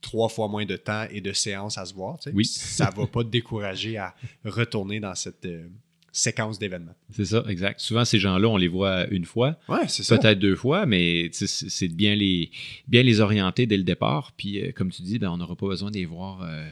trois 0.00 0.28
fois 0.28 0.48
moins 0.48 0.66
de 0.66 0.76
temps 0.76 1.06
et 1.10 1.20
de 1.20 1.32
séances 1.32 1.78
à 1.78 1.86
se 1.86 1.94
voir. 1.94 2.18
Tu 2.18 2.30
sais. 2.30 2.34
Oui. 2.34 2.44
ça 2.44 2.90
va 2.94 3.06
pas 3.06 3.22
te 3.22 3.28
décourager 3.28 3.96
à 3.96 4.14
retourner 4.44 5.00
dans 5.00 5.14
cette, 5.14 5.44
euh, 5.46 5.68
séquence 6.16 6.58
d'événements. 6.58 6.94
C'est 7.10 7.26
ça, 7.26 7.44
exact. 7.48 7.80
Souvent, 7.80 8.04
ces 8.04 8.18
gens-là, 8.18 8.48
on 8.48 8.56
les 8.56 8.68
voit 8.68 9.06
une 9.08 9.24
fois, 9.24 9.58
Ouais, 9.68 9.86
peut-être 9.86 10.38
deux 10.38 10.56
fois, 10.56 10.86
mais 10.86 11.28
c'est 11.32 11.88
de 11.88 11.94
bien 11.94 12.14
les, 12.14 12.50
bien 12.88 13.02
les 13.02 13.20
orienter 13.20 13.66
dès 13.66 13.76
le 13.76 13.82
départ. 13.82 14.32
Puis, 14.36 14.60
euh, 14.60 14.72
comme 14.72 14.90
tu 14.90 15.02
dis, 15.02 15.18
ben, 15.18 15.28
on 15.30 15.36
n'aura 15.36 15.56
pas 15.56 15.66
besoin 15.66 15.90
de 15.90 15.96
les 15.96 16.06
voir 16.06 16.42
euh, 16.42 16.66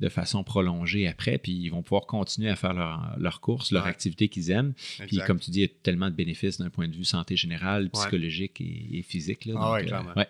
de 0.00 0.08
façon 0.08 0.44
prolongée 0.44 1.08
après. 1.08 1.38
Puis, 1.38 1.52
ils 1.52 1.70
vont 1.70 1.82
pouvoir 1.82 2.06
continuer 2.06 2.50
à 2.50 2.56
faire 2.56 2.74
leur, 2.74 3.16
leur 3.18 3.40
course, 3.40 3.72
leur 3.72 3.84
Ouais. 3.84 3.90
activité 3.90 4.28
qu'ils 4.28 4.50
aiment. 4.50 4.74
Puis, 5.06 5.18
comme 5.26 5.40
tu 5.40 5.50
dis, 5.50 5.60
il 5.60 5.62
y 5.62 5.64
a 5.64 5.68
tellement 5.82 6.10
de 6.10 6.14
bénéfices 6.14 6.58
d'un 6.58 6.70
point 6.70 6.86
de 6.88 6.94
vue 6.94 7.04
santé 7.04 7.36
générale, 7.36 7.88
psychologique 7.90 8.60
et, 8.60 8.98
et 8.98 9.02
physique. 9.02 9.46
Là, 9.46 9.54
Ah 9.56 9.60
Donc, 9.78 9.84
euh, 9.84 9.86
clairement. 9.88 10.14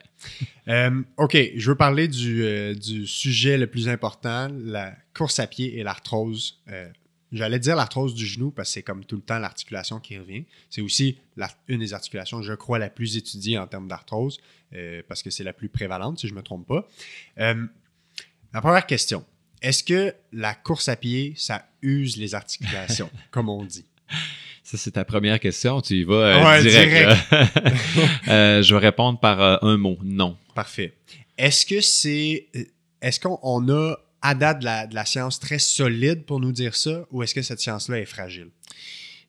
Euh, 0.68 1.02
OK, 1.16 1.36
je 1.56 1.70
veux 1.70 1.76
parler 1.76 2.06
du, 2.06 2.44
du 2.78 3.06
sujet 3.06 3.56
le 3.58 3.66
plus 3.66 3.88
important, 3.88 4.48
la 4.64 4.94
course 5.16 5.40
à 5.40 5.46
pied 5.48 5.78
et 5.78 5.82
l'arthrose. 5.82 6.60
Euh, 6.68 6.86
J'allais 7.32 7.58
dire 7.60 7.76
l'arthrose 7.76 8.14
du 8.14 8.26
genou 8.26 8.50
parce 8.50 8.68
que 8.70 8.72
c'est 8.74 8.82
comme 8.82 9.04
tout 9.04 9.16
le 9.16 9.22
temps 9.22 9.38
l'articulation 9.38 10.00
qui 10.00 10.18
revient. 10.18 10.44
C'est 10.68 10.80
aussi 10.80 11.16
la- 11.36 11.50
une 11.68 11.78
des 11.80 11.94
articulations, 11.94 12.42
je 12.42 12.52
crois, 12.54 12.78
la 12.78 12.90
plus 12.90 13.16
étudiée 13.16 13.56
en 13.58 13.66
termes 13.68 13.86
d'arthrose 13.86 14.40
euh, 14.74 15.02
parce 15.08 15.22
que 15.22 15.30
c'est 15.30 15.44
la 15.44 15.52
plus 15.52 15.68
prévalente, 15.68 16.18
si 16.18 16.26
je 16.26 16.32
ne 16.32 16.38
me 16.38 16.42
trompe 16.42 16.66
pas. 16.66 16.88
Euh, 17.38 17.66
la 18.52 18.60
première 18.60 18.84
question, 18.86 19.24
est-ce 19.62 19.84
que 19.84 20.12
la 20.32 20.54
course 20.54 20.88
à 20.88 20.96
pied, 20.96 21.34
ça 21.36 21.66
use 21.82 22.16
les 22.16 22.34
articulations, 22.34 23.10
comme 23.30 23.48
on 23.48 23.64
dit? 23.64 23.84
Ça, 24.64 24.76
c'est 24.76 24.92
ta 24.92 25.04
première 25.04 25.38
question. 25.40 25.80
Tu 25.80 26.00
y 26.00 26.04
vas 26.04 26.14
euh, 26.14 26.44
Ouais, 26.44 26.62
direct. 26.62 27.16
Euh, 28.28 28.62
je 28.62 28.74
vais 28.74 28.80
répondre 28.80 29.18
par 29.18 29.40
euh, 29.40 29.56
un 29.62 29.76
mot. 29.76 29.98
Non. 30.02 30.36
Parfait. 30.54 30.94
Est-ce 31.38 31.64
que 31.66 31.80
c'est. 31.80 32.46
Est-ce 33.02 33.18
qu'on 33.18 33.38
on 33.42 33.68
a 33.68 33.96
à 34.22 34.34
date 34.34 34.60
de 34.60 34.64
la, 34.64 34.86
de 34.86 34.94
la 34.94 35.04
science 35.04 35.40
très 35.40 35.58
solide 35.58 36.24
pour 36.24 36.40
nous 36.40 36.52
dire 36.52 36.76
ça 36.76 37.06
ou 37.10 37.22
est-ce 37.22 37.34
que 37.34 37.42
cette 37.42 37.60
science-là 37.60 37.98
est 37.98 38.06
fragile? 38.06 38.50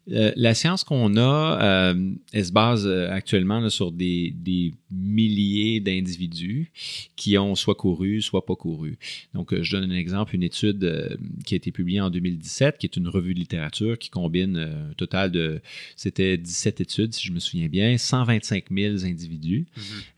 Euh, 0.10 0.32
la 0.36 0.54
science 0.56 0.84
qu'on 0.84 1.16
a, 1.16 1.60
euh, 1.62 2.14
elle 2.34 2.46
se 2.46 2.52
base 2.52 2.88
euh, 2.88 3.10
actuellement 3.12 3.60
là, 3.60 3.70
sur 3.70 3.92
des, 3.92 4.34
des 4.36 4.74
milliers 4.90 5.80
d'individus 5.80 6.72
qui 7.16 7.38
ont 7.38 7.56
soit 7.56 7.76
couru, 7.76 8.22
soit 8.22 8.46
pas 8.46 8.56
couru. 8.56 8.98
Donc, 9.34 9.54
je 9.62 9.78
donne 9.78 9.92
un 9.92 9.96
exemple, 9.96 10.36
une 10.36 10.44
étude 10.44 11.18
qui 11.46 11.54
a 11.54 11.58
été 11.58 11.72
publiée 11.72 12.02
en 12.02 12.10
2017, 12.10 12.78
qui 12.78 12.88
est 12.88 12.98
une 12.98 13.08
revue 13.08 13.34
de 13.34 13.40
littérature 13.40 13.98
qui 13.98 14.10
combine 14.10 14.58
un 14.58 14.94
total 14.96 15.32
de, 15.32 15.62
c'était 15.96 16.38
17 16.38 16.82
études, 16.82 17.14
si 17.14 17.28
je 17.28 17.32
me 17.32 17.40
souviens 17.40 17.68
bien, 17.68 17.98
125 17.98 18.66
000 18.72 19.06
individus. 19.06 19.68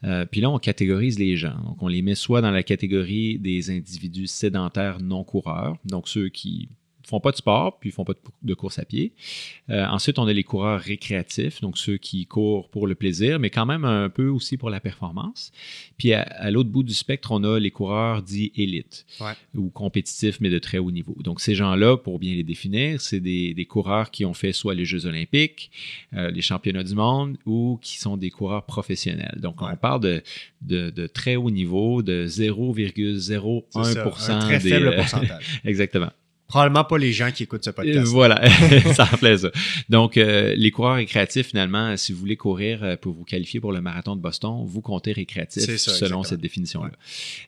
Euh, 0.03 0.25
puis 0.25 0.41
là, 0.41 0.49
on 0.49 0.59
catégorise 0.59 1.19
les 1.19 1.35
gens. 1.37 1.55
Donc, 1.65 1.81
on 1.81 1.87
les 1.87 2.01
met 2.01 2.15
soit 2.15 2.41
dans 2.41 2.51
la 2.51 2.63
catégorie 2.63 3.37
des 3.39 3.69
individus 3.69 4.27
sédentaires 4.27 4.99
non 4.99 5.23
coureurs, 5.23 5.77
donc 5.85 6.07
ceux 6.07 6.29
qui 6.29 6.69
font 7.05 7.19
pas 7.19 7.31
de 7.31 7.35
sport, 7.37 7.79
puis 7.79 7.91
font 7.91 8.03
pas 8.05 8.13
de, 8.13 8.19
de 8.41 8.53
course 8.53 8.79
à 8.79 8.85
pied. 8.85 9.13
Euh, 9.69 9.85
ensuite, 9.87 10.19
on 10.19 10.27
a 10.27 10.33
les 10.33 10.43
coureurs 10.43 10.79
récréatifs, 10.79 11.61
donc 11.61 11.77
ceux 11.77 11.97
qui 11.97 12.25
courent 12.25 12.69
pour 12.69 12.87
le 12.87 12.95
plaisir, 12.95 13.39
mais 13.39 13.49
quand 13.49 13.65
même 13.65 13.85
un 13.85 14.09
peu 14.09 14.27
aussi 14.29 14.57
pour 14.57 14.69
la 14.69 14.79
performance. 14.79 15.51
Puis 15.97 16.13
à, 16.13 16.21
à 16.21 16.51
l'autre 16.51 16.69
bout 16.69 16.83
du 16.83 16.93
spectre, 16.93 17.31
on 17.31 17.43
a 17.43 17.59
les 17.59 17.71
coureurs 17.71 18.21
dits 18.21 18.51
élites 18.55 19.05
Ouais. 19.19 19.33
ou 19.55 19.69
compétitifs, 19.69 20.39
mais 20.39 20.49
de 20.49 20.59
très 20.59 20.77
haut 20.77 20.91
niveau. 20.91 21.15
Donc 21.23 21.41
ces 21.41 21.55
gens-là, 21.55 21.97
pour 21.97 22.19
bien 22.19 22.33
les 22.33 22.43
définir, 22.43 22.99
c'est 23.01 23.19
des, 23.19 23.53
des 23.53 23.65
coureurs 23.65 24.09
qui 24.11 24.25
ont 24.25 24.33
fait 24.33 24.53
soit 24.53 24.73
les 24.75 24.85
Jeux 24.85 25.05
olympiques, 25.05 25.71
euh, 26.13 26.31
les 26.31 26.41
championnats 26.41 26.83
du 26.83 26.95
monde, 26.95 27.37
ou 27.45 27.79
qui 27.81 27.97
sont 27.99 28.17
des 28.17 28.29
coureurs 28.31 28.65
professionnels. 28.65 29.37
Donc 29.41 29.61
Ouais. 29.61 29.69
on 29.73 29.77
parle 29.77 30.01
de, 30.01 30.23
de, 30.61 30.89
de 30.89 31.07
très 31.07 31.35
haut 31.35 31.49
niveau, 31.51 32.01
de 32.01 32.25
0,01% 32.27 33.63
C'est 34.17 34.21
ça, 34.21 34.35
un 34.37 34.39
très 34.39 34.59
des, 34.59 34.69
faible 34.69 34.95
pourcentage. 34.95 35.61
Exactement. 35.65 36.11
Probablement 36.53 36.83
pas 36.83 36.99
les 36.99 37.13
gens 37.13 37.31
qui 37.31 37.41
écoutent 37.41 37.65
ce 37.65 37.71
podcast. 37.71 38.05
Voilà, 38.05 38.39
ça 38.93 39.09
en 39.11 39.17
plaît 39.17 39.39
ça. 39.39 39.49
Donc, 39.89 40.17
euh, 40.17 40.53
les 40.55 40.69
coureurs 40.69 40.97
récréatifs, 40.97 41.47
finalement, 41.47 41.97
si 41.97 42.13
vous 42.13 42.19
voulez 42.19 42.37
courir 42.37 42.83
euh, 42.83 42.95
pour 42.95 43.15
vous 43.15 43.23
qualifier 43.23 43.59
pour 43.59 43.71
le 43.71 43.81
marathon 43.81 44.15
de 44.15 44.21
Boston, 44.21 44.63
vous 44.63 44.81
comptez 44.81 45.13
récréatif 45.13 45.63
ça, 45.63 45.77
selon 45.77 45.95
exactement. 45.95 46.23
cette 46.23 46.41
définition-là. 46.41 46.91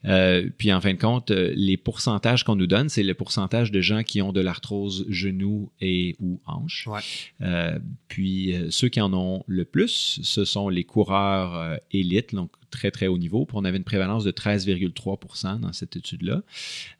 Euh, 0.06 0.50
puis, 0.58 0.74
en 0.74 0.82
fin 0.82 0.92
de 0.92 1.00
compte, 1.00 1.30
les 1.30 1.78
pourcentages 1.78 2.44
qu'on 2.44 2.56
nous 2.56 2.66
donne, 2.66 2.90
c'est 2.90 3.04
le 3.04 3.14
pourcentage 3.14 3.72
de 3.72 3.80
gens 3.80 4.02
qui 4.02 4.24
ont 4.24 4.32
de 4.32 4.42
l'arthrose 4.42 5.06
genou 5.08 5.70
et 5.82 6.16
ou 6.20 6.42
hanche. 6.48 6.88
Ouais. 6.88 7.02
Euh, 7.42 7.78
puis, 8.08 8.56
ceux 8.72 8.90
qui 8.90 9.02
en 9.02 9.14
ont 9.14 9.44
le 9.46 9.66
plus, 9.66 10.20
ce 10.24 10.46
sont 10.46 10.68
les 10.68 10.84
coureurs 10.84 11.78
élites, 11.92 12.34
donc 12.34 12.50
très, 12.76 12.92
très 12.92 13.08
haut 13.08 13.18
niveau. 13.18 13.46
Puis, 13.46 13.58
on 13.58 13.66
avait 13.66 13.78
une 13.78 13.84
prévalence 13.84 14.24
de 14.24 14.32
13,3% 14.32 15.60
dans 15.60 15.74
cette 15.74 15.96
étude-là. 15.96 16.44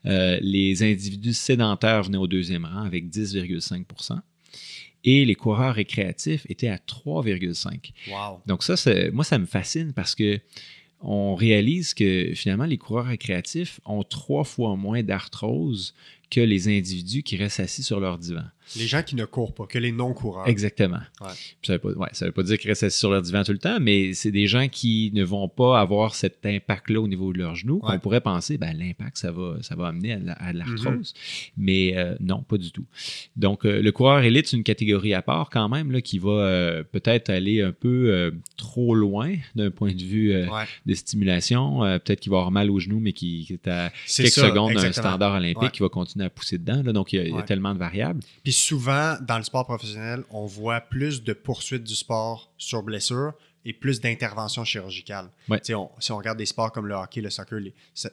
Euh, 0.06 0.38
les 0.40 0.82
individus 0.82 1.34
sédentaires 1.34 2.02
venaient 2.02 2.16
au 2.18 2.26
deuxième 2.26 2.64
rang 2.64 2.82
avec 2.82 3.10
10,5% 3.10 4.20
et 5.04 5.24
les 5.24 5.34
coureurs 5.34 5.74
récréatifs 5.74 6.46
étaient 6.48 6.68
à 6.68 6.78
3,5 6.78 7.92
Wow. 8.08 8.42
donc 8.46 8.62
ça, 8.62 8.74
moi, 9.12 9.24
ça 9.24 9.38
me 9.38 9.46
fascine 9.46 9.92
parce 9.92 10.14
que 10.14 10.40
on 11.00 11.34
réalise 11.34 11.92
que 11.92 12.32
finalement, 12.34 12.64
les 12.64 12.78
coureurs 12.78 13.06
récréatifs 13.06 13.80
ont 13.84 14.02
trois 14.02 14.44
fois 14.44 14.76
moins 14.76 15.02
d'arthrose 15.02 15.94
que 16.30 16.40
les 16.40 16.68
individus 16.68 17.22
qui 17.22 17.36
restent 17.36 17.60
assis 17.60 17.82
sur 17.82 18.00
leur 18.00 18.18
divan. 18.18 18.44
Les 18.76 18.86
gens 18.86 19.02
qui 19.02 19.14
ne 19.14 19.24
courent 19.24 19.54
pas, 19.54 19.66
que 19.66 19.78
les 19.78 19.92
non-coureurs. 19.92 20.48
Exactement. 20.48 20.98
Ouais. 21.20 21.28
Puis 21.32 21.66
Ça 21.66 21.74
ne 21.74 21.78
veut, 21.78 21.96
ouais, 21.96 22.08
veut 22.20 22.32
pas 22.32 22.42
dire 22.42 22.58
qu'ils 22.58 22.70
restent 22.70 22.82
assis 22.82 22.98
sur 22.98 23.10
leur 23.10 23.22
divan 23.22 23.44
tout 23.44 23.52
le 23.52 23.58
temps, 23.58 23.78
mais 23.80 24.12
c'est 24.12 24.32
des 24.32 24.46
gens 24.46 24.66
qui 24.68 25.10
ne 25.14 25.22
vont 25.24 25.48
pas 25.48 25.80
avoir 25.80 26.14
cet 26.14 26.44
impact-là 26.44 27.00
au 27.00 27.08
niveau 27.08 27.32
de 27.32 27.38
leurs 27.38 27.54
genoux. 27.54 27.80
Ouais. 27.82 27.94
On 27.94 27.98
pourrait 28.00 28.20
penser, 28.20 28.58
ben, 28.58 28.76
l'impact, 28.76 29.18
ça 29.18 29.30
va, 29.30 29.56
ça 29.62 29.76
va 29.76 29.88
amener 29.88 30.18
à, 30.38 30.52
l'arthrose. 30.52 31.12
Mm-hmm. 31.14 31.50
Mais 31.56 31.96
euh, 31.96 32.16
non, 32.20 32.42
pas 32.42 32.58
du 32.58 32.72
tout. 32.72 32.84
Donc, 33.36 33.64
euh, 33.64 33.80
le 33.80 33.92
coureur 33.92 34.20
élite, 34.22 34.48
c'est 34.48 34.56
une 34.56 34.64
catégorie 34.64 35.14
à 35.14 35.22
part 35.22 35.48
quand 35.50 35.68
même, 35.68 35.92
là, 35.92 36.00
qui 36.00 36.18
va 36.18 36.30
euh, 36.30 36.82
peut-être 36.82 37.30
aller 37.30 37.62
un 37.62 37.72
peu 37.72 38.32
trop 38.56 38.94
loin 38.94 39.34
d'un 39.54 39.70
point 39.70 39.92
de 39.94 40.02
vue 40.02 40.34
de 40.86 40.94
stimulation. 40.94 41.80
Peut-être 41.80 42.20
qu'il 42.20 42.30
va 42.30 42.38
avoir 42.38 42.50
mal 42.50 42.70
au 42.70 42.78
genou, 42.78 42.98
mais 43.00 43.12
qui, 43.12 43.44
qui 43.46 43.52
est 43.52 43.68
à 43.68 43.92
C'est 44.06 44.24
quelques 44.24 44.34
ça, 44.34 44.48
secondes 44.48 44.74
d'un 44.74 44.92
standard 44.92 45.34
olympique 45.36 45.72
qui 45.72 45.82
va 45.82 45.88
continuer 45.88 46.26
à 46.26 46.30
pousser 46.30 46.58
dedans. 46.58 46.82
là. 46.82 46.92
donc, 46.92 47.12
il 47.12 47.16
y, 47.16 47.18
a, 47.20 47.24
il 47.24 47.30
y 47.30 47.32
a 47.32 47.36
Ouais. 47.36 47.44
tellement 47.44 47.74
de 47.74 47.78
variables. 47.78 48.20
Puis 48.42 48.52
souvent, 48.56 49.16
dans 49.20 49.38
le 49.38 49.44
sport 49.44 49.64
professionnel, 49.66 50.24
on 50.30 50.46
voit 50.46 50.80
plus 50.80 51.22
de 51.22 51.32
poursuites 51.32 51.84
du 51.84 51.94
sport 51.94 52.52
sur 52.58 52.82
blessure 52.82 53.32
et 53.64 53.72
plus 53.72 54.00
d'interventions 54.00 54.64
chirurgicales. 54.64 55.28
Ouais. 55.48 55.60
On- 55.74 55.90
si 55.98 56.12
on 56.12 56.16
regarde 56.16 56.38
des 56.38 56.46
sports 56.46 56.70
comme 56.72 56.86
le 56.86 56.94
hockey, 56.94 57.20
le 57.20 57.30
soccer, 57.30 57.58
il 57.60 57.72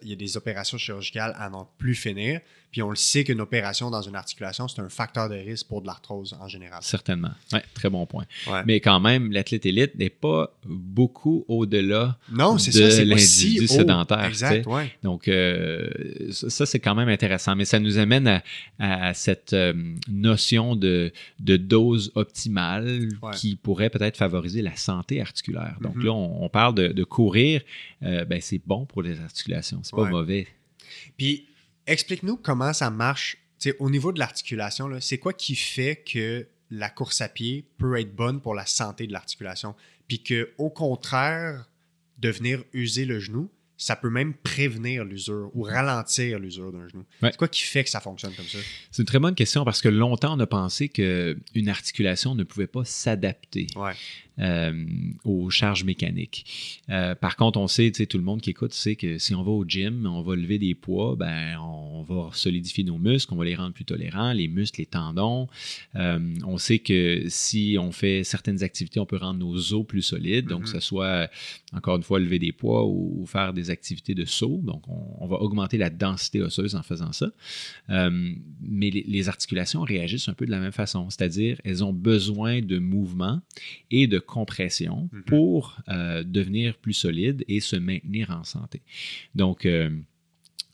y 0.09 0.13
a 0.13 0.15
des 0.15 0.35
opérations 0.37 0.77
chirurgicales 0.77 1.35
à 1.37 1.49
n'en 1.49 1.65
plus 1.77 1.93
finir. 1.95 2.41
Puis 2.73 2.81
on 2.81 2.89
le 2.89 2.95
sait 2.97 3.23
qu'une 3.23 3.39
opération 3.39 3.89
dans 3.89 4.01
une 4.01 4.15
articulation, 4.15 4.67
c'est 4.67 4.81
un 4.81 4.89
facteur 4.89 5.29
de 5.29 5.35
risque 5.35 5.67
pour 5.67 5.81
de 5.81 5.87
l'arthrose 5.87 6.35
en 6.41 6.47
général. 6.49 6.79
Certainement. 6.81 7.31
Ouais, 7.53 7.63
très 7.75 7.89
bon 7.89 8.05
point. 8.05 8.25
Ouais. 8.47 8.63
Mais 8.65 8.79
quand 8.81 8.99
même, 8.99 9.31
l'athlète 9.31 9.65
élite 9.65 9.95
n'est 9.95 10.09
pas 10.09 10.53
beaucoup 10.65 11.45
au-delà. 11.47 12.17
non, 12.31 12.57
c'est 12.57 12.71
de 12.71 12.77
ça, 12.89 12.91
c'est 12.91 13.03
pas 13.03 13.09
l'individu 13.15 13.67
sédentaire, 13.67 14.25
Exact, 14.25 14.65
ouais. 14.67 14.91
Donc, 15.03 15.27
euh, 15.27 15.87
ça, 16.31 16.65
c'est 16.65 16.79
quand 16.79 16.95
même 16.95 17.09
intéressant. 17.09 17.55
Mais 17.55 17.65
ça 17.65 17.79
nous 17.79 17.97
amène 17.99 18.27
à, 18.27 18.41
à 18.79 19.13
cette 19.13 19.53
euh, 19.53 19.73
notion 20.09 20.75
de, 20.75 21.11
de 21.39 21.57
dose 21.57 22.11
optimale 22.15 23.07
qui 23.35 23.55
pourrait 23.55 23.91
peut-être 23.91 24.17
favoriser 24.17 24.61
la 24.63 24.75
santé 24.75 25.21
articulaire. 25.21 25.77
Donc 25.81 25.95
Mhm. 25.95 26.05
là, 26.05 26.11
on, 26.13 26.43
on 26.43 26.49
parle 26.49 26.73
de, 26.75 26.87
de 26.87 27.03
courir. 27.03 27.61
euh, 28.01 28.25
ben, 28.25 28.41
c'est 28.41 28.61
bon 28.65 28.85
pour 28.87 29.03
les 29.03 29.19
articulations. 29.21 29.79
C'est 29.83 29.95
pas 29.95 30.09
mauvais. 30.09 30.47
Puis, 31.17 31.45
explique-nous 31.87 32.37
comment 32.37 32.73
ça 32.73 32.89
marche. 32.89 33.37
Au 33.79 33.89
niveau 33.89 34.11
de 34.11 34.19
l'articulation, 34.19 34.89
c'est 34.99 35.17
quoi 35.17 35.31
qui 35.33 35.55
fait 35.55 36.03
que 36.05 36.45
la 36.69 36.89
course 36.89 37.21
à 37.21 37.29
pied 37.29 37.65
peut 37.77 37.97
être 37.99 38.13
bonne 38.13 38.41
pour 38.41 38.55
la 38.55 38.65
santé 38.65 39.07
de 39.07 39.13
l'articulation? 39.13 39.75
Puis 40.07 40.21
que, 40.21 40.51
au 40.57 40.69
contraire 40.69 41.69
de 42.17 42.29
venir 42.29 42.63
user 42.73 43.05
le 43.05 43.19
genou, 43.19 43.49
ça 43.77 43.95
peut 43.95 44.09
même 44.09 44.33
prévenir 44.33 45.03
l'usure 45.03 45.49
ou 45.53 45.63
ralentir 45.63 46.39
l'usure 46.39 46.71
d'un 46.71 46.87
genou. 46.87 47.03
Ouais. 47.21 47.31
C'est 47.31 47.37
quoi 47.37 47.47
qui 47.47 47.63
fait 47.63 47.83
que 47.83 47.89
ça 47.89 47.99
fonctionne 47.99 48.33
comme 48.33 48.45
ça? 48.45 48.59
C'est 48.91 49.01
une 49.01 49.07
très 49.07 49.19
bonne 49.19 49.35
question 49.35 49.65
parce 49.65 49.81
que 49.81 49.89
longtemps, 49.89 50.37
on 50.37 50.39
a 50.39 50.47
pensé 50.47 50.89
qu'une 50.89 51.69
articulation 51.69 52.35
ne 52.35 52.43
pouvait 52.43 52.67
pas 52.67 52.85
s'adapter. 52.85 53.67
Ouais. 53.75 53.93
Euh, 54.39 54.85
aux 55.23 55.49
charges 55.49 55.83
mécaniques. 55.83 56.81
Euh, 56.89 57.13
par 57.15 57.35
contre, 57.35 57.59
on 57.59 57.67
sait, 57.67 57.91
tu 57.91 57.97
sais, 57.99 58.05
tout 58.07 58.17
le 58.17 58.23
monde 58.23 58.41
qui 58.41 58.49
écoute 58.49 58.73
sait 58.73 58.95
que 58.95 59.17
si 59.17 59.35
on 59.35 59.43
va 59.43 59.51
au 59.51 59.63
gym, 59.65 60.05
on 60.07 60.21
va 60.23 60.35
lever 60.35 60.57
des 60.57 60.73
poids, 60.73 61.15
ben, 61.15 61.57
on 61.59 62.03
va 62.03 62.29
solidifier 62.33 62.83
nos 62.83 62.97
muscles, 62.97 63.33
on 63.33 63.37
va 63.37 63.45
les 63.45 63.55
rendre 63.55 63.73
plus 63.73 63.85
tolérants, 63.85 64.33
les 64.33 64.47
muscles, 64.47 64.81
les 64.81 64.85
tendons. 64.87 65.47
Euh, 65.95 66.19
on 66.45 66.57
sait 66.57 66.79
que 66.79 67.23
si 67.27 67.77
on 67.79 67.91
fait 67.91 68.23
certaines 68.23 68.63
activités, 68.63 68.99
on 68.99 69.05
peut 69.05 69.17
rendre 69.17 69.39
nos 69.39 69.73
os 69.73 69.85
plus 69.85 70.01
solides, 70.01 70.47
donc 70.47 70.61
Mhm. 70.61 70.65
que 70.65 70.71
ce 70.71 70.79
soit, 70.79 71.29
encore 71.71 71.97
une 71.97 72.03
fois, 72.03 72.19
lever 72.19 72.39
des 72.39 72.51
poids 72.51 72.85
ou, 72.85 73.21
ou 73.21 73.25
faire 73.25 73.53
des 73.53 73.69
activités 73.69 74.15
de 74.15 74.25
saut. 74.25 74.61
Donc, 74.63 74.87
on, 74.87 75.17
on 75.19 75.27
va 75.27 75.37
augmenter 75.37 75.77
la 75.77 75.89
densité 75.89 76.41
osseuse 76.41 76.75
en 76.75 76.83
faisant 76.83 77.11
ça. 77.11 77.31
Mais 77.89 78.89
les, 78.89 79.03
les 79.07 79.29
articulations 79.29 79.81
réagissent 79.81 80.27
un 80.29 80.33
peu 80.33 80.45
de 80.45 80.51
la 80.51 80.59
même 80.59 80.71
façon, 80.71 81.09
c'est-à-dire 81.09 81.59
elles 81.63 81.83
ont 81.83 81.93
besoin 81.93 82.61
de 82.61 82.79
mouvement 82.79 83.41
et 83.91 84.07
de 84.07 84.19
compression 84.25 85.09
Mhm. 85.11 85.23
pour 85.23 85.77
euh, 85.89 86.23
devenir 86.23 86.77
plus 86.77 86.93
solides 86.93 87.43
et 87.47 87.59
se 87.59 87.75
maintenir 87.75 88.29
en 88.31 88.43
santé. 88.43 88.81
Donc, 89.35 89.65
euh, 89.65 89.89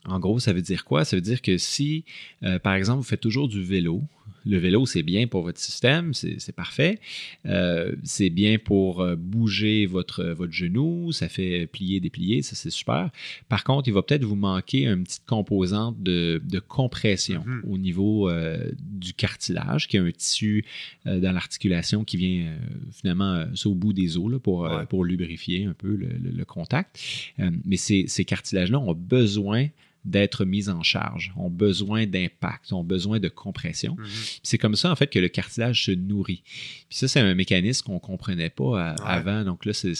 en 0.06 0.18
gros, 0.18 0.38
ça 0.38 0.52
veut 0.52 0.62
dire 0.62 0.84
quoi? 0.84 1.04
Ça 1.04 1.16
veut 1.16 1.20
dire 1.22 1.42
que 1.42 1.58
si, 1.58 2.04
euh, 2.42 2.58
par 2.58 2.74
exemple, 2.74 2.98
vous 2.98 3.04
faites 3.04 3.20
toujours 3.20 3.48
du 3.48 3.62
vélo, 3.62 4.02
le 4.46 4.58
vélo, 4.58 4.86
c'est 4.86 5.02
bien 5.02 5.26
pour 5.26 5.42
votre 5.42 5.58
système, 5.58 6.14
c'est 6.14 6.54
parfait. 6.54 6.98
Euh, 7.46 7.94
c'est 8.02 8.30
bien 8.30 8.58
pour 8.58 9.00
euh, 9.00 9.16
bouger 9.16 9.86
votre, 9.86 10.24
votre 10.24 10.52
genou, 10.52 11.12
ça 11.12 11.28
fait 11.28 11.66
plier, 11.66 12.00
déplier, 12.00 12.42
ça 12.42 12.54
c'est 12.54 12.70
super. 12.70 13.10
Par 13.48 13.64
contre, 13.64 13.88
il 13.88 13.94
va 13.94 14.02
peut-être 14.02 14.24
vous 14.24 14.36
manquer 14.36 14.86
une 14.86 15.04
petite 15.04 15.26
composante 15.26 16.02
de, 16.02 16.40
compression 16.68 17.42
mm-hmm. 17.46 17.70
au 17.70 17.78
niveau 17.78 18.28
euh, 18.28 18.70
du 18.80 19.14
cartilage, 19.14 19.88
qui 19.88 19.96
est 19.96 20.00
un 20.00 20.10
tissu 20.10 20.64
dans 21.04 21.32
l'articulation 21.32 22.04
qui 22.04 22.16
vient 22.16 22.54
finalement 22.92 23.44
au 23.64 23.74
bout 23.74 23.92
des 23.92 24.16
os 24.16 24.40
pour, 24.42 24.70
pour 24.88 25.04
lubrifier 25.04 25.64
un 25.64 25.72
peu 25.72 25.96
le, 25.96 26.44
contact. 26.44 26.98
mais 27.38 27.76
ces, 27.76 28.06
ces 28.08 28.24
cartilages-là 28.24 28.78
ont 28.78 28.94
besoin 28.94 29.68
d'être 30.04 30.44
mis 30.44 30.68
en 30.68 30.82
charge, 30.82 31.32
ont 31.36 31.50
besoin 31.50 32.06
d'impact, 32.06 32.72
ont 32.72 32.84
besoin 32.84 33.20
de 33.20 33.28
compression. 33.28 33.96
Mhm. 33.98 34.06
C'est 34.42 34.58
comme 34.58 34.76
ça, 34.76 34.90
en 34.90 34.96
fait, 34.96 35.08
que 35.08 35.18
le 35.18 35.28
cartilage 35.28 35.84
se 35.84 35.90
nourrit. 35.90 36.42
Puis 36.88 36.98
ça, 36.98 37.08
c'est 37.08 37.20
un 37.20 37.34
mécanisme 37.34 37.84
qu'on 37.86 37.94
ne 37.94 37.98
comprenait 37.98 38.50
pas 38.50 38.94
avant. 39.04 39.44
Donc 39.44 39.64
là, 39.64 39.72
c'est 39.72 39.94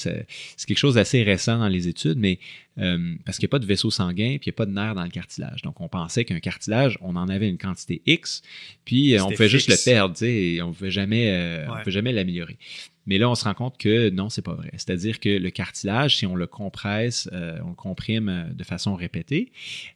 quelque 0.66 0.78
chose 0.78 0.94
d'assez 0.94 1.22
récent 1.22 1.58
dans 1.58 1.68
les 1.68 1.88
études, 1.88 2.18
mais 2.18 2.38
euh, 2.78 3.14
parce 3.24 3.38
qu'il 3.38 3.46
n'y 3.46 3.50
a 3.50 3.52
pas 3.52 3.58
de 3.58 3.66
vaisseau 3.66 3.90
sanguin, 3.90 4.38
puis 4.40 4.46
il 4.46 4.48
n'y 4.48 4.54
a 4.54 4.56
pas 4.56 4.66
de 4.66 4.70
nerf 4.70 4.94
dans 4.94 5.02
le 5.02 5.10
cartilage. 5.10 5.62
Donc 5.62 5.80
on 5.80 5.88
pensait 5.88 6.24
qu'un 6.24 6.40
cartilage, 6.40 6.98
on 7.02 7.16
en 7.16 7.28
avait 7.28 7.48
une 7.48 7.58
quantité 7.58 8.00
X, 8.06 8.42
puis 8.84 9.14
euh, 9.14 9.24
on 9.24 9.30
pouvait 9.30 9.48
juste 9.48 9.68
le 9.68 9.76
perdre, 9.84 10.20
et 10.22 10.62
on 10.62 10.68
ne 10.68 10.74
pouvait 10.74 10.90
jamais, 10.90 11.30
euh, 11.30 11.90
jamais 11.90 12.12
l'améliorer. 12.12 12.58
Mais 13.06 13.18
là, 13.18 13.30
on 13.30 13.34
se 13.34 13.44
rend 13.44 13.54
compte 13.54 13.78
que 13.78 14.10
non, 14.10 14.28
c'est 14.28 14.42
pas 14.42 14.54
vrai. 14.54 14.70
C'est-à-dire 14.72 15.20
que 15.20 15.28
le 15.28 15.50
cartilage, 15.50 16.18
si 16.18 16.26
on 16.26 16.36
le 16.36 16.46
compresse, 16.46 17.28
euh, 17.32 17.58
on 17.64 17.70
le 17.70 17.74
comprime 17.74 18.28
euh, 18.28 18.44
de 18.52 18.64
façon 18.64 18.94
répétée, 18.94 19.52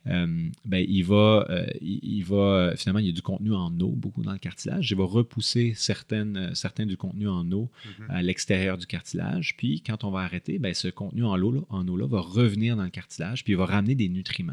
euh, 0.06 0.26
ben, 0.64 0.84
il 0.88 1.04
va, 1.04 1.46
il, 1.80 2.22
va, 2.22 2.72
finalement, 2.76 3.00
il 3.00 3.06
y 3.06 3.10
a 3.10 3.12
du 3.12 3.22
contenu 3.22 3.54
en 3.54 3.78
eau, 3.80 3.90
beaucoup 3.90 4.22
dans 4.22 4.32
le 4.32 4.38
cartilage. 4.38 4.90
Il 4.90 4.96
va 4.96 5.04
repousser 5.04 5.74
certaines, 5.76 6.54
certains 6.54 6.86
du 6.86 6.96
contenu 6.96 7.28
en 7.28 7.50
eau 7.52 7.70
mm-hmm. 7.86 8.10
à 8.10 8.22
l'extérieur 8.22 8.78
du 8.78 8.86
cartilage. 8.86 9.56
Puis, 9.56 9.82
quand 9.82 10.04
on 10.04 10.10
va 10.10 10.20
arrêter, 10.20 10.58
ben, 10.58 10.74
ce 10.74 10.88
contenu 10.88 11.24
en 11.24 11.40
eau, 11.40 11.66
en 11.68 11.86
eau 11.86 11.96
là 11.96 12.06
va 12.06 12.20
revenir 12.20 12.76
dans 12.76 12.84
le 12.84 12.90
cartilage, 12.90 13.44
puis 13.44 13.52
il 13.52 13.56
va 13.56 13.66
ramener 13.66 13.94
des 13.94 14.08
nutriments 14.08 14.52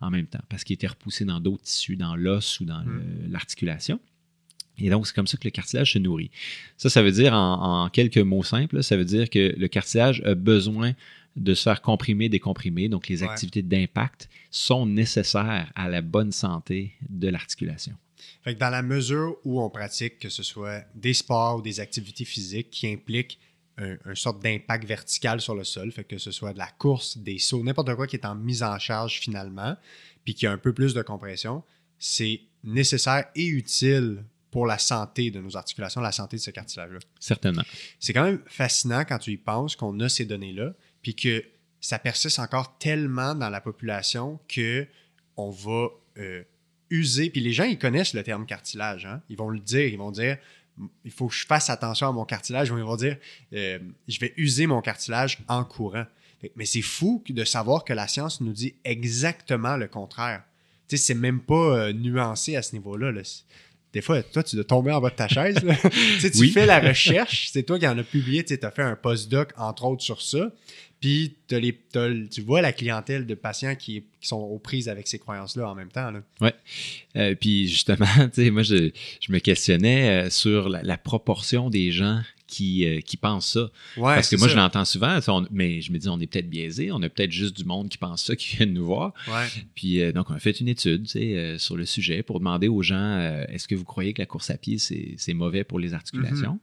en 0.00 0.10
même 0.10 0.26
temps, 0.26 0.42
parce 0.48 0.64
qu'il 0.64 0.74
était 0.74 0.86
repoussé 0.86 1.24
dans 1.24 1.40
d'autres 1.40 1.64
tissus, 1.64 1.96
dans 1.96 2.16
l'os 2.16 2.60
ou 2.60 2.64
dans 2.64 2.82
mm. 2.84 3.30
l'articulation. 3.30 4.00
Et 4.86 4.90
donc, 4.90 5.06
c'est 5.06 5.14
comme 5.14 5.26
ça 5.26 5.36
que 5.36 5.44
le 5.44 5.50
cartilage 5.50 5.92
se 5.92 5.98
nourrit. 5.98 6.30
Ça, 6.76 6.90
ça 6.90 7.02
veut 7.02 7.12
dire, 7.12 7.32
en, 7.34 7.88
quelques 7.90 8.18
mots 8.18 8.42
simples, 8.42 8.82
ça 8.82 8.96
veut 8.96 9.04
dire 9.04 9.30
que 9.30 9.54
le 9.56 9.68
cartilage 9.68 10.22
a 10.24 10.34
besoin 10.34 10.92
de 11.36 11.54
se 11.54 11.62
faire 11.62 11.80
comprimer, 11.80 12.28
décomprimer. 12.28 12.88
Donc, 12.88 13.08
les 13.08 13.22
activités 13.22 13.62
d'impact 13.62 14.28
sont 14.50 14.86
nécessaires 14.86 15.70
à 15.74 15.88
la 15.88 16.02
bonne 16.02 16.32
santé 16.32 16.92
de 17.08 17.28
l'articulation. 17.28 17.94
Fait 18.42 18.54
que 18.54 18.60
dans 18.60 18.70
la 18.70 18.82
mesure 18.82 19.36
où 19.44 19.62
on 19.62 19.70
pratique, 19.70 20.18
que 20.18 20.28
ce 20.28 20.42
soit 20.42 20.84
des 20.94 21.14
sports 21.14 21.58
ou 21.58 21.62
des 21.62 21.80
activités 21.80 22.24
physiques 22.24 22.70
qui 22.70 22.88
impliquent 22.88 23.38
un, 23.78 23.96
une 24.06 24.14
sorte 24.14 24.42
d'impact 24.42 24.84
vertical 24.84 25.40
sur 25.40 25.54
le 25.54 25.64
sol, 25.64 25.92
fait 25.92 26.04
que 26.04 26.18
ce 26.18 26.30
soit 26.30 26.52
de 26.52 26.58
la 26.58 26.66
course, 26.66 27.18
des 27.18 27.38
sauts, 27.38 27.62
n'importe 27.62 27.94
quoi 27.94 28.06
qui 28.06 28.16
est 28.16 28.26
en 28.26 28.34
mise 28.34 28.62
en 28.62 28.78
charge 28.78 29.20
finalement, 29.20 29.76
puis 30.24 30.34
qui 30.34 30.46
a 30.46 30.52
un 30.52 30.58
peu 30.58 30.72
plus 30.72 30.94
de 30.94 31.02
compression, 31.02 31.62
c'est 31.98 32.40
nécessaire 32.64 33.26
et 33.34 33.46
utile 33.46 34.24
pour 34.50 34.66
la 34.66 34.78
santé 34.78 35.30
de 35.30 35.40
nos 35.40 35.56
articulations, 35.56 36.00
la 36.00 36.12
santé 36.12 36.36
de 36.36 36.42
ce 36.42 36.50
cartilage-là. 36.50 36.98
Certainement. 37.18 37.62
C'est 37.98 38.12
quand 38.12 38.24
même 38.24 38.42
fascinant 38.46 39.04
quand 39.04 39.18
tu 39.18 39.32
y 39.32 39.36
penses 39.36 39.76
qu'on 39.76 39.98
a 40.00 40.08
ces 40.08 40.24
données-là, 40.24 40.74
puis 41.02 41.14
que 41.14 41.44
ça 41.80 41.98
persiste 41.98 42.38
encore 42.38 42.76
tellement 42.78 43.34
dans 43.34 43.48
la 43.48 43.60
population 43.60 44.38
que 44.48 44.86
on 45.36 45.50
va 45.50 45.88
euh, 46.18 46.42
user. 46.90 47.30
Puis 47.30 47.40
les 47.40 47.52
gens, 47.52 47.64
ils 47.64 47.78
connaissent 47.78 48.12
le 48.12 48.22
terme 48.22 48.44
cartilage. 48.44 49.06
Hein? 49.06 49.22
Ils 49.28 49.36
vont 49.36 49.48
le 49.48 49.60
dire. 49.60 49.86
Ils 49.86 49.98
vont 49.98 50.10
dire 50.10 50.36
il 51.04 51.10
faut 51.10 51.28
que 51.28 51.34
je 51.34 51.46
fasse 51.46 51.70
attention 51.70 52.08
à 52.08 52.12
mon 52.12 52.24
cartilage. 52.24 52.68
Ils 52.68 52.82
vont 52.82 52.96
dire 52.96 53.16
euh, 53.52 53.78
je 54.08 54.20
vais 54.20 54.34
user 54.36 54.66
mon 54.66 54.80
cartilage 54.80 55.38
en 55.48 55.64
courant. 55.64 56.06
Mais 56.56 56.64
c'est 56.64 56.82
fou 56.82 57.22
de 57.28 57.44
savoir 57.44 57.84
que 57.84 57.92
la 57.92 58.08
science 58.08 58.40
nous 58.40 58.52
dit 58.52 58.74
exactement 58.84 59.76
le 59.76 59.88
contraire. 59.88 60.42
Tu 60.88 60.96
sais, 60.96 61.04
c'est 61.04 61.14
même 61.14 61.40
pas 61.40 61.54
euh, 61.54 61.92
nuancé 61.92 62.56
à 62.56 62.62
ce 62.62 62.72
niveau-là. 62.72 63.12
Là 63.12 63.22
des 63.92 64.02
fois, 64.02 64.22
toi, 64.22 64.42
tu 64.42 64.56
dois 64.56 64.64
tomber 64.64 64.92
en 64.92 65.00
bas 65.00 65.10
de 65.10 65.16
ta 65.16 65.28
chaise. 65.28 65.56
tu 66.20 66.48
fais 66.48 66.66
la 66.66 66.80
recherche, 66.80 67.48
c'est 67.52 67.64
toi 67.64 67.78
qui 67.78 67.86
en 67.86 67.98
as 67.98 68.04
publié, 68.04 68.44
tu 68.44 68.58
as 68.62 68.70
fait 68.70 68.82
un 68.82 68.96
postdoc, 68.96 69.52
entre 69.56 69.84
autres, 69.84 70.02
sur 70.02 70.22
ça. 70.22 70.52
Puis 71.00 71.34
tu 71.48 72.40
vois 72.42 72.60
la 72.60 72.72
clientèle 72.72 73.26
de 73.26 73.34
patients 73.34 73.74
qui, 73.74 74.04
sont 74.20 74.36
aux 74.36 74.58
prises 74.58 74.90
avec 74.90 75.08
ces 75.08 75.18
croyances-là 75.18 75.70
en 75.70 75.74
même 75.74 75.88
temps. 75.88 76.12
Oui. 76.42 76.50
Euh, 77.16 77.34
puis 77.34 77.68
justement, 77.68 78.06
moi, 78.52 78.62
je, 78.62 78.90
je, 79.20 79.32
me 79.32 79.38
questionnais 79.38 80.26
euh, 80.26 80.30
sur 80.30 80.68
la, 80.68 80.98
proportion 80.98 81.70
des 81.70 81.90
gens 81.90 82.20
qui, 82.50 82.84
euh, 82.84 83.00
qui 83.00 83.16
pensent 83.16 83.52
ça. 83.52 83.70
Parce 83.96 84.28
que 84.28 84.36
moi, 84.36 84.48
je 84.48 84.56
l'entends 84.56 84.84
souvent, 84.84 85.20
mais 85.50 85.80
je 85.80 85.92
me 85.92 85.98
dis, 85.98 86.08
on 86.08 86.18
est 86.18 86.26
peut-être 86.26 86.50
biaisé, 86.50 86.90
on 86.90 87.00
a 87.02 87.08
peut-être 87.08 87.30
juste 87.30 87.56
du 87.56 87.64
monde 87.64 87.88
qui 87.88 87.96
pense 87.96 88.24
ça, 88.24 88.36
qui 88.40 88.56
vient 88.56 88.66
nous 88.66 88.84
voir. 88.84 89.14
Puis 89.74 90.02
euh, 90.02 90.12
donc, 90.12 90.30
on 90.30 90.34
a 90.34 90.38
fait 90.38 90.60
une 90.60 90.68
étude 90.68 91.06
euh, 91.16 91.58
sur 91.58 91.76
le 91.76 91.86
sujet 91.86 92.22
pour 92.22 92.40
demander 92.40 92.68
aux 92.68 92.82
gens, 92.82 93.18
est-ce 93.48 93.68
que 93.68 93.74
vous 93.74 93.84
croyez 93.84 94.12
que 94.12 94.20
la 94.20 94.26
course 94.26 94.50
à 94.50 94.56
pied, 94.56 94.78
c'est 94.78 95.34
mauvais 95.34 95.64
pour 95.64 95.78
les 95.78 95.94
articulations? 95.94 96.58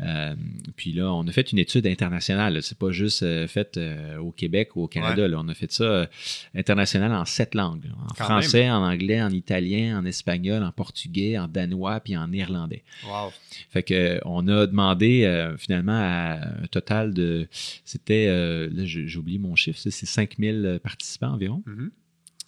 Mm-hmm. 0.00 0.36
puis 0.76 0.92
là, 0.92 1.12
on 1.12 1.26
a 1.26 1.32
fait 1.32 1.50
une 1.50 1.58
étude 1.58 1.86
internationale. 1.86 2.62
C'est 2.62 2.78
pas 2.78 2.92
juste 2.92 3.24
fait 3.48 3.80
au 4.20 4.30
Québec 4.30 4.76
ou 4.76 4.82
au 4.82 4.88
Canada. 4.88 5.26
Là. 5.26 5.38
On 5.40 5.48
a 5.48 5.54
fait 5.54 5.72
ça 5.72 6.08
international 6.54 7.12
en 7.12 7.24
sept 7.24 7.54
langues. 7.54 7.90
En 8.08 8.14
français, 8.14 8.70
en 8.70 8.82
anglais, 8.82 9.20
en 9.20 9.30
italien, 9.30 9.98
en 9.98 10.04
espagnol, 10.04 10.62
en 10.62 10.70
portugais, 10.70 11.38
en 11.38 11.48
danois, 11.48 11.98
puis 12.00 12.16
en 12.16 12.28
néerlandais. 12.28 12.84
Wow. 13.06 13.32
Fait 13.70 13.82
que 13.82 14.20
on 14.24 14.46
a 14.46 14.66
demandé 14.66 15.23
euh, 15.24 15.56
finalement 15.56 15.92
à 15.92 16.62
un 16.62 16.66
total 16.70 17.14
de. 17.14 17.48
C'était. 17.84 18.26
Euh, 18.28 18.68
là, 18.72 18.84
j'ai 18.84 19.16
oublié 19.18 19.38
mon 19.38 19.54
chiffre, 19.54 19.78
c'est 19.78 19.90
5000 19.90 20.80
participants 20.82 21.32
environ. 21.32 21.62
Mm-hmm. 21.66 21.90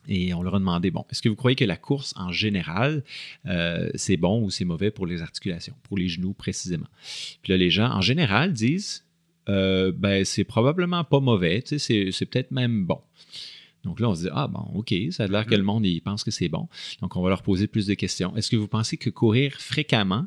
Et 0.09 0.35
on 0.35 0.43
leur 0.43 0.55
a 0.55 0.59
demandé, 0.61 0.93
bon, 0.93 1.05
est-ce 1.11 1.21
que 1.21 1.29
vous 1.29 1.35
croyez 1.35 1.57
que 1.57 1.65
la 1.65 1.77
course 1.77 2.15
en 2.17 2.31
général, 2.31 3.03
euh, 3.47 3.91
c'est 3.97 4.17
bon 4.17 4.41
ou 4.41 4.51
c'est 4.51 4.65
mauvais 4.65 4.93
pour 4.93 5.05
les 5.05 5.21
articulations, 5.21 5.75
pour 5.83 5.99
les 5.99 6.07
genoux 6.09 6.33
précisément? 6.33 6.87
Puis 7.43 7.53
là, 7.53 7.57
les 7.57 7.71
gens, 7.71 7.91
en 7.91 8.01
général, 8.01 8.53
disent, 8.53 9.05
ben, 9.49 10.25
c'est 10.25 10.45
probablement 10.45 11.03
pas 11.03 11.19
mauvais, 11.19 11.63
c'est 11.67 12.27
peut-être 12.27 12.53
même 12.53 12.87
bon. 12.87 13.01
Donc 13.83 14.01
là, 14.01 14.09
on 14.09 14.15
se 14.15 14.23
dit, 14.23 14.29
ah 14.33 14.47
bon, 14.47 14.61
OK, 14.75 14.95
ça 15.11 15.25
a 15.25 15.27
l'air 15.27 15.45
que 15.45 15.55
mm-hmm. 15.55 15.59
le 15.59 15.63
monde 15.63 15.87
il 15.87 16.01
pense 16.01 16.23
que 16.23 16.31
c'est 16.31 16.49
bon. 16.49 16.69
Donc 17.01 17.17
on 17.17 17.23
va 17.23 17.29
leur 17.29 17.43
poser 17.43 17.67
plus 17.67 17.87
de 17.87 17.95
questions. 17.95 18.37
Est-ce 18.37 18.51
que 18.51 18.57
vous 18.57 18.69
pensez 18.69 18.97
que 18.97 19.11
courir 19.11 19.55
fréquemment 19.55 20.27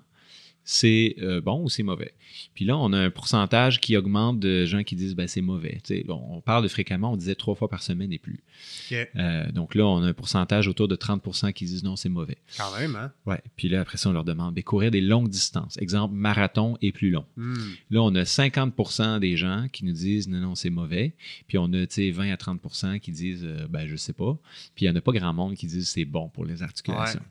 c'est 0.72 1.15
euh, 1.17 1.41
bon 1.41 1.63
ou 1.63 1.70
c'est 1.70 1.82
mauvais. 1.82 2.13
Puis 2.53 2.63
là, 2.63 2.78
on 2.78 2.93
a 2.93 2.99
un 2.99 3.09
pourcentage 3.09 3.82
qui 3.82 3.97
augmente 3.97 4.39
de 4.39 4.65
gens 4.65 4.84
qui 4.84 4.95
disent 4.95 5.15
ben, 5.15 5.28
c'est 5.28 5.41
mauvais. 5.41 5.82
on 6.09 6.41
parle 6.41 6.61
de 6.61 6.67
fréquemment, 6.67 7.11
on 7.11 7.17
disait 7.17 7.34
trois 7.34 7.55
fois 7.55 7.67
par 7.70 7.82
semaine 7.82 8.13
et 8.13 8.20
plus. 8.20 8.43
Euh, 8.91 9.51
donc 9.51 9.74
là, 9.74 9.88
on 9.88 10.03
a 10.03 10.05
un 10.05 10.13
pourcentage 10.13 10.67
autour 10.67 10.88
de 10.88 10.95
30% 10.95 11.53
qui 11.53 11.65
disent 11.65 11.84
non, 11.84 11.95
c'est 11.95 12.07
mauvais. 12.07 12.38
Quand 12.55 12.72
même, 12.78 12.95
hein? 12.95 13.11
Ouais. 13.26 13.41
Puis 13.55 13.67
là, 13.67 13.82
après 13.82 13.97
ça, 13.97 14.11
on 14.11 14.13
leur 14.13 14.26
demande 14.26 14.53
ben, 14.53 14.63
courir 14.63 14.91
des 14.91 15.01
longues 15.01 15.30
distances. 15.30 15.76
Exemple, 15.80 16.13
marathon 16.13 16.78
et 16.84 16.91
plus 16.91 17.09
long. 17.09 17.26
Hmm. 17.36 17.55
Là, 17.89 18.03
on 18.03 18.13
a 18.13 18.22
50% 18.22 19.20
des 19.20 19.38
gens 19.38 19.65
qui 19.74 19.86
nous 19.86 19.93
disent 19.93 20.28
non, 20.28 20.38
non, 20.38 20.53
c'est 20.53 20.70
mauvais. 20.70 21.15
Puis 21.47 21.57
on 21.57 21.74
a 21.74 21.86
20 21.88 22.32
à 22.32 22.36
30% 22.36 22.99
qui 22.99 23.11
disent 23.11 23.43
euh, 23.43 23.67
ben, 23.67 23.88
je 23.88 23.95
sais 23.95 24.13
pas. 24.13 24.38
Puis 24.76 24.86
il 24.86 24.89
n'y 24.91 24.95
en 24.95 24.99
a 24.99 25.01
pas 25.01 25.13
grand 25.13 25.34
monde 25.34 25.55
qui 25.55 25.65
disent 25.65 25.89
c'est 25.89 26.05
bon 26.05 26.30
pour 26.30 26.45
les 26.45 26.61
articulations. 26.61 27.24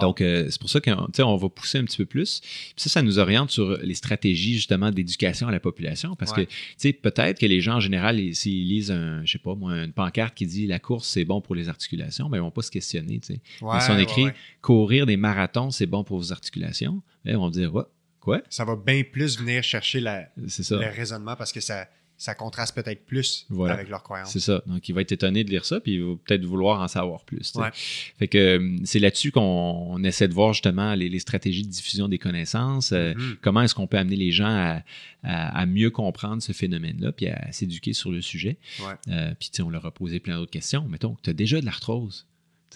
Donc, 0.00 0.20
euh, 0.20 0.46
c'est 0.50 0.60
pour 0.60 0.68
ça 0.68 0.80
qu'on 0.80 1.08
on 1.18 1.36
va 1.36 1.48
pousser 1.48 1.78
un 1.78 1.84
petit 1.84 1.96
peu 1.96 2.04
plus. 2.04 2.40
Puis 2.40 2.74
ça, 2.76 2.90
ça 2.90 3.02
nous 3.02 3.18
oriente 3.18 3.50
sur 3.50 3.78
les 3.78 3.94
stratégies 3.94 4.54
justement 4.54 4.90
d'éducation 4.90 5.48
à 5.48 5.50
la 5.50 5.60
population 5.60 6.14
parce 6.14 6.32
que, 6.32 6.42
tu 6.42 6.48
sais, 6.76 6.92
peut-être 6.92 7.38
que 7.38 7.46
les 7.46 7.60
gens 7.60 7.76
en 7.76 7.80
général, 7.80 8.20
s'ils 8.34 8.68
lisent, 8.68 8.90
un, 8.90 9.24
je 9.24 9.32
sais 9.32 9.38
pas 9.38 9.54
moi, 9.54 9.72
une 9.84 9.92
pancarte 9.92 10.34
qui 10.34 10.46
dit 10.46 10.66
la 10.66 10.78
course, 10.78 11.08
c'est 11.08 11.24
bon 11.24 11.40
pour 11.40 11.54
les 11.54 11.68
articulations, 11.68 12.28
ben, 12.28 12.38
ils 12.38 12.40
vont 12.40 12.50
pas 12.50 12.62
se 12.62 12.70
questionner, 12.70 13.18
tu 13.20 13.34
sais. 13.34 13.40
si 13.58 13.90
on 13.90 13.98
écrit 13.98 14.26
courir 14.60 15.06
des 15.06 15.16
marathons, 15.16 15.70
c'est 15.70 15.86
bon 15.86 16.04
pour 16.04 16.18
vos 16.18 16.32
articulations, 16.32 17.02
ben, 17.24 17.32
ils 17.32 17.36
vont 17.36 17.50
dire, 17.50 17.74
ouais, 17.74 17.84
quoi? 18.20 18.42
Ça 18.50 18.64
va 18.64 18.76
bien 18.76 19.02
plus 19.10 19.38
venir 19.38 19.62
chercher 19.62 20.00
la, 20.00 20.28
le 20.36 20.94
raisonnement 20.94 21.36
parce 21.36 21.52
que 21.52 21.60
ça 21.60 21.88
ça 22.18 22.34
contraste 22.34 22.74
peut-être 22.74 23.06
plus 23.06 23.46
avec 23.68 23.88
leurs 23.88 24.02
croyances. 24.02 24.32
C'est 24.32 24.40
ça. 24.40 24.60
Donc, 24.66 24.88
il 24.88 24.92
va 24.92 25.02
être 25.02 25.12
étonné 25.12 25.44
de 25.44 25.50
lire 25.50 25.64
ça, 25.64 25.78
puis 25.78 25.94
il 25.94 26.02
va 26.02 26.14
peut-être 26.24 26.44
vouloir 26.44 26.80
en 26.80 26.88
savoir 26.88 27.24
plus. 27.24 27.52
Fait 28.18 28.26
que 28.26 28.58
euh, 28.58 28.76
c'est 28.82 28.98
là-dessus 28.98 29.30
qu'on 29.30 30.02
essaie 30.02 30.26
de 30.26 30.34
voir 30.34 30.52
justement 30.52 30.94
les, 30.94 31.16
stratégies 31.20 31.62
de 31.62 31.70
diffusion 31.70 32.08
des 32.08 32.18
connaissances. 32.18 32.90
Euh, 32.90 33.14
mm-hmm. 33.14 33.36
comment 33.40 33.62
est-ce 33.62 33.74
qu'on 33.76 33.86
peut 33.86 33.98
amener 33.98 34.16
les 34.16 34.32
gens 34.32 34.80
à, 35.22 35.66
mieux 35.66 35.90
comprendre 35.90 36.42
ce 36.42 36.52
phénomène-là, 36.52 37.12
puis 37.12 37.28
à, 37.28 37.52
s'éduquer 37.52 37.92
sur 37.92 38.10
le 38.10 38.20
sujet. 38.20 38.58
Euh, 39.08 39.32
puis, 39.38 39.50
on 39.62 39.70
leur 39.70 39.86
a 39.86 39.92
posé 39.92 40.18
plein 40.18 40.38
d'autres 40.38 40.50
questions. 40.50 40.84
Mettons, 40.88 41.16
tu 41.22 41.30
as 41.30 41.34
déjà 41.34 41.60
de 41.60 41.66
l'arthrose. 41.66 42.26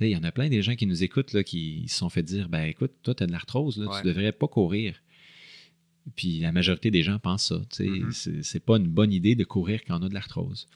Il 0.01 0.09
y 0.09 0.17
en 0.17 0.25
a 0.25 0.33
plein 0.33 0.49
des 0.49 0.63
gens 0.63 0.75
qui 0.77 0.87
nous 0.87 1.03
écoutent 1.03 1.33
là, 1.33 1.43
qui 1.43 1.85
se 1.89 1.99
sont 1.99 2.09
fait 2.09 2.23
dire 2.23 2.49
ben 2.49 2.65
écoute, 2.65 2.93
toi, 3.03 3.15
tu 3.15 3.25
as 3.25 3.27
de 3.27 3.33
l'arthrose, 3.33 3.75
tu 3.75 3.81
ne 3.81 4.13
devrais 4.13 4.33
pas 4.33 4.49
courir. 4.49 4.95
Puis 6.17 6.41
la 6.41 6.53
majorité 6.53 6.91
des 6.91 7.03
gens 7.03 7.19
pensent 7.19 7.49
ça. 7.49 7.61
Mm-hmm. 7.83 8.43
C'est 8.43 8.65
pas 8.65 8.77
une 8.77 8.89
bonne 8.89 9.13
idée 9.13 9.35
de 9.35 9.45
courir 9.45 9.81
quand 9.87 10.01
on 10.01 10.07
a 10.07 10.09
de 10.09 10.15
l'arthrose. 10.15 10.69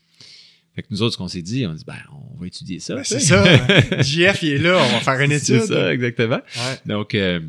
Fait 0.74 0.82
que 0.82 0.88
nous 0.90 1.00
autres, 1.02 1.14
ce 1.14 1.18
qu'on 1.18 1.28
s'est 1.28 1.42
dit, 1.42 1.66
on 1.66 1.72
dit, 1.72 1.84
ben, 1.86 1.96
on 2.12 2.38
va 2.38 2.46
étudier 2.46 2.80
ça. 2.80 2.96
Ben, 2.96 3.04
c'est 3.04 3.18
ça. 3.18 3.42
JF, 4.02 4.42
il 4.42 4.52
est 4.52 4.58
là, 4.58 4.76
on 4.76 4.92
va 4.92 5.00
faire 5.00 5.20
une 5.20 5.32
étude. 5.32 5.60
c'est 5.60 5.66
ça, 5.66 5.92
exactement. 5.92 6.40
Donc, 6.84 7.14
euh, 7.14 7.40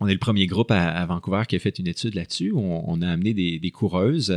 on 0.00 0.08
est 0.08 0.12
le 0.12 0.18
premier 0.18 0.46
groupe 0.46 0.70
à, 0.70 1.04
Vancouver 1.06 1.42
qui 1.48 1.56
a 1.56 1.58
fait 1.58 1.78
une 1.78 1.86
étude 1.86 2.14
là-dessus. 2.14 2.52
On, 2.54 3.02
a 3.02 3.08
amené 3.08 3.34
des, 3.34 3.70
coureuses 3.70 4.28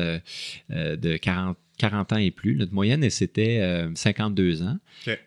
de 0.70 1.18
40, 1.18 1.58
40 1.78 2.14
ans 2.14 2.18
et 2.18 2.32
plus. 2.32 2.56
Notre 2.56 2.74
moyenne, 2.74 3.10
c'était 3.10 3.88
52 3.96 4.64
ans. 4.64 4.78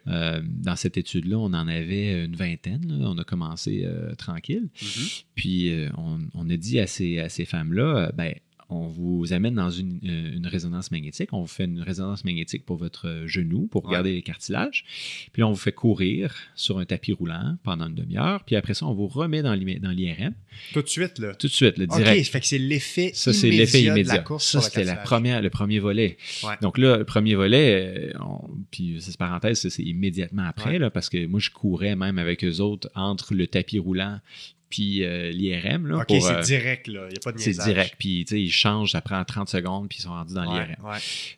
dans 0.05 0.77
cette 0.77 0.97
étude-là, 0.97 1.39
on 1.39 1.47
en 1.47 1.69
avait 1.69 2.25
une 2.25 2.37
vingtaine. 2.37 3.01
On 3.03 3.17
a 3.19 3.25
commencé 3.25 3.89
tranquille. 4.19 4.69
Mm-hmm. 4.77 5.25
Puis, 5.35 5.73
on, 6.35 6.51
a 6.51 6.57
dit 6.57 6.81
à 6.81 6.87
ces, 6.87 7.19
à 7.19 7.29
ces 7.29 7.47
femmes-là, 7.47 8.13
ben, 8.15 8.35
on 8.69 8.89
vous 8.89 9.33
amène 9.33 9.55
dans 9.55 9.71
euh, 9.71 9.81
une, 9.81 10.47
résonance 10.47 10.91
magnétique. 10.91 11.33
On 11.33 11.41
vous 11.41 11.47
fait 11.47 11.65
une 11.65 11.81
résonance 11.81 12.25
magnétique 12.25 12.65
pour 12.65 12.77
votre 12.77 13.25
genou, 13.27 13.67
pour 13.67 13.85
regarder 13.85 14.13
les 14.13 14.23
cartilages. 14.23 14.85
Puis 15.33 15.41
là, 15.41 15.49
on 15.49 15.53
vous 15.53 15.57
fait 15.57 15.73
courir 15.73 16.35
sur 16.55 16.79
un 16.79 16.85
tapis 16.85 17.13
roulant 17.13 17.57
pendant 17.63 17.87
une 17.87 17.95
demi-heure. 17.95 18.45
Puis 18.45 18.57
après 18.57 18.75
ça, 18.75 18.87
on 18.87 18.95
vous 18.95 19.07
remet 19.07 19.43
dans 19.43 19.55
l'IRM. 19.55 20.35
Tout 20.73 20.83
de 20.83 20.89
suite, 20.89 21.19
là? 21.19 21.35
Tout 21.35 21.47
de 21.47 21.53
suite, 21.53 21.79
le 21.79 21.87
direct. 21.87 22.21
OK, 22.21 22.33
fait 22.33 22.41
que 22.41 22.47
c'est 22.47 22.59
l'effet 22.59 23.11
Ça, 23.15 23.33
c'est 23.33 23.51
l'effet 23.51 23.83
immédiat. 23.83 24.25
ça, 24.39 24.61
c'était 24.61 24.85
la 24.85 24.97
première, 24.97 25.43
le 25.43 25.51
premier 25.51 25.79
volet. 25.79 26.17
Donc 26.61 26.79
là, 26.79 26.97
le 26.97 27.05
premier 27.05 27.35
volet, 27.35 28.13
euh, 28.15 28.19
puis 28.71 28.97
c'est 29.01 29.17
parenthèse, 29.17 29.69
c'est 29.69 29.83
immédiatement 29.83 30.45
après, 30.45 30.79
là, 30.79 30.91
parce 30.91 31.09
que 31.09 31.27
moi, 31.27 31.41
je 31.41 31.51
courais 31.51 31.97
même 31.97 32.19
avec 32.19 32.45
eux 32.45 32.61
autres 32.61 32.91
entre 32.95 33.35
le 33.35 33.47
tapis 33.47 33.79
roulant 33.79 34.21
puis 34.69 35.05
euh, 35.05 35.31
l'IRM. 35.31 35.93
OK, 35.93 36.07
c'est 36.09 36.25
euh, 36.25 36.41
direct, 36.41 36.89
là. 36.89 37.07
Il 37.09 37.13
n'y 37.13 37.17
a 37.17 37.21
pas 37.23 37.33
de 37.33 37.39
C'est 37.39 37.53
direct. 37.53 37.95
Puis, 37.99 38.25
tu 38.27 38.35
sais, 38.35 38.43
ils 38.43 38.51
changent, 38.51 38.93
ça 38.93 39.01
prend 39.01 39.25
30 39.25 39.49
secondes, 39.49 39.89
puis 39.89 39.99
ils 40.01 40.03
sont 40.03 40.11
rendus 40.11 40.35
dans 40.35 40.45
l'IRM. 40.45 40.77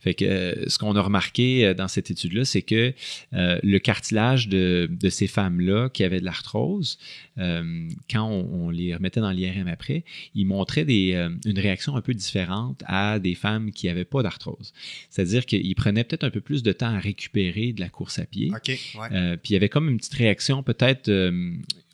Fait 0.00 0.14
que 0.14 0.24
euh, 0.24 0.68
ce 0.68 0.78
qu'on 0.78 0.96
a 0.96 1.02
remarqué 1.02 1.74
dans 1.74 1.88
cette 1.88 2.10
étude-là, 2.10 2.44
c'est 2.44 2.62
que 2.62 2.92
le 3.32 3.78
cartilage 3.78 4.48
de, 4.48 4.88
de 4.90 5.10
ces 5.10 5.26
femmes-là 5.26 5.88
qui 5.90 6.04
avaient 6.04 6.20
de 6.20 6.24
l'arthrose, 6.24 6.98
quand 7.36 8.24
on, 8.24 8.70
les 8.70 8.94
remettait 8.94 9.20
dans 9.20 9.30
l'IRM 9.30 9.68
après, 9.68 10.04
ils 10.34 10.46
montraient 10.46 10.84
des, 10.84 11.12
une 11.44 11.58
réaction 11.58 11.96
un 11.96 12.00
peu 12.00 12.14
différente 12.14 12.82
à 12.86 13.18
des 13.18 13.34
femmes 13.34 13.72
qui 13.72 13.86
n'avaient 13.86 14.04
pas 14.04 14.22
d'arthrose. 14.22 14.72
C'est-à-dire 15.10 15.46
qu'ils 15.46 15.74
prenaient 15.74 16.04
peut-être 16.04 16.24
un 16.24 16.30
peu 16.30 16.40
plus 16.40 16.62
de 16.62 16.72
temps 16.72 16.94
à 16.94 16.98
récupérer 16.98 17.72
de 17.72 17.80
la 17.80 17.88
course 17.88 18.18
à 18.18 18.26
pied. 18.26 18.50
OK, 18.50 18.62
puis 18.64 19.50
il 19.50 19.52
y 19.52 19.56
avait 19.56 19.68
comme 19.68 19.88
une 19.88 19.98
petite 19.98 20.14
réaction 20.14 20.62
peut-être 20.62 21.10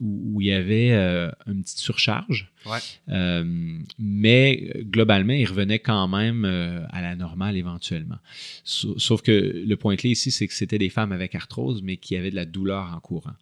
où, 0.01 0.41
il 0.41 0.47
y 0.47 0.53
avait 0.53 0.93
euh, 0.93 1.31
une 1.47 1.63
petite 1.63 1.79
surcharge. 1.79 2.51
Euh, 3.09 3.45
mais 3.99 4.73
globalement, 4.83 5.33
il 5.33 5.47
revenait 5.47 5.79
quand 5.79 6.09
même 6.09 6.45
euh, 6.45 6.85
à 6.91 7.03
la 7.03 7.15
normale 7.15 7.57
éventuellement. 7.57 8.19
Sauf 8.65 9.23
que 9.23 9.65
le 9.67 9.77
point 9.77 9.97
clé 9.97 10.11
ici, 10.11 10.31
c'est 10.31 10.47
que 10.47 10.55
c'était 10.55 10.79
des 10.79 10.91
femmes 10.91 11.13
avec 11.13 11.35
arthrose, 11.35 11.83
mais 11.83 11.97
qui 11.97 12.17
avaient 12.17 12.31
de 12.31 12.37
la 12.37 12.47
douleur 12.47 12.93
en 12.95 13.01
courant. 13.01 13.35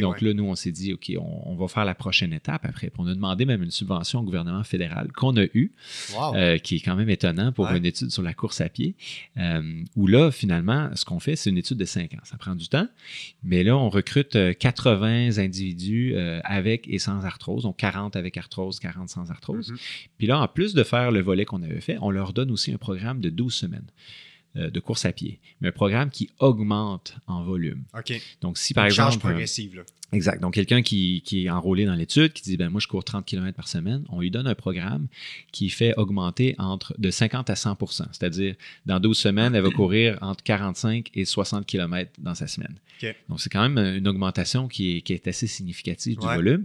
Donc 0.00 0.20
là, 0.20 0.34
nous, 0.34 0.44
on 0.44 0.54
s'est 0.54 0.72
dit, 0.72 0.92
OK, 0.92 1.12
on, 1.18 1.54
va 1.54 1.68
faire 1.68 1.84
la 1.84 1.94
prochaine 1.94 2.32
étape 2.32 2.64
après. 2.64 2.90
on 2.98 3.06
a 3.06 3.14
demandé 3.14 3.44
même 3.44 3.62
une 3.62 3.70
subvention 3.70 4.20
au 4.20 4.22
gouvernement 4.22 4.64
fédéral 4.64 5.12
qu'on 5.12 5.36
a 5.36 5.44
eue, 5.54 5.72
euh, 6.34 6.58
qui 6.58 6.76
est 6.76 6.80
quand 6.80 6.96
même 6.96 7.10
étonnant 7.10 7.52
pour 7.52 7.68
une 7.70 7.84
étude 7.84 8.10
sur 8.10 8.22
la 8.22 8.34
course 8.34 8.60
à 8.60 8.68
pied, 8.68 8.94
où 9.96 10.06
là, 10.06 10.30
finalement, 10.30 10.90
ce 10.94 11.04
qu'on 11.04 11.20
fait, 11.20 11.36
c'est 11.36 11.50
une 11.50 11.58
étude 11.58 11.78
de 11.78 11.84
5 11.84 12.14
ans. 12.14 12.20
Ça 12.24 12.36
prend 12.36 12.54
du 12.54 12.68
temps, 12.68 12.88
mais 13.42 13.62
là, 13.62 13.76
on 13.76 13.88
recrute 13.88 14.36
80 14.58 15.38
individus 15.38 16.16
avec 16.44 16.88
et 16.88 16.98
sans 16.98 17.24
arthrose, 17.24 17.62
donc 17.62 17.76
40 17.76 18.16
avec 18.16 18.36
arthrose 18.36 18.80
40 18.80 19.08
sans 19.08 19.30
arthrose. 19.30 19.72
Mm-hmm. 19.72 20.08
Puis 20.18 20.26
là, 20.26 20.40
en 20.40 20.48
plus 20.48 20.74
de 20.74 20.82
faire 20.82 21.10
le 21.10 21.20
volet 21.20 21.44
qu'on 21.44 21.62
avait 21.62 21.80
fait, 21.80 21.96
on 22.00 22.10
leur 22.10 22.32
donne 22.32 22.50
aussi 22.50 22.72
un 22.72 22.78
programme 22.78 23.20
de 23.20 23.30
12 23.30 23.54
semaines 23.54 23.84
euh, 23.84 24.23
de 24.54 24.80
course 24.80 25.04
à 25.04 25.12
pied, 25.12 25.40
mais 25.60 25.68
un 25.68 25.72
programme 25.72 26.10
qui 26.10 26.30
augmente 26.38 27.16
en 27.26 27.42
volume. 27.42 27.84
OK. 27.96 28.12
Donc, 28.40 28.58
si 28.58 28.74
par 28.74 28.86
exemple. 28.86 29.10
Charge 29.10 29.18
progressive, 29.18 29.76
là. 29.76 29.82
Exact. 30.12 30.40
Donc, 30.40 30.54
quelqu'un 30.54 30.82
qui, 30.82 31.22
est 31.32 31.50
enrôlé 31.50 31.86
dans 31.86 31.94
l'étude, 31.94 32.32
qui 32.32 32.42
dit, 32.42 32.56
ben 32.56 32.68
moi, 32.68 32.80
je 32.80 32.86
cours 32.86 33.04
30 33.04 33.24
km 33.24 33.56
par 33.56 33.68
semaine, 33.68 34.04
on 34.10 34.20
lui 34.20 34.30
donne 34.30 34.46
un 34.46 34.54
programme 34.54 35.06
qui 35.50 35.70
fait 35.70 35.94
augmenter 35.96 36.54
entre 36.58 36.94
de 36.98 37.10
50 37.10 37.50
à 37.50 37.54
100% 37.54 38.04
C'est-à-dire, 38.12 38.54
dans 38.86 39.00
12 39.00 39.16
semaines, 39.16 39.54
elle 39.54 39.62
va 39.62 39.70
courir 39.70 40.18
entre 40.20 40.44
45 40.44 41.10
et 41.14 41.24
60 41.24 41.66
km 41.66 42.10
dans 42.18 42.34
sa 42.34 42.46
semaine. 42.46 42.74
Donc, 43.28 43.40
c'est 43.40 43.50
quand 43.50 43.68
même 43.68 43.96
une 43.96 44.08
augmentation 44.08 44.68
qui 44.68 45.02
est, 45.06 45.28
assez 45.28 45.46
significative 45.46 46.18
du 46.18 46.26
volume. 46.26 46.64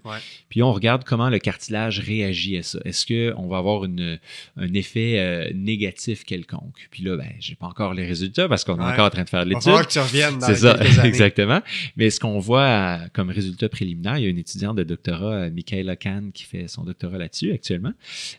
Puis, 0.49 0.61
on 0.61 0.72
regarde 0.72 1.03
comment 1.03 1.30
le 1.30 1.40
cartilage 1.40 1.99
réagit 1.99 2.57
à 2.57 2.64
ça. 2.64 2.80
Est-ce 2.86 3.06
qu'on 3.06 3.48
va 3.48 3.57
avoir 3.57 3.84
une, 3.86 4.20
un 4.57 4.74
effet 4.74 5.20
euh, 5.20 5.52
négatif 5.53 6.24
quelconque? 6.24 6.88
Puis 6.91 7.03
là, 7.03 7.18
ben, 7.18 7.32
j'ai 7.40 7.56
pas 7.56 7.68
encore 7.68 7.94
les 7.94 8.06
résultats 8.06 8.48
parce 8.48 8.64
qu'on 8.64 8.78
est 8.80 8.84
encore 8.84 9.06
en 9.06 9.10
train 9.10 9.24
de 9.24 9.30
faire 9.30 9.45
de 9.45 9.49
l'étude. 9.49 9.74
que 9.74 9.91
tu 9.91 9.99
reviennes 9.99 10.40
dans 10.40 10.48
C'est 10.48 10.56
ça, 10.56 10.78
exactement. 11.03 11.61
Mais 11.98 12.10
ce 12.10 12.20
qu'on 12.20 12.40
voit 12.40 12.99
comme 13.14 13.29
résultat 13.32 13.70
préliminaire, 13.70 14.18
il 14.18 14.24
y 14.24 14.28
a 14.28 14.30
une 14.30 14.38
étudiante 14.38 14.78
de 14.78 14.84
doctorat, 14.84 15.34
euh, 15.34 15.52
Michaela 15.52 15.96
Kahn, 15.96 16.32
qui 16.32 16.44
fait 16.44 16.68
son 16.68 16.84
doctorat 16.84 17.18
là-dessus 17.18 17.52
actuellement. 17.52 17.94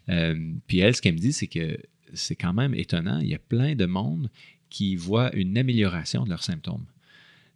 Euh, 0.09 0.53
puis 0.67 0.79
elle, 0.81 0.95
ce 0.95 1.03
qu'elle 1.03 1.15
me 1.15 1.19
dit, 1.19 1.33
c'est 1.33 1.47
que 1.47 1.79
c'est 2.15 2.37
quand 2.37 2.53
même 2.53 2.75
étonnant. 2.75 3.19
Il 3.21 3.29
y 3.29 3.35
a 3.35 3.39
plein 3.39 3.75
de 3.75 3.87
monde 3.87 4.31
qui 4.69 4.97
voit 4.97 5.35
une 5.35 5.57
amélioration 5.59 6.25
de 6.25 6.31
leurs 6.31 6.43
symptômes. 6.43 6.85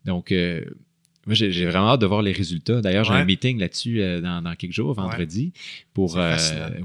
Donc, 0.05 0.33
euh, 0.33 0.65
moi, 1.27 1.35
j'ai 1.35 1.67
vraiment 1.67 1.91
hâte 1.91 2.01
de 2.01 2.07
voir 2.07 2.23
les 2.23 2.33
résultats. 2.33 2.81
D'ailleurs, 2.81 3.05
j'ai 3.05 3.13
un 3.13 3.25
meeting 3.25 3.59
là-dessus 3.59 4.01
euh, 4.01 4.21
dans, 4.21 4.55
quelques 4.57 4.73
jours, 4.73 4.95
vendredi, 4.95 5.53
pour. 5.93 6.19
Euh, 6.19 6.37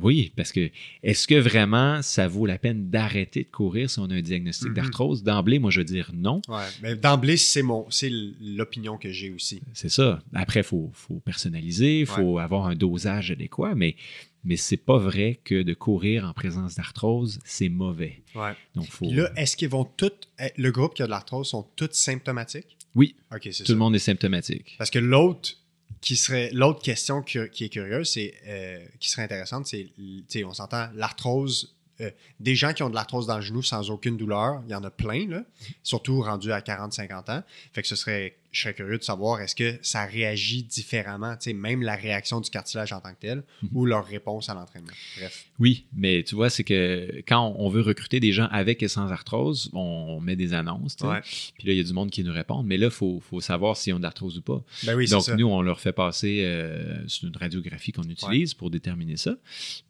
oui, 0.01 0.31
parce 0.35 0.51
que 0.51 0.69
est-ce 1.03 1.27
que 1.27 1.35
vraiment 1.35 2.01
ça 2.01 2.27
vaut 2.27 2.45
la 2.45 2.57
peine 2.57 2.89
d'arrêter 2.89 3.43
de 3.43 3.49
courir 3.49 3.89
si 3.89 3.99
on 3.99 4.05
a 4.05 4.15
un 4.15 4.21
diagnostic 4.21 4.69
mm-hmm. 4.69 4.73
d'arthrose? 4.73 5.23
D'emblée, 5.23 5.59
moi, 5.59 5.71
je 5.71 5.79
veux 5.79 5.85
dire 5.85 6.11
non. 6.13 6.41
Ouais, 6.47 6.63
mais 6.81 6.95
d'emblée, 6.95 7.37
c'est 7.37 7.61
mon, 7.61 7.85
c'est 7.89 8.11
l'opinion 8.41 8.97
que 8.97 9.11
j'ai 9.11 9.31
aussi. 9.31 9.61
C'est 9.73 9.89
ça. 9.89 10.21
Après, 10.33 10.61
il 10.61 10.65
faut, 10.65 10.89
faut, 10.93 11.19
personnaliser, 11.19 12.01
il 12.01 12.05
faut 12.05 12.39
avoir 12.39 12.67
un 12.67 12.75
dosage 12.75 13.31
adéquat, 13.31 13.75
mais 13.75 13.95
mais 14.43 14.55
c'est 14.55 14.77
pas 14.77 14.97
vrai 14.97 15.39
que 15.43 15.61
de 15.63 15.73
courir 15.73 16.25
en 16.25 16.33
présence 16.33 16.75
d'arthrose, 16.75 17.39
c'est 17.43 17.69
mauvais. 17.69 18.21
Ouais. 18.35 18.53
Donc, 18.75 18.87
faut... 18.87 19.11
là, 19.11 19.29
est-ce 19.35 19.57
qu'ils 19.57 19.69
vont 19.69 19.83
toutes, 19.83 20.29
eh, 20.39 20.51
le 20.55 20.71
groupe 20.71 20.93
qui 20.93 21.03
a 21.03 21.05
de 21.05 21.11
l'arthrose 21.11 21.49
sont 21.49 21.67
tous 21.75 21.89
symptomatiques? 21.91 22.77
Oui. 22.95 23.15
Tout 23.31 23.71
le 23.71 23.75
monde 23.75 23.95
est 23.95 23.99
symptomatique. 23.99 24.75
Parce 24.77 24.89
que 24.89 24.99
l'autre 24.99 25.55
qui 26.01 26.15
serait 26.15 26.49
l'autre 26.53 26.81
question 26.81 27.21
qui, 27.21 27.37
est 27.37 27.69
curieuse, 27.69 28.09
c'est 28.09 28.33
euh, 28.47 28.85
qui 28.99 29.09
serait 29.09 29.23
intéressante, 29.23 29.67
c'est 29.67 30.43
on 30.43 30.53
s'entend 30.53 30.89
l'arthrose. 30.95 31.75
Euh, 32.01 32.11
des 32.39 32.55
gens 32.55 32.71
qui 32.71 32.81
ont 32.83 32.89
de 32.89 32.95
l'arthrose 32.95 33.27
dans 33.27 33.35
le 33.35 33.41
genou 33.41 33.61
sans 33.61 33.89
aucune 33.89 34.15
douleur, 34.15 34.61
il 34.65 34.71
y 34.71 34.75
en 34.75 34.83
a 34.83 34.89
plein, 34.89 35.27
là, 35.27 35.43
surtout 35.83 36.21
rendus 36.21 36.53
à 36.53 36.61
40-50 36.61 37.29
ans. 37.29 37.43
Fait 37.73 37.81
que 37.81 37.87
ce 37.89 37.97
serait 37.97 38.37
je 38.51 38.61
serais 38.61 38.73
curieux 38.73 38.97
de 38.97 39.03
savoir 39.03 39.41
est-ce 39.41 39.55
que 39.55 39.77
ça 39.81 40.05
réagit 40.05 40.63
différemment, 40.63 41.35
même 41.53 41.81
la 41.81 41.95
réaction 41.95 42.41
du 42.41 42.49
cartilage 42.49 42.93
en 42.93 42.99
tant 42.99 43.11
que 43.11 43.19
tel 43.19 43.43
mhm. 43.61 43.69
ou 43.73 43.85
leur 43.85 44.05
réponse 44.05 44.49
à 44.49 44.53
l'entraînement? 44.53 44.91
Bref. 45.17 45.45
Oui, 45.59 45.85
mais 45.93 46.23
tu 46.23 46.35
vois, 46.35 46.49
c'est 46.49 46.63
que 46.63 47.21
quand 47.27 47.55
on 47.57 47.69
veut 47.69 47.81
recruter 47.81 48.19
des 48.19 48.31
gens 48.31 48.47
avec 48.51 48.81
et 48.81 48.87
sans 48.87 49.11
arthrose, 49.11 49.69
on 49.73 50.19
met 50.21 50.35
des 50.35 50.53
annonces. 50.53 50.95
Puis 50.95 51.07
là, 51.07 51.73
il 51.73 51.75
y 51.75 51.79
a 51.79 51.83
du 51.83 51.93
monde 51.93 52.09
qui 52.09 52.23
nous 52.23 52.33
répond. 52.33 52.63
Mais 52.63 52.77
là, 52.77 52.87
il 52.87 52.91
faut, 52.91 53.21
savoir 53.39 53.77
s'ils 53.77 53.93
ont 53.93 53.97
de 53.97 54.03
l'arthrose 54.03 54.37
ou 54.37 54.41
pas. 54.41 54.63
Ben 54.83 54.95
oui, 54.95 55.07
Donc, 55.07 55.27
nous, 55.29 55.47
on 55.47 55.61
leur 55.61 55.79
fait 55.79 55.93
passer 55.93 56.41
euh, 56.43 57.05
une 57.23 57.35
radiographie 57.35 57.91
qu'on 57.91 58.03
utilise 58.03 58.53
pour 58.53 58.69
déterminer 58.69 59.17
ça. 59.17 59.35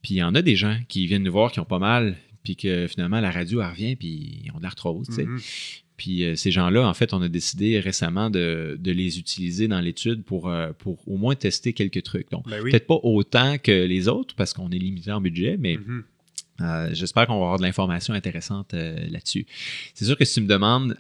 Puis 0.02 0.16
il 0.16 0.18
y 0.18 0.24
en 0.24 0.36
a 0.36 0.42
des 0.42 0.56
gens 0.56 0.78
qui 0.88 1.08
viennent 1.08 1.24
nous 1.24 1.32
voir 1.32 1.52
qui 1.52 1.60
ont 1.60 1.66
pas 1.66 1.80
mal 1.80 2.18
puis 2.44 2.56
que 2.56 2.88
finalement 2.88 3.20
la 3.20 3.32
radio 3.32 3.62
elle 3.62 3.70
revient 3.70 3.96
puis 3.96 4.42
ils 4.46 4.52
ont 4.54 4.58
de 4.58 4.64
l'arthrose. 4.64 5.10
Mhm. 5.10 5.40
Puis 6.00 6.24
euh, 6.24 6.36
ces 6.36 6.50
gens-là, 6.50 6.88
en 6.88 6.94
fait, 6.94 7.14
on 7.14 7.22
a 7.22 7.28
décidé 7.28 7.78
récemment 7.82 8.30
de, 8.30 8.80
les 8.84 9.20
utiliser 9.20 9.68
dans 9.68 9.82
l'étude 9.82 10.24
pour, 10.24 10.50
euh, 10.50 10.72
pour 10.78 11.06
au 11.08 11.18
moins 11.18 11.36
tester 11.36 11.74
quelques 11.74 12.04
trucs. 12.04 12.32
Donc, 12.32 12.50
ben 12.50 12.64
peut-être 12.64 12.88
pas 12.88 13.00
autant 13.04 13.58
que 13.58 13.86
les 13.86 14.08
autres 14.08 14.34
parce 14.36 14.54
qu'on 14.54 14.72
est 14.72 14.80
limité 14.80 15.12
en 15.12 15.20
budget, 15.20 15.58
mais 15.60 15.76
mm-hmm. 15.76 16.04
Euh, 16.62 16.90
J'espère 16.94 17.28
qu'on 17.28 17.40
va 17.40 17.46
avoir 17.46 17.58
de 17.58 17.64
l'information 17.64 18.14
intéressante 18.14 18.74
là-dessus. 18.74 19.46
C'est 19.94 20.06
sûr 20.06 20.18
que 20.18 20.26
si 20.26 20.36
tu 20.36 20.42
me 20.42 20.48
demandes 20.48 20.96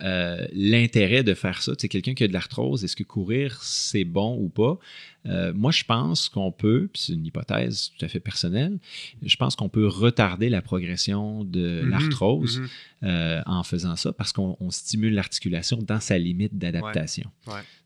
l'intérêt 0.53 1.23
de 1.23 1.33
faire 1.33 1.61
ça, 1.61 1.75
tu 1.75 1.81
sais, 1.81 1.87
quelqu'un 1.89 2.13
qui 2.13 2.23
a 2.23 2.27
de 2.27 2.33
l'arthrose, 2.33 2.83
est-ce 2.83 2.95
que 2.95 3.03
courir, 3.03 3.59
c'est 3.61 4.03
bon 4.03 4.37
ou 4.37 4.49
pas? 4.49 4.79
Euh, 5.25 5.51
moi, 5.53 5.71
je 5.71 5.83
pense 5.83 6.29
qu'on 6.29 6.51
peut, 6.51 6.89
puis 6.91 7.01
c'est 7.05 7.13
une 7.13 7.25
hypothèse 7.25 7.91
tout 7.97 8.05
à 8.05 8.07
fait 8.07 8.21
personnelle, 8.21 8.79
je 9.21 9.35
pense 9.35 9.55
qu'on 9.55 9.67
peut 9.67 9.85
retarder 9.85 10.49
la 10.49 10.61
progression 10.61 11.43
de 11.43 11.81
mhm, 11.83 11.89
l'arthrose 11.89 12.59
mhm. 12.59 12.69
euh, 13.03 13.41
en 13.45 13.63
faisant 13.63 13.97
ça 13.97 14.13
parce 14.13 14.31
qu'on 14.31 14.57
stimule 14.69 15.13
l'articulation 15.13 15.77
dans 15.77 15.99
sa 15.99 16.17
limite 16.17 16.57
d'adaptation. 16.57 17.29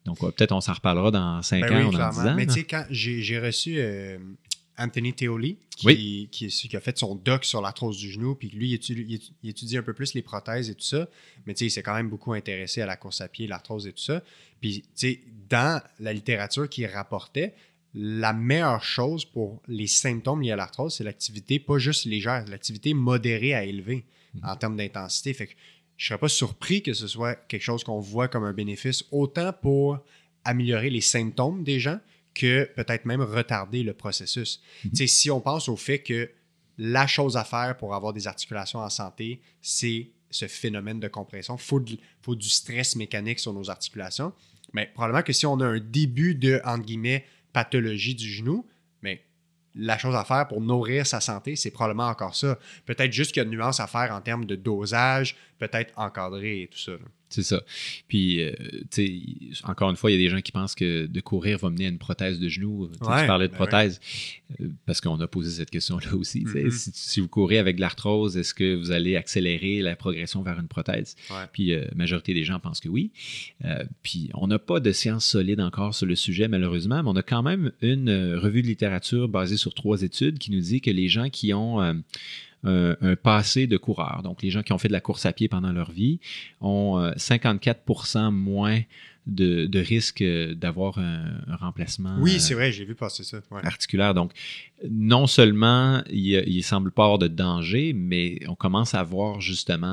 Donc, 0.06 0.20
peut-être 0.20 0.52
on 0.52 0.62
s'en 0.62 0.74
reparlera 0.74 1.12
dans 1.12 1.42
5 1.42 1.62
ben 1.62 1.74
ans 1.74 1.90
ou 1.90 1.92
dans 1.94 2.10
10 2.10 2.20
ans. 2.20 2.36
Mais 2.36 2.46
tu 2.46 2.54
sais, 2.54 2.64
quand 2.66 2.86
j'ai 2.90 3.40
reçu 3.40 3.76
euh, 3.78 4.18
Anthony 4.78 5.14
Teoli, 5.14 5.58
qui, 5.76 6.30
qui, 6.32 6.76
a 6.76 6.80
fait 6.80 6.98
son 6.98 7.16
doc 7.16 7.46
sur 7.46 7.62
l'arthrose 7.62 7.98
du 7.98 8.12
genou, 8.12 8.36
puis 8.36 8.50
lui, 8.50 8.72
il 8.72 9.50
étudie, 9.50 9.78
un 9.78 9.84
peu 9.84 9.94
plus 9.94 10.14
les 10.14 10.22
prothèses 10.22 10.70
et 10.70 10.76
tout 10.76 10.84
ça, 10.84 11.08
mais 11.46 11.54
il 11.54 11.70
s'est 11.70 11.84
quand 11.84 11.94
même 11.94 12.10
beaucoup 12.10 12.34
intéressé 12.34 12.82
à 12.82 12.86
la 12.86 12.96
course 12.96 13.22
à 13.22 13.28
pied, 13.28 13.48
l'arthrose 13.48 13.88
et 13.88 13.94
tout 13.94 14.04
ça. 14.04 14.24
Puis, 14.62 14.84
dans 15.50 15.82
la 16.00 16.14
littérature 16.14 16.68
qu'il 16.68 16.88
rapportait, 16.88 17.54
la 17.94 18.34
meilleure 18.34 18.84
chose 18.84 19.26
pour 19.26 19.62
les 19.68 19.88
symptômes 19.88 20.42
liés 20.42 20.52
à 20.52 20.56
l'arthrose, 20.56 20.96
c'est 20.96 21.04
l'activité 21.04 21.60
pas 21.60 21.78
juste 21.78 22.06
légère, 22.06 22.46
l'activité 22.48 22.96
modérée 22.96 23.54
à 23.54 23.66
élevée 23.66 24.06
mm-hmm. 24.36 24.52
en 24.52 24.56
termes 24.56 24.78
d'intensité. 24.78 25.34
Fait 25.34 25.48
que 25.48 25.54
je 25.98 26.08
serais 26.08 26.18
pas 26.18 26.30
surpris 26.30 26.82
que 26.82 26.94
ce 26.94 27.08
soit 27.08 27.36
quelque 27.36 27.62
chose 27.62 27.84
qu'on 27.84 28.00
voit 28.00 28.28
comme 28.28 28.44
un 28.46 28.54
bénéfice 28.54 29.04
autant 29.12 29.54
pour 29.54 30.00
améliorer 30.44 30.90
les 30.90 31.02
symptômes 31.02 31.64
des 31.64 31.80
gens 31.80 32.00
que 32.34 32.66
peut-être 32.76 33.06
même 33.06 33.22
retarder 33.22 33.84
le 33.84 33.94
processus. 33.94 34.62
Mm 34.86 35.06
Si 35.08 35.32
on 35.32 35.42
pense 35.42 35.70
au 35.70 35.76
fait 35.76 36.00
que 36.00 36.30
la 36.78 37.08
chose 37.08 37.38
à 37.38 37.44
faire 37.44 37.78
pour 37.78 37.94
avoir 37.94 38.14
des 38.14 38.28
articulations 38.28 38.80
en 38.80 38.90
santé, 38.90 39.42
c'est 39.62 40.10
ce 40.32 40.48
phénomène 40.48 41.00
de 41.00 41.08
compression. 41.08 41.56
Il 41.56 41.62
faut, 41.62 41.84
faut, 42.22 42.36
du 42.36 42.50
stress 42.50 42.96
mécanique 42.96 43.40
sur 43.40 43.54
nos 43.54 43.70
articulations. 43.70 44.34
Mais 44.74 44.90
probablement 44.94 45.22
que 45.22 45.34
si 45.34 45.46
on 45.46 45.60
a 45.60 45.66
un 45.66 45.80
début 45.80 46.34
de, 46.34 46.60
entre 46.66 46.86
guillemets, 46.86 47.26
pathologie 47.54 48.16
du 48.16 48.28
genou, 48.28 48.66
mais 49.04 49.24
la 49.76 49.98
chose 49.98 50.16
à 50.16 50.24
faire 50.24 50.48
pour 50.48 50.62
nourrir 50.62 51.06
sa 51.06 51.22
santé, 51.22 51.56
c'est 51.56 51.72
probablement 51.72 52.08
encore 52.08 52.36
ça. 52.36 52.58
Peut-être 52.86 53.14
juste 53.14 53.32
qu'il 53.32 53.42
y 53.42 53.46
a 53.46 53.48
une 53.48 53.56
nuance 53.56 53.80
à 53.80 53.88
faire 53.88 54.12
en 54.12 54.22
termes 54.22 54.46
de 54.46 54.56
dosage, 54.56 55.36
peut-être 55.60 55.94
encadrer 55.96 56.64
et 56.64 56.68
tout 56.68 56.80
ça. 56.80 56.94
C'est 57.34 57.42
ça. 57.42 57.64
Puis, 58.08 58.44
euh, 58.44 58.52
tu 58.92 59.52
sais, 59.52 59.64
encore 59.64 59.90
une 59.90 59.96
fois, 59.96 60.12
il 60.12 60.14
y 60.14 60.18
a 60.18 60.24
des 60.24 60.30
gens 60.30 60.42
qui 60.42 60.52
pensent 60.52 60.76
que 60.76 61.08
de 61.08 61.20
courir 61.20 61.58
va 61.58 61.72
mener 61.72 61.88
à 61.88 61.90
une 61.90 61.98
prothèse 61.98 62.40
de 62.40 62.48
genou. 62.48 62.92
tu 62.92 63.00
parlais 63.00 63.48
de 63.48 63.54
ben 63.54 63.58
prothèse, 63.58 64.00
euh, 64.62 64.68
parce 64.86 65.02
qu'on 65.02 65.20
a 65.20 65.28
posé 65.28 65.50
cette 65.50 65.72
question-là 65.72 66.14
aussi. 66.16 66.44
Mm-hmm. 66.44 66.92
si, 66.94 67.22
vous 67.22 67.28
courez 67.28 67.58
avec 67.58 67.78
de 67.78 67.82
l'arthrose, 67.82 68.38
est-ce 68.38 68.54
que 68.54 68.76
vous 68.76 68.92
allez 68.92 69.16
accélérer 69.16 69.82
la 69.82 69.96
progression 69.96 70.44
vers 70.44 70.60
une 70.60 70.68
prothèse? 70.68 71.16
Puis, 71.54 71.70
la 71.72 71.78
euh, 71.78 71.88
majorité 71.96 72.36
des 72.36 72.44
gens 72.44 72.60
pensent 72.60 72.80
que 72.80 72.90
oui. 72.90 73.10
puis, 74.04 74.30
on 74.36 74.46
n'a 74.46 74.60
pas 74.60 74.80
de 74.80 74.92
science 74.92 75.26
solide 75.26 75.60
encore 75.60 75.96
sur 75.96 76.06
le 76.06 76.16
sujet, 76.16 76.48
malheureusement, 76.48 77.02
mais 77.02 77.10
on 77.10 77.16
a 77.16 77.24
quand 77.24 77.42
même 77.42 77.72
une 77.82 78.36
revue 78.36 78.62
de 78.62 78.68
littérature 78.68 79.28
basée 79.28 79.58
sur 79.58 79.74
trois 79.74 80.04
études 80.04 80.38
qui 80.38 80.52
nous 80.52 80.60
dit 80.60 80.82
que 80.82 80.92
les 80.92 81.08
gens 81.08 81.32
qui 81.32 81.52
ont 81.52 81.82
un, 82.64 83.16
passé 83.16 83.68
de 83.68 83.78
coureur. 83.78 84.22
Donc, 84.24 84.42
les 84.42 84.50
gens 84.50 84.64
qui 84.64 84.74
ont 84.74 84.78
fait 84.78 84.88
de 84.88 84.94
la 84.94 85.02
course 85.02 85.26
à 85.26 85.34
pied 85.34 85.48
pendant 85.48 85.72
leur 85.72 85.92
vie 85.92 86.20
ont 86.62 87.00
54% 87.18 88.18
euh, 88.18 88.32
moins 88.32 88.82
de, 89.26 89.68
de 89.68 89.80
risque 89.80 90.24
d'avoir 90.24 90.98
un, 90.98 91.42
remplacement. 91.60 92.18
Oui, 92.20 92.40
c'est 92.40 92.54
vrai, 92.54 92.72
j'ai 92.72 92.86
vu 92.86 92.96
passer 92.96 93.24
ça. 93.24 93.40
Articulaire. 93.64 94.14
Donc, 94.14 94.32
non 94.90 95.28
seulement 95.28 96.04
il, 96.10 96.58
ne 96.58 96.62
semble 96.62 96.92
pas 96.92 97.04
avoir 97.04 97.20
de 97.20 97.28
danger, 97.28 97.94
mais 97.94 98.40
on 98.48 98.56
commence 98.56 98.96
à 98.96 99.04
voir 99.04 99.40
justement 99.40 99.88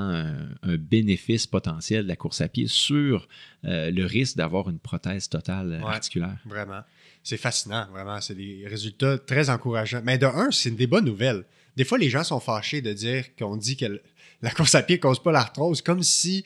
un, 0.63 0.77
bénéfice 0.77 1.47
potentiel 1.47 2.05
de 2.05 2.09
la 2.09 2.17
course 2.17 2.41
à 2.41 2.49
pied 2.49 2.67
sur 2.67 3.29
euh, 3.65 3.91
le 3.91 4.05
risque 4.05 4.37
d'avoir 4.37 4.69
une 4.69 4.79
prothèse 4.79 5.29
totale 5.29 5.81
articulaire. 5.85 6.39
Vraiment. 6.47 6.81
C'est 7.23 7.37
fascinant, 7.37 7.87
vraiment. 7.93 8.21
C'est 8.21 8.35
des 8.35 8.65
résultats 8.67 9.19
très 9.19 9.51
encourageants. 9.51 10.01
Mais 10.05 10.19
de 10.19 10.27
un, 10.27 10.51
c'est 10.51 10.71
des 10.71 10.87
bonnes 10.87 11.05
nouvelles. 11.05 11.45
Des 11.81 11.87
fois, 11.87 11.97
les 11.97 12.11
gens 12.11 12.25
sont 12.25 12.41
fâchés 12.41 12.83
de 12.83 12.93
dire 12.93 13.35
qu'on 13.37 13.57
dit 13.57 13.75
que 13.75 14.03
la 14.43 14.51
course 14.51 14.75
à 14.75 14.83
pied 14.83 14.97
ne 14.97 15.01
cause 15.01 15.19
pas 15.23 15.33
l'arthrose, 15.33 15.81
comme 15.81 16.03
si 16.03 16.45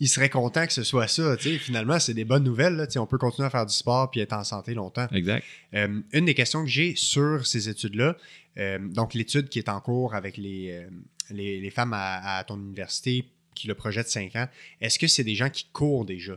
ils 0.00 0.08
seraient 0.08 0.28
contents 0.28 0.66
que 0.66 0.72
ce 0.72 0.82
soit 0.82 1.06
ça. 1.06 1.36
Finalement, 1.36 2.00
c'est 2.00 2.14
des 2.14 2.24
bonnes 2.24 2.42
nouvelles. 2.42 2.88
On 2.96 3.06
peut 3.06 3.16
continuer 3.16 3.46
à 3.46 3.50
faire 3.50 3.64
du 3.64 3.72
sport 3.72 4.10
et 4.16 4.20
être 4.22 4.32
en 4.32 4.42
santé 4.42 4.74
longtemps. 4.74 5.06
Exact. 5.12 5.44
Euh, 5.74 6.00
une 6.12 6.24
des 6.24 6.34
questions 6.34 6.64
que 6.64 6.68
j'ai 6.68 6.96
sur 6.96 7.46
ces 7.46 7.68
études-là, 7.68 8.16
euh, 8.58 8.80
donc 8.80 9.14
l'étude 9.14 9.48
qui 9.48 9.60
est 9.60 9.68
en 9.68 9.80
cours 9.80 10.16
avec 10.16 10.36
les, 10.36 10.72
euh, 10.72 10.90
les, 11.30 11.70
femmes 11.70 11.92
à, 11.94 12.42
ton 12.42 12.58
université 12.58 13.24
qui 13.54 13.68
le 13.68 13.76
projette 13.76 14.08
5 14.08 14.34
ans, 14.34 14.48
est-ce 14.80 14.98
que 14.98 15.06
c'est 15.06 15.22
des 15.22 15.36
gens 15.36 15.48
qui 15.48 15.66
courent 15.72 16.04
déjà? 16.04 16.36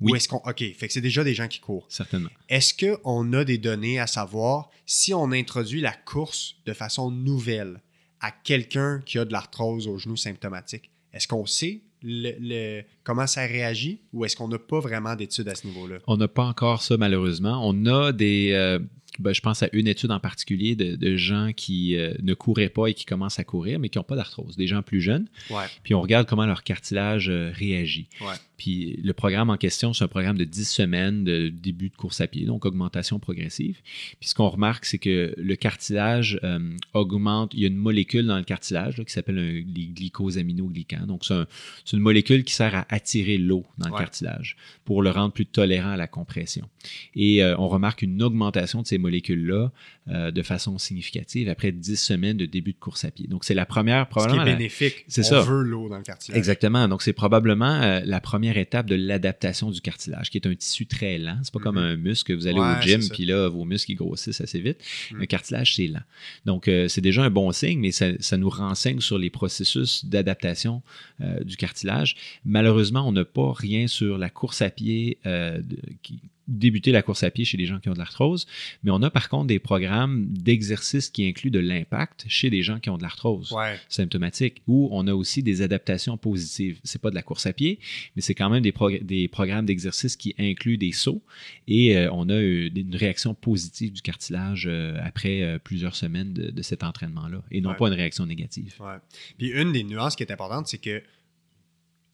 Oui. 0.00 0.12
Ou 0.12 0.16
est-ce 0.16 0.28
qu'on. 0.28 0.38
OK, 0.38 0.58
fait 0.58 0.86
que 0.86 0.92
c'est 0.92 1.00
déjà 1.00 1.24
des 1.24 1.34
gens 1.34 1.48
qui 1.48 1.60
courent. 1.60 1.86
Certainement. 1.88 2.30
Est-ce 2.48 2.74
qu'on 2.74 3.32
a 3.32 3.44
des 3.44 3.58
données 3.58 4.00
à 4.00 4.06
savoir 4.06 4.70
si 4.86 5.12
on 5.14 5.32
introduit 5.32 5.80
la 5.80 5.92
course 5.92 6.56
de 6.66 6.72
façon 6.72 7.10
nouvelle 7.10 7.80
à 8.20 8.30
quelqu'un 8.30 9.02
qui 9.04 9.18
a 9.18 9.24
de 9.24 9.32
l'arthrose 9.32 9.86
au 9.86 9.98
genou 9.98 10.16
symptomatique? 10.16 10.90
Est-ce 11.12 11.28
qu'on 11.28 11.46
sait 11.46 11.82
le, 12.02 12.82
comment 13.04 13.26
ça 13.26 13.42
réagit 13.42 14.00
ou 14.12 14.24
est-ce 14.24 14.36
qu'on 14.36 14.48
n'a 14.48 14.58
pas 14.58 14.80
vraiment 14.80 15.16
d'études 15.16 15.48
à 15.48 15.54
ce 15.54 15.66
niveau-là? 15.66 15.98
On 16.06 16.16
n'a 16.16 16.28
pas 16.28 16.44
encore 16.44 16.82
ça, 16.82 16.96
malheureusement. 16.96 17.60
On 17.62 17.86
a 17.86 18.12
des. 18.12 18.52
Euh, 18.52 18.78
ben, 19.20 19.34
je 19.34 19.40
pense 19.40 19.62
à 19.62 19.68
une 19.72 19.86
étude 19.86 20.10
en 20.10 20.18
particulier 20.18 20.74
de, 20.74 21.16
gens 21.16 21.50
qui 21.54 21.96
euh, 21.96 22.14
ne 22.22 22.34
couraient 22.34 22.68
pas 22.68 22.86
et 22.86 22.94
qui 22.94 23.04
commencent 23.04 23.38
à 23.38 23.44
courir, 23.44 23.78
mais 23.78 23.88
qui 23.88 23.98
n'ont 23.98 24.04
pas 24.04 24.16
d'arthrose, 24.16 24.56
des 24.56 24.66
gens 24.66 24.82
plus 24.82 25.00
jeunes. 25.00 25.26
Puis 25.82 25.94
on 25.94 26.00
regarde 26.00 26.26
comment 26.26 26.46
leur 26.46 26.62
cartilage 26.62 27.28
euh, 27.28 27.50
réagit. 27.54 28.08
Puis 28.56 28.98
le 29.02 29.12
programme 29.12 29.50
en 29.50 29.56
question, 29.56 29.92
c'est 29.92 30.04
un 30.04 30.08
programme 30.08 30.36
de 30.36 30.44
10 30.44 30.68
semaines 30.68 31.24
de 31.24 31.48
début 31.48 31.88
de 31.88 31.96
course 31.96 32.20
à 32.20 32.26
pied, 32.26 32.44
donc 32.44 32.66
augmentation 32.66 33.18
progressive. 33.18 33.78
Puis 34.20 34.28
ce 34.28 34.34
qu'on 34.34 34.48
remarque, 34.48 34.84
c'est 34.84 34.98
que 34.98 35.34
le 35.36 35.56
cartilage 35.56 36.38
euh, 36.44 36.58
augmente. 36.94 37.52
Il 37.54 37.60
y 37.60 37.64
a 37.64 37.68
une 37.68 37.76
molécule 37.76 38.26
dans 38.26 38.36
le 38.36 38.44
cartilage 38.44 39.02
qui 39.04 39.12
s'appelle 39.12 39.38
un 39.38 39.60
glycosaminoglycan. 39.60 41.06
Donc 41.06 41.24
c'est 41.24 41.96
une 41.96 42.02
molécule 42.02 42.44
qui 42.44 42.54
sert 42.54 42.74
à 42.74 42.86
attirer 42.88 43.38
l'eau 43.38 43.64
dans 43.78 43.88
le 43.88 43.96
cartilage 43.96 44.56
pour 44.84 45.02
le 45.02 45.10
rendre 45.10 45.32
plus 45.32 45.46
tolérant 45.46 45.90
à 45.90 45.96
la 45.96 46.06
compression. 46.06 46.68
Et 47.14 47.42
on 47.58 47.68
remarque 47.68 48.02
une 48.02 48.22
augmentation 48.22 48.82
de 48.82 48.86
ces 48.86 48.98
molécules-là 49.10 49.72
euh, 50.08 50.30
de 50.30 50.42
façon 50.42 50.78
significative 50.78 51.48
après 51.48 51.72
10 51.72 51.96
semaines 51.96 52.36
de 52.36 52.46
début 52.46 52.72
de 52.72 52.78
course 52.78 53.04
à 53.04 53.10
pied. 53.10 53.26
Donc, 53.26 53.44
c'est 53.44 53.54
la 53.54 53.66
première, 53.66 54.08
probablement. 54.08 54.42
Ce 54.42 54.46
qui 54.46 54.50
est 54.50 54.56
bénéfique. 54.56 55.04
C'est 55.08 55.22
ça. 55.22 55.40
On 55.40 55.44
veut 55.44 55.62
l'eau 55.62 55.88
dans 55.88 55.98
le 55.98 56.02
cartilage. 56.02 56.38
Exactement. 56.38 56.88
Donc, 56.88 57.02
c'est 57.02 57.12
probablement 57.12 57.80
euh, 57.80 58.00
la 58.04 58.20
première 58.20 58.56
étape 58.56 58.86
de 58.86 58.94
l'adaptation 58.94 59.70
du 59.70 59.80
cartilage, 59.80 60.30
qui 60.30 60.38
est 60.38 60.46
un 60.46 60.54
tissu 60.54 60.86
très 60.86 61.18
lent. 61.18 61.38
C'est 61.42 61.52
pas 61.52 61.60
comme 61.60 61.76
mm-hmm. 61.76 61.92
un 61.92 61.96
muscle 61.96 62.32
que 62.32 62.36
vous 62.36 62.46
allez 62.46 62.58
au 62.58 62.80
gym, 62.80 63.00
puis 63.10 63.26
là, 63.26 63.48
vos 63.48 63.64
muscles, 63.64 63.92
ils 63.92 63.96
grossissent 63.96 64.40
assez 64.40 64.60
vite. 64.60 64.78
Le 65.12 65.24
mm. 65.24 65.26
cartilage, 65.26 65.74
c'est 65.74 65.88
lent. 65.88 66.02
Donc, 66.46 66.68
euh, 66.68 66.88
c'est 66.88 67.00
déjà 67.00 67.24
un 67.24 67.30
bon 67.30 67.50
signe, 67.52 67.80
mais 67.80 67.92
ça, 67.92 68.06
ça, 68.20 68.36
nous 68.36 68.50
renseigne 68.50 69.00
sur 69.00 69.18
les 69.18 69.30
processus 69.30 70.04
d'adaptation 70.04 70.82
du 71.42 71.56
cartilage. 71.56 72.16
Malheureusement, 72.44 73.06
on 73.06 73.12
n'a 73.12 73.24
pas 73.24 73.52
rien 73.52 73.86
sur 73.86 74.16
la 74.16 74.30
course 74.30 74.62
à 74.62 74.70
pied 74.70 75.18
qui 76.02 76.20
débuter 76.50 76.92
la 76.92 77.02
course 77.02 77.22
à 77.22 77.30
pied 77.30 77.44
chez 77.44 77.56
les 77.56 77.66
gens 77.66 77.78
qui 77.78 77.88
ont 77.88 77.94
de 77.94 77.98
l'arthrose, 77.98 78.46
mais 78.82 78.90
on 78.90 79.02
a 79.02 79.10
par 79.10 79.28
contre 79.28 79.46
des 79.46 79.58
programmes 79.58 80.26
d'exercice 80.26 81.08
qui 81.08 81.26
incluent 81.26 81.50
de 81.50 81.60
l'impact 81.60 82.24
chez 82.28 82.50
des 82.50 82.62
gens 82.62 82.80
qui 82.80 82.90
ont 82.90 82.98
de 82.98 83.02
l'arthrose 83.02 83.54
symptomatique, 83.88 84.62
où 84.66 84.88
on 84.92 85.06
a 85.06 85.14
aussi 85.14 85.42
des 85.42 85.62
adaptations 85.62 86.16
positives. 86.16 86.80
C'est 86.84 87.00
pas 87.00 87.10
de 87.10 87.14
la 87.14 87.22
course 87.22 87.46
à 87.46 87.52
pied, 87.52 87.78
mais 88.16 88.22
c'est 88.22 88.34
quand 88.34 88.50
même 88.50 88.62
des, 88.62 88.74
des 89.02 89.28
programmes 89.28 89.66
d'exercice 89.66 90.16
qui 90.16 90.34
incluent 90.38 90.78
des 90.78 90.92
sauts 90.92 91.22
et 91.66 91.96
euh, 91.96 92.10
on 92.12 92.28
a 92.28 92.40
une 92.40 92.96
réaction 92.96 93.34
positive 93.34 93.92
du 93.92 94.02
cartilage 94.02 94.66
euh, 94.68 94.98
après 95.02 95.42
euh, 95.42 95.58
plusieurs 95.58 95.94
semaines 95.94 96.32
de, 96.32 96.62
cet 96.62 96.82
entraînement-là 96.82 97.42
et 97.50 97.60
non 97.60 97.74
pas 97.74 97.88
une 97.88 97.94
réaction 97.94 98.26
négative. 98.26 98.74
Puis 99.38 99.48
une 99.48 99.72
des 99.72 99.84
nuances 99.84 100.16
qui 100.16 100.22
est 100.22 100.32
importante, 100.32 100.66
c'est 100.66 100.78
que 100.78 101.02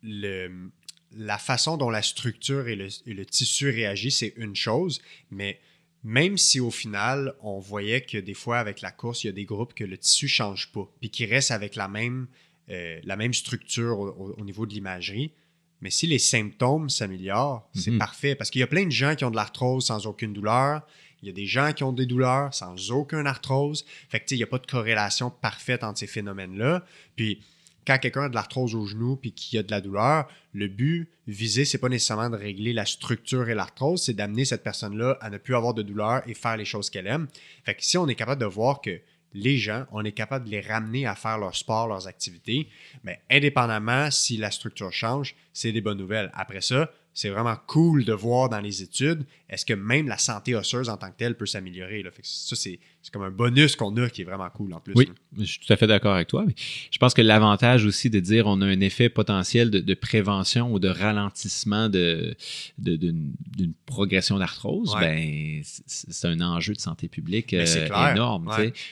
le, 0.02 0.70
la 1.16 1.38
façon 1.38 1.76
dont 1.76 1.90
la 1.90 2.02
structure 2.02 2.68
et 2.68 2.76
le, 2.76 3.26
tissu 3.26 3.70
réagissent, 3.70 4.18
c'est 4.18 4.34
une 4.36 4.56
chose, 4.56 5.01
mais 5.30 5.60
même 6.05 6.38
si 6.38 6.60
au 6.60 6.70
final, 6.70 7.34
on 7.40 7.59
voyait 7.59 8.02
que 8.02 8.18
des 8.18 8.34
fois, 8.34 8.59
avec 8.59 8.80
la 8.80 8.93
course, 8.93 9.24
il 9.24 9.28
y 9.28 9.30
a 9.30 9.32
des 9.32 9.44
groupes 9.44 9.74
que 9.74 9.84
le 9.84 9.98
tissu 9.98 10.26
ne 10.26 10.30
change 10.30 10.72
pas, 10.72 10.88
puis 11.01 11.10
qui 11.10 11.26
restent 11.26 11.51
avec 11.51 11.74
la 11.74 11.88
même, 11.88 12.28
euh, 12.70 13.01
la 13.05 13.16
même 13.16 13.34
structure 13.34 13.98
au, 13.98 14.44
niveau 14.44 14.66
de 14.66 14.74
l'imagerie, 14.74 15.32
mais 15.80 15.90
si 15.90 16.06
les 16.06 16.18
symptômes 16.18 16.88
s'améliorent, 16.88 17.68
c'est 17.74 17.90
mhm. 17.90 17.98
parfait, 17.98 18.34
parce 18.34 18.51
qu'il 18.51 18.60
y 18.60 18.64
a 18.64 18.68
plein 18.68 18.86
de 18.86 18.93
gens 18.93 19.14
qui 19.14 19.24
ont 19.24 19.30
de 19.30 19.36
l'arthrose 19.36 19.86
sans 19.86 20.06
aucune 20.06 20.32
douleur, 20.32 20.82
il 21.22 21.28
y 21.28 21.30
a 21.30 21.34
des 21.34 21.47
gens 21.47 21.72
qui 21.72 21.82
ont 21.82 21.93
des 21.93 22.06
douleurs 22.06 22.52
sans 22.55 22.90
aucune 22.90 23.26
arthrose, 23.26 23.84
fait 24.09 24.20
que 24.20 24.26
il 24.34 24.36
n'y 24.36 24.43
a 24.43 24.47
pas 24.47 24.59
de 24.59 24.66
corrélation 24.66 25.30
parfaite 25.30 25.82
entre 25.82 25.98
ces 25.98 26.06
phénomènes-là, 26.06 26.84
puis 27.16 27.40
quand 27.86 27.98
quelqu'un 27.98 28.22
a 28.22 28.28
de 28.28 28.34
l'arthrose 28.34 28.74
au 28.74 28.86
genou 28.86 29.16
puis 29.16 29.32
qu'il 29.32 29.58
a 29.58 29.62
de 29.62 29.70
la 29.70 29.80
douleur, 29.80 30.28
le 30.52 30.68
but 30.68 31.08
visé, 31.26 31.64
c'est 31.64 31.78
pas 31.78 31.88
nécessairement 31.88 32.30
de 32.30 32.36
régler 32.36 32.72
la 32.72 32.84
structure 32.84 33.48
et 33.48 33.54
l'arthrose, 33.54 34.02
c'est 34.02 34.14
d'amener 34.14 34.44
cette 34.44 34.62
personne-là 34.62 35.18
à 35.20 35.30
ne 35.30 35.38
plus 35.38 35.54
avoir 35.54 35.74
de 35.74 35.82
douleur 35.82 36.22
et 36.26 36.34
faire 36.34 36.56
les 36.56 36.64
choses 36.64 36.90
qu'elle 36.90 37.06
aime. 37.06 37.28
Fait 37.64 37.74
que 37.74 37.84
si 37.84 37.96
on 37.96 38.08
est 38.08 38.14
capable 38.14 38.40
de 38.40 38.46
voir 38.46 38.80
que 38.80 39.00
les 39.34 39.58
gens, 39.58 39.84
on 39.92 40.04
est 40.04 40.12
capable 40.12 40.46
de 40.46 40.50
les 40.50 40.60
ramener 40.60 41.06
à 41.06 41.14
faire 41.14 41.38
leur 41.38 41.54
sport, 41.54 41.88
leurs 41.88 42.08
activités, 42.08 42.68
mais 43.04 43.20
indépendamment 43.30 44.10
si 44.10 44.36
la 44.36 44.50
structure 44.50 44.92
change, 44.92 45.34
c'est 45.52 45.72
des 45.72 45.80
bonnes 45.80 45.98
nouvelles. 45.98 46.30
Après 46.34 46.62
ça, 46.62 46.90
c'est 47.12 47.30
vraiment 47.30 47.56
cool 47.66 48.04
de 48.04 48.12
voir 48.12 48.48
dans 48.48 48.60
les 48.60 48.82
études, 48.82 49.24
est-ce 49.48 49.64
que 49.64 49.72
même 49.72 50.06
la 50.06 50.18
santé 50.18 50.54
osseuse 50.54 50.90
en 50.90 50.96
tant 50.96 51.10
que 51.10 51.16
telle 51.16 51.34
peut 51.34 51.46
s'améliorer. 51.46 52.04
Ça, 52.22 52.56
c'est 52.56 52.78
comme 53.10 53.22
un 53.22 53.30
bonus 53.30 53.76
qu'on 53.76 53.96
a 53.96 54.08
qui 54.08 54.22
est 54.22 54.24
vraiment 54.24 54.48
cool 54.50 54.72
en 54.74 54.80
plus. 54.80 54.94
Oui, 54.94 55.08
je 55.38 55.44
suis 55.44 55.60
tout 55.60 55.72
à 55.72 55.76
fait 55.76 55.86
d'accord 55.86 56.14
avec 56.14 56.28
toi. 56.28 56.44
Mais 56.46 56.54
je 56.90 56.98
pense 56.98 57.14
que 57.14 57.22
l'avantage 57.22 57.84
aussi 57.84 58.10
de 58.10 58.20
dire 58.20 58.46
on 58.46 58.60
a 58.60 58.66
un 58.66 58.80
effet 58.80 59.08
potentiel 59.08 59.70
de, 59.70 59.94
prévention 59.94 60.72
ou 60.72 60.78
de 60.78 60.88
ralentissement 60.88 61.88
d'une 61.88 62.34
de, 62.78 63.68
progression 63.86 64.38
d'arthrose, 64.38 64.94
ben, 65.00 65.60
c'est 65.64 66.26
un 66.26 66.40
enjeu 66.40 66.74
de 66.74 66.80
santé 66.80 67.08
publique 67.08 67.54
euh, 67.54 68.10
énorme. 68.12 68.50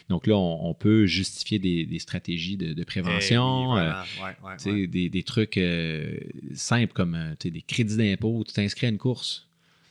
Donc 0.08 0.26
là, 0.26 0.36
on, 0.36 0.74
peut 0.74 1.06
justifier 1.06 1.58
des, 1.58 1.98
stratégies 1.98 2.56
de, 2.56 2.84
prévention, 2.84 3.78
eh 3.78 3.92
euh, 4.66 4.86
des, 4.86 5.08
des, 5.08 5.22
trucs 5.22 5.56
euh, 5.56 6.18
simples 6.54 6.92
comme 6.92 7.34
des 7.42 7.62
crédits 7.62 7.96
d'impôt 7.96 8.44
tu 8.46 8.52
t'inscris 8.52 8.86
à 8.86 8.90
une 8.90 8.98
course. 8.98 9.46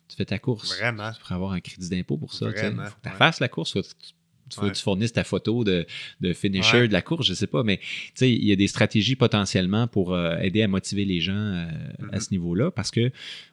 Tu 0.07 0.15
fais 0.15 0.25
ta 0.25 0.39
course. 0.39 0.77
Vraiment. 0.77 1.11
Tu 1.11 1.19
pourrais 1.21 1.35
avoir 1.35 1.51
un 1.53 1.59
crédit 1.59 1.89
d'impôt 1.89 2.17
pour 2.17 2.33
ça. 2.33 2.47
Il 2.47 2.61
faut 2.61 2.75
que 2.75 3.09
tu 3.09 3.15
fasses 3.15 3.39
la 3.39 3.47
course. 3.47 3.73
tu, 3.73 4.59
que 4.59 4.69
tu 4.69 4.81
fournisses 4.81 5.13
ta 5.13 5.23
photo 5.23 5.63
de, 5.63 5.85
de 6.21 6.33
finisher 6.33 6.87
de 6.87 6.93
la 6.93 7.01
course, 7.01 7.25
je 7.25 7.33
sais 7.33 7.47
pas, 7.47 7.63
mais 7.63 7.79
il 8.21 8.45
y 8.45 8.51
a 8.51 8.55
des 8.55 8.67
stratégies 8.67 9.15
potentiellement 9.15 9.87
pour 9.87 10.13
euh, 10.13 10.37
aider 10.37 10.61
à 10.61 10.67
motiver 10.67 11.05
les 11.05 11.21
gens 11.21 11.33
euh, 11.33 11.65
à 12.11 12.17
mm-hmm. 12.17 12.19
ce 12.19 12.31
niveau-là 12.31 12.71
parce 12.71 12.91
que 12.91 13.11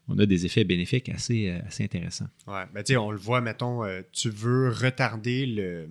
on 0.09 0.18
a 0.18 0.27
des 0.27 0.44
effets 0.44 0.64
bénéfiques 0.64 1.09
assez, 1.09 1.48
assez 1.66 1.85
intéressants. 1.85 2.28
Ouais, 2.47 2.64
ben, 2.74 2.85
on 2.98 3.10
le 3.10 3.18
voit, 3.18 3.40
mettons, 3.40 3.82
tu 4.12 4.28
veux 4.28 4.68
retarder 4.70 5.47
le, 5.47 5.89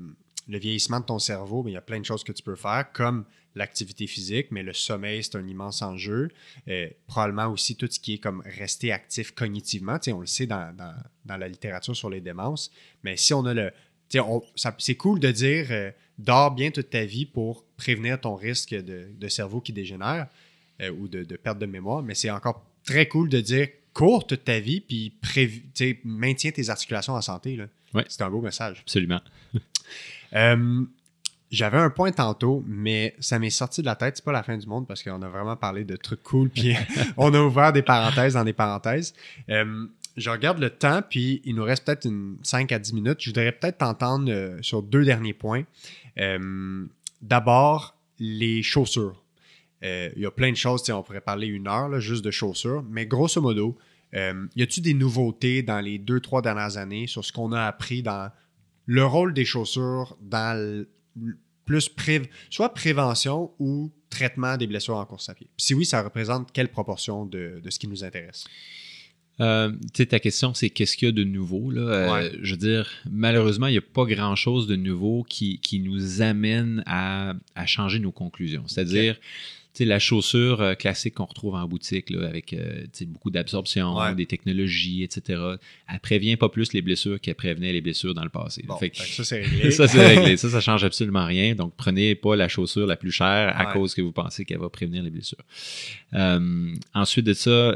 le, 0.49 0.59
vieillissement 0.59 0.99
de 0.99 1.05
ton 1.05 1.19
cerveau, 1.19 1.63
mais 1.63 1.71
il 1.71 1.73
y 1.75 1.77
a 1.77 1.81
plein 1.81 1.99
de 1.99 2.05
choses 2.05 2.23
que 2.23 2.31
tu 2.31 2.43
peux 2.43 2.55
faire, 2.55 2.91
comme 2.91 3.25
l'activité 3.55 4.07
physique, 4.07 4.47
mais 4.51 4.63
le 4.63 4.73
sommeil, 4.73 5.23
c'est 5.23 5.35
un 5.35 5.47
immense 5.47 5.81
enjeu. 5.81 6.29
Euh, 6.67 6.87
probablement 7.07 7.47
aussi 7.47 7.75
tout 7.75 7.87
ce 7.89 7.99
qui 7.99 8.15
est 8.15 8.17
comme 8.17 8.41
rester 8.45 8.91
actif 8.91 9.31
cognitivement. 9.31 9.97
on 10.07 10.19
le 10.19 10.25
sait 10.25 10.45
dans, 10.45 10.73
la 11.25 11.47
littérature 11.47 11.95
sur 11.95 12.09
les 12.09 12.21
démences, 12.21 12.71
mais 13.03 13.17
si 13.17 13.33
on 13.33 13.45
a 13.45 13.53
le. 13.53 13.71
C'est 14.75 14.95
cool 14.95 15.19
de 15.19 15.29
dire 15.29 15.67
euh, 15.69 15.91
dors 16.17 16.49
bien 16.49 16.71
toute 16.71 16.89
ta 16.89 17.05
vie 17.05 17.27
pour 17.27 17.63
prévenir 17.77 18.19
ton 18.19 18.33
risque 18.33 18.73
de, 18.73 19.27
cerveau 19.27 19.61
qui 19.61 19.71
dégénère 19.71 20.27
euh, 20.81 20.89
ou 20.89 21.07
de, 21.07 21.23
perte 21.35 21.59
de 21.59 21.67
mémoire, 21.67 22.01
mais 22.01 22.15
c'est 22.15 22.31
encore 22.31 22.65
très 22.83 23.07
cool 23.07 23.29
de 23.29 23.39
dire 23.39 23.67
cours 23.93 24.25
toute 24.25 24.45
ta 24.45 24.59
vie 24.59 24.81
puis 24.81 25.13
maintiens 26.03 26.51
tes 26.51 26.69
articulations 26.69 27.13
en 27.13 27.21
santé. 27.21 27.59
C'est 28.07 28.21
un 28.23 28.31
beau 28.31 28.41
message. 28.41 28.79
Absolument. 28.81 29.21
J'avais 31.51 31.79
un 31.79 31.89
point 31.89 32.11
tantôt, 32.11 32.63
mais 32.67 33.15
ça 33.19 33.39
m'est 33.39 33.49
sorti 33.49 33.81
de 33.81 33.87
la 33.87 33.95
tête. 33.95 34.17
C'est 34.17 34.25
pas 34.25 34.31
la 34.31 34.43
fin 34.43 34.55
du 34.55 34.67
monde 34.67 34.87
parce 34.87 35.01
qu'on 35.01 35.21
a 35.23 35.29
vraiment 35.29 35.55
parlé 35.55 35.83
de 35.83 35.95
trucs 35.95 36.21
cool, 36.21 36.49
puis 36.49 36.75
on 37.17 37.33
a 37.33 37.41
ouvert 37.41 37.73
des 37.73 37.81
parenthèses 37.81 38.35
dans 38.35 38.43
des 38.43 38.53
parenthèses. 38.53 39.15
Euh, 39.49 39.87
je 40.15 40.29
regarde 40.29 40.59
le 40.59 40.69
temps, 40.69 41.01
puis 41.07 41.41
il 41.45 41.55
nous 41.55 41.63
reste 41.63 41.85
peut-être 41.85 42.05
une 42.05 42.37
5 42.43 42.71
à 42.71 42.77
10 42.77 42.93
minutes. 42.93 43.17
Je 43.21 43.29
voudrais 43.31 43.51
peut-être 43.51 43.79
t'entendre 43.79 44.29
euh, 44.29 44.59
sur 44.61 44.83
deux 44.83 45.03
derniers 45.03 45.33
points. 45.33 45.63
Euh, 46.19 46.85
d'abord, 47.21 47.95
les 48.19 48.61
chaussures. 48.61 49.23
il 49.81 50.11
y 50.17 50.25
a 50.27 50.31
plein 50.31 50.51
de 50.51 50.57
choses, 50.57 50.87
on 50.91 51.01
pourrait 51.01 51.21
parler 51.21 51.47
une 51.47 51.67
heure 51.67 51.99
juste 51.99 52.23
de 52.23 52.31
chaussures, 52.31 52.83
mais 52.91 53.07
grosso 53.07 53.41
modo, 53.41 53.77
y 54.13 54.17
a-t-il 54.61 54.81
des 54.81 54.93
nouveautés 54.93 55.63
dans 55.63 55.79
les 55.79 55.97
deux, 55.97 56.19
trois 56.19 56.41
dernières 56.41 56.77
années 56.77 57.07
sur 57.07 57.23
ce 57.23 57.31
qu'on 57.31 57.53
a 57.53 57.63
appris 57.63 58.03
dans 58.03 58.29
le 58.89 59.05
rôle 59.05 59.35
des 59.35 59.45
chaussures 59.45 60.17
dans 60.19 60.83
plus 61.63 61.91
soit 62.49 62.73
prévention 62.73 63.51
ou 63.59 63.91
traitement 64.09 64.57
des 64.57 64.65
blessures 64.65 64.95
en 64.95 65.05
course 65.05 65.29
à 65.29 65.35
pied? 65.35 65.47
si 65.57 65.75
oui, 65.75 65.85
ça 65.85 66.01
représente 66.01 66.51
quelle 66.51 66.69
proportion 66.69 67.27
de, 67.27 67.61
ce 67.69 67.77
qui 67.77 67.87
nous 67.87 68.03
intéresse? 68.03 68.45
Euh, 69.41 69.71
ta 69.93 70.19
question, 70.19 70.55
c'est 70.55 70.71
qu'est-ce 70.71 70.97
qu'il 70.97 71.07
y 71.07 71.09
a 71.09 71.11
de 71.11 71.23
nouveau? 71.23 71.69
Là? 71.69 71.81
Euh, 71.81 72.29
je 72.41 72.51
veux 72.55 72.57
dire, 72.57 72.89
malheureusement, 73.11 73.67
il 73.67 73.73
n'y 73.73 73.77
a 73.77 73.81
pas 73.81 74.05
grand-chose 74.05 74.65
de 74.65 74.75
nouveau 74.75 75.23
qui, 75.23 75.81
nous 75.83 76.23
amène 76.23 76.83
à, 76.87 77.35
changer 77.67 77.99
nos 77.99 78.11
conclusions. 78.11 78.63
C'est-à-dire, 78.65 79.19
la 79.85 79.99
chaussure 79.99 80.61
euh, 80.61 80.73
classique 80.73 81.15
qu'on 81.15 81.25
retrouve 81.25 81.55
en 81.55 81.67
boutique 81.67 82.11
avec 82.11 82.53
euh, 82.53 82.85
beaucoup 83.07 83.29
d'absorption, 83.29 84.13
des 84.13 84.25
technologies, 84.25 85.03
etc. 85.03 85.41
Elle 85.91 85.99
prévient 85.99 86.35
pas 86.35 86.49
plus 86.49 86.73
les 86.73 86.81
blessures 86.81 87.19
qu'elle 87.19 87.35
prévenait 87.35 87.73
les 87.73 87.81
blessures 87.81 88.13
dans 88.13 88.23
le 88.23 88.29
passé. 88.29 88.63
ça, 88.93 89.23
c'est 89.23 89.41
réglé. 89.41 89.71
ça, 89.71 89.87
c'est 89.87 90.05
réglé. 90.05 90.37
Ça, 90.39 90.49
ça 90.49 90.61
change 90.61 90.85
absolument 90.85 91.25
rien. 91.25 91.53
Donc, 91.53 91.73
prenez 91.75 92.15
pas 92.15 92.35
la 92.35 92.47
chaussure 92.47 92.87
la 92.87 92.95
plus 92.95 93.11
chère 93.11 93.53
à 93.59 93.65
cause 93.73 93.93
que 93.93 94.01
vous 94.01 94.11
pensez 94.11 94.45
qu'elle 94.45 94.59
va 94.59 94.69
prévenir 94.69 95.03
les 95.03 95.09
blessures. 95.09 95.43
Euh, 96.13 96.73
ensuite 96.93 97.25
de 97.25 97.33
ça, 97.33 97.73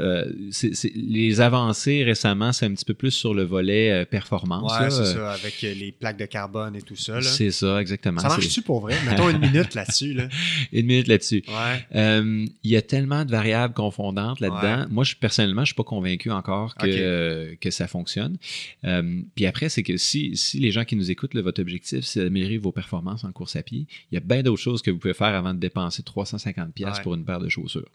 les 0.95 1.41
avancées 1.41 2.03
récemment, 2.03 2.53
c'est 2.53 2.65
un 2.65 2.73
petit 2.73 2.85
peu 2.85 2.93
plus 2.93 3.11
sur 3.11 3.34
le 3.34 3.43
volet 3.43 4.05
performance. 4.05 4.71
Ouais, 4.80 4.89
c'est 4.89 5.13
ça, 5.13 5.34
avec 5.34 5.61
les 5.61 5.91
plaques 5.91 6.17
de 6.17 6.25
carbone 6.25 6.75
et 6.75 6.81
tout 6.81 6.95
ça. 6.95 7.21
C'est 7.21 7.51
ça, 7.51 7.81
exactement. 7.81 8.21
Ça 8.21 8.30
marche-tu 8.30 8.61
pour 8.61 8.81
vrai? 8.81 8.95
Mettons 9.05 9.30
une 9.30 9.39
minute 9.39 9.73
là-dessus. 9.73 10.13
Là. 10.13 10.27
une 10.71 10.85
minute 10.85 11.07
là-dessus. 11.07 11.43
Ouais. 11.47 11.85
Euh, 11.95 12.45
il 12.64 12.72
y 12.72 12.76
a 12.76 12.82
tellement 12.82 13.26
de 13.26 13.32
variables 13.32 13.74
confondantes 13.74 14.40
là-dedans. 14.40 14.88
Moi, 14.90 15.03
je, 15.03 15.15
personnellement, 15.15 15.61
je 15.61 15.61
ne 15.61 15.65
suis 15.68 15.76
pas 15.76 15.84
convaincu 15.84 16.32
encore 16.32 16.76
que, 16.76 17.56
que 17.56 17.72
ça 17.72 17.88
fonctionne. 17.88 18.38
Euh, 18.84 19.22
puis 19.36 19.45
après, 19.45 19.70
c'est 19.70 19.84
que 19.84 19.98
si, 19.98 20.36
si, 20.36 20.60
les 20.60 20.72
gens 20.72 20.86
qui 20.86 20.95
nous 20.95 21.11
écoutent, 21.11 21.36
votre 21.36 21.61
objectif, 21.61 22.06
c'est 22.06 22.24
d'améliorer 22.24 22.57
vos 22.57 22.72
performances 22.72 23.24
en 23.24 23.32
course 23.32 23.56
à 23.56 23.64
pied, 23.64 23.86
il 24.11 24.15
y 24.15 24.18
a 24.18 24.22
bien 24.22 24.44
d'autres 24.44 24.61
choses 24.61 24.82
que 24.82 24.91
vous 24.91 24.98
pouvez 24.98 25.14
faire 25.14 25.28
avant 25.28 25.53
de 25.53 25.60
dépenser 25.60 26.03
350$ 26.03 27.02
pour 27.02 27.15
une 27.15 27.26
paire 27.26 27.40
de 27.40 27.49
chaussures. 27.49 27.90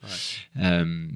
Euh, 0.59 1.09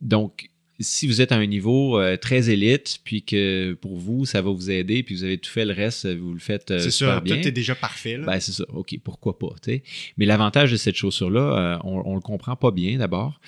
donc, 0.00 0.50
si 0.80 1.06
vous 1.06 1.20
êtes 1.20 1.30
à 1.30 1.36
un 1.36 1.46
niveau 1.46 2.00
euh, 2.00 2.16
très 2.16 2.48
élite, 2.48 3.00
puis 3.04 3.22
que 3.22 3.74
pour 3.74 3.96
vous, 3.96 4.24
ça 4.24 4.40
va 4.40 4.50
vous 4.50 4.70
aider, 4.70 5.02
puis 5.02 5.14
vous 5.14 5.24
avez 5.24 5.36
tout 5.36 5.50
fait 5.50 5.66
le 5.66 5.74
reste, 5.74 6.06
vous 6.06 6.32
le 6.32 6.38
faites 6.38 6.70
euh, 6.70 6.90
super 6.90 7.20
bien. 7.20 7.40
Tout 7.40 7.48
est 7.48 7.52
déjà 7.52 7.74
parfait. 7.74 8.16
Ben, 8.16 8.40
c'est 8.40 8.52
ça. 8.52 8.64
OK, 8.70 8.96
pourquoi 9.04 9.38
pas. 9.38 9.48
Mais 10.16 10.24
l'avantage 10.24 10.72
de 10.72 10.76
cette 10.76 10.96
chaussure-là, 10.96 11.40
euh, 11.40 11.78
on 11.84 12.10
ne 12.10 12.14
le 12.14 12.20
comprend 12.20 12.56
pas 12.56 12.70
bien 12.70 12.98
d'abord. 12.98 13.40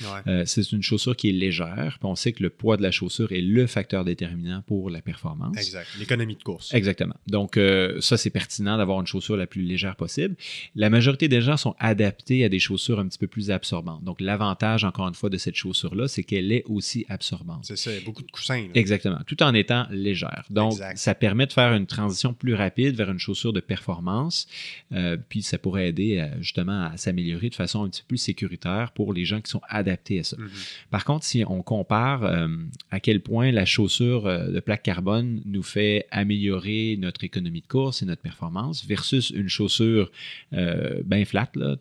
c'est 0.44 0.72
une 0.72 0.82
chaussure 0.82 1.16
qui 1.16 1.30
est 1.30 1.32
légère, 1.32 1.96
puis 1.98 2.08
on 2.08 2.14
sait 2.14 2.32
que 2.32 2.42
le 2.42 2.50
poids 2.50 2.76
de 2.76 2.82
la 2.82 2.90
chaussure 2.90 3.32
est 3.32 3.40
le 3.40 3.66
facteur 3.66 4.04
déterminant 4.04 4.62
pour 4.66 4.90
la 4.90 5.00
performance. 5.00 5.56
Exact. 5.56 5.88
L'économie 5.98 6.36
de 6.36 6.42
course. 6.42 6.72
Exactement. 6.74 7.14
Donc, 7.28 7.58
ça, 8.00 8.16
c'est 8.16 8.30
pertinent 8.30 8.76
d'avoir 8.76 9.00
une 9.00 9.06
chaussure 9.06 9.36
la 9.36 9.46
plus 9.46 9.62
légère 9.62 9.96
possible. 9.96 10.36
La 10.74 10.90
majorité 10.90 11.28
des 11.28 11.40
gens 11.40 11.56
sont 11.56 11.74
adaptés 11.78 12.44
à 12.44 12.48
des 12.48 12.58
chaussures 12.58 12.98
un 12.98 13.08
petit 13.08 13.18
peu 13.18 13.26
plus 13.26 13.50
absorbantes. 13.50 14.04
Donc, 14.04 14.20
l'avantage, 14.20 14.84
encore 14.84 15.08
une 15.08 15.14
fois, 15.14 15.30
de 15.30 15.38
cette 15.38 15.54
chaussure-là, 15.54 16.08
c'est 16.08 16.24
qu'elle 16.24 16.52
est 16.52 16.64
aussi 16.66 17.06
absorbante 17.08 17.21
c'est 17.62 17.76
ça, 17.76 17.90
il 17.90 17.98
y 17.98 18.02
a 18.02 18.04
beaucoup 18.04 18.22
de 18.22 18.30
coussins. 18.30 18.68
Exactement, 18.74 19.18
tout 19.26 19.42
en 19.42 19.54
étant 19.54 19.86
légère. 19.90 20.44
Donc, 20.50 20.74
ça 20.94 21.14
permet 21.14 21.46
de 21.46 21.52
faire 21.52 21.72
une 21.72 21.86
transition 21.86 22.34
plus 22.34 22.54
rapide 22.54 22.96
vers 22.96 23.10
une 23.10 23.18
chaussure 23.18 23.52
de 23.52 23.60
performance. 23.60 24.46
Euh, 24.92 25.16
puis, 25.28 25.42
ça 25.42 25.58
pourrait 25.58 25.88
aider 25.88 26.26
justement 26.40 26.84
à 26.84 26.96
s'améliorer 26.96 27.48
de 27.48 27.54
façon 27.54 27.84
un 27.84 27.88
petit 27.88 28.02
peu 28.02 28.08
plus 28.08 28.18
sécuritaire 28.18 28.92
pour 28.92 29.12
les 29.12 29.24
gens 29.24 29.40
qui 29.40 29.50
sont 29.50 29.60
adaptés 29.68 30.20
à 30.20 30.24
ça. 30.24 30.36
Mhm. 30.38 30.48
Par 30.90 31.04
contre, 31.04 31.24
si 31.24 31.44
on 31.46 31.62
compare 31.62 32.24
euh, 32.24 32.48
à 32.90 33.00
quel 33.00 33.20
point 33.20 33.50
la 33.52 33.64
chaussure 33.64 34.26
euh, 34.26 34.50
de 34.50 34.60
plaque 34.60 34.82
carbone 34.82 35.40
nous 35.46 35.62
fait 35.62 36.06
améliorer 36.10 36.96
notre 36.98 37.24
économie 37.24 37.60
de 37.60 37.66
course 37.66 38.02
et 38.02 38.06
notre 38.06 38.22
performance 38.22 38.84
versus 38.84 39.30
une 39.30 39.48
chaussure 39.48 40.10
bien 40.52 41.24
flat, 41.24 41.50
là, 41.54 41.76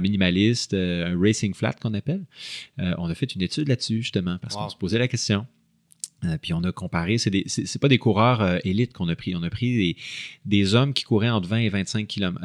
minimaliste, 0.00 0.74
un 0.74 1.18
racing 1.18 1.54
flat 1.54 1.74
qu'on 1.74 1.94
appelle, 1.94 2.22
on 2.78 3.08
a 3.08 3.14
fait 3.14 3.34
une 3.34 3.42
étude 3.42 3.68
là-dessus 3.68 4.02
justement 4.02 4.38
parce 4.38 4.54
qu'on 4.54 4.68
se 4.68 4.76
posait 4.84 4.98
la 4.98 5.08
question. 5.08 5.46
Euh, 6.24 6.38
puis 6.40 6.52
on 6.52 6.62
a 6.64 6.72
comparé, 6.72 7.18
c'est 7.18 7.30
n'est 7.30 7.44
pas 7.80 7.88
des 7.88 7.98
coureurs 7.98 8.40
euh, 8.40 8.58
élites 8.64 8.92
qu'on 8.92 9.08
a 9.08 9.16
pris, 9.16 9.34
on 9.34 9.42
a 9.42 9.50
pris 9.50 9.76
des, 9.76 9.96
des, 10.44 10.74
hommes 10.74 10.92
qui 10.92 11.04
couraient 11.04 11.30
entre 11.30 11.48
20 11.48 11.58
et 11.58 11.68
25 11.68 12.06
km, 12.06 12.40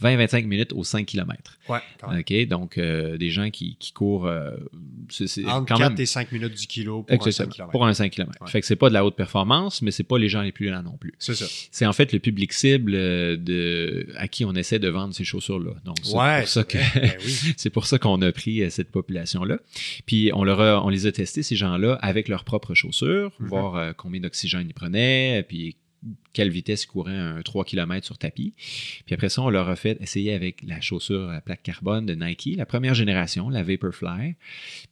20 0.00 0.10
et 0.10 0.16
25 0.16 0.46
minutes 0.46 0.72
aux 0.72 0.84
5 0.84 1.06
km. 1.06 1.58
Ouais, 1.68 1.78
OK, 2.02 2.48
donc 2.48 2.78
euh, 2.78 3.16
des 3.16 3.30
gens 3.30 3.50
qui, 3.50 3.76
qui 3.76 3.92
courent 3.92 4.30
c'est 5.08 5.44
entre 5.46 5.66
quand 5.66 5.76
4 5.76 5.90
même... 5.90 6.00
et 6.00 6.06
5 6.06 6.32
minutes 6.32 6.54
du 6.54 6.66
kilo 6.66 7.02
pour 7.02 7.26
un 7.26 7.30
5 7.30 7.48
km. 7.48 7.70
Pour 7.70 7.86
un 7.86 7.94
5 7.94 8.10
km. 8.10 8.48
Fait 8.48 8.60
que 8.60 8.66
c'est 8.66 8.76
pas 8.76 8.88
de 8.88 8.94
la 8.94 9.04
haute 9.04 9.16
performance, 9.16 9.82
mais 9.82 9.90
c'est 9.90 10.04
pas 10.04 10.18
les 10.18 10.28
gens 10.28 10.42
les 10.42 10.52
plus 10.52 10.70
lents 10.70 10.82
non 10.82 10.96
plus. 10.96 11.14
C'est 11.18 11.34
ça. 11.34 11.46
C'est 11.70 11.86
en 11.86 11.92
fait 11.92 12.12
le 12.12 12.18
public 12.18 12.52
cible 12.52 12.92
de 12.92 14.08
à 14.16 14.28
qui 14.28 14.44
on 14.44 14.54
essaie 14.54 14.78
de 14.78 14.88
vendre 14.88 15.14
ces 15.14 15.24
chaussures-là. 15.24 15.72
Donc 15.84 15.96
c'est 16.02 16.12
pour 16.12 16.48
ça 16.48 16.64
que 16.64 16.78
ben 16.98 17.12
c'est 17.56 17.70
pour 17.70 17.86
ça 17.86 17.98
qu'on 17.98 18.20
a 18.22 18.32
pris 18.32 18.68
cette 18.70 18.90
population-là. 18.90 19.58
Puis 20.06 20.30
on 20.34 20.44
leur 20.44 20.84
on 20.84 20.88
les 20.88 21.06
a 21.06 21.12
testés 21.12 21.42
ces 21.42 21.56
gens-là 21.56 21.98
avec 22.02 22.28
leur 22.28 22.44
propre 22.44 22.55
chaussures, 22.74 23.32
mhm. 23.38 23.48
voir 23.48 23.76
euh, 23.76 23.92
combien 23.92 24.20
d'oxygène 24.20 24.66
ils 24.68 24.74
prenaient, 24.74 25.44
puis 25.46 25.76
quelle 26.36 26.50
vitesse 26.50 26.84
ils 26.84 26.88
couraient 26.88 27.16
un 27.16 27.40
3 27.40 27.64
km 27.64 28.04
sur 28.04 28.18
tapis. 28.18 28.52
Puis 29.06 29.14
après 29.14 29.30
ça, 29.30 29.40
on 29.40 29.48
leur 29.48 29.70
a 29.70 29.76
fait 29.76 29.96
essayer 30.02 30.34
avec 30.34 30.62
la 30.66 30.82
chaussure 30.82 31.30
à 31.30 31.40
plaque 31.40 31.62
carbone 31.62 32.04
de 32.04 32.14
Nike, 32.14 32.50
la 32.58 32.66
première 32.66 32.92
génération, 32.92 33.48
la 33.48 33.62
Vaporfly. 33.62 34.34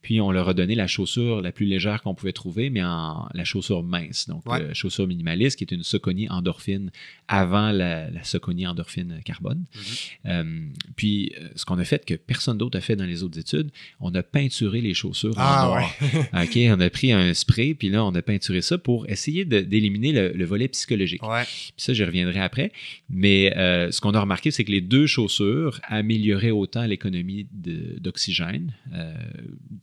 Puis 0.01 0.19
on 0.19 0.31
leur 0.31 0.49
a 0.49 0.55
donné 0.55 0.73
la 0.73 0.87
chaussure 0.87 1.43
la 1.43 1.51
plus 1.51 1.67
légère 1.67 2.01
qu'on 2.01 2.15
pouvait 2.15 2.33
trouver, 2.33 2.71
mais 2.71 2.83
en 2.83 3.29
la 3.35 3.43
chaussure 3.43 3.83
mince, 3.83 4.27
donc 4.27 4.41
la 4.47 4.55
euh, 4.55 4.73
chaussure 4.73 5.05
minimaliste, 5.05 5.59
qui 5.59 5.65
est 5.65 5.71
une 5.71 5.83
Soconi 5.83 6.27
endorphine 6.29 6.89
avant 7.27 7.71
la, 7.71 8.09
la 8.09 8.23
Soconi 8.23 8.65
endorphine 8.65 9.21
carbone. 9.23 9.65
Mhm. 9.75 9.81
Euh, 10.25 10.67
puis 10.95 11.31
ce 11.55 11.63
qu'on 11.63 11.77
a 11.77 11.85
fait, 11.85 12.05
que 12.05 12.15
personne 12.15 12.57
d'autre 12.57 12.79
a 12.79 12.81
fait 12.81 12.95
dans 12.95 13.05
les 13.05 13.21
autres 13.21 13.37
études, 13.37 13.69
on 13.99 14.15
a 14.15 14.23
peinturé 14.23 14.81
les 14.81 14.95
chaussures 14.95 15.35
ah, 15.37 15.61
en 15.61 15.67
noir. 15.67 15.93
OK, 16.43 16.57
on 16.75 16.79
a 16.79 16.89
pris 16.89 17.11
un 17.11 17.35
spray, 17.35 17.75
puis 17.75 17.89
là, 17.89 18.03
on 18.03 18.15
a 18.15 18.23
peinturé 18.23 18.63
ça 18.63 18.79
pour 18.79 19.07
essayer 19.07 19.45
d'éliminer 19.45 20.11
le, 20.11 20.31
le, 20.31 20.45
volet 20.45 20.67
psychologique. 20.69 21.21
Puis 21.43 21.73
ça, 21.77 21.93
j'y 21.93 22.03
reviendrai 22.03 22.39
après. 22.39 22.71
Mais 23.09 23.55
euh, 23.57 23.91
ce 23.91 24.01
qu'on 24.01 24.11
a 24.11 24.19
remarqué, 24.19 24.51
c'est 24.51 24.63
que 24.63 24.71
les 24.71 24.81
deux 24.81 25.07
chaussures 25.07 25.79
amélioraient 25.83 26.51
autant 26.51 26.85
l'économie 26.85 27.47
d'oxygène, 27.51 28.73
euh, 28.93 29.13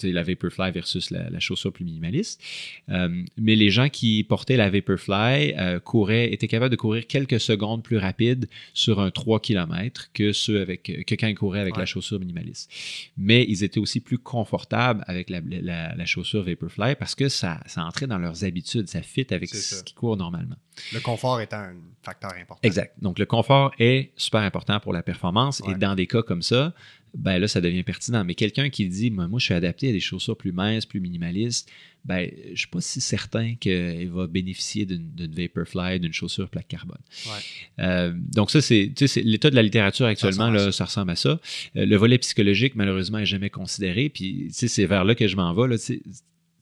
la 0.03 0.23
Vaporfly 0.23 0.73
versus 0.73 1.11
la, 1.11 1.41
chaussure 1.41 1.73
plus 1.73 1.85
minimaliste. 1.85 2.43
Euh, 2.89 3.23
mais 3.37 3.57
les 3.57 3.71
gens 3.71 3.89
qui 3.89 4.25
portaient 4.25 4.57
la 4.57 4.71
Vaporfly 4.71 5.55
couraient, 5.85 6.33
étaient 6.33 6.49
capables 6.49 6.71
de 6.71 6.77
courir 6.77 7.07
quelques 7.07 7.41
secondes 7.41 7.83
plus 7.83 7.99
rapide 7.99 8.49
sur 8.75 9.01
un 9.01 9.11
3 9.11 9.41
km 9.41 10.11
que 10.13 10.33
ceux 10.33 10.61
avec 10.61 10.83
que 10.83 11.15
quand 11.15 11.27
ils 11.27 11.35
couraient 11.35 11.61
avec 11.61 11.77
la 11.77 11.87
chaussure 11.87 12.19
minimaliste. 12.19 12.71
Mais 13.17 13.45
ils 13.49 13.65
étaient 13.65 13.81
aussi 13.81 14.01
plus 14.01 14.19
confortables 14.19 15.05
avec 15.07 15.31
la, 15.31 16.07
chaussure 16.07 16.43
Vaporfly 16.43 16.97
parce 16.97 17.15
que 17.15 17.29
ça, 17.29 17.61
ça 17.67 17.85
entrait 17.85 18.07
dans 18.07 18.19
leurs 18.19 18.45
habitudes, 18.45 18.89
ça 18.89 19.03
fit 19.03 19.27
avec 19.31 19.49
ce 19.55 19.83
qu'ils 19.83 19.95
courent 19.95 20.17
normalement. 20.17 20.57
Le 20.93 21.01
confort 21.01 21.32
étant 21.41 21.59
un 21.59 21.77
facteur 22.03 22.33
important. 22.33 22.61
Exact. 22.63 22.95
Donc, 23.01 23.19
le 23.19 23.27
confort 23.27 23.73
est 23.79 24.13
super 24.17 24.41
important 24.41 24.81
pour 24.81 24.93
la 24.93 25.03
performance. 25.03 25.61
Ouais. 25.61 25.73
Et 25.73 25.75
dans 25.77 25.95
des 25.95 26.07
cas 26.07 26.23
comme 26.23 26.43
ça, 26.43 26.75
ben 27.15 27.39
là, 27.39 27.47
ça 27.47 27.61
devient 27.61 27.83
pertinent. 27.83 28.25
Mais 28.25 28.35
quelqu'un 28.35 28.71
qui 28.71 28.89
dit, 28.89 29.11
moi, 29.11 29.29
moi, 29.29 29.39
je 29.39 29.45
suis 29.45 29.55
adapté 29.55 29.91
à 29.91 29.93
des 29.93 30.01
chaussures 30.01 30.37
plus 30.37 30.53
minces, 30.53 30.87
plus 30.87 31.01
minimalistes, 31.01 31.71
ben, 32.05 32.29
je 32.47 32.51
ne 32.51 32.57
suis 32.57 32.67
pas 32.67 32.81
si 32.81 33.01
certain 33.01 33.55
qu'il 33.55 34.11
va 34.11 34.27
bénéficier 34.27 34.87
d'une 34.87 35.35
Vaporfly, 35.35 36.01
d'une 36.01 36.13
chaussure 36.13 36.49
plaque 36.49 36.69
carbone. 36.69 36.99
Ouais. 37.27 37.85
Euh, 37.85 38.13
donc, 38.17 38.51
ça, 38.51 38.61
c'est 38.61 38.93
tu 38.97 39.07
sais, 39.07 39.07
c'est 39.07 39.23
l'état 39.23 39.51
de 39.51 39.55
la 39.55 39.63
littérature 39.63 40.07
actuellement, 40.07 40.47
ressemble 40.47 40.59
à 40.59 40.67
là, 40.67 40.73
ça 40.73 40.85
ressemble 40.87 41.11
à 41.13 41.17
ça. 41.17 41.41
Euh, 41.77 41.87
le 41.87 41.97
volet 41.97 42.19
psychologique, 42.19 42.75
malheureusement, 42.75 43.19
n'est 43.19 43.27
jamais 43.27 43.51
considéré. 43.51 44.09
Puis, 44.09 44.49
c'est 44.51 44.87
vers 44.87 45.05
là 45.05 45.15
que 45.15 45.29
je 45.29 45.37
m'en 45.37 45.53
vais. 45.55 45.69
Là, 45.69 45.77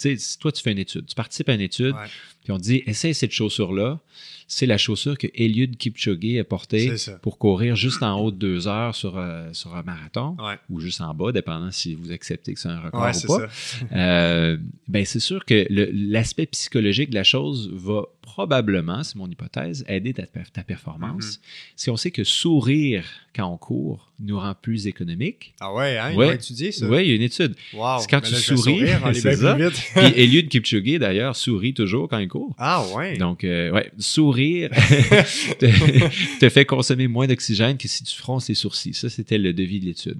sais. 0.01 0.15
Tu 0.15 0.19
sais, 0.19 0.31
si 0.33 0.39
toi, 0.39 0.51
tu 0.53 0.63
fais 0.63 0.73
une 0.73 0.79
étude, 0.79 1.07
tu 1.07 1.15
participes 1.15 1.49
à 1.49 1.55
une 1.55 1.61
étude, 1.61 1.95
Ouais. 1.95 2.07
puis 2.45 2.53
on 2.53 2.57
te 2.59 2.63
dit, 2.63 2.83
essaye 2.87 3.15
cette 3.15 3.33
chaussure-là. 3.33 4.01
C'est 4.53 4.67
la 4.67 4.79
chaussure 4.79 5.17
que 5.17 5.29
Eliud 5.35 5.77
Kipchoge 5.77 6.37
a 6.41 6.43
portée 6.43 6.93
pour 7.23 7.39
courir 7.39 7.77
juste 7.77 8.03
en 8.03 8.19
haut 8.19 8.33
de 8.33 8.37
deux 8.37 8.67
heures 8.67 8.97
sur, 8.97 9.17
euh, 9.17 9.49
sur 9.53 9.77
un 9.77 9.83
marathon, 9.85 10.37
Ouais. 10.41 10.59
ou 10.71 10.81
juste 10.81 11.01
en 11.01 11.15
bas, 11.15 11.31
dépendant 11.31 11.71
si 11.71 11.95
vous 11.95 12.11
acceptez 12.11 12.55
que 12.55 12.59
c'est 12.61 12.69
un 12.69 12.81
record 12.81 13.01
Ouais, 13.03 13.17
ou 13.25 13.27
pas. 13.39 13.49
ça. 13.49 13.97
Euh, 13.97 14.57
ben 14.89 15.05
c'est 15.05 15.21
sûr 15.21 15.45
que 15.45 15.67
l'aspect 15.71 16.47
psychologique 16.47 17.11
de 17.11 17.15
la 17.15 17.23
chose 17.23 17.71
va 17.73 18.03
probablement, 18.33 19.03
c'est 19.03 19.17
mon 19.17 19.29
hypothèse, 19.29 19.85
aider 19.89 20.13
ta, 20.15 20.23
ta 20.27 20.63
performance. 20.63 21.25
Mm-hmm. 21.25 21.39
Si 21.77 21.91
on 21.91 21.97
sait 21.97 22.11
que 22.13 22.23
sourire 22.23 23.05
quand 23.35 23.47
on 23.47 23.57
court 23.57 24.11
nous 24.21 24.39
rend 24.39 24.55
plus 24.55 24.87
économique, 24.87 25.53
Ah 25.61 25.73
ouais, 25.75 25.99
hein? 25.99 26.15
Ouais. 26.15 26.29
Ont 26.29 26.33
étudié 26.33 26.71
ça. 26.73 26.87
oui, 26.87 27.03
il 27.05 27.09
y 27.09 27.13
a 27.13 27.17
une 27.17 27.23
étude. 27.23 27.55
Wow. 27.75 27.99
C'est 28.01 28.09
quand 28.11 28.21
tu 28.21 28.33
là, 28.33 28.39
souris, 28.39 28.89
aller 28.91 29.21
c'est 29.21 29.37
ça. 29.37 29.55
vite. 29.57 29.83
Puis 29.95 30.13
Eliud 30.17 30.49
Kipchoge, 30.49 30.99
d'ailleurs, 31.01 31.35
sourit 31.35 31.75
toujours 31.75 32.09
quand 32.09 32.19
il 32.19 32.29
court. 32.29 32.55
ah 32.59 32.85
ouais. 32.95 33.17
Donc, 33.17 33.43
euh, 33.43 33.71
ouais, 33.73 33.91
sourire 33.99 34.71
te, 35.59 36.39
te 36.39 36.49
fait 36.49 36.65
consommer 36.65 37.09
moins 37.09 37.27
d'oxygène 37.27 37.77
que 37.79 37.89
si 37.89 38.05
tu 38.05 38.15
fronces 38.17 38.49
les 38.49 38.55
sourcils. 38.55 38.95
Ça, 38.95 39.09
c'était 39.11 39.39
le 39.39 39.53
devis 39.53 39.81
de 39.81 39.87
l'étude. 39.87 40.19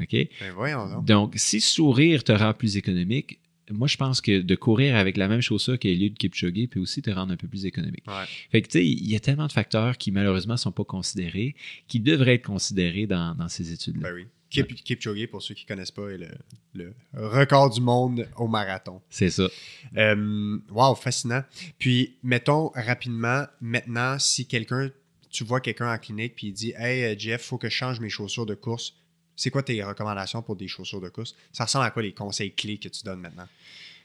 OK? 0.00 0.12
Ben 0.12 0.28
voyons 0.54 0.86
donc. 0.88 1.04
Donc, 1.04 1.32
si 1.36 1.60
sourire 1.60 2.24
te 2.24 2.32
rend 2.32 2.54
plus 2.54 2.76
économique, 2.76 3.38
moi, 3.72 3.88
je 3.88 3.96
pense 3.96 4.20
que 4.20 4.40
de 4.40 4.54
courir 4.54 4.96
avec 4.96 5.16
la 5.16 5.28
même 5.28 5.40
chaussure 5.40 5.78
qu'Eliud 5.78 6.16
Kipchoge 6.16 6.68
peut 6.70 6.80
aussi 6.80 7.02
te 7.02 7.10
rendre 7.10 7.32
un 7.32 7.36
peu 7.36 7.48
plus 7.48 7.66
économique. 7.66 8.04
Ouais. 8.06 8.24
Fait 8.50 8.62
que, 8.62 8.68
tu 8.68 8.78
sais, 8.78 8.86
il 8.86 9.10
y 9.10 9.16
a 9.16 9.20
tellement 9.20 9.46
de 9.46 9.52
facteurs 9.52 9.98
qui, 9.98 10.10
malheureusement, 10.10 10.54
ne 10.54 10.58
sont 10.58 10.72
pas 10.72 10.84
considérés, 10.84 11.54
qui 11.88 12.00
devraient 12.00 12.34
être 12.34 12.46
considérés 12.46 13.06
dans, 13.06 13.34
dans 13.34 13.48
ces 13.48 13.72
études-là. 13.72 14.08
Ben 14.08 14.14
oui. 14.14 14.26
Kip, 14.52 14.74
Kipchoge, 14.74 15.26
pour 15.28 15.42
ceux 15.42 15.54
qui 15.54 15.64
ne 15.64 15.68
connaissent 15.68 15.90
pas, 15.90 16.10
est 16.10 16.18
le, 16.18 16.28
le 16.74 16.94
record 17.14 17.70
du 17.70 17.80
monde 17.80 18.28
au 18.36 18.46
marathon. 18.46 19.00
C'est 19.08 19.30
ça. 19.30 19.48
Euh, 19.96 20.58
wow, 20.70 20.94
fascinant. 20.94 21.42
Puis, 21.78 22.16
mettons 22.22 22.68
rapidement, 22.74 23.46
maintenant, 23.62 24.18
si 24.18 24.46
quelqu'un, 24.46 24.90
tu 25.30 25.44
vois 25.44 25.60
quelqu'un 25.60 25.92
en 25.92 25.96
clinique 25.96 26.34
puis 26.36 26.48
il 26.48 26.52
dit 26.52 26.74
Hey 26.76 27.04
euh, 27.04 27.18
Jeff, 27.18 27.42
faut 27.42 27.56
que 27.56 27.70
je 27.70 27.74
change 27.74 28.00
mes 28.00 28.10
chaussures 28.10 28.44
de 28.44 28.54
course. 28.54 28.94
C'est 29.42 29.50
quoi 29.50 29.64
tes 29.64 29.82
recommandations 29.82 30.40
pour 30.40 30.54
des 30.54 30.68
chaussures 30.68 31.00
de 31.00 31.08
course? 31.08 31.34
Ça 31.50 31.64
ressemble 31.64 31.84
à 31.84 31.90
quoi 31.90 32.00
les 32.00 32.12
conseils 32.12 32.52
clés 32.52 32.78
que 32.78 32.88
tu 32.88 33.02
donnes 33.02 33.18
maintenant? 33.18 33.48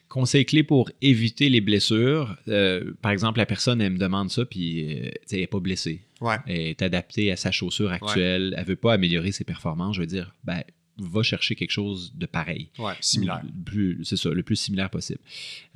Conseil 0.09 0.45
clé 0.47 0.64
pour 0.64 0.89
éviter 0.99 1.49
les 1.49 1.61
blessures. 1.61 2.35
euh, 2.47 2.93
par 3.03 3.11
exemple, 3.11 3.38
la 3.38 3.45
personne, 3.45 3.80
elle 3.80 3.93
me 3.93 3.99
demande 3.99 4.31
ça, 4.31 4.45
puis 4.45 4.99
euh, 4.99 5.11
elle 5.31 5.39
n'est 5.41 5.45
pas 5.45 5.59
blessée. 5.59 6.01
Ouais. 6.22 6.38
Elle 6.47 6.57
est 6.61 6.81
adaptée 6.81 7.31
à 7.31 7.35
sa 7.35 7.51
chaussure 7.51 7.91
actuelle. 7.91 8.55
Elle 8.57 8.64
ne 8.64 8.68
veut 8.68 8.76
pas 8.76 8.93
améliorer 8.93 9.31
ses 9.31 9.43
performances. 9.43 9.97
Je 9.97 10.01
veux 10.01 10.07
dire, 10.07 10.34
ben, 10.43 10.64
va 10.99 11.24
chercher 11.24 11.56
quelque 11.56 11.72
chose 11.72 12.14
de 12.15 12.26
pareil. 12.26 12.69
Ouais, 12.80 12.94
similaire. 13.02 13.41
Plus- 13.65 13.99
C'est 14.03 14.18
ça, 14.18 14.30
le 14.30 14.44
plus 14.44 14.56
similaire 14.56 14.90
possible. 14.90 15.19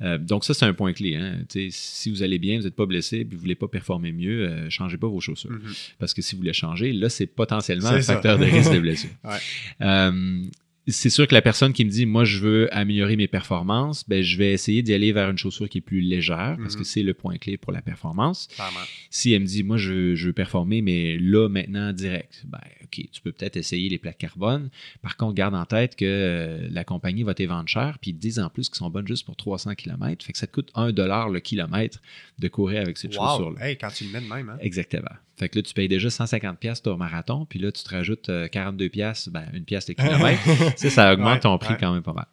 Euh, 0.00 0.18
donc, 0.18 0.44
ça, 0.44 0.54
c'est 0.54 0.64
un 0.64 0.74
point 0.74 0.92
clé. 0.92 1.16
hein. 1.16 1.44
Si 1.70 2.10
vous 2.10 2.22
allez 2.22 2.38
bien, 2.38 2.58
vous 2.58 2.64
n'êtes 2.64 2.74
pas 2.76 2.86
blessé, 2.86 3.24
vous 3.24 3.34
ne 3.36 3.40
voulez 3.40 3.54
pas 3.54 3.68
performer 3.68 4.12
mieux, 4.12 4.48
euh, 4.48 4.68
changez 4.70 4.96
pas 4.98 5.08
vos 5.08 5.20
chaussures. 5.20 5.50
Mhm. 5.50 5.72
Parce 5.98 6.12
que 6.14 6.22
si 6.22 6.34
vous 6.34 6.40
voulez 6.40 6.52
changer, 6.52 6.92
là, 6.92 7.08
c'est 7.08 7.26
potentiellement 7.26 7.88
un 7.90 8.00
ça. 8.02 8.14
facteur 8.14 8.38
de 8.38 8.44
risque 8.44 8.72
de 8.72 8.80
blessure. 8.80 9.10
Ouais. 9.24 9.38
Euh, 9.82 10.42
c'est 10.88 11.10
sûr 11.10 11.26
que 11.28 11.34
la 11.34 11.42
personne 11.42 11.72
qui 11.72 11.84
me 11.84 11.90
dit, 11.90 12.06
moi, 12.06 12.24
je 12.24 12.38
veux 12.38 12.74
améliorer 12.76 13.16
mes 13.16 13.28
performances, 13.28 14.08
ben, 14.08 14.22
je 14.22 14.36
vais 14.36 14.52
essayer 14.52 14.82
d'y 14.82 14.92
aller 14.94 15.12
vers 15.12 15.30
une 15.30 15.38
chaussure 15.38 15.68
qui 15.68 15.78
est 15.78 15.82
plus 15.82 16.00
légère, 16.00 16.56
parce 16.60 16.74
Mhm. 16.74 16.80
que 16.80 16.84
c'est 16.86 17.02
le 17.02 17.14
point 17.14 17.36
clé 17.38 17.56
pour 17.56 17.72
la 17.72 17.82
performance. 17.82 18.48
Clairement. 18.54 18.80
Si 19.08 19.32
elle 19.32 19.42
me 19.42 19.46
dit, 19.46 19.62
moi, 19.62 19.76
je, 19.76 19.92
veux- 19.92 20.14
je 20.14 20.26
veux 20.28 20.32
performer, 20.32 20.80
mais 20.82 21.18
là, 21.20 21.48
maintenant, 21.48 21.92
direct, 21.92 22.42
ben, 22.46 22.58
OK, 22.84 23.06
tu 23.12 23.20
peux 23.22 23.30
peut-être 23.30 23.56
essayer 23.56 23.88
les 23.90 23.98
plaques 23.98 24.18
carbone. 24.18 24.70
Par 25.02 25.16
contre, 25.16 25.34
garde 25.34 25.54
en 25.54 25.66
tête 25.66 25.96
que 25.96 26.04
euh, 26.06 26.68
la 26.70 26.82
compagnie 26.84 27.22
va 27.22 27.34
te 27.34 27.42
les 27.42 27.46
vendre 27.46 27.68
cher, 27.68 27.98
puis 28.00 28.10
ils 28.12 28.14
disent 28.18 28.38
en 28.40 28.48
plus 28.48 28.68
qu'ils 28.68 28.76
sont 28.78 28.90
bonnes 28.90 29.06
juste 29.06 29.24
pour 29.26 29.36
300 29.36 29.74
km. 29.74 30.24
Fait 30.24 30.32
que 30.32 30.38
ça 30.38 30.46
te 30.46 30.52
coûte 30.52 30.70
1 30.74 30.88
le 31.30 31.38
kilomètre 31.40 32.00
de 32.38 32.48
courir 32.48 32.80
avec 32.82 32.96
cette 32.98 33.14
Wow. 33.16 33.28
chaussure-là. 33.28 33.68
Hey, 33.68 33.76
quand 33.76 33.90
tu 33.90 34.04
le 34.04 34.10
mets 34.10 34.20
de 34.20 34.26
même, 34.26 34.48
hein? 34.48 34.56
Exactement. 34.60 35.10
Fait 35.42 35.48
que 35.48 35.58
là, 35.58 35.62
tu 35.64 35.74
payes 35.74 35.88
déjà 35.88 36.08
150$ 36.08 36.54
piastres 36.54 36.84
ton 36.88 36.96
marathon, 36.96 37.46
puis 37.46 37.58
là, 37.58 37.72
tu 37.72 37.82
te 37.82 37.88
rajoutes 37.88 38.28
euh, 38.28 38.46
42$, 38.46 38.90
piastres, 38.90 39.30
ben, 39.32 39.44
une 39.52 39.64
pièce 39.64 39.86
de 39.86 39.94
kilomètre. 39.94 40.40
tu 40.44 40.52
sais, 40.76 40.88
ça 40.88 41.12
augmente 41.12 41.34
Ouais, 41.34 41.40
ton 41.40 41.58
prix 41.58 41.72
ouais. 41.72 41.78
quand 41.80 41.92
même 41.92 42.04
pas 42.04 42.12
mal. 42.12 42.26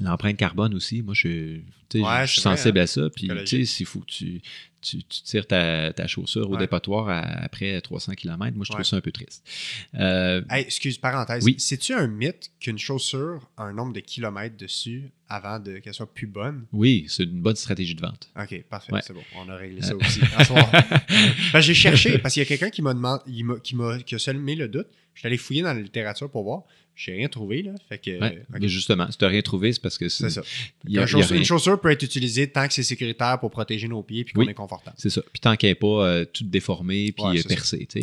L'empreinte 0.00 0.36
carbone 0.36 0.74
aussi, 0.74 1.02
moi, 1.02 1.14
je, 1.14 1.28
Ouais, 1.28 1.62
je 1.94 2.00
suis 2.00 2.02
vrai, 2.02 2.56
sensible 2.56 2.80
hein. 2.80 2.82
à 2.82 2.86
ça. 2.88 3.02
Puis, 3.14 3.28
tu 3.28 3.46
sais, 3.46 3.64
s'il 3.64 3.86
faut 3.86 4.00
que 4.00 4.06
tu, 4.06 4.42
tu, 4.86 4.98
tu 5.02 5.22
tires 5.22 5.46
ta, 5.46 5.92
ta 5.92 6.06
chaussure 6.06 6.48
au 6.50 6.56
dépotoir 6.56 7.08
à- 7.08 7.20
après 7.44 7.80
300 7.80 8.14
km, 8.14 8.54
moi, 8.56 8.64
je 8.64 8.70
trouve 8.70 8.78
Ouais. 8.80 8.84
ça 8.84 8.96
un 8.96 9.00
peu 9.00 9.12
triste. 9.12 9.44
Euh, 9.94 10.42
Hey, 10.50 10.62
excuse, 10.64 10.98
parenthèse. 10.98 11.44
Oui. 11.44 11.56
C'est-tu 11.58 11.92
un 11.94 12.06
mythe 12.06 12.50
qu'une 12.60 12.78
chaussure 12.78 13.48
a 13.56 13.64
un 13.64 13.72
nombre 13.72 13.92
de 13.92 14.00
kilomètres 14.00 14.56
dessus 14.56 15.10
avant 15.28 15.58
de 15.58 15.78
qu'elle 15.78 15.94
soit 15.94 16.12
plus 16.12 16.26
bonne? 16.28 16.66
oui, 16.72 17.06
c'est 17.08 17.24
une 17.24 17.40
bonne 17.40 17.56
stratégie 17.56 17.94
de 17.94 18.00
vente. 18.00 18.30
Ok, 18.40 18.62
parfait, 18.70 18.92
Ouais. 18.92 19.00
c'est 19.04 19.12
bon. 19.12 19.22
On 19.36 19.48
a 19.48 19.56
réglé 19.56 19.82
ça 19.82 19.96
aussi. 19.96 20.20
Ben, 21.52 21.60
j'ai 21.60 21.74
cherché, 21.74 22.18
parce 22.18 22.34
qu'il 22.34 22.42
y 22.42 22.46
a 22.46 22.48
quelqu'un 22.48 22.70
qui 22.70 22.82
m'a 22.82 22.94
demandé, 22.94 23.22
qui, 23.62 23.74
m'a, 23.76 23.98
qui 23.98 24.14
a 24.14 24.18
semé 24.18 24.54
le 24.54 24.68
doute. 24.68 24.86
Je 25.14 25.20
suis 25.20 25.26
allé 25.26 25.38
fouiller 25.38 25.62
dans 25.62 25.72
la 25.72 25.80
littérature 25.80 26.30
pour 26.30 26.44
voir. 26.44 26.62
J'ai 26.98 27.12
rien 27.12 27.28
trouvé, 27.28 27.60
là. 27.62 27.72
Fait 27.90 27.98
que. 27.98 28.18
Ouais, 28.18 28.42
ok, 28.50 28.58
Mais 28.60 28.68
justement, 28.68 29.06
si 29.10 29.18
tu 29.18 29.24
n'as 29.24 29.30
rien 29.30 29.42
trouvé, 29.42 29.70
c'est 29.72 29.82
parce 29.82 29.98
que 29.98 30.08
c'est 30.08 30.30
ça. 30.30 30.40
il 30.40 30.46
y 30.46 30.48
a- 30.48 30.62
Une 30.84 30.90
il 30.90 30.94
y 30.94 30.98
a 30.98 31.06
chaussure, 31.06 31.28
rien. 31.30 31.38
une 31.40 31.44
chaussure 31.44 31.78
peut 31.80 31.90
être 31.90 32.02
utilisée 32.02 32.48
tant 32.50 32.66
que 32.66 32.72
c'est 32.72 32.82
sécuritaire 32.82 33.38
pour 33.38 33.50
protéger 33.50 33.86
nos 33.86 34.02
pieds 34.02 34.20
et 34.20 34.24
qu'on 34.24 34.40
Oui. 34.40 34.48
est 34.48 34.54
confortable. 34.54 34.96
C'est 34.98 35.10
ça. 35.10 35.20
Puis 35.32 35.40
tant 35.40 35.54
qu'elle 35.56 35.72
n'est 35.72 35.74
pas 35.74 36.06
euh, 36.06 36.24
toute 36.24 36.48
déformée 36.48 37.12
puis 37.12 37.22
Ouais, 37.24 37.38
euh, 37.38 37.42
percée. 37.46 37.86
Ouais. 37.94 38.02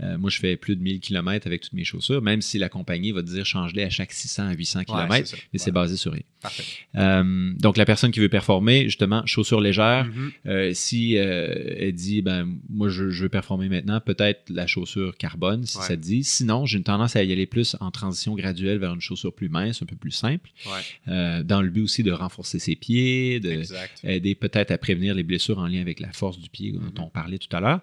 Euh, 0.00 0.18
moi, 0.18 0.30
je 0.30 0.38
fais 0.38 0.56
plus 0.56 0.76
de 0.76 0.82
1000 0.82 1.00
km 1.00 1.46
avec 1.48 1.62
toutes 1.62 1.72
mes 1.72 1.82
chaussures, 1.84 2.22
même 2.22 2.40
si 2.40 2.58
la 2.58 2.68
compagnie 2.68 3.10
va 3.10 3.22
te 3.22 3.28
dire 3.28 3.44
change-les 3.44 3.82
à 3.82 3.90
chaque 3.90 4.12
600 4.12 4.46
à 4.48 4.52
800 4.52 4.84
km, 4.84 5.34
mais 5.52 5.58
c'est 5.58 5.72
basé 5.72 5.96
sur 5.96 6.12
rien. 6.12 6.22
Parfait. 6.40 6.62
Euh, 6.94 7.52
donc, 7.58 7.76
la 7.76 7.84
personne 7.84 8.12
qui 8.12 8.20
veut 8.20 8.28
performer, 8.28 8.84
justement, 8.84 9.26
chaussures 9.26 9.60
légères, 9.60 10.04
Mhm. 10.04 10.30
euh, 10.46 10.70
si 10.74 11.14
elle 11.14 11.92
dit, 11.92 12.22
ben, 12.22 12.48
moi, 12.68 12.88
je, 12.88 13.10
je 13.10 13.24
veux 13.24 13.28
performer 13.28 13.68
maintenant, 13.68 14.00
peut-être 14.00 14.42
la 14.48 14.68
chaussure 14.68 15.16
carbone, 15.16 15.64
si 15.66 15.78
ça 15.78 15.88
te 15.96 16.00
dit. 16.02 16.22
Sinon, 16.22 16.66
j'ai 16.66 16.78
une 16.78 16.84
tendance 16.84 17.16
à 17.16 17.24
y 17.24 17.32
aller 17.32 17.46
plus 17.46 17.74
en 17.80 17.90
transition 17.90 18.27
graduelle 18.34 18.78
vers 18.78 18.92
une 18.94 19.00
chaussure 19.00 19.32
plus 19.34 19.48
mince, 19.48 19.82
un 19.82 19.86
peu 19.86 19.96
plus 19.96 20.10
simple, 20.10 20.50
Ouais, 20.66 20.72
euh, 21.12 21.42
dans 21.42 21.62
le 21.62 21.70
but 21.70 21.82
aussi 21.82 22.02
de 22.02 22.12
renforcer 22.12 22.58
ses 22.58 22.76
pieds, 22.76 23.40
de, 23.40 23.50
exact. 23.50 24.00
aider 24.04 24.34
peut-être 24.34 24.70
à 24.70 24.78
prévenir 24.78 25.14
les 25.14 25.22
blessures 25.22 25.58
en 25.58 25.66
lien 25.66 25.80
avec 25.80 26.00
la 26.00 26.12
force 26.12 26.38
du 26.38 26.48
pied 26.50 26.72
dont 26.72 26.80
Mhm. 26.80 26.92
on 26.98 27.08
parlait 27.10 27.38
tout 27.38 27.54
à 27.56 27.60
l'heure. 27.60 27.80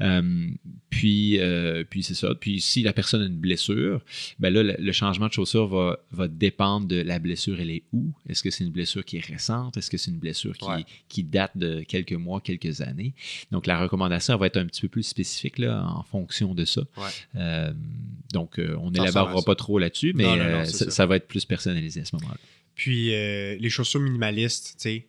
Euh, 0.00 0.48
puis, 0.88 1.38
euh, 1.38 1.84
puis 1.88 2.02
c'est 2.02 2.14
ça. 2.14 2.34
Puis 2.34 2.60
si 2.60 2.82
la 2.82 2.92
personne 2.92 3.22
a 3.22 3.26
une 3.26 3.36
blessure, 3.38 4.02
ben 4.38 4.52
là, 4.52 4.62
le, 4.62 4.76
le 4.78 4.92
changement 4.92 5.28
de 5.28 5.32
chaussure 5.32 5.66
va, 5.68 5.98
va 6.10 6.26
dépendre 6.28 6.86
de 6.86 6.96
la 7.00 7.18
blessure, 7.18 7.60
elle 7.60 7.70
est 7.70 7.82
où? 7.92 8.12
Est-ce 8.28 8.42
que 8.42 8.50
c'est 8.50 8.64
une 8.64 8.70
blessure 8.70 9.04
qui 9.04 9.16
est 9.18 9.24
récente? 9.26 9.76
Est-ce 9.76 9.90
que 9.90 9.96
c'est 9.96 10.10
une 10.10 10.18
blessure 10.18 10.56
qui, 10.56 10.64
Ouais. 10.68 10.84
qui 11.08 11.22
date 11.22 11.56
de 11.56 11.82
quelques 11.82 12.12
mois, 12.12 12.40
quelques 12.40 12.80
années? 12.80 13.12
Donc 13.50 13.66
la 13.66 13.80
recommandation 13.80 14.34
elle 14.34 14.40
va 14.40 14.46
être 14.46 14.56
un 14.56 14.66
petit 14.66 14.80
peu 14.82 14.88
plus 14.88 15.02
spécifique 15.02 15.58
là, 15.58 15.84
en 15.86 16.02
fonction 16.02 16.54
de 16.54 16.64
ça. 16.64 16.82
Ouais. 16.96 17.04
Euh, 17.36 17.72
donc 18.32 18.58
euh, 18.58 18.76
on 18.80 18.90
n'élaborera 18.90 19.42
pas 19.42 19.54
trop 19.54 19.78
là-dessus, 19.80 20.12
mais 20.14 20.24
Non, 20.24 20.36
non, 20.36 20.44
non, 20.44 20.60
euh, 20.60 20.64
ça, 20.64 21.06
va 21.06 21.16
être 21.16 21.26
plus 21.26 21.44
personnalisé 21.44 22.02
à 22.02 22.04
ce 22.04 22.14
moment-là. 22.16 22.38
Puis 22.74 23.14
euh, 23.14 23.56
les 23.58 23.68
chaussures 23.68 24.00
minimalistes, 24.00 24.76
tu 24.80 24.88
sais, 24.88 25.06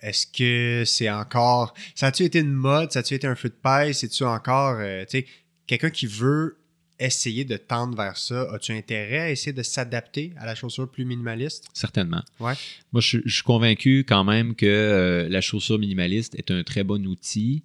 est-ce 0.00 0.26
que 0.26 0.84
c'est 0.86 1.10
encore. 1.10 1.74
Ça 1.94 2.06
a-tu 2.06 2.22
été 2.22 2.38
une 2.38 2.52
mode? 2.52 2.92
Ça 2.92 3.00
a-tu 3.00 3.14
été 3.14 3.26
un 3.26 3.34
feu 3.34 3.48
de 3.48 3.54
paille? 3.54 3.94
C'est-tu 3.94 4.22
encore. 4.22 4.76
euh, 4.78 5.04
tu 5.08 5.18
sais, 5.18 5.26
quelqu'un 5.66 5.90
qui 5.90 6.06
veut 6.06 6.58
essayer 7.00 7.44
de 7.44 7.56
tendre 7.56 7.96
vers 7.96 8.16
ça, 8.16 8.46
as-tu 8.52 8.72
intérêt 8.72 9.18
à 9.18 9.30
essayer 9.30 9.52
de 9.52 9.62
s'adapter 9.62 10.32
à 10.36 10.46
la 10.46 10.54
chaussure 10.54 10.88
plus 10.88 11.04
minimaliste? 11.04 11.66
Certainement. 11.72 12.22
Ouais. 12.38 12.52
Moi, 12.92 13.00
je, 13.00 13.18
je 13.24 13.34
suis 13.34 13.42
convaincu 13.42 14.04
quand 14.06 14.22
même 14.22 14.54
que 14.54 14.66
euh, 14.66 15.28
la 15.28 15.40
chaussure 15.40 15.78
minimaliste 15.78 16.34
est 16.36 16.50
un 16.50 16.62
très 16.62 16.84
bon 16.84 17.04
outil. 17.06 17.64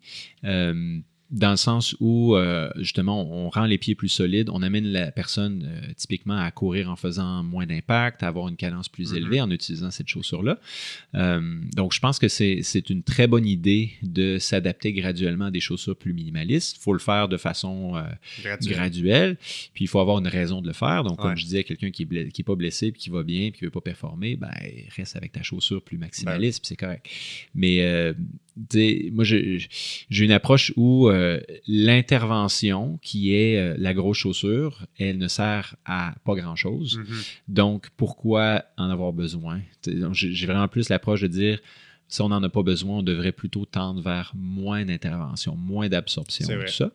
Dans 1.35 1.51
le 1.51 1.57
sens 1.57 1.95
où, 1.99 2.35
euh, 2.35 2.69
justement, 2.77 3.29
on 3.29 3.49
rend 3.49 3.65
les 3.65 3.77
pieds 3.77 3.93
plus 3.93 4.07
solides, 4.09 4.49
on 4.49 4.63
amène 4.63 4.85
la 4.85 5.11
personne 5.11 5.63
euh, 5.67 5.93
typiquement 5.97 6.37
à 6.37 6.49
courir 6.49 6.89
en 6.89 6.95
faisant 6.95 7.43
moins 7.43 7.65
d'impact, 7.65 8.23
à 8.23 8.27
avoir 8.29 8.47
une 8.47 8.55
cadence 8.55 8.87
plus 8.89 9.11
Mhm. 9.11 9.17
élevée 9.17 9.41
en 9.41 9.51
utilisant 9.51 9.91
cette 9.91 10.07
chaussure-là. 10.07 10.59
Euh, 11.15 11.59
donc, 11.75 11.93
je 11.93 11.99
pense 11.99 12.19
que 12.19 12.27
c'est 12.29 12.89
une 12.89 13.03
très 13.03 13.27
bonne 13.27 13.45
idée 13.45 13.91
de 14.01 14.39
s'adapter 14.39 14.93
graduellement 14.93 15.45
à 15.45 15.51
des 15.51 15.59
chaussures 15.59 15.95
plus 15.97 16.13
minimalistes. 16.13 16.77
Il 16.77 16.81
faut 16.81 16.93
le 16.93 16.99
faire 16.99 17.27
de 17.27 17.37
façon 17.37 17.95
euh, 17.97 18.03
Graduel. 18.41 18.73
graduel, 18.77 19.37
puis 19.73 19.83
il 19.85 19.87
faut 19.87 19.99
avoir 19.99 20.19
une 20.19 20.27
raison 20.27 20.61
de 20.61 20.67
le 20.67 20.73
faire. 20.73 21.03
Donc, 21.03 21.17
comme 21.17 21.31
Ouais. 21.31 21.37
je 21.37 21.43
disais, 21.43 21.63
quelqu'un 21.65 21.91
qui 21.91 22.05
n'est 22.05 22.29
pas 22.45 22.55
blessé, 22.55 22.91
puis 22.93 23.01
qui 23.01 23.09
va 23.09 23.23
bien, 23.23 23.49
puis 23.51 23.59
qui 23.59 23.63
ne 23.65 23.67
veut 23.67 23.71
pas 23.71 23.81
performer, 23.81 24.37
ben, 24.37 24.51
reste 24.95 25.15
avec 25.17 25.33
ta 25.33 25.43
chaussure 25.43 25.81
plus 25.81 25.97
maximaliste, 25.97 26.61
puis 26.61 26.67
c'est 26.69 26.75
correct. 26.77 27.07
Mais 27.53 28.13
moi, 29.11 29.23
j'ai 29.23 29.67
une 30.09 30.31
approche 30.31 30.71
où 30.77 31.09
euh, 31.09 31.39
l'intervention, 31.67 32.99
qui 33.01 33.33
est 33.35 33.57
euh, 33.57 33.75
la 33.77 33.93
grosse 33.93 34.17
chaussure, 34.17 34.85
elle 34.97 35.17
ne 35.17 35.27
sert 35.27 35.75
à 35.85 36.15
pas 36.23 36.35
grand-chose. 36.35 36.99
Mm-hmm. 36.99 37.35
Donc, 37.49 37.87
pourquoi 37.97 38.63
en 38.77 38.89
avoir 38.89 39.11
besoin? 39.11 39.61
J'ai 40.13 40.45
vraiment 40.45 40.67
plus 40.67 40.89
l'approche 40.89 41.21
de 41.21 41.27
dire, 41.27 41.59
si 42.15 42.21
on 42.21 42.29
n'en 42.29 42.41
a 42.41 42.49
pas 42.49 42.63
besoin, 42.63 42.99
on 42.99 43.03
devrait 43.03 43.33
plutôt 43.33 43.65
tendre 43.65 44.01
vers 44.01 44.31
moins 44.35 44.85
d'intervention, 44.85 45.57
moins 45.57 45.89
d'absorption, 45.89 46.47
tout 46.47 46.71
ça. 46.71 46.89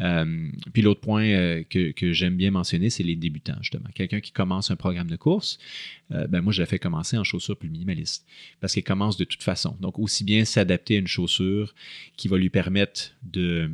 Euh, 0.00 0.48
puis 0.72 0.82
l'autre 0.82 1.00
point 1.00 1.24
euh, 1.24 1.64
que, 1.64 2.12
j'aime 2.12 2.36
bien 2.36 2.52
mentionner, 2.52 2.88
c'est 2.88 3.02
les 3.02 3.16
débutants, 3.16 3.56
justement. 3.60 3.88
Quelqu'un 3.92 4.20
qui 4.20 4.30
commence 4.30 4.70
un 4.70 4.76
programme 4.76 5.08
de 5.08 5.16
course, 5.16 5.58
euh, 6.12 6.28
ben 6.28 6.42
moi, 6.42 6.52
je 6.52 6.62
l'ai 6.62 6.66
fait 6.66 6.78
commencer 6.78 7.18
en 7.18 7.24
chaussures 7.24 7.56
plus 7.56 7.70
minimalistes 7.70 8.24
parce 8.60 8.72
qu'il 8.74 8.84
commence 8.84 9.16
de 9.16 9.24
toute 9.24 9.42
façon. 9.42 9.76
Donc, 9.80 9.98
aussi 9.98 10.22
bien 10.22 10.44
s'adapter 10.44 10.94
à 10.94 10.98
une 11.00 11.08
chaussure 11.08 11.74
qui 12.16 12.28
va 12.28 12.38
lui 12.38 12.50
permettre 12.50 13.14
de 13.24 13.68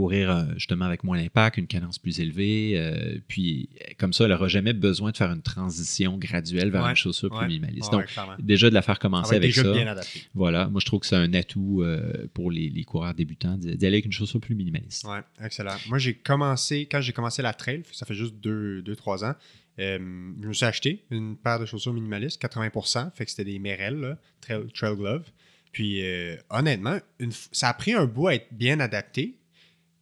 courir 0.00 0.30
euh, 0.30 0.44
justement 0.54 0.86
avec 0.86 1.04
moins 1.04 1.20
d'impact, 1.20 1.58
une 1.58 1.66
cadence 1.66 1.98
plus 1.98 2.20
élevée. 2.20 2.72
Euh, 2.76 3.18
puis 3.28 3.68
comme 3.98 4.14
ça, 4.14 4.24
elle 4.24 4.30
n'aura 4.30 4.48
jamais 4.48 4.72
besoin 4.72 5.10
de 5.10 5.16
faire 5.16 5.30
une 5.30 5.42
transition 5.42 6.16
graduelle 6.16 6.70
vers 6.70 6.86
une 6.86 6.96
chaussure 6.96 7.28
plus 7.28 7.46
minimaliste. 7.46 7.92
Donc, 7.92 8.06
déjà 8.38 8.70
de 8.70 8.74
la 8.74 8.80
faire 8.80 8.98
commencer 8.98 9.36
avec 9.36 9.54
ça. 9.54 9.62
Voilà, 10.34 10.68
moi 10.68 10.80
je 10.80 10.86
trouve 10.86 11.00
que 11.00 11.06
c'est 11.06 11.16
un 11.16 11.34
atout 11.34 11.82
euh, 11.82 12.26
pour 12.32 12.50
les, 12.50 12.82
coureurs 12.84 13.12
débutants 13.12 13.58
d'y 13.58 13.86
aller 13.86 13.96
avec 13.96 14.06
une 14.06 14.12
chaussure 14.12 14.40
plus 14.40 14.54
minimaliste. 14.54 15.04
Oui, 15.06 15.18
excellent. 15.44 15.76
Moi 15.88 15.98
j'ai 15.98 16.14
commencé, 16.14 16.88
quand 16.90 17.02
j'ai 17.02 17.12
commencé 17.12 17.42
la 17.42 17.52
trail, 17.52 17.82
ça 17.92 18.06
fait 18.06 18.14
juste 18.14 18.34
2-3 18.42 19.26
ans. 19.26 19.34
je 19.76 19.98
me 19.98 20.52
suis 20.54 20.64
acheté 20.64 21.04
une 21.10 21.36
paire 21.36 21.60
de 21.60 21.66
chaussures 21.66 21.92
minimalistes, 21.92 22.40
80%, 22.42 23.12
fait 23.12 23.26
que 23.26 23.30
c'était 23.30 23.44
des 23.44 23.58
Merrell, 23.58 24.16
trail, 24.40 24.62
trail 24.74 24.96
Glove. 24.96 25.24
Puis 25.72 26.02
honnêtement, 26.48 26.98
ça 27.52 27.68
a 27.68 27.74
pris 27.74 27.92
un 27.92 28.06
bout 28.06 28.28
à 28.28 28.34
être 28.36 28.48
bien 28.50 28.80
adapté, 28.80 29.36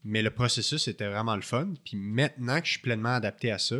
mais 0.04 0.22
le 0.22 0.30
processus 0.30 0.88
était 0.88 1.06
vraiment 1.06 1.36
le 1.36 1.42
fun. 1.42 1.74
Puis 1.84 1.96
maintenant 1.96 2.60
que 2.60 2.66
je 2.66 2.72
suis 2.72 2.80
pleinement 2.80 3.14
adapté 3.14 3.50
à 3.50 3.58
ça, 3.58 3.76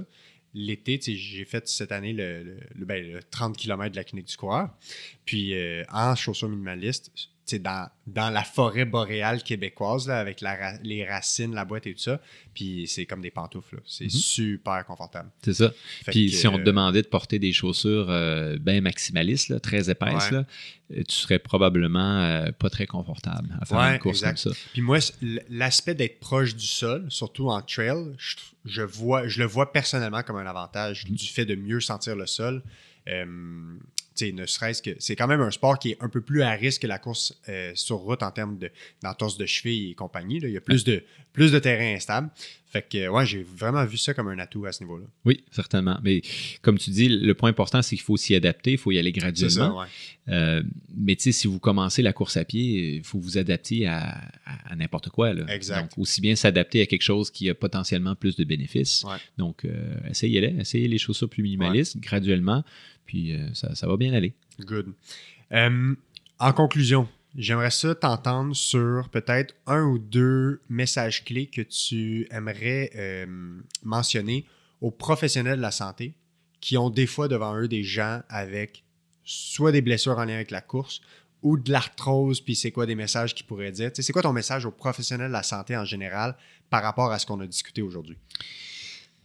l'été, 0.54 0.98
j'ai 1.00 1.44
fait 1.44 1.68
cette 1.68 1.92
année 1.92 2.12
le, 2.12 3.20
30 3.30 3.56
km 3.56 3.78
ben, 3.78 3.90
de 3.90 3.96
la 3.96 4.04
clinique 4.04 4.28
du 4.28 4.36
coureur. 4.36 4.70
Puis 5.24 5.54
euh, 5.54 5.84
en 5.90 6.14
chaussures 6.14 6.48
minimalistes, 6.48 7.12
dans, 7.56 7.88
dans 8.06 8.30
la 8.30 8.42
forêt 8.42 8.84
boréale 8.84 9.42
québécoise, 9.42 10.08
là, 10.08 10.18
avec 10.18 10.42
les 10.82 11.04
racines, 11.06 11.54
la 11.54 11.64
boîte 11.64 11.86
et 11.86 11.94
tout 11.94 12.00
ça. 12.00 12.20
Puis 12.54 12.86
c'est 12.88 13.06
comme 13.06 13.20
des 13.20 13.30
pantoufles. 13.30 13.80
C'est 13.86 14.04
mhm. 14.04 14.10
super 14.10 14.84
confortable. 14.86 15.30
C'est 15.42 15.54
ça. 15.54 15.72
Puis 16.06 16.30
si 16.30 16.46
on 16.46 16.56
te 16.56 16.60
euh, 16.60 16.64
demandait 16.64 17.02
de 17.02 17.06
porter 17.06 17.38
des 17.38 17.52
chaussures 17.52 18.10
euh, 18.10 18.58
bien 18.58 18.80
maximalistes, 18.80 19.60
très 19.60 19.90
épaisses, 19.90 20.30
là, 20.30 20.44
euh, 20.92 21.02
tu 21.08 21.14
serais 21.14 21.38
probablement 21.38 22.46
pas 22.58 22.70
très 22.70 22.86
confortable 22.86 23.48
à 23.60 23.64
faire 23.64 23.78
une 23.78 23.98
course 23.98 24.22
comme 24.22 24.36
ça. 24.36 24.50
Puis 24.72 24.82
moi, 24.82 24.98
l'aspect 25.48 25.94
d'être 25.94 26.20
proche 26.20 26.56
du 26.56 26.66
sol, 26.66 27.06
surtout 27.08 27.48
en 27.48 27.62
trail, 27.62 28.14
je, 28.64 28.82
vois, 28.82 29.28
je 29.28 29.38
le 29.40 29.46
vois 29.46 29.72
personnellement 29.72 30.22
comme 30.22 30.36
un 30.36 30.46
avantage 30.46 31.06
mhm. 31.06 31.16
du 31.16 31.26
fait 31.26 31.44
de 31.44 31.54
mieux 31.54 31.80
sentir 31.80 32.16
le 32.16 32.26
sol 32.26 32.62
ne 34.22 34.46
serait-ce 34.46 34.82
que 34.82 34.90
c'est 34.98 35.16
quand 35.16 35.26
même 35.26 35.40
un 35.40 35.50
sport 35.50 35.78
qui 35.78 35.92
est 35.92 35.96
un 36.00 36.08
peu 36.08 36.20
plus 36.20 36.42
à 36.42 36.50
risque 36.50 36.82
que 36.82 36.86
la 36.86 36.98
course 36.98 37.38
euh, 37.48 37.72
sur 37.74 37.96
route 37.96 38.22
en 38.22 38.30
termes 38.30 38.58
d'entorse 39.02 39.36
de, 39.36 39.42
de 39.42 39.46
cheville 39.46 39.90
et 39.90 39.94
compagnie. 39.94 40.38
Il 40.42 40.50
y 40.50 40.56
a 40.56 40.60
plus 40.60 40.84
de, 40.84 41.02
plus 41.32 41.52
de 41.52 41.58
terrain 41.58 41.94
instable. 41.94 42.30
Fait 42.70 42.86
que, 42.86 43.08
ouais, 43.08 43.24
j'ai 43.24 43.42
vraiment 43.42 43.84
vu 43.86 43.96
ça 43.96 44.12
comme 44.12 44.28
un 44.28 44.38
atout 44.38 44.66
à 44.66 44.72
ce 44.72 44.82
niveau-là. 44.82 45.06
Oui, 45.24 45.42
certainement. 45.50 45.98
Mais 46.02 46.20
comme 46.60 46.76
tu 46.76 46.90
dis, 46.90 47.08
le 47.08 47.32
point 47.34 47.48
important, 47.48 47.80
c'est 47.80 47.96
qu'il 47.96 48.04
faut 48.04 48.18
s'y 48.18 48.34
adapter, 48.34 48.72
il 48.72 48.78
faut 48.78 48.92
y 48.92 48.98
aller 48.98 49.10
graduellement. 49.10 49.84
Ça, 49.84 49.88
euh, 50.28 50.62
mais 50.94 51.16
tu 51.16 51.22
sais, 51.22 51.32
si 51.32 51.46
vous 51.46 51.58
commencez 51.58 52.02
la 52.02 52.12
course 52.12 52.36
à 52.36 52.44
pied, 52.44 52.96
il 52.96 53.04
faut 53.04 53.18
vous 53.18 53.38
adapter 53.38 53.86
à, 53.86 54.20
n'importe 54.76 55.08
quoi. 55.08 55.32
Là. 55.32 55.44
Exact. 55.48 55.80
Donc, 55.80 55.98
aussi 55.98 56.20
bien 56.20 56.36
s'adapter 56.36 56.82
à 56.82 56.86
quelque 56.86 57.02
chose 57.02 57.30
qui 57.30 57.48
a 57.48 57.54
potentiellement 57.54 58.14
plus 58.14 58.36
de 58.36 58.44
bénéfices. 58.44 59.04
Donc, 59.38 59.64
euh, 59.64 59.96
essayez-les, 60.10 60.56
essayez 60.60 60.88
les 60.88 60.98
chaussures 60.98 61.30
plus 61.30 61.42
minimalistes 61.42 61.98
graduellement, 61.98 62.64
puis 63.08 63.34
euh, 63.34 63.52
ça, 63.54 63.86
va 63.88 63.96
bien 63.96 64.12
aller. 64.12 64.34
Good. 64.60 64.92
en 65.50 66.52
conclusion, 66.52 67.08
J'aimerais 67.36 67.70
ça 67.70 67.94
t'entendre 67.94 68.56
sur 68.56 69.08
peut-être 69.10 69.54
un 69.66 69.84
ou 69.84 69.98
deux 69.98 70.60
messages 70.68 71.24
clés 71.24 71.46
que 71.46 71.62
tu 71.62 72.26
aimerais 72.30 72.90
euh, 72.96 73.60
mentionner 73.84 74.46
aux 74.80 74.90
professionnels 74.90 75.58
de 75.58 75.62
la 75.62 75.70
santé 75.70 76.14
qui 76.60 76.76
ont 76.76 76.90
des 76.90 77.06
fois 77.06 77.28
devant 77.28 77.56
eux 77.56 77.68
des 77.68 77.84
gens 77.84 78.22
avec 78.28 78.82
soit 79.24 79.72
des 79.72 79.82
blessures 79.82 80.18
en 80.18 80.24
lien 80.24 80.34
avec 80.34 80.50
la 80.50 80.60
course 80.60 81.00
ou 81.42 81.56
de 81.56 81.70
l'arthrose, 81.70 82.40
puis 82.40 82.56
c'est 82.56 82.72
quoi 82.72 82.86
des 82.86 82.96
messages 82.96 83.34
qu'ils 83.34 83.46
pourraient 83.46 83.70
dire. 83.70 83.90
c'est 83.94 84.12
quoi 84.12 84.22
ton 84.22 84.32
message 84.32 84.66
aux 84.66 84.72
professionnels 84.72 85.28
de 85.28 85.32
la 85.32 85.44
santé 85.44 85.76
en 85.76 85.84
général 85.84 86.34
par 86.70 86.82
rapport 86.82 87.12
à 87.12 87.18
ce 87.20 87.26
qu'on 87.26 87.38
a 87.38 87.46
discuté 87.46 87.82
aujourd'hui? 87.82 88.16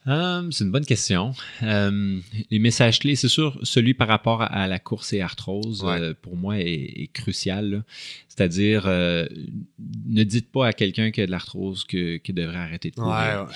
Euh, 0.07 0.49
c'est 0.51 0.63
une 0.63 0.71
bonne 0.71 0.85
question. 0.85 1.33
Euh, 1.61 2.19
les 2.51 2.59
messages 2.59 2.99
clés, 2.99 3.15
c'est 3.15 3.27
sûr, 3.27 3.57
celui 3.63 3.93
par 3.93 4.07
rapport 4.07 4.41
à 4.41 4.67
la 4.67 4.79
course 4.79 5.13
et 5.13 5.21
arthrose, 5.21 5.83
euh, 5.85 6.13
pour 6.21 6.35
moi, 6.35 6.59
est, 6.59 7.09
crucial. 7.13 7.83
C'est-à-dire, 8.27 8.87
ne 8.87 10.23
dites 10.23 10.51
pas 10.51 10.67
à 10.67 10.73
quelqu'un 10.73 11.11
qui 11.11 11.21
a 11.21 11.27
de 11.27 11.31
l'arthrose 11.31 11.85
qu'il 11.85 12.21
devrait 12.29 12.57
arrêter 12.57 12.89
de 12.89 12.95
courir. 12.95 13.47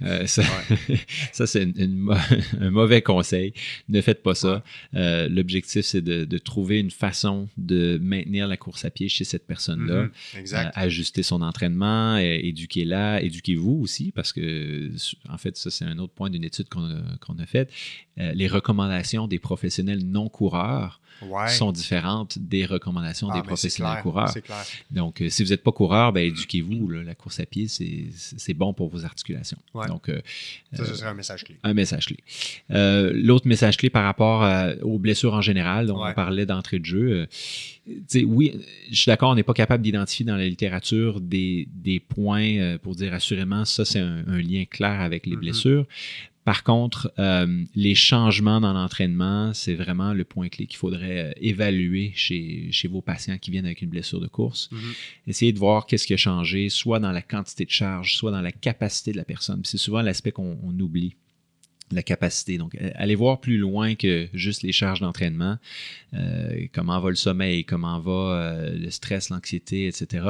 ça, 0.26 1.46
c'est 1.46 1.68
un 2.60 2.70
mauvais 2.70 3.02
conseil. 3.02 3.52
Ne 3.90 4.00
faites 4.00 4.22
pas 4.22 4.34
ça. 4.34 4.64
L'objectif, 4.94 5.84
c'est 5.84 6.00
de, 6.00 6.38
trouver 6.38 6.80
une 6.80 6.90
façon 6.90 7.48
de 7.58 7.98
maintenir 8.02 8.48
la 8.48 8.56
course 8.56 8.86
à 8.86 8.90
pied 8.90 9.08
chez 9.08 9.24
cette 9.24 9.46
personne-là. 9.46 10.08
Mm-hmm. 10.34 10.70
ajuster 10.76 11.22
son 11.22 11.42
entraînement, 11.42 12.16
éduquez-la, 12.16 13.22
éduquez-vous 13.22 13.80
aussi, 13.82 14.12
parce 14.12 14.32
que, 14.32 14.90
en 15.28 15.36
fait, 15.36 15.58
ça, 15.58 15.70
c'est 15.70 15.84
un 15.84 15.91
un 15.92 15.98
autre 15.98 16.12
point 16.12 16.30
d'une 16.30 16.44
étude 16.44 16.68
qu'on 16.68 17.38
a, 17.38 17.46
faite, 17.46 17.72
euh, 18.18 18.32
les 18.32 18.48
recommandations 18.48 19.26
des 19.26 19.38
professionnels 19.38 20.04
non 20.04 20.28
coureurs 20.28 21.00
sont 21.48 21.72
différentes 21.72 22.38
des 22.38 22.66
recommandations 22.66 23.28
ah, 23.30 23.34
des 23.34 23.42
professionnels 23.42 24.02
coureurs. 24.02 24.34
Donc, 24.90 25.20
euh, 25.20 25.28
si 25.28 25.42
vous 25.42 25.50
n'êtes 25.50 25.62
pas 25.62 25.72
coureur, 25.72 26.12
ben, 26.12 26.24
éduquez-vous. 26.24 26.88
La 26.88 27.14
course 27.14 27.40
à 27.40 27.46
pied, 27.46 27.66
c'est 27.68 28.54
bon 28.54 28.72
pour 28.72 28.88
vos 28.88 29.04
articulations. 29.04 29.58
Donc, 29.88 30.08
euh, 30.08 30.20
ça, 30.72 30.84
ce 30.84 30.94
serait 30.94 31.10
un 31.10 31.14
message 31.14 31.44
clé. 31.44 31.56
Un 31.62 31.74
message 31.74 32.06
clé. 32.06 32.18
L'autre 32.68 33.46
message 33.46 33.76
clé 33.76 33.90
par 33.90 34.04
rapport 34.04 34.48
aux 34.82 34.98
blessures 34.98 35.34
en 35.34 35.42
général, 35.42 35.86
dont 35.86 36.04
on 36.04 36.12
parlait 36.12 36.46
d'entrée 36.46 36.78
de 36.78 36.84
jeu, 36.84 37.28
oui, 38.24 38.60
je 38.90 38.96
suis 38.96 39.08
d'accord, 39.08 39.30
on 39.30 39.34
n'est 39.34 39.42
pas 39.42 39.54
capable 39.54 39.82
d'identifier 39.82 40.24
dans 40.24 40.36
la 40.36 40.46
littérature 40.46 41.20
des, 41.20 41.66
points 42.08 42.76
pour 42.82 42.94
dire 42.94 43.14
assurément 43.14 43.64
ça, 43.64 43.84
c'est 43.84 44.00
un, 44.00 44.22
lien 44.42 44.64
clair 44.64 45.00
avec 45.00 45.26
les 45.26 45.36
mm-hmm. 45.36 45.40
blessures. 45.40 45.86
Par 46.44 46.64
contre, 46.64 47.12
euh, 47.18 47.64
les 47.74 47.94
changements 47.94 48.60
dans 48.60 48.72
l'entraînement, 48.72 49.54
c'est 49.54 49.74
vraiment 49.74 50.12
le 50.12 50.24
point 50.24 50.48
clé 50.48 50.66
qu'il 50.66 50.76
faudrait 50.76 51.30
euh, 51.30 51.32
évaluer 51.36 52.12
chez, 52.16 52.70
vos 52.90 53.00
patients 53.00 53.38
qui 53.38 53.52
viennent 53.52 53.66
avec 53.66 53.80
une 53.82 53.90
blessure 53.90 54.20
de 54.20 54.26
course. 54.26 54.68
Mm-hmm. 54.72 54.94
Essayez 55.28 55.52
de 55.52 55.58
voir 55.58 55.86
qu'est-ce 55.86 56.06
qui 56.06 56.14
a 56.14 56.16
changé, 56.18 56.68
soit 56.68 56.98
dans 56.98 57.12
la 57.12 57.22
quantité 57.22 57.64
de 57.64 57.70
charge, 57.70 58.16
soit 58.16 58.32
dans 58.32 58.40
la 58.40 58.52
capacité 58.52 59.12
de 59.12 59.16
la 59.16 59.24
personne. 59.24 59.62
C'est 59.64 59.78
souvent 59.78 60.02
l'aspect 60.02 60.32
qu'on 60.32 60.58
oublie 60.80 61.14
la 61.94 62.02
capacité. 62.02 62.58
Donc, 62.58 62.74
euh, 62.74 62.90
allez 62.94 63.14
voir 63.14 63.40
plus 63.40 63.58
loin 63.58 63.94
que 63.94 64.28
juste 64.32 64.62
les 64.62 64.72
charges 64.72 65.00
d'entraînement. 65.00 65.58
Euh, 66.14 66.66
comment 66.72 67.00
va 67.00 67.10
le 67.10 67.16
sommeil, 67.16 67.64
comment 67.64 67.98
va 68.00 68.10
euh, 68.12 68.76
le 68.76 68.90
stress, 68.90 69.30
l'anxiété, 69.30 69.86
etc. 69.86 70.26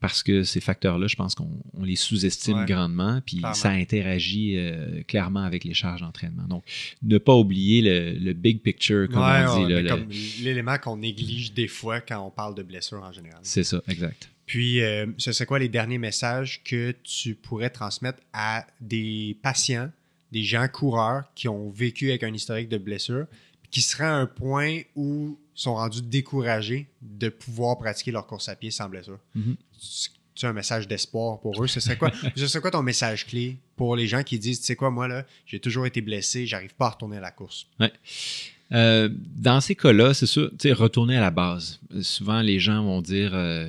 Parce 0.00 0.22
que 0.22 0.44
ces 0.44 0.60
facteurs-là, 0.60 1.06
je 1.06 1.16
pense 1.16 1.34
qu'on 1.34 1.50
les 1.82 1.96
sous-estime 1.96 2.64
grandement, 2.64 3.20
puis 3.24 3.42
ça 3.52 3.68
interagit 3.70 4.58
clairement 5.06 5.42
avec 5.42 5.64
les 5.64 5.74
charges 5.74 6.00
d'entraînement. 6.00 6.44
Donc, 6.44 6.64
ne 7.02 7.18
pas 7.18 7.34
oublier 7.34 7.82
le, 8.18 8.32
big 8.32 8.62
picture, 8.62 9.08
comme 9.10 9.22
on 9.22 10.06
dit. 10.08 10.42
L'élément 10.42 10.78
qu'on 10.78 10.96
néglige 10.96 11.52
des 11.52 11.68
fois 11.68 12.00
quand 12.00 12.18
on 12.26 12.30
parle 12.30 12.54
de 12.54 12.62
blessures 12.62 13.02
en 13.02 13.12
général. 13.12 13.40
C'est 13.42 13.64
ça, 13.64 13.82
exact. 13.88 14.30
Puis, 14.46 14.80
ce 15.18 15.32
serait 15.32 15.44
quoi 15.44 15.58
les 15.58 15.68
derniers 15.68 15.98
messages 15.98 16.62
que 16.64 16.94
tu 17.04 17.34
pourrais 17.34 17.70
transmettre 17.70 18.20
à 18.32 18.66
des 18.80 19.36
patients 19.42 19.90
des 20.32 20.42
gens 20.42 20.68
coureurs 20.68 21.24
qui 21.34 21.48
ont 21.48 21.70
vécu 21.70 22.10
avec 22.10 22.22
un 22.22 22.32
historique 22.32 22.68
de 22.68 22.78
blessure, 22.78 23.26
qui 23.70 23.82
seraient 23.82 24.04
à 24.04 24.14
un 24.14 24.26
point 24.26 24.80
où 24.96 25.38
sont 25.54 25.74
rendus 25.74 26.02
découragés 26.02 26.88
de 27.02 27.28
pouvoir 27.28 27.78
pratiquer 27.78 28.10
leur 28.10 28.26
course 28.26 28.48
à 28.48 28.56
pied 28.56 28.70
sans 28.70 28.88
blessure. 28.88 29.18
Mm-hmm. 29.36 30.08
Tu 30.34 30.46
as 30.46 30.48
un 30.48 30.52
message 30.52 30.88
d'espoir 30.88 31.40
pour 31.40 31.62
eux. 31.62 31.66
Ce 31.66 31.80
serait 31.80 31.98
quoi, 31.98 32.10
ce 32.36 32.46
serait 32.46 32.60
quoi 32.60 32.70
ton 32.70 32.82
message 32.82 33.26
clé 33.26 33.58
pour 33.76 33.94
les 33.94 34.06
gens 34.06 34.22
qui 34.22 34.38
disent, 34.38 34.60
tu 34.60 34.66
sais 34.66 34.76
quoi, 34.76 34.90
moi, 34.90 35.06
là, 35.06 35.26
j'ai 35.46 35.60
toujours 35.60 35.86
été 35.86 36.00
blessé, 36.00 36.46
j'arrive 36.46 36.74
pas 36.74 36.86
à 36.86 36.90
retourner 36.90 37.18
à 37.18 37.20
la 37.20 37.30
course? 37.30 37.66
Ouais. 37.78 37.92
Euh, 38.72 39.08
dans 39.36 39.60
ces 39.60 39.74
cas-là, 39.74 40.14
c'est 40.14 40.26
sûr, 40.26 40.48
tu 40.50 40.56
sais, 40.68 40.72
retourner 40.72 41.16
à 41.16 41.20
la 41.20 41.30
base. 41.32 41.80
Souvent, 42.02 42.40
les 42.40 42.60
gens 42.60 42.84
vont 42.84 43.02
dire 43.02 43.32
euh, 43.34 43.68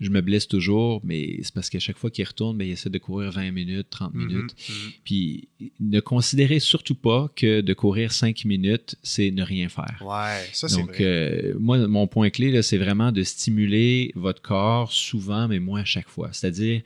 je 0.00 0.10
me 0.10 0.20
blesse 0.20 0.48
toujours, 0.48 1.00
mais 1.04 1.38
c'est 1.42 1.54
parce 1.54 1.70
qu'à 1.70 1.78
chaque 1.78 1.96
fois 1.98 2.10
qu'ils 2.10 2.24
retournent, 2.26 2.58
ben, 2.58 2.66
ils 2.66 2.72
essaient 2.72 2.90
de 2.90 2.98
courir 2.98 3.30
20 3.30 3.52
minutes, 3.52 3.86
30 3.90 4.12
Mhm, 4.14 4.26
minutes. 4.26 4.56
mhm. 4.68 4.90
Puis 5.04 5.48
ne 5.78 6.00
considérez 6.00 6.58
surtout 6.58 6.96
pas 6.96 7.30
que 7.36 7.60
de 7.60 7.72
courir 7.74 8.10
5 8.12 8.44
minutes, 8.44 8.96
c'est 9.04 9.30
ne 9.30 9.42
rien 9.44 9.68
faire. 9.68 10.02
Ouais, 10.04 10.44
ça 10.52 10.68
c'est 10.68 10.76
Donc, 10.78 10.96
vrai. 10.96 11.04
euh, 11.04 11.54
moi, 11.58 11.78
mon 11.86 12.08
point 12.08 12.30
clé, 12.30 12.60
c'est 12.62 12.78
vraiment 12.78 13.12
de 13.12 13.22
stimuler 13.22 14.10
votre 14.16 14.42
corps 14.42 14.90
souvent, 14.90 15.46
mais 15.46 15.60
moins 15.60 15.82
à 15.82 15.84
chaque 15.84 16.08
fois. 16.08 16.30
C'est-à-dire, 16.32 16.82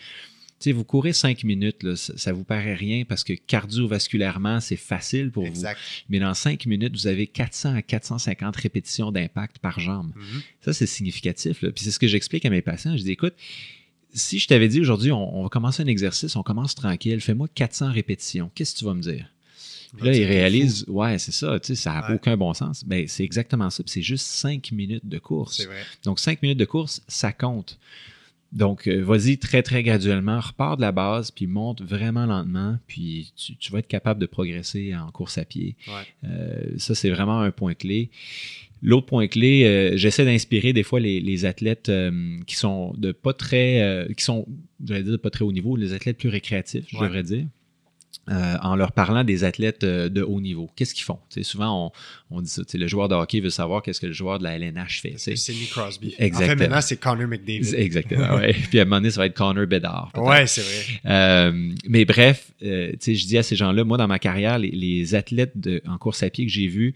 tu 0.61 0.71
sais, 0.71 0.73
vous 0.73 0.85
courez 0.85 1.13
5 1.13 1.45
minutes, 1.45 1.83
là, 1.83 1.97
ça, 1.97 2.17
ça 2.17 2.33
vous 2.33 2.45
paraît 2.45 2.75
rien 2.75 3.05
parce 3.05 3.25
que 3.25 3.33
cardiovasculairement, 3.33 4.61
c'est 4.61 4.77
facile 4.77 5.31
pour 5.31 5.45
vous. 5.45 5.65
Mais 6.09 6.21
dans 6.21 6.35
5 6.35 6.67
minutes, 6.67 6.93
vous 6.95 7.07
avez 7.07 7.27
400 7.27 7.75
à 7.75 7.83
450 7.83 8.57
répétitions 8.57 9.13
d'impact 9.13 9.59
par 9.59 9.81
jambe. 9.81 10.13
Mhm. 10.17 10.43
Ça, 10.63 10.73
c'est 10.73 10.87
significatif. 10.87 11.61
là. 11.63 11.71
Puis 11.71 11.85
c'est 11.85 11.91
ce 11.91 11.99
que 11.99 12.07
j'explique 12.07 12.45
à 12.47 12.51
mes 12.51 12.63
patients. 12.63 12.97
Je 12.97 13.03
dis, 13.03 13.11
écoute, 13.11 13.35
si 14.13 14.39
je 14.39 14.47
t'avais 14.47 14.69
dit 14.69 14.81
aujourd'hui, 14.81 15.13
on, 15.13 15.39
on 15.39 15.43
va 15.43 15.49
commencer 15.49 15.83
un 15.83 15.87
exercice, 15.87 16.37
on 16.37 16.43
commence 16.43 16.75
tranquille, 16.75 17.21
fais-moi 17.21 17.49
400 17.55 17.91
répétitions, 17.93 18.51
qu'est-ce 18.55 18.75
que 18.75 18.79
tu 18.79 18.85
vas 18.85 18.95
me 18.95 19.03
dire? 19.03 19.29
Puis 19.97 20.07
là, 20.07 20.13
ils 20.17 20.25
réalisent, 20.25 20.85
ouais, 20.89 21.19
c'est 21.21 21.31
ça, 21.33 21.59
tu 21.61 21.69
sais, 21.69 21.75
ça 21.77 21.93
n'a 21.93 22.09
Ouais. 22.09 22.15
aucun 22.17 22.37
bon 22.37 22.53
sens. 22.53 22.85
Ben, 22.85 23.07
c'est 23.07 23.23
exactement 23.23 23.71
ça. 23.71 23.83
C'est 23.87 24.03
juste 24.03 24.27
5 24.27 24.73
minutes 24.73 25.07
de 25.07 25.19
course. 25.19 25.65
Vrai. 25.65 25.83
Donc, 26.05 26.19
5 26.19 26.43
minutes 26.43 26.59
de 26.59 26.65
course, 26.65 27.01
ça 27.07 27.33
compte. 27.33 27.79
Donc, 28.55 28.87
euh, 28.87 29.03
vas-y 29.03 29.37
très, 29.39 29.63
très 29.65 29.83
graduellement, 29.83 30.39
repars 30.41 30.77
de 30.77 30.81
la 30.83 30.93
base, 30.93 31.31
puis 31.33 31.47
monte 31.49 31.83
vraiment 31.83 32.25
lentement, 32.25 32.79
puis 32.87 33.33
tu, 33.37 33.57
tu 33.57 33.73
vas 33.73 33.81
être 33.81 33.89
capable 33.89 34.21
de 34.21 34.27
progresser 34.27 34.95
en 34.95 35.11
course 35.11 35.39
à 35.39 35.45
pied. 35.45 35.75
Ouais. 35.89 36.29
Euh, 36.31 36.65
ça, 36.79 36.95
c'est 36.95 37.11
vraiment 37.11 37.41
un 37.41 37.51
point 37.51 37.75
clé. 37.75 38.11
L'autre 38.81 39.07
point 39.07 39.27
clé, 39.27 39.65
euh, 39.65 39.97
j'essaie 39.97 40.25
d'inspirer 40.25 40.73
des 40.73 40.83
fois 40.85 41.01
les, 41.01 41.21
les 41.21 41.45
athlètes 41.47 41.89
euh, 41.89 42.39
qui 42.47 42.55
sont 42.55 42.95
de 42.97 43.11
pas 43.13 43.33
très, 43.33 44.07
qui 44.17 44.23
sont, 44.23 44.47
j'allais 44.87 45.03
dire 45.03 45.13
de 45.13 45.17
pas 45.17 45.31
très 45.31 45.45
haut 45.45 45.53
niveau, 45.53 45.75
les 45.77 45.93
athlètes 45.93 46.19
plus 46.19 46.29
récréatifs, 46.29 46.85
je 46.89 46.97
Ouais. 46.99 47.05
devrais 47.07 47.23
dire. 47.25 47.47
Euh, 48.31 48.57
en 48.63 48.75
leur 48.77 48.93
parlant 48.93 49.23
des 49.25 49.45
athlètes 49.45 49.85
euh, 49.85 50.09
de 50.09 50.23
haut 50.23 50.41
niveau. 50.41 50.71
Qu'est-ce 50.77 50.95
qu'ils 50.95 51.05
font? 51.05 51.19
Souvent, 51.43 51.93
on, 52.31 52.37
on 52.39 52.41
dit 52.41 52.49
ça. 52.49 52.63
Le 52.73 52.87
joueur 52.89 53.09
de 53.09 53.15
hockey 53.15 53.41
veut 53.41 53.51
savoir 53.51 53.83
qu'est-ce 53.83 54.01
que 54.01 54.07
le 54.07 54.13
joueur 54.13 54.39
de 54.39 54.45
la 54.45 54.57
LNH 54.57 55.01
fait. 55.03 55.15
C'est 55.19 55.37
Sidney 55.37 55.67
Crosby. 55.67 56.09
En 56.09 56.11
fait, 56.17 56.25
Exactement. 56.25 56.57
maintenant, 56.63 56.81
c'est 56.81 56.97
Connor 56.97 57.29
McDavid. 57.29 57.75
Exactement. 57.75 58.37
ouais. 58.37 58.53
Puis 58.71 58.79
à 58.79 58.83
un 58.83 58.85
moment 58.87 58.97
donné, 58.97 59.11
ça 59.11 59.21
va 59.21 59.27
être 59.27 59.35
Connor 59.37 59.67
Bedard. 59.67 60.11
Ouais, 60.17 60.47
c'est 60.47 60.63
vrai. 60.63 61.01
Euh, 61.07 61.73
mais 61.89 62.05
bref, 62.07 62.51
je 62.63 62.97
dis 63.27 63.37
à 63.39 63.43
ces 63.43 63.57
gens-là, 63.57 63.85
moi, 63.85 63.99
dans 63.99 64.09
ma 64.09 64.19
carrière, 64.19 64.59
les, 64.59 64.71
les 64.71 65.15
athlètes 65.15 65.53
de- 65.59 65.83
en 65.87 65.99
course 65.99 66.23
à 66.23 66.31
pied 66.31 66.47
que 66.47 66.53
j'ai 66.53 66.67
vus 66.67 66.95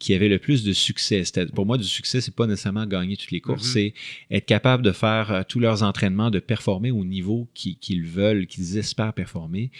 qui 0.00 0.14
avaient 0.14 0.28
le 0.28 0.38
plus 0.40 0.64
de 0.64 0.72
succès, 0.72 1.22
pour 1.54 1.66
moi, 1.66 1.78
du 1.78 1.84
succès, 1.84 2.20
c'est 2.20 2.34
pas 2.34 2.46
nécessairement 2.48 2.86
gagner 2.86 3.16
toutes 3.16 3.30
les 3.30 3.40
courses, 3.40 3.66
Mhm. 3.68 3.72
c'est 3.72 3.94
être 4.32 4.46
capable 4.46 4.82
de 4.82 4.90
faire 4.92 5.30
euh, 5.30 5.42
tous 5.48 5.60
leurs 5.60 5.84
entraînements, 5.84 6.30
de 6.30 6.40
performer 6.40 6.90
au 6.90 7.04
niveau 7.04 7.48
qui- 7.54 7.76
qu'ils 7.76 8.02
veulent, 8.04 8.46
qu'ils 8.48 8.76
espèrent 8.78 9.12
performer. 9.12 9.70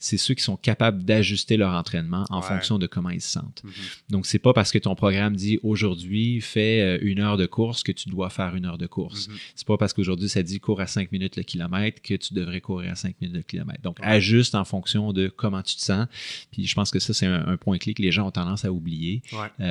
C'est 0.00 0.16
ceux 0.18 0.34
qui 0.34 0.44
sont 0.44 0.56
capables 0.56 1.02
d'ajuster 1.04 1.56
leur 1.56 1.72
entraînement 1.74 2.24
en 2.30 2.40
Ouais. 2.40 2.46
fonction 2.46 2.78
de 2.78 2.86
comment 2.86 3.10
ils 3.10 3.20
se 3.20 3.30
sentent. 3.30 3.62
Mhm. 3.64 3.72
Donc, 4.10 4.26
c'est 4.26 4.38
pas 4.38 4.52
parce 4.52 4.70
que 4.70 4.78
ton 4.78 4.94
programme 4.94 5.34
dit 5.34 5.58
aujourd'hui, 5.64 6.40
fais 6.40 6.80
euh, 6.82 6.98
une 7.02 7.18
heure 7.20 7.36
de 7.36 7.46
course 7.46 7.82
que 7.82 7.90
tu 7.92 8.08
dois 8.08 8.30
faire 8.30 8.54
une 8.54 8.64
heure 8.66 8.78
de 8.78 8.86
course. 8.86 9.28
Mhm. 9.28 9.36
C'est 9.56 9.66
pas 9.66 9.76
parce 9.76 9.92
qu'aujourd'hui 9.92 10.28
ça 10.28 10.42
dit 10.42 10.60
cours 10.60 10.80
à 10.80 10.86
5 10.86 11.10
minutes 11.12 11.36
le 11.36 11.42
kilomètre 11.42 12.00
que 12.02 12.14
tu 12.14 12.34
devrais 12.34 12.60
courir 12.60 12.92
à 12.92 12.94
5 12.94 13.14
minutes 13.20 13.36
le 13.36 13.42
kilomètre. 13.42 13.80
Donc, 13.82 13.98
Ouais. 14.00 14.06
ajuste 14.06 14.54
en 14.54 14.64
fonction 14.64 15.12
de 15.12 15.28
comment 15.28 15.62
tu 15.62 15.74
te 15.76 15.80
sens. 15.80 16.06
Puis 16.52 16.64
je 16.66 16.74
pense 16.74 16.90
que 16.90 16.98
ça, 17.00 17.12
c'est 17.14 17.26
un, 17.26 17.46
un 17.48 17.56
point 17.56 17.78
clé 17.78 17.92
que 17.94 18.02
les 18.02 18.12
gens 18.12 18.26
ont 18.28 18.30
tendance 18.32 18.64
à 18.64 18.72
oublier. 18.72 19.22
Ouais. 19.32 19.38
Euh, 19.60 19.67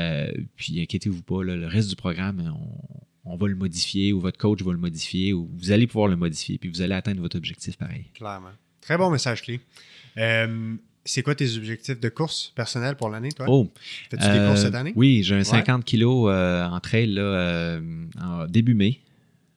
puis 0.56 0.82
inquiétez-vous 0.82 1.22
pas, 1.24 1.44
là, 1.44 1.56
le 1.56 1.68
reste 1.68 1.90
du 1.90 1.95
programme, 1.95 2.41
on, 3.26 3.32
on 3.34 3.36
va 3.38 3.48
le 3.48 3.56
modifier 3.56 4.14
ou 4.14 4.19
votre 4.19 4.38
coach 4.38 4.61
va 4.61 4.72
le 4.72 4.78
modifier 4.78 5.34
ou 5.34 5.49
vous 5.57 5.72
allez 5.72 5.86
pouvoir 5.88 6.07
le 6.07 6.15
modifier 6.15 6.57
puis 6.57 6.69
vous 6.69 6.82
allez 6.82 6.94
atteindre 6.95 7.22
votre 7.22 7.38
objectif 7.38 7.78
pareil. 7.78 8.06
Clairement. 8.14 8.52
Très 8.82 8.98
bon 8.98 9.10
message 9.10 9.41
clé. 9.41 9.60
Euh, 10.18 10.76
c'est 11.03 11.24
quoi 11.24 11.36
tes 11.36 11.56
objectifs 11.57 11.99
de 11.99 12.10
course 12.10 12.52
personnelle 12.56 12.95
pour 12.95 13.10
l'année, 13.10 13.32
toi? 13.32 13.45
Oh, 13.49 13.72
Fais-tu 14.10 14.24
des 14.24 14.30
euh, 14.30 14.48
courses 14.49 14.61
cette 14.61 14.76
année? 14.76 14.94
Oui, 14.95 15.24
j'ai 15.24 15.36
un 15.36 15.44
50 15.44 15.84
kilos 15.86 16.30
euh, 16.32 16.65
en 16.65 16.80
trail 16.80 17.07
là, 17.07 17.22
euh, 17.22 18.06
en 18.22 18.45
début 18.48 18.74
mai, 18.74 18.99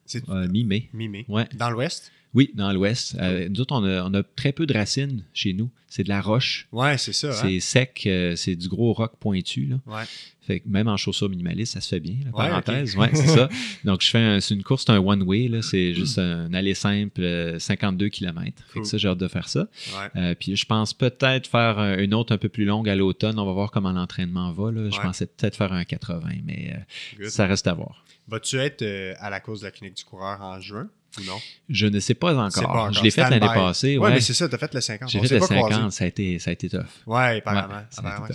C'est 0.04 0.28
euh, 0.28 0.48
mi-mai. 0.48 0.88
mi-mai. 0.92 1.24
Ouais. 1.28 1.46
Dans 1.54 1.70
l'ouest? 1.70 2.10
Oui, 2.32 2.50
dans 2.54 2.72
l'ouest. 2.72 3.16
Euh, 3.20 3.48
nous 3.48 3.60
autres, 3.60 3.74
on 3.74 3.82
a, 3.84 4.04
on 4.04 4.14
a 4.14 4.22
très 4.22 4.52
peu 4.52 4.64
de 4.66 4.72
racines 4.72 5.24
chez 5.34 5.52
nous. 5.52 5.68
C'est 5.88 6.04
de 6.04 6.08
la 6.08 6.20
roche. 6.20 6.68
Ouais, 6.70 6.96
c'est 6.96 7.12
ça. 7.12 7.30
hein? 7.30 7.32
C'est 7.32 7.58
sec, 7.58 8.04
euh, 8.06 8.36
c'est 8.36 8.54
du 8.54 8.68
gros 8.68 8.92
roc 8.92 9.14
pointu. 9.18 9.66
Là. 9.66 9.76
Ouais. 9.86 10.04
Fait 10.40 10.60
que 10.60 10.68
même 10.68 10.86
en 10.86 10.96
chaussures 10.96 11.28
minimalistes, 11.28 11.72
ça 11.72 11.80
se 11.80 11.88
fait 11.88 11.98
bien. 11.98 12.14
La 12.24 12.30
Ouais, 12.30 12.48
parenthèse. 12.48 12.94
ok. 12.94 13.00
Ouais, 13.02 13.10
c'est 13.14 13.26
ça. 13.26 13.48
Donc, 13.84 14.00
je 14.02 14.10
fais 14.10 14.18
un- 14.18 14.38
une 14.38 14.62
course, 14.62 14.84
c'est 14.86 14.92
un 14.92 14.98
one-way. 15.00 15.50
C'est 15.62 15.92
juste 15.92 16.18
un 16.20 16.54
aller 16.54 16.74
simple, 16.74 17.20
euh, 17.22 17.58
52 17.58 18.08
km. 18.08 18.62
Fait 18.72 18.80
que 18.80 18.86
ça, 18.86 18.96
j'ai 18.98 19.08
hâte 19.08 19.18
de 19.18 19.26
faire 19.26 19.48
ça. 19.48 19.62
Ouais. 19.62 20.20
Euh, 20.20 20.34
puis 20.38 20.54
je 20.54 20.64
pense 20.66 20.94
peut-être 20.94 21.48
faire 21.48 21.80
euh, 21.80 21.96
une 21.98 22.14
autre 22.14 22.32
un 22.32 22.38
peu 22.38 22.48
plus 22.48 22.64
longue 22.64 22.88
à 22.88 22.94
l'automne. 22.94 23.40
On 23.40 23.46
va 23.46 23.52
voir 23.52 23.72
comment 23.72 23.90
l'entraînement 23.90 24.52
va. 24.52 24.70
Là. 24.70 24.88
Je 24.88 25.00
pensais 25.00 25.26
peut-être 25.26 25.56
faire 25.56 25.72
un 25.72 25.82
80, 25.84 26.28
mais 26.44 26.76
euh, 27.20 27.28
ça 27.28 27.46
reste 27.46 27.66
à 27.66 27.74
voir. 27.74 28.04
Vas-tu 28.28 28.58
être 28.58 28.82
euh, 28.82 29.14
à 29.18 29.28
la 29.30 29.40
course 29.40 29.60
de 29.60 29.64
la 29.64 29.72
clinique 29.72 29.96
du 29.96 30.04
coureur 30.04 30.40
en 30.40 30.60
juin? 30.60 30.88
Non? 31.26 31.38
Je 31.68 31.86
ne 31.86 31.98
sais 32.00 32.14
pas 32.14 32.32
encore. 32.34 32.50
C'est 32.52 32.62
pas 32.62 32.68
encore. 32.68 32.92
Je 32.92 33.02
l'ai 33.02 33.10
fait 33.10 33.22
l'année 33.22 33.40
passée. 33.40 33.98
Ouais, 33.98 34.08
Ouais, 34.08 34.14
mais 34.14 34.20
c'est 34.20 34.32
ça, 34.34 34.48
t'as 34.48 34.58
fait 34.58 34.72
le 34.74 34.80
50. 34.80 35.08
j'ai 35.08 35.20
fait 35.20 35.34
le 35.34 35.40
pas 35.40 35.46
croisés. 35.46 35.74
50. 35.74 35.92
Ça 35.92 36.04
a, 36.04 36.06
été, 36.06 36.38
ça 36.38 36.50
a 36.50 36.52
été 36.52 36.68
tough. 36.68 36.80
Ouais, 37.06 37.38
apparemment. 37.38 37.74
Ouais. 38.02 38.34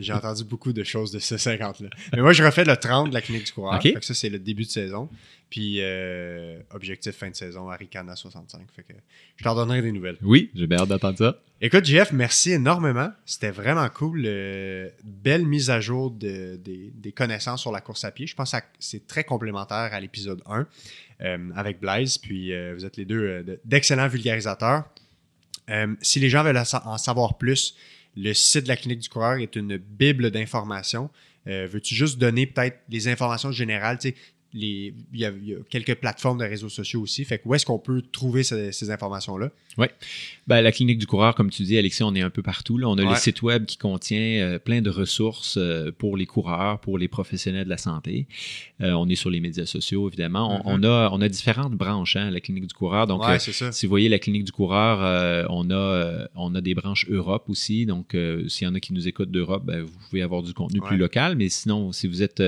J'ai 0.00 0.12
entendu 0.12 0.44
beaucoup 0.44 0.72
de 0.72 0.84
choses 0.84 1.10
de 1.12 1.18
ce 1.18 1.34
50-là. 1.34 1.88
Mais 2.14 2.22
moi, 2.22 2.32
je 2.32 2.42
refais 2.44 2.64
le 2.64 2.76
30 2.76 3.08
de 3.10 3.14
la 3.14 3.20
clinique 3.20 3.46
du 3.46 3.52
coureur. 3.52 3.74
Ok. 3.76 3.82
Fait 3.82 3.92
que 3.94 4.04
ça, 4.04 4.14
c'est 4.14 4.28
le 4.28 4.38
début 4.38 4.64
de 4.64 4.70
saison. 4.70 5.08
Puis, 5.50 5.78
euh, 5.80 6.60
objectif 6.74 7.16
fin 7.16 7.30
de 7.30 7.34
saison, 7.34 7.70
Aricana 7.70 8.14
65. 8.14 8.60
Fait 8.76 8.82
que 8.82 8.92
je 9.36 9.44
t'en 9.44 9.54
donnerai 9.54 9.80
des 9.80 9.92
nouvelles. 9.92 10.18
Oui, 10.22 10.50
j'ai 10.54 10.66
bien 10.66 10.78
hâte 10.78 10.88
d'entendre 10.88 11.16
ça. 11.16 11.38
Écoute, 11.62 11.86
Jeff, 11.86 12.12
merci 12.12 12.52
énormément. 12.52 13.10
C'était 13.24 13.50
vraiment 13.50 13.88
cool. 13.88 14.24
Euh, 14.26 14.90
belle 15.02 15.46
mise 15.46 15.70
à 15.70 15.80
jour 15.80 16.10
de- 16.10 16.56
des, 16.62 16.92
des 16.94 17.12
connaissances 17.12 17.62
sur 17.62 17.72
la 17.72 17.80
course 17.80 18.04
à 18.04 18.10
pied. 18.10 18.26
Je 18.26 18.34
pense 18.36 18.52
que 18.52 18.58
c'est 18.78 19.06
très 19.06 19.24
complémentaire 19.24 19.88
à 19.92 19.98
l'épisode 20.00 20.42
1 20.46 20.60
euh, 20.60 20.64
avec 21.56 21.80
Blaise. 21.80 22.18
Puis, 22.18 22.52
euh, 22.52 22.74
vous 22.74 22.84
êtes 22.84 22.96
les 22.96 23.04
deux 23.04 23.20
euh, 23.22 23.42
de- 23.42 23.60
d'excellents 23.64 24.08
vulgarisateurs. 24.08 24.84
Euh, 25.70 25.94
si 26.00 26.20
les 26.20 26.30
gens 26.30 26.42
veulent 26.44 26.56
en 26.58 26.64
sa- 26.64 26.86
en 26.86 26.98
savoir 26.98 27.36
plus, 27.38 27.74
le 28.16 28.32
site 28.32 28.64
de 28.64 28.68
la 28.68 28.76
clinique 28.76 29.00
du 29.00 29.08
coureur 29.08 29.36
est 29.38 29.54
une 29.56 29.76
bible 29.76 30.30
d'informations. 30.30 31.10
Euh, 31.46 31.66
Veux-tu 31.70 31.94
juste 31.94 32.18
donner 32.18 32.46
peut-être 32.46 32.78
les 32.88 33.08
informations 33.08 33.52
générales? 33.52 33.98
Il, 34.54 34.94
y 35.12 35.26
a, 35.26 35.32
quelques 35.68 35.94
plateformes 35.96 36.38
de 36.38 36.44
réseaux 36.44 36.70
sociaux 36.70 37.02
aussi. 37.02 37.24
Fait 37.24 37.38
que 37.38 37.46
où 37.46 37.54
est-ce 37.54 37.66
qu'on 37.66 37.78
peut 37.78 38.00
trouver 38.00 38.42
ces, 38.44 38.72
ces 38.72 38.90
informations-là? 38.90 39.50
Ben, 40.48 40.62
la 40.62 40.72
clinique 40.72 40.96
du 40.98 41.06
coureur, 41.06 41.34
comme 41.34 41.50
tu 41.50 41.62
dis, 41.62 41.76
Alexis, 41.76 42.02
on 42.02 42.14
est 42.14 42.22
un 42.22 42.30
peu 42.30 42.40
partout. 42.42 42.78
Là. 42.78 42.88
On 42.88 42.96
a 42.96 43.02
Ouais. 43.04 43.10
le 43.10 43.16
site 43.16 43.42
web 43.42 43.66
qui 43.66 43.76
contient 43.76 44.18
euh, 44.18 44.58
plein 44.58 44.80
de 44.80 44.88
ressources 44.88 45.58
euh, 45.58 45.92
pour 45.96 46.16
les 46.16 46.24
coureurs, 46.24 46.80
pour 46.80 46.96
les 46.96 47.06
professionnels 47.06 47.64
de 47.66 47.68
la 47.70 47.76
santé. 47.76 48.26
Euh, 48.80 48.92
on 48.92 49.06
est 49.10 49.14
sur 49.14 49.28
les 49.28 49.40
médias 49.40 49.66
sociaux, 49.66 50.08
évidemment. 50.08 50.62
On, 50.64 50.78
Mhm. 50.78 50.84
on 50.84 50.88
a, 50.88 51.10
on 51.12 51.20
a 51.20 51.28
différentes 51.28 51.74
branches, 51.74 52.16
hein, 52.16 52.30
la 52.30 52.40
clinique 52.40 52.66
du 52.66 52.74
coureur. 52.74 53.06
Donc, 53.06 53.22
ouais, 53.26 53.38
c'est 53.38 53.52
ça. 53.52 53.72
si 53.72 53.84
vous 53.84 53.90
voyez 53.90 54.08
la 54.08 54.18
clinique 54.18 54.44
du 54.44 54.52
coureur, 54.52 55.46
on, 55.50 55.70
a, 55.70 56.28
on 56.34 56.54
a 56.54 56.60
des 56.62 56.74
branches 56.74 57.06
Europe 57.10 57.44
aussi. 57.50 57.84
Donc, 57.84 58.16
s'il 58.48 58.66
y 58.66 58.70
en 58.70 58.74
a 58.74 58.80
qui 58.80 58.94
nous 58.94 59.06
écoutent 59.06 59.30
d'Europe, 59.30 59.64
ben, 59.66 59.82
vous 59.82 59.92
pouvez 60.08 60.22
avoir 60.22 60.42
du 60.42 60.54
contenu 60.54 60.80
Ouais. 60.80 60.88
plus 60.88 60.96
local. 60.96 61.36
Mais 61.36 61.50
sinon, 61.50 61.92
si 61.92 62.06
vous 62.06 62.22
êtes 62.22 62.42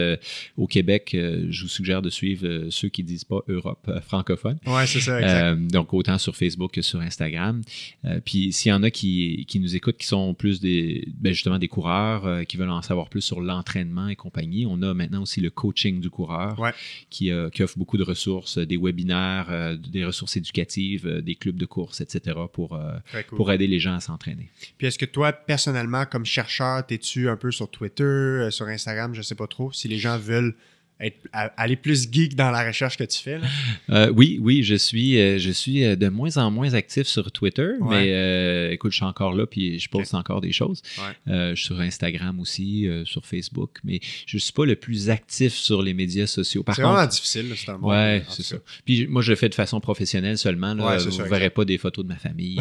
au 0.57 0.67
Québec, 0.67 1.11
je 1.15 1.63
vous 1.63 1.69
suggère 1.69 2.01
de 2.01 2.09
suivre 2.09 2.69
ceux 2.71 2.89
qui 2.89 3.03
disent 3.03 3.25
pas 3.25 3.41
Europe 3.49 3.91
francophone. 4.07 4.59
Ouais, 4.67 4.87
c'est 4.87 5.01
ça, 5.01 5.21
exact. 5.21 5.71
Donc, 5.71 5.93
autant 5.93 6.17
sur 6.17 6.35
Facebook 6.35 6.73
que 6.73 6.83
sur 6.83 7.01
Instagram. 7.01 7.61
Euh, 8.05 8.21
puis, 8.25 8.53
s'il 8.53 8.71
y 8.71 8.73
en 8.73 8.83
a 8.83 8.91
qui, 8.91 9.45
qui 9.49 9.61
nous 9.61 9.77
écoutent, 9.77 9.97
qui 9.99 10.07
sont 10.07 10.35
plus 10.35 10.61
des, 10.61 11.09
ben, 11.19 11.33
justement 11.33 11.59
des 11.59 11.69
coureurs, 11.69 12.25
euh, 12.27 12.45
qui 12.45 12.57
veulent 12.57 12.71
en 12.71 12.83
savoir 12.83 13.09
plus 13.09 13.21
sur 13.21 13.41
l'entraînement 13.41 14.09
et 14.09 14.17
compagnie, 14.17 14.67
on 14.67 14.81
a 14.83 14.95
maintenant 14.95 15.23
aussi 15.23 15.41
le 15.41 15.51
coaching 15.51 16.01
du 16.01 16.11
coureur 16.11 16.59
Ouais. 16.59 16.73
qui, 17.11 17.31
euh, 17.31 17.51
qui 17.51 17.63
offre 17.63 17.79
beaucoup 17.79 17.97
de 17.99 18.03
ressources, 18.05 18.59
des 18.59 18.77
webinaires, 18.77 19.77
des 19.79 20.05
ressources 20.05 20.37
éducatives, 20.37 21.07
des 21.23 21.35
clubs 21.35 21.57
de 21.57 21.67
course, 21.67 22.01
etc. 22.01 22.37
pour, 22.53 22.79
Très 23.07 23.25
cool. 23.25 23.37
pour 23.37 23.53
aider 23.53 23.67
les 23.67 23.79
gens 23.79 23.95
à 23.95 24.01
s'entraîner. 24.01 24.49
Puis 24.79 24.87
est-ce 24.87 24.99
que 24.99 25.07
toi, 25.07 25.33
personnellement, 25.33 26.05
comme 26.07 26.25
chercheur, 26.25 26.87
t'es-tu 26.87 27.29
un 27.29 27.37
peu 27.37 27.51
sur 27.51 27.71
Twitter, 27.71 28.49
sur 28.51 28.67
Instagram, 28.67 29.15
je 29.15 29.23
sais 29.23 29.35
pas 29.35 29.47
trop, 29.47 29.73
si 29.73 29.89
les 29.89 29.99
gens 29.99 30.19
veulent 30.19 30.55
être, 31.01 31.17
aller 31.33 31.77
plus 31.77 32.09
geek 32.11 32.35
dans 32.37 32.51
la 32.51 32.67
recherche 32.67 32.97
que 32.97 33.05
tu 33.05 33.19
fais? 33.19 33.39
Là? 33.39 33.47
Euh, 33.91 34.13
oui, 34.15 34.39
oui, 34.41 34.63
je 34.63 34.75
suis, 34.75 35.19
euh, 35.19 35.39
je 35.39 35.51
suis 35.51 35.85
euh, 35.85 35.97
de 35.97 36.09
moins 36.09 36.37
en 36.37 36.51
moins 36.51 36.75
actif 36.75 37.07
sur 37.07 37.33
Twitter, 37.33 37.71
Ouais. 37.81 38.05
mais 38.05 38.13
euh, 38.13 38.71
écoute, 38.73 38.93
je 38.93 38.97
suis 38.97 39.05
encore 39.05 39.35
là 39.35 39.47
puis 39.47 39.79
je 39.79 39.89
poste 39.89 40.15
encore 40.15 40.41
des 40.41 40.53
choses. 40.53 40.83
Ouais. 40.99 41.51
Je 41.53 41.55
suis 41.57 41.67
sur 41.67 41.81
Instagram 41.81 42.39
aussi, 42.41 42.87
sur 43.05 43.25
Facebook, 43.27 43.79
mais 43.85 44.01
je 44.27 44.39
suis 44.39 44.53
pas 44.53 44.67
le 44.67 44.77
plus 44.77 45.11
actif 45.11 45.55
sur 45.55 45.83
les 45.83 45.95
médias 45.95 46.27
sociaux. 46.27 46.63
Par 46.63 46.75
C'est 46.75 46.83
contre, 46.83 46.95
vraiment 46.95 47.09
difficile, 47.11 47.49
là, 47.49 47.55
c'est 47.57 47.71
un 47.71 47.79
monde. 47.79 47.93
en 47.93 48.21
c'est 48.31 48.43
ça. 48.43 48.57
Puis 48.85 49.07
moi, 49.07 49.23
je 49.23 49.31
le 49.31 49.37
fais 49.37 49.49
de 49.49 49.55
façon 49.55 49.81
professionnelle 49.81 50.39
seulement. 50.39 50.75
Là, 50.75 50.87
Ouais, 50.87 50.99
vous 50.99 51.23
ne 51.23 51.29
verrez 51.29 51.51
pas 51.51 51.65
des 51.65 51.79
photos 51.79 52.05
de 52.05 52.09
ma 52.11 52.17
famille. 52.17 52.59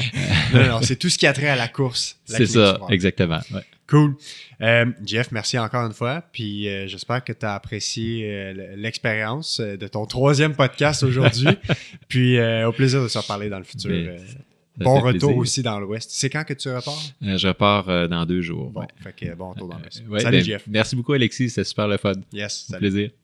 non, 0.54 0.66
non, 0.68 0.78
c'est 0.82 0.96
tout 0.96 1.08
ce 1.08 1.18
qui 1.18 1.26
a 1.26 1.32
trait 1.32 1.48
à 1.48 1.56
la 1.56 1.68
course. 1.68 2.16
la 2.28 2.38
c'est 2.38 2.46
ça, 2.46 2.80
exactement. 2.90 3.40
Cool. 3.88 4.16
Euh, 4.60 4.86
Jeff, 5.04 5.30
merci 5.30 5.58
encore 5.58 5.86
une 5.86 5.92
fois. 5.92 6.22
Puis 6.32 6.68
euh, 6.68 6.88
j'espère 6.88 7.22
que 7.22 7.32
tu 7.32 7.46
as 7.46 7.54
apprécié 7.54 8.28
euh, 8.28 8.74
l'expérience 8.76 9.60
de 9.60 9.86
ton 9.86 10.06
troisième 10.06 10.54
podcast 10.54 11.02
aujourd'hui. 11.02 11.48
Puis 12.08 12.40
au 12.64 12.72
plaisir 12.72 13.02
de 13.02 13.08
se 13.08 13.18
reparler 13.18 13.48
dans 13.48 13.58
le 13.58 13.64
futur. 13.64 13.90
Ben, 14.78 14.84
bon 14.84 15.00
retour 15.00 15.30
plaisir. 15.30 15.36
aussi 15.38 15.62
dans 15.62 15.80
l'Ouest. 15.80 16.10
C'est 16.12 16.28
quand 16.28 16.44
que 16.44 16.52
tu 16.52 16.68
repars? 16.68 17.00
Je 17.22 17.48
repars 17.48 18.08
dans 18.08 18.26
deux 18.26 18.42
jours. 18.42 18.70
Bon, 18.70 18.80
ouais. 18.80 18.86
fait 18.98 19.12
que 19.14 19.34
bon 19.34 19.50
retour 19.50 19.68
dans 19.68 19.78
l'Ouest. 19.78 20.02
Ouais, 20.08 20.20
Salut 20.20 20.38
ben, 20.38 20.44
Jeff. 20.44 20.64
Merci 20.66 20.96
beaucoup, 20.96 21.14
Alexis. 21.14 21.48
C'était 21.48 21.64
super 21.64 21.88
le 21.88 21.96
fun. 21.96 22.12
Yes, 22.32 22.66
salut. 22.68 22.80
plaisir. 22.80 23.10